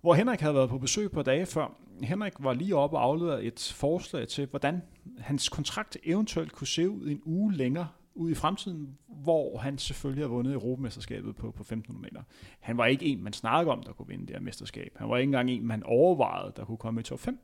hvor 0.00 0.14
Henrik 0.14 0.40
havde 0.40 0.54
været 0.54 0.70
på 0.70 0.78
besøg 0.78 1.10
på 1.10 1.22
dage 1.22 1.46
før. 1.46 1.76
Henrik 2.02 2.32
var 2.38 2.52
lige 2.52 2.76
oppe 2.76 2.96
og 2.96 3.02
afleverede 3.02 3.44
et 3.44 3.72
forslag 3.76 4.28
til, 4.28 4.46
hvordan 4.46 4.82
hans 5.18 5.48
kontrakt 5.48 5.96
eventuelt 6.04 6.52
kunne 6.52 6.66
se 6.66 6.90
ud 6.90 7.08
en 7.08 7.20
uge 7.24 7.54
længere 7.54 7.88
ud 8.18 8.30
i 8.30 8.34
fremtiden, 8.34 8.98
hvor 9.06 9.58
han 9.58 9.78
selvfølgelig 9.78 10.24
har 10.24 10.28
vundet 10.28 10.52
Europamesterskabet 10.52 11.36
på, 11.36 11.50
på 11.50 11.62
1500 11.62 12.02
meter. 12.02 12.22
Han 12.60 12.78
var 12.78 12.86
ikke 12.86 13.06
en, 13.06 13.22
man 13.22 13.32
snakkede 13.32 13.72
om, 13.72 13.82
der 13.82 13.92
kunne 13.92 14.08
vinde 14.08 14.26
det 14.26 14.36
her 14.36 14.40
mesterskab. 14.40 14.92
Han 14.96 15.08
var 15.08 15.16
ikke 15.16 15.28
engang 15.28 15.50
en, 15.50 15.66
man 15.66 15.82
overvejede, 15.82 16.52
der 16.56 16.64
kunne 16.64 16.78
komme 16.78 17.00
i 17.00 17.04
top 17.04 17.20
5. 17.20 17.38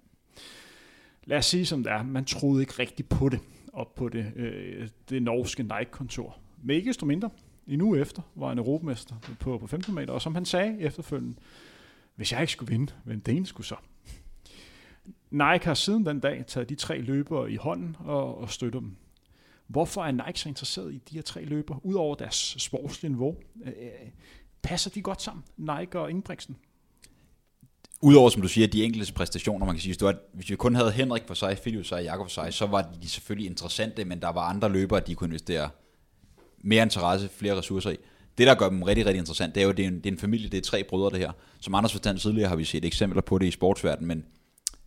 Lad 1.24 1.38
os 1.38 1.46
sige 1.46 1.66
som 1.66 1.82
det 1.82 1.92
er, 1.92 2.02
man 2.02 2.24
troede 2.24 2.60
ikke 2.62 2.72
rigtigt 2.78 3.08
på 3.08 3.28
det, 3.28 3.40
op 3.72 3.94
på 3.94 4.08
det, 4.08 4.32
øh, 4.36 4.88
det 5.08 5.22
norske 5.22 5.62
Nike-kontor. 5.62 6.38
Men 6.62 6.76
ikke 6.76 6.88
desto 6.88 7.06
mindre, 7.06 7.30
en 7.66 7.80
uge 7.80 8.00
efter 8.00 8.22
var 8.34 8.48
han 8.48 8.58
europamester 8.58 9.14
på, 9.40 9.58
på 9.58 9.66
15 9.66 9.94
meter, 9.94 10.12
og 10.12 10.22
som 10.22 10.34
han 10.34 10.44
sagde 10.44 10.80
efterfølgende, 10.80 11.36
hvis 12.14 12.32
jeg 12.32 12.40
ikke 12.40 12.52
skulle 12.52 12.70
vinde, 12.70 12.92
hvem 13.04 13.20
det 13.20 13.48
skulle 13.48 13.66
så? 13.66 13.76
Nike 15.30 15.64
har 15.64 15.74
siden 15.74 16.06
den 16.06 16.20
dag 16.20 16.44
taget 16.46 16.68
de 16.68 16.74
tre 16.74 17.00
løbere 17.00 17.52
i 17.52 17.56
hånden 17.56 17.96
og, 18.00 18.38
og 18.38 18.50
støtter 18.50 18.80
dem. 18.80 18.96
Hvorfor 19.66 20.04
er 20.04 20.10
Nike 20.10 20.40
så 20.40 20.48
interesseret 20.48 20.94
i 20.94 20.98
de 21.10 21.14
her 21.14 21.22
tre 21.22 21.44
løbere, 21.44 21.86
udover 21.86 22.14
deres 22.14 22.56
sportslige 22.58 23.12
niveau? 23.12 23.36
Øh, 23.64 23.72
øh 23.80 24.10
passer 24.64 24.90
de 24.90 25.02
godt 25.02 25.22
sammen, 25.22 25.44
Nike 25.56 25.98
og 25.98 26.10
Ingebrigtsen? 26.10 26.56
Udover, 28.00 28.30
som 28.30 28.42
du 28.42 28.48
siger, 28.48 28.66
de 28.66 28.84
enkelte 28.84 29.12
præstationer, 29.12 29.66
man 29.66 29.74
kan 29.74 29.82
sige, 29.82 29.96
hvis, 29.98 30.16
hvis 30.32 30.50
vi 30.50 30.56
kun 30.56 30.74
havde 30.74 30.92
Henrik 30.92 31.22
for 31.26 31.34
sig, 31.34 31.58
Philip 31.58 31.80
for 31.80 31.88
sig 31.88 31.98
og 31.98 32.04
Jakob 32.04 32.26
for 32.26 32.30
sig, 32.30 32.54
så 32.54 32.66
var 32.66 32.90
de 33.02 33.08
selvfølgelig 33.08 33.50
interessante, 33.50 34.04
men 34.04 34.20
der 34.20 34.28
var 34.28 34.40
andre 34.40 34.68
løbere, 34.68 35.00
de 35.00 35.14
kunne 35.14 35.28
investere 35.28 35.70
mere 36.58 36.82
interesse, 36.82 37.28
flere 37.28 37.56
ressourcer 37.58 37.90
i. 37.90 37.96
Det, 38.38 38.46
der 38.46 38.54
gør 38.54 38.68
dem 38.68 38.82
rigtig, 38.82 39.06
rigtig 39.06 39.18
interessant, 39.18 39.54
det 39.54 39.60
er 39.60 39.64
jo, 39.64 39.70
at 39.70 39.76
det 39.76 39.84
er 39.84 39.88
en, 39.88 39.96
det 39.96 40.06
er 40.06 40.12
en 40.12 40.18
familie, 40.18 40.48
det 40.48 40.58
er 40.58 40.62
tre 40.62 40.84
brødre, 40.84 41.10
det 41.10 41.18
her. 41.18 41.32
Som 41.60 41.74
Anders 41.74 41.92
fortalte 41.92 42.22
tidligere, 42.22 42.48
har 42.48 42.56
vi 42.56 42.64
set 42.64 42.84
eksempler 42.84 43.22
på 43.22 43.38
det 43.38 43.46
i 43.46 43.50
sportsverdenen, 43.50 44.08
men, 44.08 44.24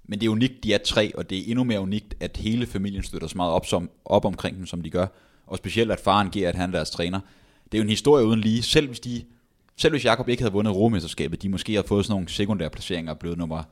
men 0.07 0.19
det 0.19 0.25
er 0.25 0.29
unikt, 0.29 0.63
de 0.63 0.73
er 0.73 0.77
tre, 0.77 1.11
og 1.15 1.29
det 1.29 1.37
er 1.37 1.43
endnu 1.47 1.63
mere 1.63 1.79
unikt, 1.79 2.15
at 2.19 2.37
hele 2.37 2.65
familien 2.65 3.03
støtter 3.03 3.27
så 3.27 3.37
meget 3.37 3.51
op, 3.51 3.65
som, 3.65 3.89
op 4.05 4.25
omkring 4.25 4.57
dem, 4.57 4.65
som 4.65 4.81
de 4.81 4.89
gør. 4.89 5.07
Og 5.47 5.57
specielt, 5.57 5.91
at 5.91 5.99
faren 5.99 6.29
giver, 6.29 6.49
at 6.49 6.55
han 6.55 6.69
er 6.69 6.73
deres 6.73 6.89
træner. 6.89 7.19
Det 7.65 7.73
er 7.73 7.77
jo 7.77 7.83
en 7.83 7.89
historie 7.89 8.25
uden 8.25 8.39
lige. 8.39 8.61
Selv 8.61 8.87
hvis, 8.87 8.99
de, 8.99 9.23
selv 9.77 9.93
hvis 9.93 10.05
Jakob 10.05 10.29
ikke 10.29 10.43
havde 10.43 10.53
vundet 10.53 10.75
Romesterskabet, 10.75 11.41
de 11.41 11.49
måske 11.49 11.73
havde 11.73 11.87
fået 11.87 12.05
sådan 12.05 12.13
nogle 12.13 12.29
sekundære 12.29 12.69
placeringer 12.69 13.11
og 13.11 13.19
blevet 13.19 13.37
nummer 13.37 13.63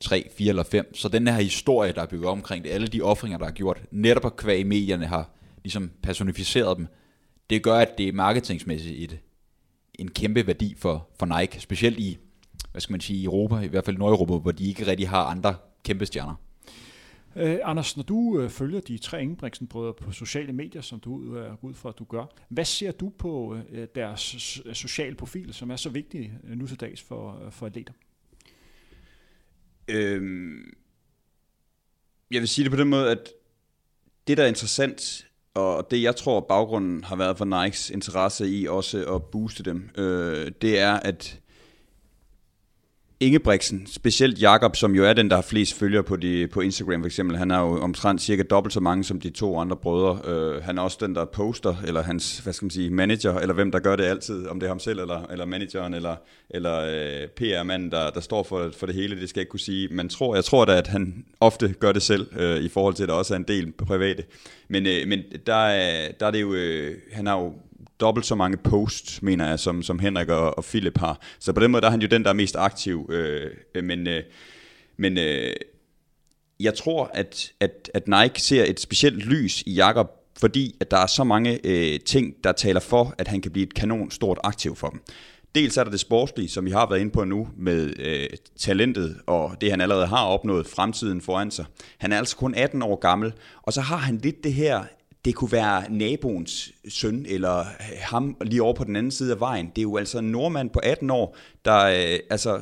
3, 0.00 0.28
4 0.36 0.48
eller 0.48 0.62
5. 0.62 0.94
Så 0.94 1.08
den 1.08 1.28
her 1.28 1.34
historie, 1.34 1.92
der 1.92 2.02
er 2.02 2.06
bygget 2.06 2.28
omkring 2.28 2.64
det, 2.64 2.70
alle 2.70 2.86
de 2.86 3.02
offringer, 3.02 3.38
der 3.38 3.46
er 3.46 3.50
gjort, 3.50 3.82
netop 3.90 4.22
på 4.22 4.28
kvæg 4.28 4.60
i 4.60 4.62
medierne 4.62 5.06
har 5.06 5.30
ligesom 5.64 5.90
personificeret 6.02 6.76
dem, 6.76 6.86
det 7.50 7.62
gør, 7.62 7.76
at 7.78 7.98
det 7.98 8.08
er 8.08 8.12
marketingsmæssigt 8.12 8.98
et, 8.98 9.18
en 9.94 10.10
kæmpe 10.10 10.46
værdi 10.46 10.74
for, 10.78 11.08
for 11.18 11.40
Nike, 11.40 11.60
specielt 11.60 11.98
i, 11.98 12.18
hvad 12.72 12.80
skal 12.80 12.92
man 12.92 13.00
sige, 13.00 13.24
Europa, 13.24 13.58
i 13.58 13.66
hvert 13.66 13.84
fald 13.84 13.98
Nordeuropa, 13.98 14.36
hvor 14.36 14.52
de 14.52 14.68
ikke 14.68 14.86
rigtig 14.86 15.08
har 15.08 15.24
andre 15.24 15.54
kæmpe 15.86 16.06
stjerner. 16.06 16.34
Uh, 17.36 17.56
Anders, 17.64 17.96
når 17.96 18.04
du 18.04 18.16
uh, 18.16 18.50
følger 18.50 18.80
de 18.80 18.98
tre 18.98 19.22
Ingebrigtsen-brødre 19.22 19.94
på 19.94 20.12
sociale 20.12 20.52
medier, 20.52 20.82
som 20.82 21.00
du 21.00 21.14
uh, 21.14 21.36
er 21.36 21.64
ud 21.64 21.74
for, 21.74 21.88
at 21.88 21.98
du 21.98 22.04
gør, 22.04 22.24
hvad 22.48 22.64
ser 22.64 22.92
du 22.92 23.12
på 23.18 23.56
uh, 23.72 23.84
deres 23.94 24.20
sociale 24.72 25.14
profil, 25.14 25.54
som 25.54 25.70
er 25.70 25.76
så 25.76 25.90
vigtig 25.90 26.32
uh, 26.44 26.50
nu 26.50 26.66
til 26.66 26.80
dags 26.80 27.02
for, 27.02 27.40
uh, 27.46 27.52
for 27.52 27.66
atleter? 27.66 27.92
Øhm, 29.88 30.72
jeg 32.30 32.40
vil 32.40 32.48
sige 32.48 32.64
det 32.64 32.72
på 32.72 32.78
den 32.78 32.88
måde, 32.88 33.10
at 33.10 33.28
det, 34.26 34.36
der 34.36 34.44
er 34.44 34.48
interessant 34.48 35.26
og 35.56 35.90
det 35.90 36.02
jeg 36.02 36.16
tror 36.16 36.40
baggrunden 36.40 37.04
har 37.04 37.16
været 37.16 37.38
for 37.38 37.44
Nikes 37.44 37.90
interesse 37.90 38.48
i 38.48 38.66
også 38.66 39.14
at 39.14 39.24
booste 39.24 39.62
dem, 39.62 39.90
øh, 39.98 40.52
det 40.62 40.78
er 40.78 40.92
at 40.92 41.40
Ingebrigtsen, 43.20 43.86
specielt 43.86 44.42
Jakob, 44.42 44.76
som 44.76 44.94
jo 44.94 45.04
er 45.04 45.12
den, 45.12 45.30
der 45.30 45.36
har 45.36 45.42
flest 45.42 45.74
følgere 45.74 46.02
på, 46.02 46.16
de, 46.16 46.48
på 46.48 46.60
Instagram 46.60 47.02
for 47.02 47.06
eksempel, 47.06 47.36
han 47.36 47.50
har 47.50 47.60
jo 47.60 47.82
omtrent 47.82 48.20
cirka 48.20 48.42
dobbelt 48.42 48.72
så 48.72 48.80
mange 48.80 49.04
som 49.04 49.20
de 49.20 49.30
to 49.30 49.58
andre 49.58 49.76
brødre. 49.76 50.20
Øh, 50.24 50.62
han 50.62 50.78
er 50.78 50.82
også 50.82 50.98
den, 51.00 51.14
der 51.14 51.24
poster, 51.24 51.74
eller 51.86 52.02
hans, 52.02 52.38
hvad 52.38 52.52
skal 52.52 52.64
man 52.64 52.70
sige, 52.70 52.90
manager, 52.90 53.38
eller 53.38 53.54
hvem 53.54 53.70
der 53.70 53.78
gør 53.78 53.96
det 53.96 54.04
altid, 54.04 54.46
om 54.46 54.60
det 54.60 54.66
er 54.66 54.70
ham 54.70 54.78
selv, 54.78 55.00
eller, 55.00 55.26
eller 55.30 55.44
manageren, 55.44 55.94
eller, 55.94 56.16
eller 56.50 56.78
øh, 56.78 57.28
PR-manden, 57.28 57.90
der, 57.90 58.10
der 58.10 58.20
står 58.20 58.42
for, 58.42 58.70
for 58.78 58.86
det 58.86 58.94
hele, 58.94 59.20
det 59.20 59.28
skal 59.28 59.40
jeg 59.40 59.42
ikke 59.42 59.50
kunne 59.50 59.60
sige. 59.60 59.88
Men 59.88 60.08
tror, 60.08 60.34
jeg 60.34 60.44
tror 60.44 60.64
da, 60.64 60.78
at 60.78 60.86
han 60.86 61.24
ofte 61.40 61.74
gør 61.80 61.92
det 61.92 62.02
selv, 62.02 62.26
øh, 62.38 62.56
i 62.56 62.68
forhold 62.68 62.94
til, 62.94 63.02
at 63.02 63.08
der 63.08 63.14
også 63.14 63.34
er 63.34 63.38
en 63.38 63.48
del 63.48 63.72
på 63.72 63.84
private. 63.84 64.24
Men, 64.68 64.86
øh, 64.86 65.08
men 65.08 65.22
der, 65.46 65.54
er, 65.54 66.12
der 66.20 66.26
er 66.26 66.30
det 66.30 66.40
jo, 66.40 66.54
øh, 66.54 66.96
han 67.12 67.26
har 67.26 67.38
jo 67.38 67.52
dobbelt 68.00 68.26
så 68.26 68.34
mange 68.34 68.56
posts, 68.56 69.22
mener 69.22 69.48
jeg, 69.48 69.58
som, 69.58 69.82
som 69.82 69.98
Henrik 69.98 70.28
og, 70.28 70.58
og 70.58 70.64
Philip 70.64 70.98
har. 70.98 71.20
Så 71.38 71.52
på 71.52 71.60
den 71.60 71.70
måde 71.70 71.80
der 71.80 71.86
er 71.86 71.90
han 71.90 72.02
jo 72.02 72.08
den, 72.08 72.22
der 72.24 72.30
er 72.30 72.34
mest 72.34 72.56
aktiv. 72.56 73.10
Øh, 73.12 73.50
øh, 73.74 73.84
men 73.84 74.06
øh, 74.06 74.22
men 74.96 75.18
øh, 75.18 75.52
jeg 76.60 76.74
tror, 76.74 77.10
at, 77.14 77.52
at, 77.60 77.90
at 77.94 78.08
Nike 78.08 78.40
ser 78.40 78.64
et 78.64 78.80
specielt 78.80 79.26
lys 79.26 79.62
i 79.62 79.74
Jakob, 79.74 80.10
fordi 80.38 80.76
at 80.80 80.90
der 80.90 80.96
er 80.96 81.06
så 81.06 81.24
mange 81.24 81.60
øh, 81.64 82.00
ting, 82.00 82.34
der 82.44 82.52
taler 82.52 82.80
for, 82.80 83.14
at 83.18 83.28
han 83.28 83.40
kan 83.40 83.52
blive 83.52 83.66
et 83.66 83.74
kanon 83.74 84.10
stort 84.10 84.38
aktiv 84.44 84.76
for 84.76 84.88
dem. 84.88 85.00
dels 85.54 85.76
er 85.76 85.84
der 85.84 85.90
det 85.90 86.00
sportslige, 86.00 86.48
som 86.48 86.64
vi 86.64 86.70
har 86.70 86.88
været 86.88 87.00
inde 87.00 87.12
på 87.12 87.24
nu, 87.24 87.48
med 87.56 87.92
øh, 87.98 88.28
talentet 88.58 89.20
og 89.26 89.56
det, 89.60 89.70
han 89.70 89.80
allerede 89.80 90.06
har 90.06 90.26
opnået, 90.26 90.66
fremtiden 90.66 91.20
foran 91.20 91.50
sig. 91.50 91.64
Han 91.98 92.12
er 92.12 92.18
altså 92.18 92.36
kun 92.36 92.54
18 92.54 92.82
år 92.82 92.96
gammel, 92.96 93.32
og 93.62 93.72
så 93.72 93.80
har 93.80 93.96
han 93.96 94.18
lidt 94.18 94.44
det 94.44 94.54
her 94.54 94.84
det 95.26 95.34
kunne 95.34 95.52
være 95.52 95.90
naboens 95.90 96.72
søn, 96.88 97.26
eller 97.28 97.64
ham 98.00 98.36
lige 98.40 98.62
over 98.62 98.74
på 98.74 98.84
den 98.84 98.96
anden 98.96 99.12
side 99.12 99.32
af 99.32 99.40
vejen. 99.40 99.66
Det 99.66 99.78
er 99.78 99.82
jo 99.82 99.96
altså 99.96 100.18
en 100.18 100.30
nordmand 100.30 100.70
på 100.70 100.80
18 100.82 101.10
år, 101.10 101.36
der 101.64 101.84
øh, 101.84 102.18
altså 102.30 102.56
øh, 102.56 102.60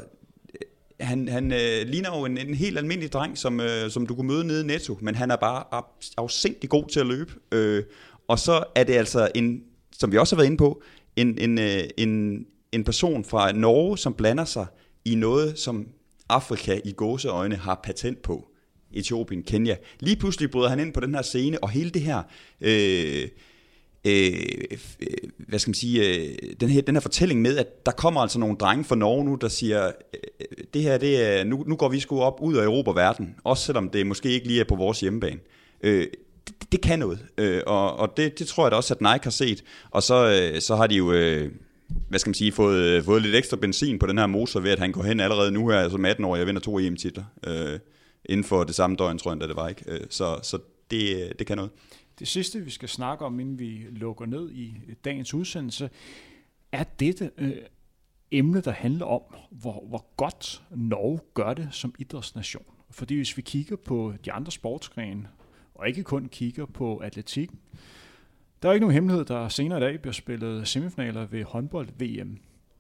han, 1.01 1.29
han 1.29 1.53
øh, 1.53 1.87
ligner 1.87 2.19
jo 2.19 2.25
en, 2.25 2.39
en 2.39 2.55
helt 2.55 2.79
almindelig 2.79 3.13
dreng, 3.13 3.39
som, 3.39 3.61
øh, 3.61 3.91
som 3.91 4.07
du 4.07 4.15
kunne 4.15 4.27
møde 4.27 4.47
nede 4.47 4.63
i 4.63 4.67
Netto, 4.67 4.99
men 5.01 5.15
han 5.15 5.31
er 5.31 5.37
bare 5.37 5.83
afsindig 6.17 6.71
god 6.71 6.89
til 6.89 7.01
at 7.01 7.07
løbe. 7.07 7.33
Øh, 7.53 7.83
og 8.29 8.39
så 8.39 8.65
er 8.75 8.85
det 8.85 8.95
altså 8.95 9.29
en, 9.35 9.63
som 9.93 10.13
vi 10.13 10.19
også 10.19 10.37
har 10.37 10.39
været 10.39 10.47
inde 10.47 10.59
på, 10.59 10.83
en, 11.17 11.39
en, 11.39 11.59
øh, 11.59 11.83
en, 11.97 12.45
en 12.73 12.85
person 12.85 13.25
fra 13.25 13.53
Norge, 13.53 13.99
som 13.99 14.15
blander 14.15 14.45
sig 14.45 14.67
i 15.05 15.15
noget, 15.15 15.59
som 15.59 15.87
Afrika 16.29 16.81
i 16.85 16.93
gåseøjne 16.93 17.57
har 17.57 17.81
patent 17.85 18.23
på. 18.23 18.49
Etiopien, 18.97 19.43
Kenya. 19.43 19.77
Lige 20.01 20.17
pludselig 20.17 20.51
bryder 20.51 20.69
han 20.69 20.81
ind 20.81 20.93
på 20.93 21.01
den 21.01 21.15
her 21.15 21.23
scene, 21.23 21.65
og 21.65 21.71
hele 21.71 21.91
det 21.91 22.03
her... 22.03 22.23
Øh, 22.61 23.29
øh, 24.05 24.33
øh, 25.01 25.31
hvad 25.39 25.59
skal 25.59 25.69
man 25.69 25.75
sige, 25.75 26.09
øh, 26.09 26.37
den, 26.61 26.69
her, 26.69 26.83
den 26.83 26.95
her 26.95 27.01
fortælling 27.01 27.43
med, 27.43 27.57
at 27.57 27.87
der 27.87 27.93
kommer 27.93 28.21
altså 28.21 28.39
nogle 28.39 28.57
drenge 28.57 28.85
fra 28.85 28.97
Norge 28.97 29.25
nu, 29.25 29.35
der 29.35 29.49
siger, 29.49 29.87
øh, 29.87 30.47
det 30.75 30.83
her, 30.83 30.99
det 30.99 31.23
er, 31.23 31.45
nu, 31.45 31.65
nu 31.67 31.77
går 31.77 31.89
vi 31.89 32.01
sgu 32.01 32.21
op 32.21 32.41
ud 32.41 32.55
af 32.55 32.65
Europa 32.65 32.91
og 32.91 32.97
verden, 32.97 33.35
også 33.45 33.65
selvom 33.65 33.89
det 33.89 34.07
måske 34.07 34.31
ikke 34.31 34.47
lige 34.47 34.61
er 34.61 34.65
på 34.65 34.77
vores 34.77 35.01
hjemmebane. 35.01 35.41
Øh, 35.83 36.07
det, 36.47 36.73
det 36.73 36.81
kan 36.81 36.99
noget, 36.99 37.19
øh, 37.39 37.63
og, 37.67 37.97
og 37.97 38.17
det, 38.17 38.39
det 38.39 38.47
tror 38.47 38.65
jeg 38.65 38.71
da 38.71 38.77
også, 38.77 38.95
at 38.95 39.01
Nike 39.01 39.25
har 39.25 39.31
set, 39.31 39.65
og 39.91 40.03
så, 40.03 40.51
øh, 40.55 40.61
så 40.61 40.77
har 40.77 40.87
de 40.87 40.95
jo... 40.95 41.13
Øh, 41.13 41.51
hvad 42.09 42.19
skal 42.19 42.31
man 42.31 42.35
sige, 42.35 42.53
fået, 42.53 42.83
øh, 42.83 43.05
fået 43.05 43.23
lidt 43.23 43.35
ekstra 43.35 43.57
benzin 43.57 43.99
på 43.99 44.07
den 44.07 44.19
her 44.19 44.27
motor 44.27 44.61
ved, 44.61 44.71
at 44.71 44.79
han 44.79 44.93
går 44.93 45.03
hen 45.03 45.21
allerede 45.21 45.51
nu 45.51 45.69
her, 45.69 45.79
altså 45.79 45.91
som 45.91 46.05
18 46.05 46.25
år, 46.25 46.37
jeg 46.37 46.47
vinder 46.47 46.61
to 46.61 46.79
EM-titler. 46.79 47.25
Øh, 47.47 47.79
inden 48.25 48.45
for 48.45 48.65
det 48.65 48.75
samme 48.75 48.97
døgn, 48.97 49.19
tror 49.19 49.33
jeg, 49.33 49.41
det 49.41 49.57
var 49.57 49.69
ikke. 49.69 49.85
Øh, 49.87 50.01
så, 50.11 50.41
så 50.43 50.59
det, 50.91 51.25
øh, 51.25 51.33
det 51.39 51.47
kan 51.47 51.57
noget. 51.57 51.71
Det 52.19 52.29
sidste, 52.29 52.61
vi 52.61 52.71
skal 52.71 52.89
snakke 52.89 53.25
om, 53.25 53.41
inden 53.41 53.59
vi 53.59 53.87
lukker 53.91 54.27
ned 54.27 54.51
i 54.51 54.75
dagens 55.05 55.35
udsendelse, 55.35 55.91
er 56.73 56.85
dette 56.85 57.31
øh, 57.39 57.57
emne, 58.31 58.61
der 58.61 58.71
handler 58.71 59.07
om, 59.07 59.23
hvor, 59.51 59.85
hvor 59.89 60.07
godt 60.17 60.63
Norge 60.71 61.21
gør 61.35 61.55
det 61.55 61.69
som 61.71 61.95
idrætsnation. 61.99 62.65
Fordi 62.91 63.17
hvis 63.17 63.37
vi 63.37 63.43
kigger 63.43 63.77
på 63.77 64.15
de 64.25 64.33
andre 64.33 64.53
sportsgrene, 64.53 65.29
og 65.75 65.89
ikke 65.89 66.03
kun 66.03 66.29
kigger 66.29 66.67
på 66.67 66.97
atletik, 66.97 67.51
der 68.63 68.69
er 68.69 68.73
ikke 68.73 68.85
nogen 68.85 68.95
hemmelighed, 68.95 69.25
der 69.25 69.49
senere 69.49 69.79
i 69.79 69.81
dag 69.81 70.01
bliver 70.01 70.13
spillet 70.13 70.69
semifinaler 70.69 71.27
ved 71.27 71.45
håndbold-VM. 71.45 72.39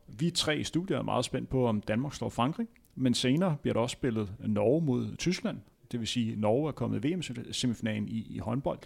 Vi 0.08 0.30
tre 0.30 0.58
i 0.58 0.64
studiet 0.64 0.98
er 0.98 1.02
meget 1.02 1.24
spændt 1.24 1.48
på, 1.48 1.66
om 1.66 1.80
Danmark 1.80 2.14
slår 2.14 2.28
Frankrig, 2.28 2.66
men 2.96 3.14
senere 3.14 3.56
bliver 3.62 3.74
der 3.74 3.80
også 3.80 3.94
spillet 3.94 4.32
Norge 4.46 4.82
mod 4.82 5.16
Tyskland. 5.16 5.58
Det 5.92 6.00
vil 6.00 6.08
sige, 6.08 6.32
at 6.32 6.38
Norge 6.38 6.68
er 6.68 6.72
kommet 6.72 7.04
i 7.04 7.08
VM-semifinalen 7.08 8.08
i, 8.08 8.26
i 8.30 8.38
håndbold. 8.38 8.78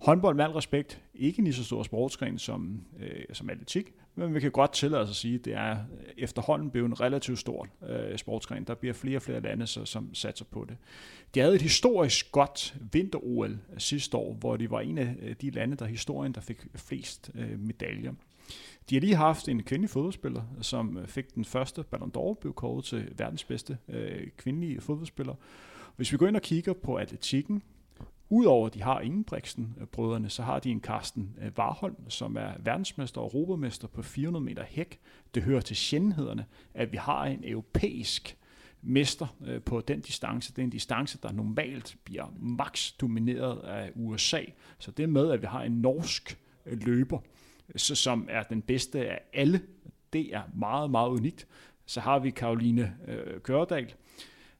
Håndbold 0.00 0.36
med 0.36 0.44
al 0.44 0.50
respekt, 0.50 1.02
ikke 1.14 1.38
en 1.38 1.44
lige 1.44 1.54
så 1.54 1.64
stor 1.64 1.82
sportsgren 1.82 2.38
som, 2.38 2.80
øh, 3.00 3.24
som 3.32 3.50
atletik, 3.50 3.92
men 4.14 4.34
vi 4.34 4.40
kan 4.40 4.50
godt 4.50 4.72
tillade 4.72 5.02
os 5.02 5.10
at 5.10 5.16
sige, 5.16 5.34
at 5.34 5.44
det 5.44 5.54
er 5.54 5.76
efterhånden 6.18 6.70
blevet 6.70 6.88
en 6.88 7.00
relativt 7.00 7.38
stor 7.38 7.68
øh, 7.88 8.18
sportsgren. 8.18 8.64
Der 8.64 8.74
bliver 8.74 8.94
flere 8.94 9.18
og 9.18 9.22
flere 9.22 9.40
lande, 9.40 9.66
så, 9.66 9.84
som 9.84 10.14
satser 10.14 10.44
på 10.44 10.66
det. 10.68 10.76
De 11.34 11.40
havde 11.40 11.54
et 11.54 11.62
historisk 11.62 12.32
godt 12.32 12.76
vinter-OL 12.92 13.58
sidste 13.78 14.16
år, 14.16 14.34
hvor 14.34 14.56
de 14.56 14.70
var 14.70 14.80
en 14.80 14.98
af 14.98 15.14
øh, 15.22 15.34
de 15.40 15.50
lande, 15.50 15.76
der 15.76 15.86
historien, 15.86 16.32
der 16.32 16.40
fik 16.40 16.66
flest 16.74 17.30
øh, 17.34 17.60
medaljer. 17.60 18.12
De 18.90 18.94
har 18.94 19.00
lige 19.00 19.14
haft 19.14 19.48
en 19.48 19.62
kvindelig 19.62 19.90
fodboldspiller, 19.90 20.42
som 20.60 20.98
øh, 20.98 21.06
fik 21.06 21.34
den 21.34 21.44
første 21.44 21.82
Ballon 21.82 22.12
d'Or, 22.16 22.40
blev 22.40 22.54
kåret 22.54 22.84
til 22.84 23.12
verdens 23.18 23.44
bedste 23.44 23.78
øh, 23.88 24.26
kvindelige 24.36 24.80
fodboldspiller. 24.80 25.34
Hvis 25.96 26.12
vi 26.12 26.16
går 26.16 26.26
ind 26.26 26.36
og 26.36 26.42
kigger 26.42 26.72
på 26.72 26.96
atletikken, 26.96 27.62
Udover 28.28 28.66
at 28.66 28.74
de 28.74 28.82
har 28.82 29.00
Ingebrigtsen-brødrene, 29.00 30.24
øh, 30.24 30.30
så 30.30 30.42
har 30.42 30.58
de 30.58 30.70
en 30.70 30.80
Carsten 30.80 31.36
øh, 31.42 31.50
Warholm, 31.58 32.10
som 32.10 32.36
er 32.36 32.52
verdensmester 32.58 33.20
og 33.20 33.30
europamester 33.34 33.88
på 33.88 34.02
400 34.02 34.44
meter 34.44 34.64
hæk. 34.68 35.00
Det 35.34 35.42
hører 35.42 35.60
til 35.60 35.76
sjældenhederne, 35.76 36.44
at 36.74 36.92
vi 36.92 36.96
har 36.96 37.24
en 37.24 37.40
europæisk 37.44 38.36
mester 38.82 39.26
på 39.64 39.80
den 39.80 40.00
distance. 40.00 40.52
Det 40.52 40.58
er 40.58 40.62
en 40.62 40.70
distance, 40.70 41.18
der 41.22 41.32
normalt 41.32 41.96
bliver 42.04 42.32
max 42.38 42.92
domineret 43.00 43.58
af 43.58 43.90
USA. 43.94 44.40
Så 44.78 44.90
det 44.90 45.08
med, 45.08 45.30
at 45.30 45.42
vi 45.42 45.46
har 45.46 45.62
en 45.62 45.72
norsk 45.72 46.38
løber, 46.64 47.18
så, 47.76 47.94
som 47.94 48.26
er 48.30 48.42
den 48.42 48.62
bedste 48.62 49.10
af 49.10 49.20
alle. 49.32 49.60
Det 50.12 50.34
er 50.34 50.42
meget, 50.54 50.90
meget 50.90 51.08
unikt. 51.08 51.46
Så 51.86 52.00
har 52.00 52.18
vi 52.18 52.30
Karoline 52.30 52.94
øh, 53.08 53.40
Kørdal, 53.40 53.94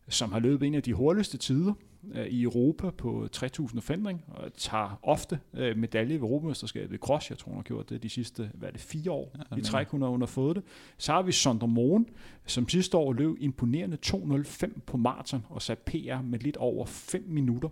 som 0.08 0.32
har 0.32 0.38
løbet 0.38 0.66
en 0.66 0.74
af 0.74 0.82
de 0.82 0.94
hurtigste 0.94 1.38
tider 1.38 1.72
øh, 2.14 2.26
i 2.26 2.42
Europa 2.42 2.90
på 2.90 3.28
3000 3.32 3.80
forandring, 3.80 4.24
og 4.28 4.54
tager 4.54 4.98
ofte 5.02 5.40
øh, 5.54 5.76
medalje 5.76 6.14
ved 6.14 6.20
Europamesterskabet 6.20 6.94
i 6.94 6.98
cross. 6.98 7.30
Jeg 7.30 7.38
tror, 7.38 7.50
hun 7.50 7.58
har 7.58 7.62
gjort 7.62 7.90
det 7.90 8.02
de 8.02 8.08
sidste 8.08 8.50
hvad 8.54 8.68
er 8.68 8.72
det, 8.72 8.80
fire 8.80 9.10
år 9.10 9.36
ja, 9.50 9.56
i 9.56 9.60
træk, 9.60 9.88
hun 9.88 10.02
har, 10.02 10.08
hun 10.08 10.20
har 10.20 10.26
fået 10.26 10.56
det. 10.56 10.64
Så 10.98 11.12
har 11.12 11.22
vi 11.22 11.32
Sondre 11.32 11.68
Moen, 11.68 12.08
som 12.46 12.68
sidste 12.68 12.96
år 12.96 13.12
løb 13.12 13.36
imponerende 13.40 13.98
2.05 14.06 14.80
på 14.86 14.96
maraton 14.96 15.44
og 15.48 15.62
satte 15.62 15.84
PR 15.86 16.22
med 16.22 16.38
lidt 16.38 16.56
over 16.56 16.86
5 16.86 17.24
minutter. 17.28 17.68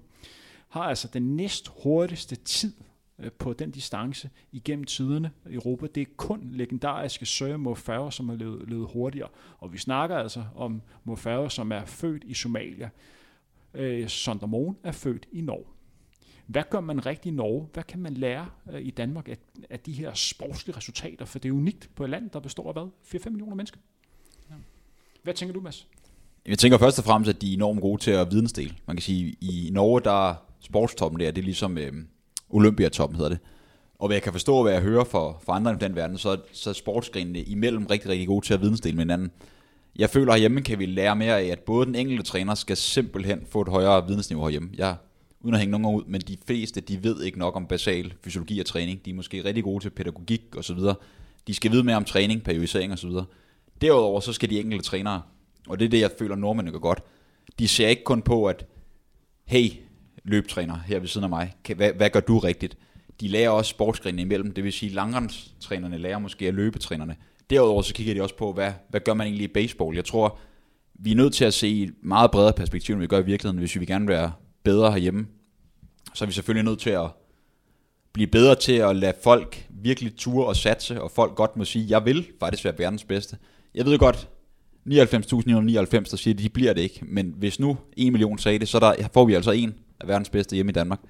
Har 0.68 0.82
altså 0.82 1.08
den 1.12 1.36
næst 1.36 1.70
hurtigste 1.82 2.36
tid 2.36 2.72
på 3.30 3.52
den 3.52 3.70
distance 3.70 4.30
igennem 4.52 4.84
tiderne 4.84 5.30
i 5.50 5.54
Europa. 5.54 5.86
Det 5.86 6.00
er 6.00 6.06
kun 6.16 6.50
legendariske 6.52 7.26
Søren 7.26 7.60
Mo 7.60 7.74
Farah, 7.74 8.12
som 8.12 8.28
har 8.28 8.36
levet, 8.36 8.68
levet 8.68 8.88
hurtigere. 8.92 9.28
Og 9.58 9.72
vi 9.72 9.78
snakker 9.78 10.16
altså 10.16 10.44
om 10.54 10.82
Mo 11.04 11.14
Farah, 11.14 11.50
som 11.50 11.72
er 11.72 11.84
født 11.84 12.24
i 12.26 12.34
Somalia. 12.34 12.90
Øh, 13.74 14.08
Sondre 14.08 14.48
Moen 14.48 14.76
er 14.82 14.92
født 14.92 15.26
i 15.32 15.40
Norge. 15.40 15.64
Hvad 16.46 16.62
gør 16.70 16.80
man 16.80 17.06
rigtigt 17.06 17.32
i 17.32 17.36
Norge? 17.36 17.68
Hvad 17.72 17.82
kan 17.82 18.00
man 18.00 18.14
lære 18.14 18.46
øh, 18.72 18.82
i 18.82 18.90
Danmark 18.90 19.28
af, 19.28 19.36
af 19.70 19.80
de 19.80 19.92
her 19.92 20.14
sportslige 20.14 20.76
resultater? 20.76 21.24
For 21.24 21.38
det 21.38 21.48
er 21.48 21.52
unikt 21.52 21.90
på 21.94 22.04
et 22.04 22.10
land, 22.10 22.30
der 22.30 22.40
består 22.40 22.68
af 22.68 22.74
hvad? 22.74 23.20
4-5 23.20 23.30
millioner 23.30 23.54
mennesker. 23.54 23.78
Hvad 25.22 25.34
tænker 25.34 25.52
du, 25.52 25.60
Mads? 25.60 25.88
Jeg 26.46 26.58
tænker 26.58 26.78
først 26.78 26.98
og 26.98 27.04
fremmest, 27.04 27.28
at 27.28 27.42
de 27.42 27.50
er 27.50 27.54
enormt 27.54 27.80
gode 27.80 28.02
til 28.02 28.10
at 28.10 28.30
vidensdele. 28.30 28.74
Man 28.86 28.96
kan 28.96 29.02
sige, 29.02 29.36
i 29.40 29.70
Norge, 29.72 30.00
der 30.00 30.30
er 30.30 30.34
sportstoppen 30.60 31.20
der, 31.20 31.30
det 31.30 31.40
er 31.40 31.44
ligesom 31.44 31.78
øh, 31.78 31.92
Olympiatoppen 32.52 33.16
hedder 33.16 33.30
det. 33.30 33.38
Og 33.98 34.08
hvad 34.08 34.16
jeg 34.16 34.22
kan 34.22 34.32
forstå, 34.32 34.62
hvad 34.62 34.72
jeg 34.72 34.82
hører 34.82 35.04
for, 35.04 35.42
for 35.44 35.52
andre 35.52 35.72
i 35.72 35.76
den 35.80 35.96
verden, 35.96 36.18
så, 36.18 36.36
så 36.52 36.70
er 36.70 36.74
sportsgrenene 36.74 37.42
imellem 37.42 37.86
rigtig, 37.86 38.10
rigtig 38.10 38.26
gode 38.26 38.46
til 38.46 38.54
at 38.54 38.60
vidensdele 38.60 38.96
med 38.96 39.04
hinanden. 39.04 39.30
Jeg 39.96 40.10
føler, 40.10 40.32
at 40.32 40.40
hjemme 40.40 40.62
kan 40.62 40.78
vi 40.78 40.86
lære 40.86 41.16
mere 41.16 41.40
af, 41.40 41.46
at 41.46 41.58
både 41.58 41.86
den 41.86 41.94
enkelte 41.94 42.22
træner 42.22 42.54
skal 42.54 42.76
simpelthen 42.76 43.46
få 43.50 43.60
et 43.60 43.68
højere 43.68 44.06
vidensniveau 44.06 44.44
herhjemme. 44.44 44.70
Jeg, 44.76 44.96
uden 45.40 45.54
at 45.54 45.60
hænge 45.60 45.78
nogen 45.78 45.98
ud, 45.98 46.04
men 46.06 46.20
de 46.20 46.36
fleste, 46.46 46.80
de 46.80 47.04
ved 47.04 47.22
ikke 47.22 47.38
nok 47.38 47.56
om 47.56 47.66
basal 47.66 48.14
fysiologi 48.24 48.60
og 48.60 48.66
træning. 48.66 49.04
De 49.04 49.10
er 49.10 49.14
måske 49.14 49.44
rigtig 49.44 49.64
gode 49.64 49.84
til 49.84 49.90
pædagogik 49.90 50.56
og 50.56 50.64
så 50.64 50.74
videre. 50.74 50.94
De 51.46 51.54
skal 51.54 51.72
vide 51.72 51.84
mere 51.84 51.96
om 51.96 52.04
træning, 52.04 52.42
periodisering 52.42 52.92
og 52.92 52.98
så 52.98 53.06
videre. 53.06 53.24
Derudover 53.80 54.20
så 54.20 54.32
skal 54.32 54.50
de 54.50 54.60
enkelte 54.60 54.84
trænere, 54.84 55.22
og 55.68 55.78
det 55.78 55.84
er 55.84 55.88
det, 55.88 56.00
jeg 56.00 56.10
føler, 56.18 56.36
nordmændene 56.36 56.72
gør 56.72 56.78
godt. 56.78 57.02
De 57.58 57.68
ser 57.68 57.88
ikke 57.88 58.04
kun 58.04 58.22
på, 58.22 58.46
at 58.46 58.66
hey, 59.44 59.68
løbetræner 60.24 60.78
her 60.86 60.98
ved 60.98 61.08
siden 61.08 61.24
af 61.24 61.30
mig. 61.30 61.54
Hvad, 61.76 61.92
hvad 61.92 62.10
gør 62.10 62.20
du 62.20 62.38
rigtigt? 62.38 62.76
De 63.20 63.28
lærer 63.28 63.50
også 63.50 63.70
sportsgrenene 63.70 64.22
imellem, 64.22 64.52
det 64.52 64.64
vil 64.64 64.72
sige 64.72 64.92
langrenstrænerne 64.92 65.98
lærer 65.98 66.18
måske 66.18 66.46
af 66.46 66.54
løbetrænerne. 66.54 67.16
Derudover 67.50 67.82
så 67.82 67.94
kigger 67.94 68.14
de 68.14 68.22
også 68.22 68.36
på, 68.36 68.52
hvad, 68.52 68.72
hvad 68.90 69.00
gør 69.00 69.14
man 69.14 69.26
egentlig 69.26 69.44
i 69.44 69.52
baseball? 69.52 69.96
Jeg 69.96 70.04
tror, 70.04 70.38
vi 70.94 71.12
er 71.12 71.16
nødt 71.16 71.34
til 71.34 71.44
at 71.44 71.54
se 71.54 71.68
i 71.68 71.82
et 71.82 71.94
meget 72.02 72.30
bredere 72.30 72.52
perspektiv, 72.52 72.92
end 72.92 73.00
vi 73.00 73.06
gør 73.06 73.18
i 73.18 73.24
virkeligheden, 73.24 73.58
hvis 73.58 73.74
vi 73.74 73.78
vil 73.78 73.88
gerne 73.88 74.08
være 74.08 74.32
bedre 74.64 74.92
herhjemme. 74.92 75.26
Så 76.14 76.24
er 76.24 76.26
vi 76.26 76.32
selvfølgelig 76.32 76.64
nødt 76.64 76.78
til 76.78 76.90
at 76.90 77.10
blive 78.12 78.26
bedre 78.26 78.54
til 78.54 78.72
at 78.72 78.96
lade 78.96 79.14
folk 79.22 79.66
virkelig 79.70 80.16
ture 80.16 80.46
og 80.46 80.56
satse, 80.56 81.02
og 81.02 81.10
folk 81.10 81.34
godt 81.34 81.56
må 81.56 81.64
sige, 81.64 81.86
jeg 81.88 82.04
vil 82.04 82.26
faktisk 82.40 82.64
være 82.64 82.78
verdens 82.78 83.04
bedste. 83.04 83.36
Jeg 83.74 83.84
ved 83.84 83.98
godt, 83.98 84.28
99.999, 84.88 86.10
der 86.10 86.16
siger, 86.16 86.34
at 86.34 86.38
de 86.38 86.48
bliver 86.48 86.72
det 86.72 86.82
ikke, 86.82 87.00
men 87.02 87.34
hvis 87.36 87.60
nu 87.60 87.76
1 87.96 88.12
million 88.12 88.38
sagde 88.38 88.58
det, 88.58 88.68
så 88.68 88.78
der, 88.78 88.94
får 89.14 89.24
vi 89.24 89.34
altså 89.34 89.50
en 89.50 89.74
er 90.02 90.06
verdens 90.06 90.30
bedste 90.30 90.54
hjemme 90.54 90.70
i 90.70 90.72
Danmark. 90.72 91.00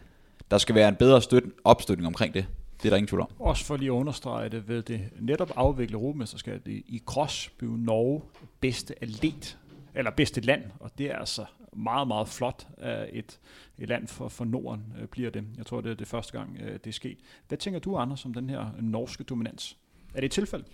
Der 0.51 0.59
skal 0.59 0.75
være 0.75 0.89
en 0.89 0.97
bedre 0.97 1.23
støt, 1.23 1.43
opstøtning 1.65 2.07
omkring 2.07 2.35
det. 2.35 2.47
Det 2.77 2.85
er 2.89 2.91
der 2.91 2.97
ingen 2.97 3.09
tvivl 3.09 3.21
om. 3.21 3.29
Også 3.39 3.65
for 3.65 3.77
lige 3.77 3.89
at 3.89 3.93
understrege 3.93 4.49
det, 4.49 4.69
ved 4.69 4.83
det 4.83 5.01
netop 5.21 5.53
afvikle 5.57 5.95
Europamesterskabet 5.95 6.73
i 6.73 7.03
cross 7.07 7.49
blev 7.49 7.71
Norge 7.71 8.23
bedste 8.61 8.95
atlet, 9.03 9.59
eller 9.95 10.11
bedste 10.11 10.41
land, 10.41 10.63
og 10.81 10.91
det 10.99 11.11
er 11.11 11.17
altså 11.17 11.45
meget, 11.77 12.09
meget 12.09 12.29
flot 12.29 12.67
at 12.79 13.09
et, 13.13 13.41
et 13.79 13.89
land 13.89 14.09
for, 14.09 14.29
for 14.29 14.45
Norden 14.45 14.93
øh, 15.01 15.09
bliver 15.09 15.31
det. 15.31 15.45
Jeg 15.57 15.67
tror, 15.67 15.81
det 15.81 15.91
er 15.91 15.95
det 15.95 16.07
første 16.07 16.39
gang, 16.39 16.57
øh, 16.61 16.73
det 16.73 16.87
er 16.87 16.93
sket. 16.93 17.19
Hvad 17.49 17.59
tænker 17.59 17.81
du, 17.81 17.97
Anders, 17.97 18.25
om 18.25 18.35
den 18.35 18.51
her 18.51 18.67
norske 18.81 19.25
dominans? 19.25 19.77
Er 20.15 20.21
det 20.21 20.25
et 20.25 20.31
tilfælde? 20.33 20.65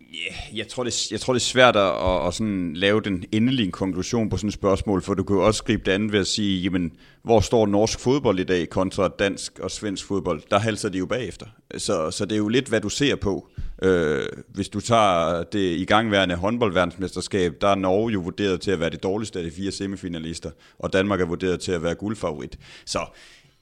Yeah, 0.00 0.58
jeg, 0.58 0.68
tror, 0.68 0.84
det, 0.84 1.12
jeg 1.12 1.20
tror, 1.20 1.32
det 1.32 1.40
er 1.40 1.44
svært 1.44 1.76
at, 1.76 1.82
at, 1.82 2.26
at 2.26 2.34
sådan 2.34 2.74
lave 2.74 3.00
den 3.00 3.24
endelige 3.32 3.70
konklusion 3.70 4.28
på 4.30 4.36
sådan 4.36 4.48
et 4.48 4.54
spørgsmål, 4.54 5.02
for 5.02 5.14
du 5.14 5.24
kan 5.24 5.36
jo 5.36 5.46
også 5.46 5.64
gribe 5.64 5.82
det 5.86 5.92
andet 5.92 6.12
ved 6.12 6.20
at 6.20 6.26
sige, 6.26 6.62
jamen, 6.62 6.92
hvor 7.22 7.40
står 7.40 7.66
norsk 7.66 8.00
fodbold 8.00 8.40
i 8.40 8.44
dag 8.44 8.68
kontra 8.68 9.08
dansk 9.08 9.58
og 9.58 9.70
svensk 9.70 10.06
fodbold? 10.06 10.42
Der 10.50 10.58
halser 10.58 10.88
de 10.88 10.98
jo 10.98 11.06
bagefter. 11.06 11.46
Så, 11.76 12.10
så 12.10 12.24
det 12.24 12.32
er 12.32 12.38
jo 12.38 12.48
lidt, 12.48 12.68
hvad 12.68 12.80
du 12.80 12.88
ser 12.88 13.16
på. 13.16 13.48
Øh, 13.82 14.26
hvis 14.48 14.68
du 14.68 14.80
tager 14.80 15.42
det 15.42 15.78
igangværende 15.78 16.34
håndboldverdensmesterskab, 16.34 17.54
der 17.60 17.68
er 17.68 17.74
Norge 17.74 18.12
jo 18.12 18.20
vurderet 18.20 18.60
til 18.60 18.70
at 18.70 18.80
være 18.80 18.90
det 18.90 19.02
dårligste 19.02 19.38
af 19.38 19.44
de 19.44 19.50
fire 19.50 19.72
semifinalister, 19.72 20.50
og 20.78 20.92
Danmark 20.92 21.20
er 21.20 21.26
vurderet 21.26 21.60
til 21.60 21.72
at 21.72 21.82
være 21.82 21.94
guldfavorit. 21.94 22.58
Så 22.86 22.98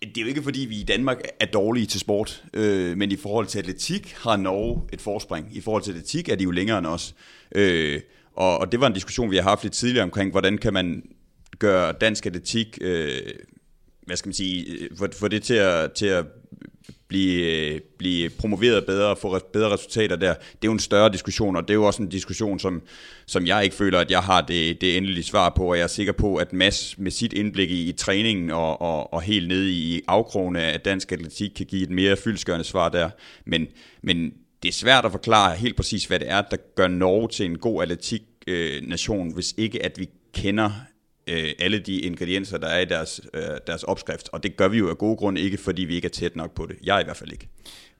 det 0.03 0.19
er 0.19 0.23
jo 0.23 0.29
ikke 0.29 0.43
fordi, 0.43 0.61
vi 0.61 0.81
i 0.81 0.85
Danmark 0.85 1.21
er 1.41 1.47
dårlige 1.47 1.87
til 1.87 2.01
sport, 2.01 2.45
øh, 2.55 2.97
men 2.97 3.13
i 3.13 3.17
forhold 3.17 3.47
til 3.47 3.59
atletik 3.59 4.13
har 4.13 4.37
Norge 4.37 4.83
et 4.93 5.01
forspring. 5.01 5.49
I 5.53 5.61
forhold 5.61 5.83
til 5.83 5.91
atletik 5.91 6.29
er 6.29 6.37
de 6.37 6.45
jo 6.45 6.51
længere 6.51 6.79
end 6.79 6.87
os. 6.87 7.15
Øh, 7.55 8.01
og, 8.33 8.59
og 8.59 8.73
det 8.73 8.81
var 8.81 8.87
en 8.87 8.93
diskussion, 8.93 9.31
vi 9.31 9.37
har 9.37 9.43
haft 9.43 9.63
lidt 9.63 9.75
tidligere 9.75 10.03
omkring, 10.03 10.31
hvordan 10.31 10.59
kan 10.59 10.73
man 10.73 11.03
gøre 11.59 11.93
dansk 11.93 12.27
atletik, 12.27 12.79
øh, 12.81 13.23
hvad 14.07 14.17
skal 14.17 14.29
man 14.29 14.35
sige, 14.35 14.67
øh, 14.73 15.13
få, 15.13 15.29
det 15.29 15.43
til 15.43 15.55
at, 15.55 15.93
til 15.93 16.07
at 16.07 16.25
blive, 17.09 17.73
øh, 17.75 17.81
blive 17.99 18.31
promoveret 18.31 18.87
bedre 18.87 19.07
og 19.07 19.19
få 19.19 19.39
bedre 19.53 19.73
resultater 19.73 20.17
der, 20.17 20.35
det 20.35 20.45
er 20.63 20.69
jo 20.69 20.73
en 20.73 20.79
større 20.79 21.13
diskussion, 21.13 21.57
og 21.57 21.63
det 21.63 21.71
er 21.71 21.75
jo 21.75 21.85
også 21.85 22.03
en 22.03 22.09
diskussion, 22.09 22.59
som, 22.59 22.83
som 23.27 23.47
jeg 23.47 23.65
ikke 23.65 23.77
føler, 23.77 23.99
at 23.99 24.11
jeg 24.11 24.23
har 24.23 24.41
det, 24.41 24.81
det 24.81 24.97
endelige 24.97 25.25
svar 25.25 25.53
på, 25.57 25.71
og 25.71 25.77
jeg 25.77 25.83
er 25.83 25.89
sikker 25.89 26.13
på, 26.13 26.37
at 26.37 26.53
Mads 26.53 26.99
med 26.99 27.11
sit 27.11 27.33
indblik 27.33 27.71
i, 27.71 27.89
i 27.89 27.93
træningen 27.93 28.51
og, 28.51 28.81
og, 28.81 29.13
og 29.13 29.23
helt 29.23 29.49
ned 29.49 29.67
i 29.67 30.03
afkrogene 30.09 30.63
af 30.63 30.81
dansk 30.81 31.13
atletik 31.13 31.51
kan 31.57 31.67
give 31.67 31.83
et 31.83 31.91
mere 31.91 32.17
fyldskørende 32.17 32.65
svar 32.65 32.89
der, 32.89 33.11
men, 33.45 33.67
men 34.03 34.33
det 34.63 34.69
er 34.69 34.73
svært 34.73 35.05
at 35.05 35.13
forklare 35.13 35.57
helt 35.57 35.77
præcis, 35.77 36.05
hvad 36.05 36.19
det 36.19 36.31
er, 36.31 36.43
der 36.43 36.57
gør 36.77 36.89
Norge 36.89 37.29
til 37.29 37.47
en 37.47 37.59
god 37.59 37.83
atletik 37.83 38.23
øh, 38.47 38.83
nation, 38.89 39.35
hvis 39.35 39.55
ikke 39.57 39.85
at 39.85 39.99
vi 39.99 40.09
kender 40.35 40.71
øh, 41.27 41.53
alle 41.59 41.79
de 41.79 42.01
ingredienser, 42.01 42.59
der 42.59 42.67
er 42.67 42.81
i 42.81 42.85
deres, 42.85 43.21
øh, 43.35 43.43
deres 43.67 43.83
opskrift. 43.83 44.29
Og 44.33 44.43
det 44.43 44.57
gør 44.57 44.69
vi 44.69 44.79
jo 44.79 44.91
af 44.91 44.99
gode 44.99 45.17
grunde 45.17 45.41
ikke, 45.41 45.57
fordi 45.57 45.83
vi 45.83 45.95
ikke 45.95 46.07
er 46.07 46.11
tæt 46.11 46.37
nok 46.37 46.55
på 46.55 46.67
det. 46.67 46.77
Jeg 46.83 46.97
er 46.97 47.01
i 47.01 47.05
hvert 47.05 47.17
fald 47.17 47.33
ikke. 47.33 47.49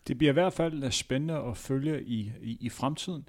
Det 0.09 0.19
bliver 0.19 0.33
i 0.33 0.35
hvert 0.35 0.53
fald 0.53 0.85
øh, 0.85 0.91
spændende 0.91 1.35
at 1.35 1.57
følge 1.57 2.03
i, 2.03 2.33
i, 2.43 2.59
i 2.61 2.69
fremtiden. 2.69 3.29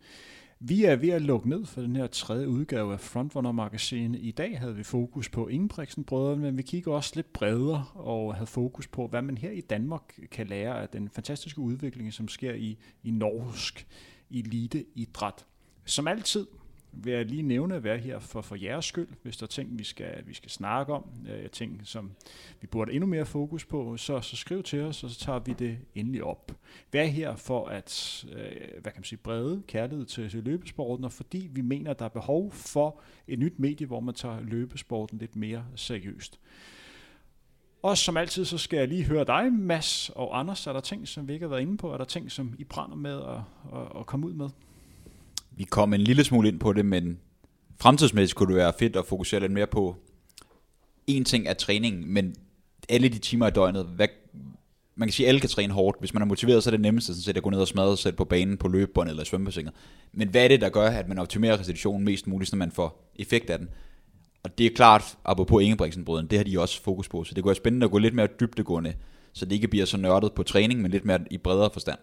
Vi 0.59 0.83
er 0.83 0.95
ved 0.95 1.09
at 1.09 1.21
lukke 1.21 1.49
ned 1.49 1.65
for 1.65 1.81
den 1.81 1.95
her 1.95 2.07
tredje 2.07 2.47
udgave 2.47 2.93
af 2.93 2.99
Frontrunner-magasinet. 2.99 4.19
I 4.21 4.31
dag 4.31 4.59
havde 4.59 4.75
vi 4.75 4.83
fokus 4.83 5.29
på 5.29 5.47
Ingebrigtsen 5.47 6.03
brødrene, 6.03 6.41
men 6.41 6.57
vi 6.57 6.61
kigger 6.61 6.91
også 6.91 7.11
lidt 7.15 7.33
bredere 7.33 7.85
og 7.93 8.35
havde 8.35 8.47
fokus 8.47 8.87
på, 8.87 9.07
hvad 9.07 9.21
man 9.21 9.37
her 9.37 9.51
i 9.51 9.61
Danmark 9.61 10.19
kan 10.31 10.47
lære 10.47 10.81
af 10.81 10.89
den 10.89 11.09
fantastiske 11.09 11.59
udvikling, 11.59 12.13
som 12.13 12.27
sker 12.27 12.53
i, 12.53 12.77
i 13.03 13.11
norsk 13.11 13.87
eliteidræt. 14.31 15.45
Som 15.85 16.07
altid 16.07 16.45
vil 17.03 17.13
jeg 17.13 17.25
lige 17.25 17.41
nævne 17.41 17.75
at 17.75 17.83
være 17.83 17.97
her 17.97 18.19
for, 18.19 18.41
for 18.41 18.55
jeres 18.55 18.85
skyld, 18.85 19.07
hvis 19.23 19.37
der 19.37 19.43
er 19.43 19.47
ting, 19.47 19.79
vi 19.79 19.83
skal, 19.83 20.23
vi 20.25 20.33
skal 20.33 20.51
snakke 20.51 20.93
om, 20.93 21.03
øh, 21.29 21.49
ting, 21.49 21.81
som 21.83 22.11
vi 22.61 22.67
burde 22.67 22.93
endnu 22.93 23.07
mere 23.07 23.25
fokus 23.25 23.65
på, 23.65 23.97
så, 23.97 24.21
så 24.21 24.35
skriv 24.35 24.63
til 24.63 24.81
os, 24.81 25.03
og 25.03 25.09
så 25.09 25.19
tager 25.19 25.39
vi 25.39 25.53
det 25.53 25.77
endelig 25.95 26.23
op. 26.23 26.51
Vær 26.91 27.05
her 27.05 27.35
for 27.35 27.67
at 27.67 28.25
øh, 28.31 28.81
hvad 28.81 28.91
kan 28.91 28.99
man 28.99 29.03
sige, 29.03 29.19
brede 29.19 29.63
kærlighed 29.67 30.05
til, 30.05 30.29
til 30.29 30.43
løbesporten, 30.43 31.05
og 31.05 31.11
fordi 31.11 31.49
vi 31.51 31.61
mener, 31.61 31.91
at 31.91 31.99
der 31.99 32.05
er 32.05 32.09
behov 32.09 32.51
for 32.51 33.01
et 33.27 33.39
nyt 33.39 33.59
medie, 33.59 33.87
hvor 33.87 33.99
man 33.99 34.15
tager 34.15 34.39
løbesporten 34.41 35.17
lidt 35.17 35.35
mere 35.35 35.65
seriøst. 35.75 36.39
Og 37.83 37.97
som 37.97 38.17
altid, 38.17 38.45
så 38.45 38.57
skal 38.57 38.77
jeg 38.77 38.87
lige 38.87 39.03
høre 39.03 39.25
dig, 39.25 39.53
Mads 39.53 40.09
og 40.15 40.39
Anders. 40.39 40.67
Er 40.67 40.73
der 40.73 40.79
ting, 40.79 41.07
som 41.07 41.27
vi 41.27 41.33
ikke 41.33 41.43
har 41.43 41.49
været 41.49 41.61
inde 41.61 41.77
på? 41.77 41.93
Er 41.93 41.97
der 41.97 42.05
ting, 42.05 42.31
som 42.31 42.53
I 42.59 42.63
brænder 42.63 42.95
med 42.95 43.21
at, 43.21 43.41
at, 43.79 43.99
at 43.99 44.05
komme 44.05 44.27
ud 44.27 44.33
med? 44.33 44.49
Vi 45.57 45.63
kom 45.63 45.93
en 45.93 46.01
lille 46.01 46.23
smule 46.23 46.47
ind 46.47 46.59
på 46.59 46.73
det, 46.73 46.85
men 46.85 47.19
fremtidsmæssigt 47.81 48.35
kunne 48.35 48.47
det 48.47 48.57
være 48.57 48.73
fedt 48.79 48.95
at 48.95 49.05
fokusere 49.05 49.39
lidt 49.39 49.51
mere 49.51 49.67
på 49.67 49.95
en 51.07 51.25
ting 51.25 51.47
er 51.47 51.53
træningen, 51.53 52.13
men 52.13 52.35
alle 52.89 53.09
de 53.09 53.19
timer 53.19 53.47
i 53.47 53.51
døgnet, 53.51 53.85
hvad, 53.85 54.07
man 54.95 55.07
kan 55.07 55.13
sige, 55.13 55.25
at 55.25 55.29
alle 55.29 55.39
kan 55.41 55.49
træne 55.49 55.73
hårdt. 55.73 55.99
Hvis 55.99 56.13
man 56.13 56.23
er 56.23 56.27
motiveret, 56.27 56.63
så 56.63 56.69
er 56.69 56.71
det 56.71 56.81
nemmeste 56.81 57.13
sådan 57.13 57.21
set, 57.21 57.37
at 57.37 57.43
gå 57.43 57.49
ned 57.49 57.59
og 57.59 57.67
smadre 57.67 57.97
sig 57.97 58.15
på 58.15 58.25
banen 58.25 58.57
på 58.57 58.67
løbebåndet 58.67 59.11
eller 59.11 59.23
svømmebassinet. 59.23 59.73
Men 60.13 60.27
hvad 60.27 60.43
er 60.43 60.47
det, 60.47 60.61
der 60.61 60.69
gør, 60.69 60.89
at 60.89 61.07
man 61.07 61.19
optimerer 61.19 61.59
restitutionen 61.59 62.05
mest 62.05 62.27
muligt, 62.27 62.49
så 62.49 62.55
man 62.55 62.71
får 62.71 63.11
effekt 63.15 63.49
af 63.49 63.57
den? 63.57 63.69
Og 64.43 64.57
det 64.57 64.65
er 64.65 64.69
klart, 64.75 65.17
apropos 65.25 65.63
Ingebrigtsen-brøden, 65.63 66.27
det 66.27 66.39
har 66.39 66.43
de 66.43 66.59
også 66.59 66.81
fokus 66.81 67.09
på. 67.09 67.23
Så 67.23 67.33
det 67.33 67.43
kunne 67.43 67.49
være 67.49 67.55
spændende 67.55 67.85
at 67.85 67.91
gå 67.91 67.97
lidt 67.97 68.13
mere 68.13 68.27
dybdegående, 68.39 68.93
så 69.33 69.45
det 69.45 69.51
ikke 69.51 69.67
bliver 69.67 69.85
så 69.85 69.97
nørdet 69.97 70.33
på 70.33 70.43
træning, 70.43 70.81
men 70.81 70.91
lidt 70.91 71.05
mere 71.05 71.19
i 71.31 71.37
bredere 71.37 71.69
forstand. 71.73 71.99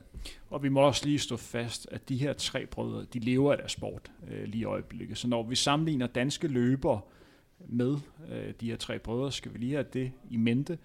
Og 0.50 0.62
vi 0.62 0.68
må 0.68 0.80
også 0.80 1.06
lige 1.06 1.18
stå 1.18 1.36
fast, 1.36 1.88
at 1.90 2.08
de 2.08 2.16
her 2.16 2.32
tre 2.32 2.66
brødre, 2.66 3.04
de 3.12 3.18
lever 3.18 3.52
af 3.52 3.58
deres 3.58 3.72
sport 3.72 4.12
øh, 4.30 4.44
lige 4.44 4.60
i 4.60 4.64
øjeblikket. 4.64 5.18
Så 5.18 5.28
når 5.28 5.42
vi 5.42 5.54
sammenligner 5.54 6.06
danske 6.06 6.48
løbere 6.48 7.00
med 7.68 7.96
øh, 8.32 8.52
de 8.60 8.66
her 8.66 8.76
tre 8.76 8.98
brødre, 8.98 9.32
skal 9.32 9.52
vi 9.52 9.58
lige 9.58 9.72
have 9.72 9.86
det 9.92 10.12
i 10.30 10.36
mente, 10.36 10.78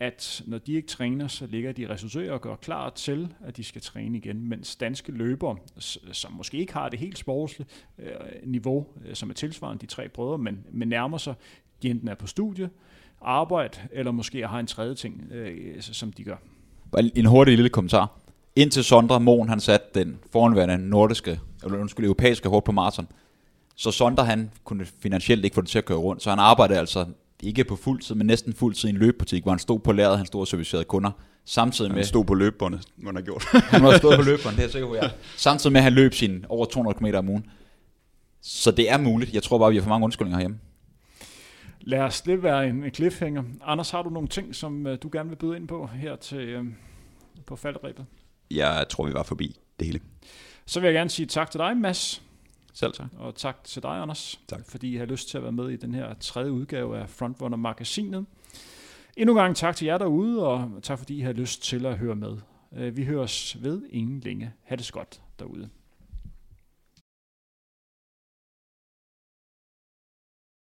at 0.00 0.42
når 0.46 0.58
de 0.58 0.72
ikke 0.72 0.88
træner, 0.88 1.28
så 1.28 1.46
ligger 1.46 1.72
de 1.72 1.88
ressourcer 1.88 2.32
og 2.32 2.40
gør 2.40 2.56
klar 2.56 2.90
til, 2.90 3.34
at 3.44 3.56
de 3.56 3.64
skal 3.64 3.82
træne 3.82 4.18
igen, 4.18 4.48
mens 4.48 4.76
danske 4.76 5.12
løbere, 5.12 5.56
som 6.12 6.32
måske 6.32 6.58
ikke 6.58 6.72
har 6.72 6.88
det 6.88 6.98
helt 6.98 7.18
sportslige 7.18 7.68
øh, 7.98 8.10
niveau, 8.44 8.86
øh, 9.06 9.14
som 9.14 9.30
er 9.30 9.34
tilsvarende 9.34 9.80
de 9.80 9.86
tre 9.86 10.08
brødre, 10.08 10.38
men, 10.38 10.66
men 10.70 10.88
nærmer 10.88 11.18
sig, 11.18 11.34
de 11.82 11.90
enten 11.90 12.08
er 12.08 12.14
på 12.14 12.26
studie, 12.26 12.70
arbejde, 13.20 13.78
eller 13.92 14.12
måske 14.12 14.46
har 14.46 14.60
en 14.60 14.66
tredje 14.66 14.94
ting, 14.94 15.32
øh, 15.32 15.82
som 15.82 16.12
de 16.12 16.24
gør. 16.24 16.36
En 17.14 17.26
hurtig 17.26 17.56
lille 17.56 17.68
kommentar. 17.68 18.21
Indtil 18.56 18.84
Sondre 18.84 19.20
Mohn, 19.20 19.48
han 19.48 19.60
satte 19.60 20.00
den 20.00 20.18
foranværende 20.32 20.88
nordiske, 20.88 21.40
eller 21.64 21.78
undskyld, 21.78 22.04
europæiske 22.04 22.48
hårdt 22.48 22.64
på 22.64 22.72
maraton, 22.72 23.06
så 23.76 23.90
Sondre, 23.90 24.24
han 24.24 24.50
kunne 24.64 24.86
finansielt 25.02 25.44
ikke 25.44 25.54
få 25.54 25.60
det 25.60 25.70
til 25.70 25.78
at 25.78 25.84
køre 25.84 25.98
rundt, 25.98 26.22
så 26.22 26.30
han 26.30 26.38
arbejdede 26.38 26.78
altså 26.78 27.06
ikke 27.42 27.64
på 27.64 27.76
fuld 27.76 28.00
tid, 28.00 28.14
men 28.14 28.26
næsten 28.26 28.54
fuld 28.54 28.74
tid 28.74 28.88
i 28.88 28.92
en 28.92 28.98
løbebutik, 28.98 29.42
hvor 29.42 29.52
han 29.52 29.58
stod 29.58 29.78
på 29.78 29.92
lageret, 29.92 30.16
han 30.16 30.26
stod 30.26 30.40
og 30.40 30.48
servicerede 30.48 30.84
kunder, 30.84 31.10
samtidig 31.44 31.90
med... 31.90 31.98
Han 31.98 32.06
stod 32.06 32.24
på 32.24 32.34
løbebåndet, 32.34 32.88
må 32.96 33.08
han 33.08 33.16
have 33.16 33.24
gjort. 33.24 33.44
han 33.72 33.82
var 33.82 33.98
stået 33.98 34.16
på 34.16 34.22
løbebåndet, 34.30 34.56
det 34.56 34.62
er 34.62 34.66
jeg 34.66 34.70
sikker 34.70 34.88
på, 34.88 34.94
ja. 34.94 35.10
Samtidig 35.36 35.72
med, 35.72 35.80
at 35.80 35.84
han 35.84 35.92
løb 35.92 36.14
sin 36.14 36.44
over 36.48 36.64
200 36.64 36.98
km 36.98 37.16
om 37.16 37.28
ugen. 37.28 37.46
Så 38.42 38.70
det 38.70 38.90
er 38.90 38.98
muligt. 38.98 39.34
Jeg 39.34 39.42
tror 39.42 39.58
bare, 39.58 39.70
vi 39.70 39.76
har 39.76 39.82
for 39.82 39.88
mange 39.88 40.04
undskyldninger 40.04 40.38
herhjemme. 40.38 40.58
Lad 41.80 42.00
os 42.00 42.20
det 42.20 42.42
være 42.42 42.68
en 42.68 42.84
cliffhanger. 42.94 43.42
Anders, 43.64 43.90
har 43.90 44.02
du 44.02 44.10
nogle 44.10 44.28
ting, 44.28 44.54
som 44.54 44.86
uh, 44.86 44.92
du 45.02 45.08
gerne 45.12 45.28
vil 45.28 45.36
byde 45.36 45.56
ind 45.56 45.68
på 45.68 45.86
her 45.86 46.16
til, 46.16 46.58
uh, 46.58 46.66
på 47.46 47.56
faldrebet? 47.56 48.06
Jeg 48.56 48.86
tror, 48.90 49.06
vi 49.06 49.14
var 49.14 49.22
forbi 49.22 49.56
det 49.78 49.86
hele. 49.86 50.00
Så 50.66 50.80
vil 50.80 50.86
jeg 50.86 50.94
gerne 50.94 51.10
sige 51.10 51.26
tak 51.26 51.50
til 51.50 51.58
dig, 51.58 51.76
Mads. 51.76 52.22
Selv 52.72 52.92
tak. 52.92 53.06
Og 53.18 53.34
tak 53.34 53.64
til 53.64 53.82
dig, 53.82 53.90
Anders. 53.90 54.40
Tak. 54.48 54.60
Fordi 54.68 54.94
I 54.94 54.96
har 54.96 55.04
lyst 55.04 55.28
til 55.28 55.36
at 55.36 55.42
være 55.42 55.52
med 55.52 55.70
i 55.70 55.76
den 55.76 55.94
her 55.94 56.14
tredje 56.14 56.52
udgave 56.52 56.98
af 56.98 57.10
Frontrunner-magasinet. 57.10 58.26
Endnu 59.16 59.32
en 59.32 59.38
gang 59.38 59.56
tak 59.56 59.76
til 59.76 59.86
jer 59.86 59.98
derude, 59.98 60.46
og 60.46 60.70
tak 60.82 60.98
fordi 60.98 61.18
I 61.18 61.20
har 61.20 61.32
lyst 61.32 61.62
til 61.62 61.86
at 61.86 61.98
høre 61.98 62.16
med. 62.16 62.36
Vi 62.90 63.04
høres 63.04 63.62
ved 63.62 63.82
ingen 63.90 64.20
længe. 64.20 64.52
Ha' 64.62 64.76
det 64.76 64.92
godt 64.92 65.20
derude. 65.38 65.68